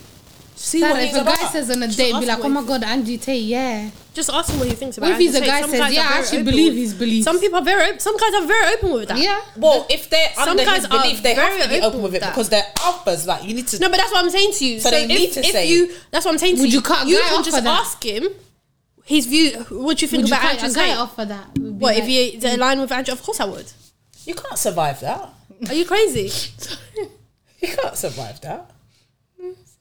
see 0.55 0.79
Sad 0.79 0.91
what 0.91 0.99
if 1.01 1.07
he's 1.09 1.17
a 1.17 1.21
about 1.21 1.39
guy 1.39 1.47
says 1.51 1.69
on 1.71 1.81
a 1.83 1.87
Just 1.87 1.97
date, 1.97 2.19
be 2.19 2.25
like, 2.27 2.43
"Oh 2.43 2.49
my 2.49 2.61
god, 2.61 2.83
Angie 2.83 3.17
Tate, 3.17 3.41
yeah." 3.41 3.89
Just 4.13 4.29
ask 4.29 4.49
him 4.51 4.59
what 4.59 4.67
he 4.67 4.75
thinks 4.75 4.95
about 4.97 5.07
What 5.09 5.13
it. 5.13 5.15
if 5.15 5.19
he's 5.33 5.35
As 5.35 5.41
a 5.41 5.43
I 5.43 5.47
guy 5.47 5.61
some 5.61 5.71
says, 5.71 5.93
"Yeah, 5.93 6.07
I 6.13 6.19
actually 6.19 6.43
believe 6.43 6.73
with- 6.73 6.83
his 6.83 6.93
beliefs." 6.93 7.23
Some 7.25 7.39
people 7.39 7.57
are 7.59 7.63
very 7.63 7.83
open. 7.87 7.99
Some 7.99 8.15
guys 8.17 8.33
are 8.35 8.45
very 8.45 8.73
open 8.75 8.93
with 8.93 9.07
that. 9.07 9.17
Yeah. 9.17 9.39
well 9.57 9.87
if 9.89 10.07
they're 10.11 10.29
Some 10.35 10.49
under 10.49 10.63
guys 10.63 10.75
his 10.83 10.85
are 10.85 11.01
belief 11.01 11.23
they 11.23 11.33
have 11.33 11.47
very 11.49 11.61
to 11.63 11.67
be 11.69 11.75
open 11.77 11.85
open 11.87 12.01
with 12.03 12.11
with 12.11 12.21
it 12.21 12.25
that. 12.25 12.33
because 12.35 12.49
they're 12.49 12.67
alphas 12.77 13.25
like 13.25 13.43
you 13.43 13.55
need 13.55 13.67
to 13.69 13.79
No, 13.79 13.89
but 13.89 13.97
that's 13.97 14.11
what 14.11 14.23
I'm 14.23 14.29
saying 14.29 14.51
to 14.53 14.65
you. 14.65 14.79
So 14.79 14.91
they 14.91 15.03
if, 15.03 15.07
need 15.07 15.33
to 15.33 15.39
if 15.39 15.51
say- 15.51 15.67
you. 15.67 15.89
That's 16.11 16.25
what 16.25 16.33
I'm 16.33 16.37
saying 16.37 16.57
to 16.57 16.57
you. 16.57 16.63
Would 16.65 16.73
you. 16.73 16.79
you 16.79 16.81
cut 16.83 17.07
a 17.07 17.09
You 17.09 17.17
can 17.21 17.33
off 17.39 17.45
just 17.45 17.57
ask 17.65 18.03
him 18.03 18.27
his 19.05 19.25
view. 19.25 19.51
What 19.69 19.97
do 19.97 20.05
you 20.05 20.07
think 20.09 20.21
Would 20.23 20.29
you 20.29 20.35
about 20.35 20.41
cut 20.41 20.63
Andrew 20.63 20.69
a 20.69 20.73
guy 20.85 20.87
Tate? 20.89 20.97
off 20.97 21.15
for 21.15 21.25
that? 21.25 21.47
Would 21.57 21.79
be 21.79 21.83
What 21.83 21.95
if 21.95 22.01
like- 22.03 22.09
you 22.09 22.21
is 22.37 22.43
it 22.43 22.53
aligned 22.59 22.81
with 22.81 22.91
Andrew? 22.91 23.13
Of 23.13 23.23
course 23.23 23.39
I 23.39 23.45
would. 23.45 23.71
you 24.25 24.35
can't 24.35 24.57
survive 24.57 24.99
that 25.01 25.29
Are 25.67 25.73
you 25.73 25.85
crazy? 25.85 26.31
You 27.61 27.67
can't 27.67 27.95
survive 27.95 28.41
that. 28.41 28.71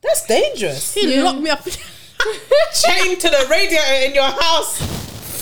That's 0.03 0.27
dangerous. 0.27 0.93
He 0.93 1.15
Yeah. 1.15 1.23
locked 1.23 1.41
me 1.41 1.49
up. 1.49 1.63
Chained 1.65 3.19
to 3.21 3.31
the 3.31 3.47
radiator 3.51 3.95
in 4.07 4.15
your 4.15 4.29
house. 4.29 4.79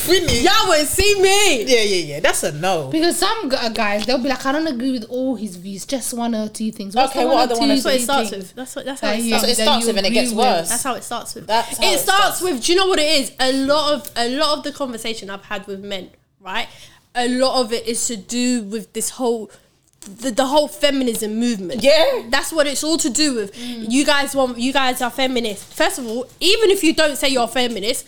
Finish. 0.09 0.42
Y'all 0.42 0.68
would 0.68 0.86
see 0.86 1.20
me. 1.20 1.62
Yeah, 1.64 1.82
yeah, 1.82 2.14
yeah. 2.14 2.20
That's 2.20 2.42
a 2.42 2.52
no. 2.52 2.88
Because 2.88 3.16
some 3.18 3.48
guys, 3.48 4.06
they'll 4.06 4.22
be 4.22 4.28
like, 4.28 4.44
I 4.46 4.52
don't 4.52 4.66
agree 4.66 4.92
with 4.92 5.04
all 5.09 5.36
his 5.36 5.56
views, 5.56 5.84
just 5.86 6.14
one 6.14 6.34
or 6.34 6.48
two 6.48 6.72
things. 6.72 6.94
What's 6.94 7.11
Okay, 7.12 7.20
the 7.22 7.26
what 7.28 7.34
one 7.34 7.42
other 7.44 7.54
or 7.54 7.59
two 7.61 7.66
That's 7.68 7.84
what 7.84 7.94
it 7.94 8.00
starts 8.02 8.30
with. 8.30 8.54
That's 8.54 8.76
what. 8.76 8.84
That's 8.84 9.00
how 9.00 9.09
That 9.09 9.18
it 9.20 9.22
starts. 9.28 9.42
That's 9.46 9.59
it 9.59 9.62
starts 9.62 9.86
with 9.86 9.96
and 9.98 10.06
it 10.06 10.11
gets 10.11 10.30
with. 10.30 10.38
worse. 10.38 10.68
That's 10.70 10.82
how 10.82 10.94
it 10.94 11.04
starts 11.04 11.34
with. 11.34 11.46
That's 11.46 11.78
how 11.78 11.84
it 11.90 11.94
it 11.94 11.98
starts 12.00 12.38
starts. 12.38 12.42
with. 12.42 12.64
Do 12.64 12.72
you 12.72 12.78
know 12.78 12.86
what 12.86 12.98
it 12.98 13.20
is? 13.20 13.32
A 13.40 13.52
lot 13.66 13.92
of 13.94 14.11
a 14.16 14.28
lot 14.36 14.59
of 14.59 14.64
the 14.64 14.72
conversation 14.72 15.30
I've 15.30 15.44
had 15.44 15.66
with 15.66 15.84
men, 15.84 16.11
right? 16.40 16.68
A 17.14 17.28
lot 17.28 17.61
of 17.61 17.72
it 17.72 17.86
is 17.86 18.06
to 18.09 18.16
do 18.16 18.62
with 18.62 18.92
this 18.94 19.11
whole. 19.11 19.50
The, 20.00 20.30
the 20.30 20.46
whole 20.46 20.68
feminism 20.68 21.38
movement. 21.38 21.82
Yeah. 21.82 22.22
That's 22.30 22.50
what 22.50 22.66
it's 22.66 22.82
all 22.82 22.96
to 22.98 23.11
do 23.11 23.34
with. 23.34 23.52
Mm. 23.54 23.90
You 23.90 24.06
guys 24.06 24.34
want 24.34 24.56
you 24.56 24.72
guys 24.72 25.02
are 25.02 25.11
feminists. 25.11 25.70
First 25.74 25.98
of 25.98 26.06
all, 26.06 26.26
even 26.40 26.70
if 26.70 26.82
you 26.82 26.94
don't 26.94 27.16
say 27.16 27.28
you're 27.28 27.44
a 27.44 27.48
feminist, 27.48 28.06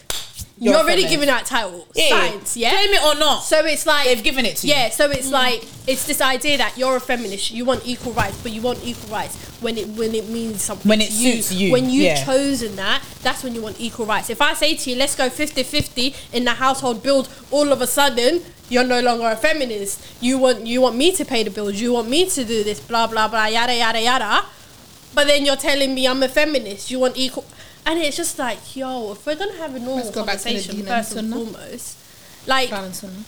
you're, 0.60 0.74
You're 0.74 0.82
already 0.82 1.08
giving 1.08 1.26
that 1.28 1.46
title. 1.46 1.88
Yeah. 1.94 2.08
Science, 2.10 2.54
yeah? 2.54 2.70
Claim 2.72 2.90
it 2.90 3.02
or 3.02 3.18
not. 3.18 3.38
So 3.44 3.64
it's 3.64 3.86
like 3.86 4.04
They've 4.04 4.22
given 4.22 4.44
it 4.44 4.56
to 4.58 4.66
you. 4.66 4.74
Yeah, 4.74 4.90
so 4.90 5.10
it's 5.10 5.28
mm. 5.28 5.32
like 5.32 5.62
it's 5.86 6.06
this 6.06 6.20
idea 6.20 6.58
that 6.58 6.76
you're 6.76 6.96
a 6.96 7.00
feminist, 7.00 7.50
you 7.50 7.64
want 7.64 7.80
equal 7.86 8.12
rights, 8.12 8.38
but 8.42 8.52
you 8.52 8.60
want 8.60 8.78
equal 8.84 9.08
rights 9.08 9.36
when 9.62 9.78
it 9.78 9.88
when 9.88 10.14
it 10.14 10.28
means 10.28 10.60
something. 10.60 10.86
When 10.86 11.00
it 11.00 11.06
to 11.06 11.12
suits 11.12 11.50
you, 11.50 11.72
When 11.72 11.88
you've 11.88 12.04
yeah. 12.04 12.24
chosen 12.24 12.76
that, 12.76 13.02
that's 13.22 13.42
when 13.42 13.54
you 13.54 13.62
want 13.62 13.80
equal 13.80 14.04
rights. 14.04 14.28
If 14.28 14.42
I 14.42 14.52
say 14.52 14.76
to 14.76 14.90
you, 14.90 14.96
let's 14.96 15.16
go 15.16 15.30
50-50 15.30 16.34
in 16.34 16.44
the 16.44 16.52
household 16.52 17.02
build, 17.02 17.30
all 17.50 17.72
of 17.72 17.80
a 17.80 17.86
sudden 17.86 18.42
you're 18.68 18.84
no 18.84 19.00
longer 19.00 19.28
a 19.28 19.36
feminist. 19.36 20.22
You 20.22 20.36
want 20.36 20.66
you 20.66 20.82
want 20.82 20.94
me 20.94 21.10
to 21.12 21.24
pay 21.24 21.42
the 21.42 21.50
bills, 21.50 21.80
you 21.80 21.94
want 21.94 22.10
me 22.10 22.28
to 22.28 22.44
do 22.44 22.62
this, 22.64 22.80
blah 22.80 23.06
blah 23.06 23.28
blah, 23.28 23.46
yada 23.46 23.74
yada 23.74 24.02
yada. 24.02 24.44
But 25.14 25.26
then 25.26 25.46
you're 25.46 25.56
telling 25.56 25.94
me 25.94 26.06
I'm 26.06 26.22
a 26.22 26.28
feminist, 26.28 26.90
you 26.90 26.98
want 26.98 27.16
equal 27.16 27.46
and 27.86 27.98
it's 27.98 28.16
just 28.16 28.38
like, 28.38 28.76
yo, 28.76 29.12
if 29.12 29.24
we're 29.26 29.36
gonna 29.36 29.56
have 29.56 29.74
a 29.74 29.78
normal 29.78 29.96
Let's 29.96 30.10
go 30.10 30.24
back 30.24 30.38
to 30.38 30.44
conversation 30.44 30.78
and 30.80 30.88
first 30.88 31.16
and 31.16 31.32
foremost, 31.32 31.96
like 32.46 32.70
Quran 32.70 32.84
and 32.86 32.94
Sunnah. 32.94 33.24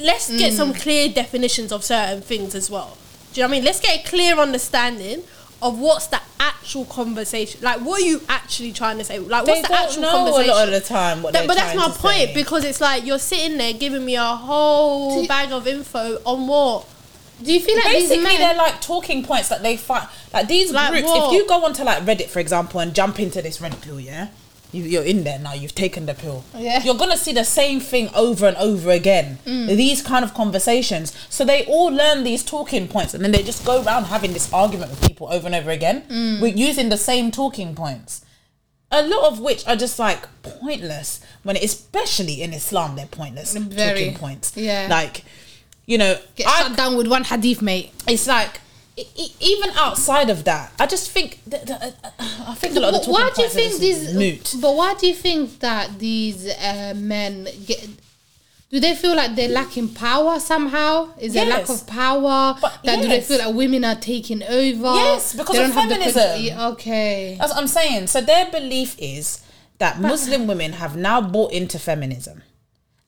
let's 0.00 0.30
get 0.36 0.52
Mm. 0.52 0.56
some 0.56 0.74
clear 0.74 1.08
definitions 1.08 1.72
of 1.72 1.84
certain 1.84 2.22
things 2.22 2.54
as 2.54 2.70
well. 2.70 2.96
Do 3.32 3.40
you 3.40 3.44
know 3.44 3.48
what 3.48 3.54
I 3.54 3.58
mean? 3.58 3.64
Let's 3.64 3.80
get 3.80 4.04
a 4.04 4.08
clear 4.08 4.36
understanding 4.38 5.22
of 5.62 5.78
what's 5.78 6.06
the 6.06 6.20
actual 6.40 6.86
conversation. 6.86 7.60
Like, 7.62 7.80
what 7.80 8.00
are 8.00 8.04
you 8.04 8.22
actually 8.28 8.72
trying 8.72 8.96
to 8.98 9.04
say? 9.04 9.18
Like, 9.18 9.44
They 9.44 9.52
what's 9.52 9.62
the 9.62 9.68
don't 9.68 9.86
actual 9.86 10.02
conversation? 10.04 10.50
a 10.50 10.54
lot 10.54 10.68
of 10.68 10.72
the 10.72 10.80
time 10.80 11.22
what 11.22 11.32
That- 11.34 11.46
but 11.46 11.56
that's 11.56 11.76
my 11.76 11.88
point 11.90 12.28
say. 12.28 12.34
because 12.34 12.64
it's 12.64 12.80
like 12.80 13.04
you're 13.04 13.18
sitting 13.18 13.58
there 13.58 13.74
giving 13.74 14.04
me 14.04 14.16
a 14.16 14.24
whole 14.24 15.26
bag 15.26 15.52
of 15.52 15.66
info 15.68 16.18
on 16.24 16.46
what. 16.46 16.86
Do 17.42 17.52
you 17.52 17.60
feel 17.60 17.76
like 17.76 17.84
these 17.92 18.08
Basically, 18.08 18.24
men? 18.24 18.40
they're 18.40 18.54
like 18.56 18.80
talking 18.80 19.24
points 19.24 19.48
that 19.48 19.62
they 19.62 19.76
find. 19.76 20.08
Like 20.32 20.48
these 20.48 20.72
Like 20.72 20.90
groups, 20.92 21.06
what? 21.08 21.32
if 21.34 21.40
you 21.40 21.46
go 21.48 21.64
onto 21.64 21.82
like 21.82 22.04
Reddit, 22.04 22.28
for 22.28 22.38
example, 22.38 22.80
and 22.80 22.94
jump 22.94 23.18
into 23.20 23.40
this 23.42 23.60
red 23.60 23.80
pill, 23.82 23.98
yeah, 24.00 24.28
you, 24.72 24.82
you're 24.84 25.02
in 25.04 25.24
there 25.24 25.38
now. 25.38 25.52
You've 25.52 25.74
taken 25.74 26.06
the 26.06 26.14
pill. 26.14 26.44
Yeah. 26.56 26.82
You're 26.82 26.94
gonna 26.96 27.16
see 27.16 27.32
the 27.32 27.44
same 27.44 27.80
thing 27.80 28.08
over 28.14 28.46
and 28.46 28.56
over 28.58 28.90
again. 28.90 29.38
Mm. 29.44 29.68
These 29.76 30.02
kind 30.02 30.24
of 30.24 30.32
conversations. 30.34 31.12
So 31.28 31.44
they 31.44 31.64
all 31.66 31.86
learn 31.88 32.22
these 32.24 32.44
talking 32.44 32.86
points, 32.86 33.14
and 33.14 33.24
then 33.24 33.32
they 33.32 33.42
just 33.42 33.64
go 33.64 33.82
around 33.82 34.04
having 34.04 34.32
this 34.32 34.52
argument 34.52 34.90
with 34.92 35.06
people 35.06 35.28
over 35.30 35.46
and 35.46 35.54
over 35.54 35.70
again. 35.70 36.02
Mm. 36.08 36.40
We're 36.40 36.54
using 36.54 36.88
the 36.88 36.96
same 36.96 37.30
talking 37.30 37.74
points. 37.74 38.24
A 38.92 39.06
lot 39.06 39.30
of 39.30 39.38
which 39.40 39.66
are 39.68 39.76
just 39.76 39.98
like 40.00 40.26
pointless. 40.42 41.20
When 41.42 41.56
especially 41.56 42.42
in 42.42 42.52
Islam, 42.52 42.96
they're 42.96 43.06
pointless 43.06 43.54
Very. 43.56 44.00
talking 44.06 44.14
points. 44.18 44.56
Yeah. 44.56 44.88
Like, 44.90 45.24
you 45.90 45.98
know, 45.98 46.12
Get 46.36 46.46
I- 46.46 46.62
shut 46.62 46.76
down 46.76 46.96
with 46.96 47.08
one 47.16 47.24
hadith, 47.24 47.60
mate. 47.70 47.92
it's 48.06 48.26
like 48.26 48.60
even 49.40 49.70
outside 49.76 50.28
of 50.30 50.44
that, 50.44 50.72
I 50.78 50.86
just 50.86 51.10
think 51.10 51.40
that, 51.46 51.66
that- 51.66 51.82
uh, 52.04 52.10
I 52.52 52.54
think 52.54 52.76
a 52.76 52.80
lot 52.80 52.94
of 52.94 53.00
the 53.00 53.06
But 53.06 53.12
why 53.12 53.30
do 53.34 53.42
you 53.42 53.48
think 53.48 53.80
these? 53.80 54.14
moot. 54.14 54.54
But 54.60 54.72
why 54.76 54.94
do 54.94 55.06
you 55.06 55.14
think 55.14 55.58
that 55.60 55.98
these 55.98 56.46
uh, 56.48 56.94
men 56.96 57.48
get? 57.66 57.88
Do 58.70 58.78
they 58.78 58.94
feel 58.94 59.16
like 59.16 59.34
they're 59.34 59.48
lacking 59.48 59.88
power 59.94 60.38
somehow? 60.38 61.08
Is 61.18 61.32
there 61.34 61.44
lack 61.46 61.68
of 61.68 61.86
power? 61.88 62.56
But 62.60 62.78
that 62.84 63.02
do 63.02 63.08
they 63.08 63.20
feel 63.20 63.38
like 63.38 63.52
women 63.54 63.84
are 63.84 63.96
taking 63.96 64.44
over? 64.44 64.94
Yes, 64.94 65.32
because 65.34 65.56
They 65.56 65.64
of 65.64 65.72
don't 65.74 65.78
have 65.80 65.88
the 65.88 65.96
feminism. 65.96 66.58
okay. 66.74 67.36
That's 67.40 67.50
what 67.52 67.60
I'm 67.60 67.66
saying. 67.66 68.06
So 68.08 68.20
their 68.20 68.48
belief 68.48 68.94
is 68.98 69.40
that 69.78 69.98
Muslim 70.00 70.46
women 70.46 70.74
have 70.74 70.94
now 70.94 71.20
bought 71.20 71.50
into 71.52 71.78
feminism, 71.80 72.42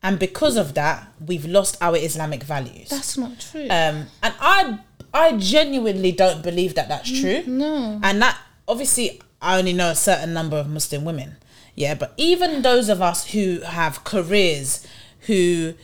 and 0.03 0.19
because 0.19 0.57
of 0.57 0.75
that, 0.75 1.07
we've 1.25 1.45
lost 1.47 1.77
our 1.81 1.97
Islamic 1.97 2.43
values. 2.43 2.89
That's 2.89 3.17
not 3.17 3.39
true. 3.41 3.65
Um, 3.71 4.07
and 4.23 4.35
I 4.41 4.79
I 5.15 5.37
genuinely 5.37 6.13
don't 6.13 6.43
believe 6.43 6.75
that 6.75 6.89
that's 6.89 7.09
true. 7.21 7.43
no. 7.47 8.01
And 8.03 8.21
that 8.23 8.39
obviously 8.67 9.21
I 9.41 9.59
only 9.59 9.73
know 9.73 9.91
a 9.91 9.95
certain 9.95 10.33
number 10.33 10.57
of 10.57 10.69
Muslim 10.69 11.05
women. 11.05 11.37
Yeah, 11.75 11.95
but 11.95 12.13
even 12.17 12.63
those 12.63 12.89
of 12.89 13.01
us 13.01 13.31
who 13.33 13.61
have 13.61 14.05
careers, 14.05 14.87
who 15.21 15.75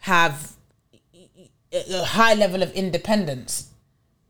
have 0.00 0.52
a 1.72 2.04
high 2.04 2.34
level 2.34 2.62
of 2.62 2.70
independence, 2.72 3.70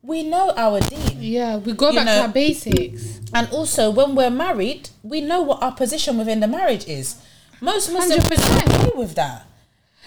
we 0.02 0.22
know 0.22 0.52
our 0.56 0.80
deen. 0.80 1.18
yeah, 1.20 1.56
we 1.58 1.72
go 1.72 1.90
you 1.90 1.96
back 1.96 2.06
know- 2.06 2.14
to 2.16 2.22
our 2.22 2.28
basics. 2.28 3.20
And 3.34 3.48
also, 3.50 3.90
when 3.90 4.14
we're 4.14 4.30
married, 4.30 4.90
we 5.02 5.20
know 5.20 5.40
what 5.42 5.62
our 5.62 5.72
position 5.72 6.18
within 6.18 6.40
the 6.40 6.48
marriage 6.48 6.86
is. 6.88 7.16
Most 7.62 7.90
Muslims 7.92 8.24
100%. 8.24 8.74
agree 8.88 9.00
with 9.00 9.14
that. 9.14 9.46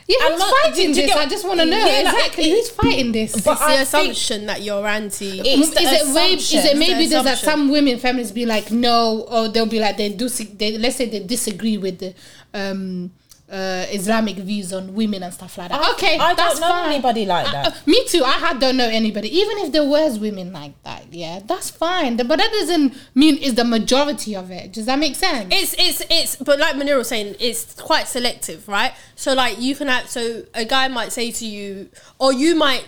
Yeah, 0.07 0.29
who's 0.29 0.39
not- 0.39 0.53
fighting 0.61 0.91
this? 0.93 1.05
get- 1.07 1.17
I 1.17 1.25
just 1.25 1.47
want 1.47 1.59
to 1.61 1.65
know 1.65 1.77
Yeah, 1.77 2.01
exactly 2.11 2.43
it- 2.43 2.51
who's 2.51 2.69
fighting 2.69 3.11
this. 3.11 3.31
But 3.31 3.53
it's 3.53 3.59
the 3.61 3.65
I 3.65 3.73
assumption 3.81 4.45
that 4.45 4.61
you're 4.61 4.85
anti. 4.85 5.39
It's 5.39 5.69
is 5.69 5.73
it 5.73 6.13
maybe, 6.13 6.35
is 6.35 6.53
it 6.53 6.77
maybe 6.77 7.05
the 7.05 7.09
there's 7.09 7.23
that 7.23 7.37
some 7.39 7.71
women 7.71 7.97
feminists 7.97 8.31
be 8.31 8.45
like 8.45 8.69
no 8.69 9.21
or 9.31 9.47
they'll 9.47 9.65
be 9.65 9.79
like 9.79 9.97
they 9.97 10.09
do 10.09 10.29
they 10.29 10.77
let's 10.77 10.97
say 10.97 11.07
they 11.07 11.21
disagree 11.21 11.77
with 11.79 11.97
the 11.99 12.13
um 12.53 13.09
uh 13.51 13.85
Islamic 13.91 14.37
views 14.37 14.73
on 14.73 14.95
women 14.95 15.21
and 15.21 15.31
stuff 15.33 15.57
like 15.59 15.69
that. 15.69 15.93
Okay, 15.93 16.17
I 16.17 16.33
don't 16.33 16.59
know 16.59 16.67
fine. 16.67 16.93
anybody 16.93 17.25
like 17.27 17.47
Uh, 17.47 17.51
that. 17.51 17.67
uh, 17.67 17.75
me 17.85 18.03
too. 18.07 18.23
I 18.25 18.53
don't 18.55 18.75
know 18.75 18.87
anybody. 18.87 19.29
Even 19.37 19.59
if 19.59 19.71
there 19.71 19.85
was 19.85 20.17
women 20.17 20.51
like 20.51 20.73
that, 20.83 21.13
yeah, 21.13 21.41
that's 21.45 21.69
fine. 21.69 22.17
But 22.17 22.27
that 22.39 22.51
doesn't 22.51 22.95
mean 23.13 23.37
it's 23.39 23.53
the 23.53 23.63
majority 23.63 24.35
of 24.35 24.49
it. 24.49 24.71
Does 24.73 24.87
that 24.87 24.97
make 24.97 25.15
sense? 25.15 25.53
It's 25.53 25.75
it's 25.77 26.01
it's 26.09 26.35
but 26.37 26.57
like 26.57 26.75
Manira 26.75 26.97
was 26.97 27.09
saying, 27.09 27.35
it's 27.39 27.75
quite 27.79 28.07
selective, 28.07 28.67
right? 28.67 28.93
So 29.15 29.33
like 29.35 29.59
you 29.59 29.75
can 29.75 29.89
have 29.89 30.09
so 30.09 30.43
a 30.55 30.65
guy 30.65 30.87
might 30.87 31.11
say 31.11 31.29
to 31.31 31.45
you, 31.45 31.89
or 32.17 32.33
you 32.33 32.55
might 32.55 32.87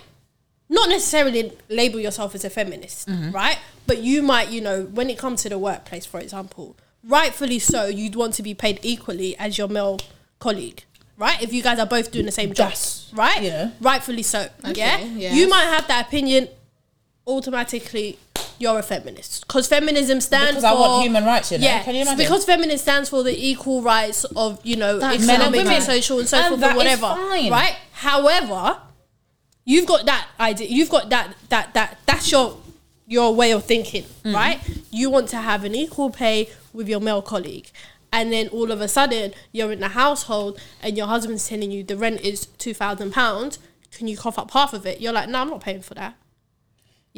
not 0.68 0.88
necessarily 0.88 1.52
label 1.70 2.00
yourself 2.00 2.34
as 2.34 2.44
a 2.44 2.50
feminist, 2.50 3.08
right? 3.30 3.58
But 3.86 3.98
you 4.02 4.22
might, 4.22 4.48
you 4.50 4.60
know, 4.60 4.82
when 4.84 5.08
it 5.08 5.16
comes 5.18 5.42
to 5.44 5.48
the 5.48 5.58
workplace, 5.58 6.04
for 6.04 6.20
example, 6.20 6.76
rightfully 7.04 7.58
so, 7.58 7.86
you'd 7.86 8.16
want 8.16 8.34
to 8.34 8.42
be 8.42 8.52
paid 8.54 8.78
equally 8.82 9.34
as 9.38 9.56
your 9.56 9.68
male 9.68 9.98
colleague. 10.38 10.84
Right, 11.16 11.42
if 11.42 11.52
you 11.52 11.62
guys 11.62 11.78
are 11.80 11.86
both 11.86 12.12
doing 12.12 12.26
the 12.26 12.32
same 12.32 12.50
job, 12.54 12.68
That's- 12.68 13.10
right? 13.12 13.42
know. 13.42 13.72
rightfully 13.80 14.22
so. 14.22 14.48
yeah, 14.74 14.98
yes. 14.98 15.34
you 15.34 15.48
might 15.48 15.64
have 15.64 15.86
that 15.88 16.06
opinion. 16.06 16.48
Automatically, 17.26 18.18
you're 18.58 18.78
a 18.78 18.82
feminist 18.82 19.46
because 19.46 19.66
feminism 19.68 20.18
stands 20.20 20.52
Because 20.56 20.62
for 20.62 20.68
I 20.68 20.72
want 20.80 21.02
human 21.02 21.24
rights, 21.26 21.52
you 21.52 21.58
know? 21.58 21.64
Yeah, 21.66 21.82
Can 21.82 21.94
you 21.94 22.02
imagine? 22.02 22.18
because 22.18 22.44
feminism 22.46 22.78
stands 22.78 23.10
for 23.10 23.22
the 23.22 23.36
equal 23.36 23.82
rights 23.82 24.24
of 24.24 24.58
you 24.64 24.76
know 24.76 24.98
Men 24.98 25.20
and 25.20 25.30
and 25.42 25.52
women. 25.54 25.82
social 25.82 26.20
and 26.20 26.28
so 26.28 26.38
And 26.38 26.48
forth 26.48 26.60
that 26.60 26.70
and 26.70 26.80
is 26.88 27.00
whatever. 27.00 27.20
fine. 27.28 27.50
Right. 27.50 27.76
However, 27.92 28.78
you've 29.66 29.86
got 29.86 30.06
that 30.06 30.26
idea. 30.40 30.68
You've 30.68 30.88
got 30.88 31.10
that 31.10 31.34
that 31.50 31.74
that 31.74 31.98
that's 32.06 32.32
your 32.32 32.56
your 33.06 33.34
way 33.34 33.50
of 33.52 33.64
thinking, 33.64 34.04
Mm-hmm. 34.04 34.34
right? 34.34 34.60
You 34.90 35.10
want 35.10 35.28
to 35.30 35.36
have 35.36 35.64
an 35.64 35.74
equal 35.74 36.08
pay 36.10 36.48
with 36.72 36.88
your 36.88 37.00
male 37.00 37.20
colleague. 37.22 37.70
And 38.12 38.32
then 38.32 38.48
all 38.48 38.70
of 38.72 38.80
a 38.80 38.88
sudden, 38.88 39.34
you're 39.52 39.72
in 39.72 39.80
the 39.80 39.88
household, 39.88 40.60
and 40.82 40.96
your 40.96 41.06
husband's 41.06 41.46
telling 41.46 41.70
you 41.70 41.84
the 41.84 41.96
rent 41.96 42.20
is 42.22 42.46
two 42.46 42.74
thousand 42.74 43.12
pounds. 43.12 43.58
Can 43.92 44.08
you 44.08 44.16
cough 44.16 44.38
up 44.38 44.50
half 44.52 44.72
of 44.72 44.86
it? 44.86 45.00
You're 45.00 45.12
like, 45.12 45.28
no, 45.28 45.40
I'm 45.40 45.50
not 45.50 45.60
paying 45.60 45.82
for 45.82 45.94
that. 45.94 46.16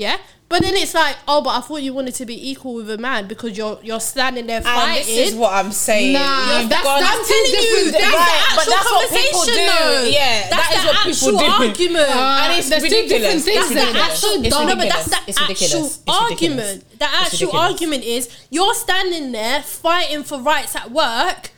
Yeah, 0.01 0.17
but 0.49 0.63
then 0.63 0.75
it's 0.77 0.95
like, 0.95 1.17
oh, 1.29 1.43
but 1.43 1.51
I 1.51 1.61
thought 1.61 1.83
you 1.83 1.93
wanted 1.93 2.15
to 2.15 2.25
be 2.25 2.37
equal 2.51 2.73
with 2.75 2.89
a 2.91 2.97
man 2.97 3.29
because 3.29 3.53
you're 3.59 3.79
you're 3.83 4.01
standing 4.01 4.47
there 4.47 4.57
And 4.65 4.65
fighting. 4.65 5.07
this 5.15 5.29
is 5.29 5.35
what 5.35 5.53
I'm 5.53 5.73
saying. 5.73 6.15
Nah, 6.15 6.61
You've 6.61 6.71
that's- 6.71 6.85
gone- 6.85 7.01
that's 7.03 7.19
I'm 7.21 7.25
telling 7.27 7.53
you, 7.53 7.61
different. 7.61 7.93
that's 7.93 8.17
Right, 8.17 8.41
the 8.49 8.57
but 8.57 8.61
actual 8.61 8.73
that's 8.73 8.91
what 8.91 9.11
people 9.11 9.41
conversation, 9.41 9.67
do. 9.67 9.79
though. 9.85 10.05
Yeah, 10.19 10.49
that's 10.49 10.69
that 10.69 10.77
is 10.77 10.81
the 10.81 10.87
what 10.89 10.97
people 11.05 11.11
actual 11.13 11.39
do. 11.39 11.65
argument. 11.69 12.09
Uh, 12.11 12.41
and 12.43 12.53
it's 12.59 12.69
there's 12.71 12.83
two 12.83 12.89
ridiculous. 12.89 13.21
different 13.21 13.43
things 13.45 13.65
It's 13.67 13.75
there. 13.75 14.03
Actual 14.09 14.45
It's 14.47 14.57
no, 14.57 14.77
but 14.81 14.89
that's 14.89 15.11
the 15.11 15.21
It's 15.29 15.39
actual 15.39 15.49
ridiculous. 15.53 15.97
It's 16.01 16.03
argument. 16.09 16.99
The 16.99 17.09
actual 17.25 17.53
argument 17.57 18.03
is 18.05 18.29
you're 18.51 18.75
standing 18.75 19.33
there 19.33 19.63
fighting 19.63 20.23
for 20.25 20.41
rights 20.41 20.75
at 20.77 20.91
work. 20.91 21.51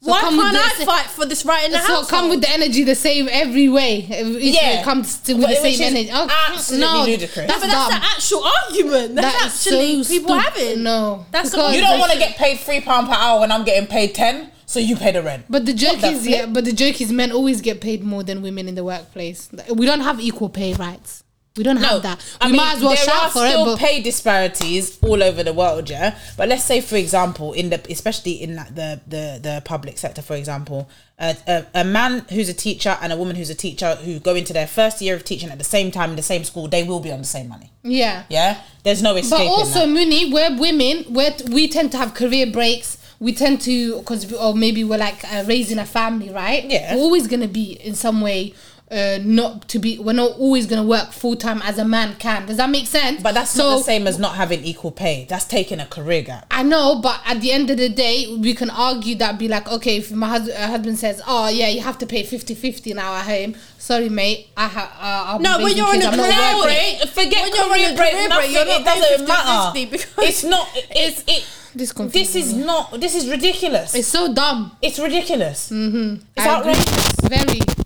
So 0.00 0.12
Why 0.12 0.20
come 0.20 0.36
with 0.36 0.52
can't 0.52 0.80
I 0.80 0.84
fight 0.84 1.06
for 1.10 1.26
this 1.26 1.44
right 1.44 1.64
in 1.64 1.72
the 1.72 1.80
so 1.80 1.94
house? 1.96 2.08
come 2.08 2.28
with 2.30 2.40
the 2.40 2.48
energy 2.50 2.84
the 2.84 2.94
same 2.94 3.28
every 3.32 3.68
way. 3.68 3.96
Each 4.38 4.54
Yeah. 4.54 4.76
way 4.78 4.82
comes 4.84 5.18
to 5.18 5.34
with 5.34 5.42
But 5.42 5.48
the 5.48 5.56
same 5.74 5.82
energy. 5.82 6.10
Oh, 6.12 6.28
absolutely 6.50 6.86
no, 6.86 7.04
ludicrous. 7.04 7.46
That's 7.48 7.60
but 7.60 7.66
that's 7.66 7.90
dumb. 7.90 8.00
the 8.00 8.06
actual 8.06 8.44
argument. 8.44 9.14
That's 9.16 9.36
That 9.38 9.46
is 9.48 9.66
actually 9.66 10.04
so 10.04 10.10
people 10.14 10.36
stup- 10.36 10.42
having. 10.42 10.82
No, 10.84 11.26
that's 11.32 11.50
the 11.50 11.56
because- 11.56 11.74
You 11.74 11.80
don't 11.80 11.98
want 11.98 12.12
to 12.12 12.18
get 12.18 12.36
paid 12.36 12.60
three 12.60 12.80
pound 12.80 13.08
per 13.08 13.14
hour 13.14 13.40
when 13.40 13.50
I'm 13.50 13.64
getting 13.64 13.88
paid 13.88 14.14
ten, 14.14 14.52
so 14.66 14.78
you 14.78 14.94
pay 14.94 15.10
the 15.10 15.20
rent. 15.22 15.46
But 15.50 15.66
the 15.66 15.72
joke 15.74 16.00
the 16.00 16.10
is, 16.10 16.24
yeah. 16.28 16.46
But 16.46 16.64
the 16.64 16.72
joke 16.72 17.00
is, 17.00 17.10
men 17.10 17.32
always 17.32 17.60
get 17.60 17.80
paid 17.80 18.04
more 18.04 18.22
than 18.22 18.40
women 18.40 18.68
in 18.68 18.76
the 18.76 18.84
workplace. 18.84 19.48
We 19.68 19.84
don't 19.84 20.02
have 20.02 20.20
equal 20.20 20.48
pay 20.48 20.74
rights. 20.74 21.24
We 21.58 21.64
don't 21.64 21.76
have 21.76 22.02
that. 22.02 22.18
We 22.18 22.24
I 22.40 22.46
mean, 22.48 22.56
might 22.56 22.76
as 22.76 22.82
well 22.82 22.94
there 22.94 23.14
are 23.14 23.26
it. 23.26 23.50
still 23.50 23.76
pay 23.76 24.00
disparities 24.00 24.98
all 25.02 25.22
over 25.22 25.42
the 25.42 25.52
world, 25.52 25.90
yeah. 25.90 26.16
But 26.36 26.48
let's 26.48 26.64
say, 26.64 26.80
for 26.80 26.96
example, 26.96 27.52
in 27.52 27.70
the 27.70 27.80
especially 27.90 28.32
in 28.42 28.56
like 28.56 28.74
the 28.74 29.00
the 29.06 29.40
the 29.42 29.62
public 29.64 29.98
sector, 29.98 30.22
for 30.22 30.36
example, 30.36 30.88
a, 31.18 31.36
a, 31.46 31.66
a 31.80 31.84
man 31.84 32.24
who's 32.30 32.48
a 32.48 32.54
teacher 32.54 32.96
and 33.02 33.12
a 33.12 33.16
woman 33.16 33.36
who's 33.36 33.50
a 33.50 33.54
teacher 33.54 33.96
who 33.96 34.20
go 34.20 34.34
into 34.34 34.52
their 34.52 34.66
first 34.68 35.02
year 35.02 35.14
of 35.16 35.24
teaching 35.24 35.50
at 35.50 35.58
the 35.58 35.64
same 35.64 35.90
time 35.90 36.10
in 36.10 36.16
the 36.16 36.22
same 36.22 36.44
school, 36.44 36.68
they 36.68 36.84
will 36.84 37.00
be 37.00 37.10
on 37.10 37.18
the 37.18 37.26
same 37.26 37.48
money. 37.48 37.72
yeah, 37.82 38.24
Yeah, 38.28 38.60
there's 38.84 39.02
no 39.02 39.14
But 39.14 39.32
also, 39.32 39.80
that. 39.80 39.88
Mooney, 39.88 40.32
we're 40.32 40.56
women. 40.56 41.04
We're, 41.08 41.34
we 41.50 41.68
tend 41.68 41.90
to 41.92 41.98
have 41.98 42.14
career 42.14 42.46
breaks. 42.46 42.98
We 43.20 43.32
tend 43.32 43.60
to, 43.62 43.98
because 43.98 44.32
or 44.32 44.54
maybe 44.54 44.84
we're 44.84 44.98
like 44.98 45.24
uh, 45.24 45.42
raising 45.46 45.78
a 45.78 45.84
family, 45.84 46.30
right? 46.30 46.64
Yeah. 46.64 46.94
We're 46.94 47.02
always 47.02 47.26
gonna 47.26 47.48
be 47.48 47.72
in 47.72 47.94
some 47.96 48.20
way. 48.20 48.54
Uh, 48.90 49.18
not 49.22 49.68
to 49.68 49.78
be, 49.78 49.98
we're 49.98 50.14
not 50.14 50.32
always 50.38 50.66
gonna 50.66 50.82
work 50.82 51.12
full 51.12 51.36
time 51.36 51.60
as 51.62 51.76
a 51.78 51.84
man 51.84 52.16
can. 52.18 52.46
Does 52.46 52.56
that 52.56 52.70
make 52.70 52.86
sense? 52.86 53.22
But 53.22 53.34
that's 53.34 53.50
So- 53.50 53.62
not 53.72 53.78
the 53.78 53.84
same 53.84 54.06
as 54.06 54.18
not 54.18 54.36
having 54.36 54.64
equal 54.64 54.90
pay. 54.92 55.26
That's 55.28 55.44
taking 55.44 55.78
a 55.78 55.84
career 55.84 56.22
gap. 56.22 56.46
I 56.50 56.62
know, 56.62 56.98
but 57.02 57.20
at 57.26 57.42
the 57.42 57.52
end 57.52 57.68
of 57.68 57.76
the 57.76 57.90
day, 57.90 58.34
we 58.40 58.54
can 58.54 58.70
argue 58.70 59.14
that 59.16 59.38
be 59.38 59.46
like, 59.46 59.70
okay, 59.70 59.96
if 59.98 60.10
my 60.10 60.28
hus- 60.28 60.48
uh, 60.48 60.68
husband 60.68 60.98
says, 60.98 61.20
oh, 61.26 61.48
yeah, 61.48 61.68
you 61.68 61.82
have 61.82 61.98
to 61.98 62.06
pay 62.06 62.22
50 62.22 62.54
50 62.54 62.94
now 62.94 63.14
at 63.14 63.26
home. 63.26 63.56
Sorry, 63.76 64.08
mate. 64.08 64.48
I 64.56 64.68
ha- 64.68 65.34
uh, 65.34 65.38
No, 65.38 65.58
when 65.62 65.76
you're 65.76 65.86
on 65.86 65.92
kids, 65.92 66.06
a 66.06 66.08
I'm 66.08 66.14
career 66.18 66.62
break, 66.62 67.08
Forget 67.10 67.42
when 67.42 67.54
you're 67.54 67.64
on 67.64 67.70
career 67.70 67.92
a 67.92 67.96
break, 67.96 68.12
career 68.12 68.28
nothing, 68.28 68.52
break, 68.52 68.52
you're 68.52 68.64
not 68.64 68.80
it 68.80 68.84
doesn't 68.84 69.16
paying 69.16 69.28
matter. 69.28 69.96
50-50 70.18 70.28
It's 70.28 70.44
not. 70.44 70.68
It's 70.90 71.24
it. 71.28 71.46
This 71.74 71.92
This 71.92 72.34
is 72.34 72.54
not. 72.54 72.98
This 72.98 73.14
is 73.14 73.28
ridiculous. 73.28 73.94
It's 73.94 74.08
so 74.08 74.32
dumb. 74.32 74.72
It's 74.80 74.98
ridiculous. 74.98 75.70
Mm-hmm. 75.70 76.14
It's 76.36 76.46
I 76.46 76.58
agree. 76.60 76.72
outrageous. 76.72 77.20
Very. 77.28 77.77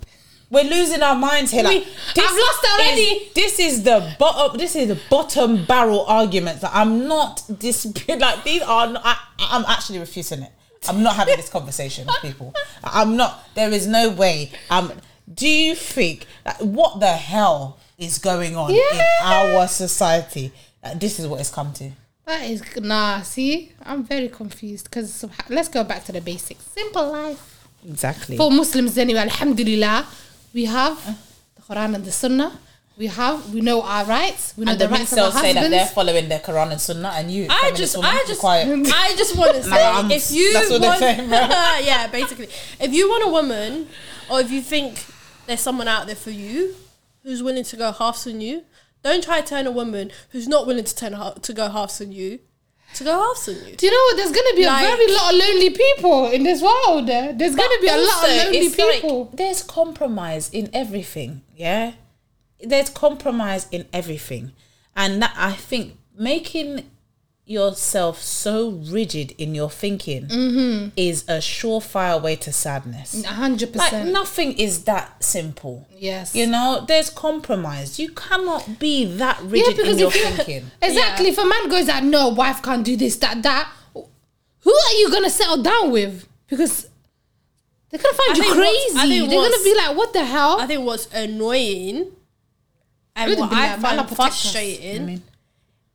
We're 0.53 0.65
losing 0.65 1.03
our 1.03 1.15
minds 1.17 1.51
here. 1.51 1.65
Like, 1.65 1.85
We- 1.85 2.23
I've 2.23 2.37
lost 2.37 2.65
already. 2.73 3.01
Is, 3.01 3.33
this 3.35 3.59
is 3.59 3.83
the 3.83 4.15
bottom. 4.19 4.59
This 4.59 4.77
is 4.77 4.87
the 4.89 5.01
bottom 5.09 5.65
barrel 5.65 6.05
arguments 6.05 6.61
that 6.61 6.71
I'm 6.75 7.09
not 7.09 7.43
disputing. 7.59 8.21
Like 8.21 8.45
these 8.45 8.61
are. 8.63 8.87
Not, 8.89 9.03
I, 9.03 9.17
I'm 9.39 9.65
actually 9.67 9.99
refusing 9.99 10.43
it. 10.43 10.53
I'm 10.89 11.03
not 11.03 11.17
having 11.17 11.37
this 11.37 11.49
conversation 11.49 12.07
with 12.07 12.17
people. 12.21 12.55
I'm 12.85 13.17
not. 13.17 13.49
There 13.55 13.71
is 13.71 13.87
no 13.87 14.11
way. 14.11 14.53
Um. 14.71 14.93
Do 15.33 15.49
you 15.49 15.75
think 15.75 16.27
that 16.45 16.61
what 16.61 17.01
the 17.01 17.13
hell 17.13 17.79
is 17.97 18.19
going 18.19 18.55
on 18.55 18.71
in 18.73 19.01
our 19.23 19.67
society? 19.69 20.53
That 20.83 21.01
this 21.01 21.19
is 21.19 21.27
what 21.27 21.41
it's 21.41 21.49
come 21.49 21.73
to. 21.75 21.93
That 22.27 22.43
is 22.43 22.63
nah. 22.77 23.23
See, 23.23 23.73
I'm 23.85 24.05
very 24.05 24.29
confused 24.29 24.85
because 24.91 25.25
let's 25.49 25.69
go 25.69 25.83
back 25.85 26.05
to 26.05 26.13
the 26.13 26.21
basics. 26.21 26.65
Simple 26.67 27.11
life 27.11 27.67
Exactly. 27.89 28.37
for 28.37 28.51
Muslims 28.51 28.99
anyway. 28.99 29.21
Alhamdulillah, 29.21 30.07
we 30.53 30.65
have 30.67 30.99
the 31.57 31.63
Quran 31.63 31.95
and 31.95 32.05
the 32.05 32.13
Sunnah. 32.13 32.59
We 32.99 33.07
have 33.07 33.53
we 33.55 33.61
know 33.63 33.83
our 33.83 34.05
rights. 34.05 34.55
We 34.57 34.65
know 34.65 34.73
and 34.73 34.81
the, 34.81 34.87
the 34.87 34.93
rights 34.93 35.13
of 35.13 35.19
our 35.19 35.33
say 35.33 35.55
that 35.55 35.71
they're 35.71 35.87
following 35.87 36.29
the 36.29 36.37
Quran 36.37 36.73
and 36.73 36.81
Sunnah, 36.81 37.13
and 37.15 37.31
you, 37.31 37.47
I 37.49 37.73
just, 37.75 37.97
woman, 37.97 38.11
I 38.11 38.25
just, 38.27 38.41
quiet. 38.41 38.69
I 38.69 39.15
just 39.17 39.37
want 39.37 39.55
to 39.57 39.63
say, 39.73 39.83
I'm- 39.83 40.11
if 40.11 40.31
you 40.31 40.53
that's 40.53 40.71
what 40.71 40.83
want, 40.83 40.99
saying, 40.99 41.31
yeah, 41.31 42.07
basically, 42.09 42.49
if 42.79 42.93
you 42.93 43.09
want 43.09 43.25
a 43.25 43.31
woman, 43.31 43.89
or 44.31 44.41
if 44.41 44.51
you 44.51 44.61
think 44.61 45.05
there's 45.47 45.61
someone 45.61 45.89
out 45.89 46.07
there 46.07 46.17
for 46.17 46.31
you 46.31 46.75
who's 47.23 47.43
willing 47.43 47.65
to 47.65 47.77
go 47.77 47.93
halves 47.93 48.27
on 48.27 48.41
you, 48.41 48.65
don't 49.03 49.25
try 49.25 49.41
to 49.41 49.47
turn 49.47 49.67
a 49.67 49.71
woman 49.71 50.11
who's 50.31 50.47
not 50.47 50.67
willing 50.67 50.85
to 50.85 50.95
turn 50.95 51.13
to 51.41 51.53
go 51.53 51.69
halves 51.71 52.01
on 52.01 52.13
you 52.13 52.41
to 52.95 53.05
go 53.05 53.13
on 53.21 53.35
you. 53.69 53.77
Do 53.77 53.87
you 53.87 53.93
know 53.93 54.05
what? 54.07 54.17
There's 54.17 54.33
gonna 54.33 54.57
be 54.57 54.65
Like- 54.67 54.85
a 54.85 54.97
very 54.97 55.13
lot 55.13 55.33
of 55.35 55.39
lonely 55.41 55.71
people 55.71 56.27
in 56.29 56.43
this 56.43 56.61
world. 56.63 57.09
eh? 57.11 57.33
There's 57.35 57.55
gonna 57.55 57.81
be 57.81 57.89
a 57.89 57.97
lot 57.97 58.29
of 58.29 58.37
lonely 58.37 58.59
it's 58.59 58.79
like, 58.79 58.95
people. 59.01 59.31
there's 59.35 59.63
compromise 59.63 60.51
in 60.53 60.69
everything. 60.73 61.43
Yeah, 61.57 61.93
there's 62.61 62.91
compromise 62.91 63.67
in 63.71 63.87
everything, 63.93 64.53
and 64.97 65.23
that 65.23 65.33
I 65.37 65.53
think 65.53 65.97
making 66.17 66.91
yourself 67.45 68.23
so 68.23 68.71
rigid 68.71 69.33
in 69.37 69.55
your 69.55 69.69
thinking 69.69 70.27
Mm-hmm. 70.29 70.89
is 70.97 71.23
a 71.29 71.39
surefire 71.39 72.21
way 72.23 72.37
to 72.37 72.53
sadness. 72.53 73.25
A 73.25 73.29
hundred 73.29 73.75
Like 73.75 73.91
percent. 73.91 74.13
nothing 74.13 74.53
is 74.59 74.85
that 74.85 75.23
simple. 75.23 75.87
Yes. 75.99 76.35
You 76.35 76.47
know, 76.47 76.85
there's 76.87 77.11
compromise. 77.11 77.99
You 77.99 78.11
cannot 78.13 78.79
be 78.79 79.05
that 79.17 79.41
rigid 79.43 79.79
in 79.81 79.99
your 79.99 80.11
thinking. 80.11 80.71
exactly, 80.83 81.29
if 81.29 81.39
a 81.39 81.45
man 81.45 81.69
goes 81.69 81.89
out, 81.89 82.05
no, 82.05 82.29
wife 82.29 82.63
can't 82.63 82.85
do 82.85 82.97
this, 82.97 83.17
that, 83.17 83.43
that. 83.43 83.69
Who 83.95 84.71
are 84.73 84.95
you 85.01 85.11
gonna 85.11 85.31
settle 85.31 85.61
down 85.63 85.91
with? 85.91 86.27
Because 86.49 86.89
They're 87.91 88.01
gonna 88.01 88.15
find 88.17 88.31
I 88.31 88.37
you 88.37 88.43
think 88.43 88.57
what's- 88.57 88.95
I 88.97 89.01
crazy. 89.09 89.19
They're 89.27 89.41
gonna 89.51 89.65
be 89.65 89.75
like, 89.75 89.97
"What 89.97 90.13
the 90.13 90.25
hell?" 90.25 90.61
I 90.61 90.67
think 90.69 90.87
what's 90.87 91.13
annoying 91.13 92.13
and 93.17 93.37
what 93.39 93.53
I 93.53 93.75
like, 93.77 93.85
"Allah 93.85 94.05
find 94.07 94.17
frustrating 94.17 95.03
I 95.03 95.05
mean, 95.05 95.23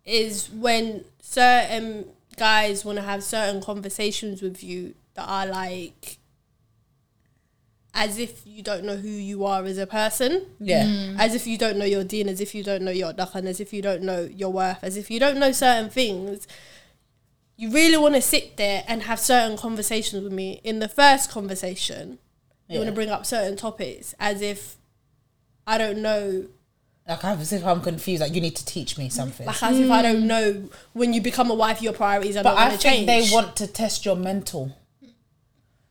is 0.06 0.50
when 0.50 1.06
certain 1.30 2.06
guys 2.38 2.86
want 2.86 2.98
to 2.98 3.02
have 3.02 3.24
certain 3.24 3.62
conversations 3.62 4.42
with 4.42 4.64
you 4.64 4.96
that 5.16 5.28
are 5.28 5.46
like 5.46 6.20
as 7.94 8.18
if 8.18 8.46
you 8.46 8.62
don't 8.62 8.84
know 8.84 8.96
who 8.96 9.10
you 9.10 9.44
are 9.44 9.66
as 9.66 9.78
a 9.78 9.88
person. 9.88 10.46
yeah. 10.60 10.86
Mm. 10.86 11.20
As 11.20 11.36
if 11.36 11.48
you 11.48 11.58
don't 11.58 11.78
know 11.78 11.86
your 11.86 12.04
deen, 12.04 12.30
as 12.30 12.40
if 12.40 12.54
you 12.56 12.64
don't 12.64 12.84
know 12.84 12.92
your 12.92 13.12
dakhan, 13.12 13.46
as 13.46 13.60
if 13.60 13.74
you 13.74 13.82
don't 13.82 14.04
know 14.04 14.30
your 14.34 14.52
worth, 14.52 14.78
as 14.84 14.96
if 14.96 15.10
you 15.12 15.20
don't 15.20 15.38
know 15.38 15.52
certain 15.52 15.90
things. 15.90 16.48
You 17.58 17.72
really 17.72 17.98
want 17.98 18.14
to 18.14 18.22
sit 18.22 18.56
there 18.56 18.84
and 18.88 19.04
have 19.04 19.20
certain 19.20 19.58
conversations 19.58 20.24
with 20.24 20.32
me. 20.32 20.62
In 20.64 20.80
the 20.80 20.88
first 20.88 21.32
conversation, 21.32 22.20
you 22.70 22.78
want 22.78 22.90
to 22.90 22.94
bring 22.94 23.10
up 23.10 23.26
certain 23.26 23.58
topics 23.58 24.14
as 24.20 24.42
if 24.42 24.78
I 25.66 25.80
don't 25.80 26.02
know 26.02 26.46
Like 27.08 27.24
as 27.24 27.54
if 27.54 27.66
I'm 27.66 27.82
confused. 27.82 28.22
Like 28.22 28.34
you 28.36 28.42
need 28.42 28.56
to 28.58 28.66
teach 28.66 28.98
me 28.98 29.10
something. 29.10 29.46
like 29.48 29.62
as 29.64 29.80
if 29.80 29.90
I 29.90 30.02
don't 30.02 30.28
know 30.28 30.70
when 30.94 31.14
you 31.14 31.22
become 31.22 31.50
a 31.50 31.56
wife, 31.56 31.82
your 31.82 31.94
priorities 31.94 32.36
are 32.36 32.44
But 32.44 32.56
not 32.56 32.60
I 32.60 32.66
going 32.68 32.78
to 32.78 32.84
think 32.84 33.08
change. 33.08 33.30
they 33.30 33.34
want 33.34 33.56
to 33.58 33.68
test 33.68 34.06
your 34.06 34.16
mental 34.16 34.76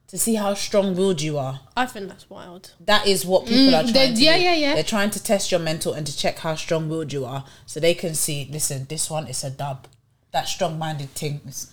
to 0.09 0.17
see 0.19 0.37
how 0.37 0.55
strong-willed 0.55 1.21
you 1.21 1.37
are. 1.37 1.61
I 1.77 1.87
think 1.87 2.09
that's 2.09 2.31
wild. 2.31 2.73
That 2.81 3.07
is 3.09 3.27
what 3.27 3.47
people 3.47 3.75
are 3.75 3.83
Mm, 3.83 3.93
trying 3.93 4.15
to 4.15 4.21
yeah, 4.23 4.37
do. 4.37 4.43
yeah, 4.45 4.55
yeah. 4.55 4.75
They're 4.75 4.85
trying 4.85 5.11
to 5.11 5.23
test 5.23 5.51
your 5.51 5.59
mental 5.59 5.95
and 5.95 6.07
to 6.07 6.17
check 6.17 6.39
how 6.39 6.55
strong-willed 6.55 7.13
you 7.13 7.25
are, 7.25 7.45
so 7.67 7.81
they 7.81 7.95
can 7.95 8.15
see. 8.15 8.49
Listen, 8.53 8.87
this 8.89 9.11
one 9.11 9.27
is 9.27 9.43
a 9.43 9.51
dub. 9.51 9.89
That 10.31 10.47
strong-minded 10.49 11.11
thing. 11.11 11.41
Is, 11.49 11.73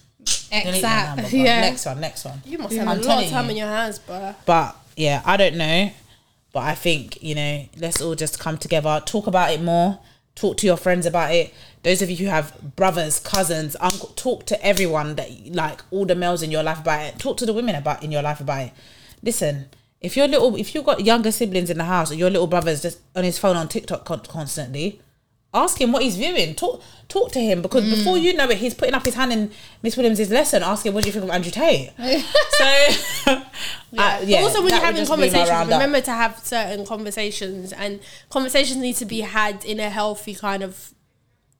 delete 0.49 0.81
that 0.81 1.07
number, 1.09 1.21
Exactly. 1.23 1.43
Yeah. 1.43 1.61
Next 1.61 1.85
one. 1.85 1.99
Next 1.99 2.25
one. 2.25 2.41
You 2.45 2.57
must 2.57 2.75
have 2.75 2.87
I'm 2.87 2.93
a 2.97 3.01
lot 3.01 3.03
telling 3.05 3.25
of 3.25 3.31
time 3.31 3.45
you. 3.45 3.51
in 3.51 3.57
your 3.57 3.67
hands, 3.67 3.99
bro. 3.99 4.33
But 4.47 4.77
yeah, 4.95 5.21
I 5.25 5.37
don't 5.37 5.55
know. 5.55 5.91
But 6.53 6.61
I 6.61 6.75
think, 6.75 7.21
you 7.21 7.35
know, 7.35 7.65
let's 7.77 7.99
all 7.99 8.15
just 8.15 8.39
come 8.39 8.57
together, 8.57 9.01
talk 9.05 9.27
about 9.27 9.51
it 9.51 9.61
more, 9.61 9.99
talk 10.35 10.55
to 10.57 10.67
your 10.67 10.77
friends 10.77 11.05
about 11.05 11.33
it. 11.33 11.53
Those 11.81 12.01
of 12.01 12.09
you 12.09 12.17
who 12.17 12.25
have 12.27 12.75
brothers, 12.75 13.19
cousins, 13.19 13.75
uncle, 13.81 14.09
talk 14.15 14.45
to 14.45 14.65
everyone 14.65 15.15
that 15.15 15.29
like 15.47 15.81
all 15.91 16.05
the 16.05 16.15
males 16.15 16.43
in 16.43 16.51
your 16.51 16.63
life 16.63 16.79
about 16.79 17.05
it. 17.05 17.19
Talk 17.19 17.37
to 17.37 17.45
the 17.45 17.53
women 17.53 17.75
about 17.75 18.03
in 18.03 18.11
your 18.11 18.21
life 18.21 18.39
about 18.39 18.67
it. 18.67 18.71
Listen, 19.23 19.65
if 19.99 20.15
you're 20.15 20.27
little 20.27 20.55
if 20.55 20.75
you've 20.75 20.85
got 20.85 21.03
younger 21.03 21.31
siblings 21.31 21.71
in 21.71 21.79
the 21.79 21.85
house 21.85 22.11
or 22.11 22.15
your 22.15 22.29
little 22.29 22.47
brother's 22.47 22.81
just 22.81 22.99
on 23.15 23.23
his 23.23 23.39
phone 23.39 23.57
on 23.57 23.67
TikTok 23.67 24.05
con- 24.05 24.21
constantly, 24.21 25.01
ask 25.53 25.79
him 25.79 25.91
what 25.91 26.03
he's 26.03 26.15
viewing. 26.17 26.55
Talk 26.55 26.81
talk 27.07 27.31
to 27.31 27.39
him 27.39 27.61
because 27.61 27.87
before 27.89 28.17
you 28.17 28.33
know 28.33 28.49
it, 28.49 28.57
he's 28.57 28.73
putting 28.73 28.95
up 28.95 29.05
his 29.05 29.13
hand 29.13 29.31
in 29.31 29.51
Miss 29.81 29.95
Williams' 29.97 30.29
lesson, 30.31 30.63
asking 30.63 30.93
what 30.93 31.03
do 31.03 31.09
you 31.09 31.13
think 31.13 31.25
of 31.25 31.31
Andrew 31.31 31.51
Tate. 31.51 31.91
so 32.49 32.65
Yeah. 33.91 34.17
uh, 34.21 34.25
yeah, 34.25 34.41
also, 34.41 34.63
when 34.63 34.73
you're 34.73 34.79
having 34.81 35.05
just 35.05 35.11
be 35.11 35.17
my 35.17 35.29
conversations, 35.29 35.69
remember 35.71 36.01
to 36.01 36.11
have 36.11 36.39
certain 36.39 36.83
conversations, 36.85 37.71
and 37.73 37.99
conversations 38.29 38.77
need 38.79 38.95
to 38.95 39.05
be 39.05 39.21
had 39.21 39.63
in 39.65 39.79
a 39.79 39.89
healthy 39.89 40.33
kind 40.33 40.63
of 40.63 40.93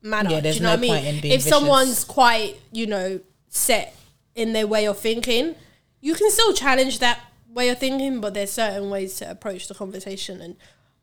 manner. 0.02 0.32
Yeah, 0.32 0.42
Do 0.42 0.50
you 0.50 0.60
know 0.62 0.76
no 0.76 0.88
what 0.88 0.98
I 0.98 1.02
mean? 1.12 1.22
if 1.26 1.42
someone's 1.44 2.04
quite, 2.04 2.56
you 2.72 2.88
know, 2.88 3.20
set 3.50 3.96
in 4.34 4.54
their 4.54 4.66
way 4.66 4.88
of 4.88 4.98
thinking, 4.98 5.54
you 6.02 6.16
can 6.16 6.32
still 6.32 6.54
challenge 6.54 6.98
that 7.00 7.20
way 7.48 7.70
of 7.70 7.78
thinking, 7.78 8.20
but 8.20 8.34
there's 8.34 8.52
certain 8.52 8.90
ways 8.90 9.16
to 9.18 9.30
approach 9.30 9.68
the 9.68 9.76
conversation. 9.76 10.42
And 10.42 10.56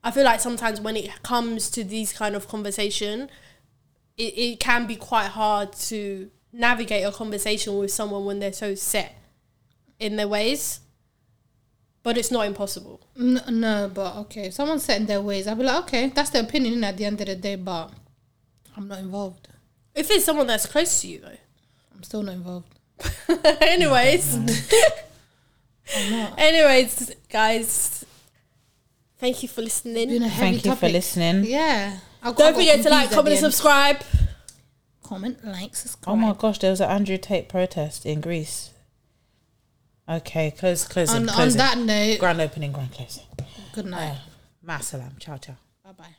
I 0.03 0.11
feel 0.11 0.25
like 0.25 0.41
sometimes 0.41 0.81
when 0.81 0.97
it 0.97 1.23
comes 1.23 1.71
to 1.71 1.85
these 1.85 2.13
kind 2.13 2.35
of 2.35 2.49
conversation, 2.49 3.29
it, 4.17 4.39
it 4.39 4.61
can 4.61 4.87
be 4.87 4.97
quite 4.97 5.29
hard 5.29 5.73
to 5.75 6.31
navigate 6.53 7.05
a 7.05 7.13
conversation 7.13 7.77
with 7.79 7.91
someone 7.91 8.25
when 8.25 8.39
they're 8.39 8.53
so 8.53 8.75
set 8.75 9.15
in 9.99 10.17
their 10.17 10.29
ways. 10.29 10.81
But 12.03 12.17
it's 12.17 12.31
not 12.31 12.47
impossible. 12.47 13.07
No, 13.15 13.43
no, 13.51 13.91
but 13.93 14.17
okay. 14.17 14.47
If 14.47 14.55
someone's 14.55 14.85
set 14.85 14.99
in 15.01 15.07
their 15.07 15.21
ways, 15.21 15.47
I'll 15.47 15.55
be 15.55 15.65
like, 15.65 15.85
okay, 15.85 16.09
that's 16.09 16.31
their 16.31 16.43
opinion 16.43 16.83
at 16.83 16.97
the 16.97 17.05
end 17.05 17.21
of 17.21 17.27
the 17.27 17.37
day, 17.37 17.57
but 17.57 17.93
I'm 18.75 18.89
not 18.89 19.01
involved. 19.01 19.49
If 19.95 20.11
it's 20.11 20.25
someone 20.25 20.47
that's 20.47 20.65
close 20.65 21.03
to 21.03 21.09
you, 21.09 21.19
though. 21.19 21.37
I'm 21.95 22.03
still 22.03 22.23
not 22.23 22.37
involved. 22.37 22.79
Anyways. 23.61 24.39
Anyways, 26.39 27.15
guys. 27.29 28.07
Thank 29.21 29.43
you 29.43 29.49
for 29.49 29.63
listening. 29.63 30.09
Been 30.09 30.23
a 30.23 30.29
heavy 30.29 30.53
Thank 30.59 30.65
you 30.65 30.75
for 30.77 30.89
listening. 30.89 31.45
Yeah. 31.45 31.99
I 32.23 32.25
got- 32.27 32.33
I 32.33 32.33
Don't 32.33 32.37
got 32.53 32.55
forget 32.55 32.83
to 32.83 32.91
like, 32.91 33.11
comment, 33.11 33.29
and 33.29 33.39
subscribe. 33.41 33.97
Comment, 35.03 35.45
like, 35.45 35.77
subscribe. 35.77 36.13
Oh 36.13 36.17
my 36.17 36.33
gosh, 36.33 36.59
there 36.59 36.71
was 36.71 36.81
an 36.81 36.91
Andrew 36.91 37.19
Tate 37.19 37.49
protest 37.49 38.07
in 38.07 38.21
Greece. 38.21 38.71
Okay, 40.09 40.51
close, 40.51 40.87
close, 40.89 41.11
on, 41.15 41.27
close. 41.27 41.53
on 41.53 41.59
that 41.59 41.79
note, 41.79 42.19
Grand 42.19 42.41
opening, 42.41 42.73
grand 42.73 42.93
closing. 42.93 43.25
good 43.73 43.87
night. 43.87 44.11
Uh, 44.13 44.17
Masalam. 44.67 45.19
Ciao, 45.19 45.37
ciao. 45.37 45.57
Bye 45.85 45.93
bye. 45.93 46.15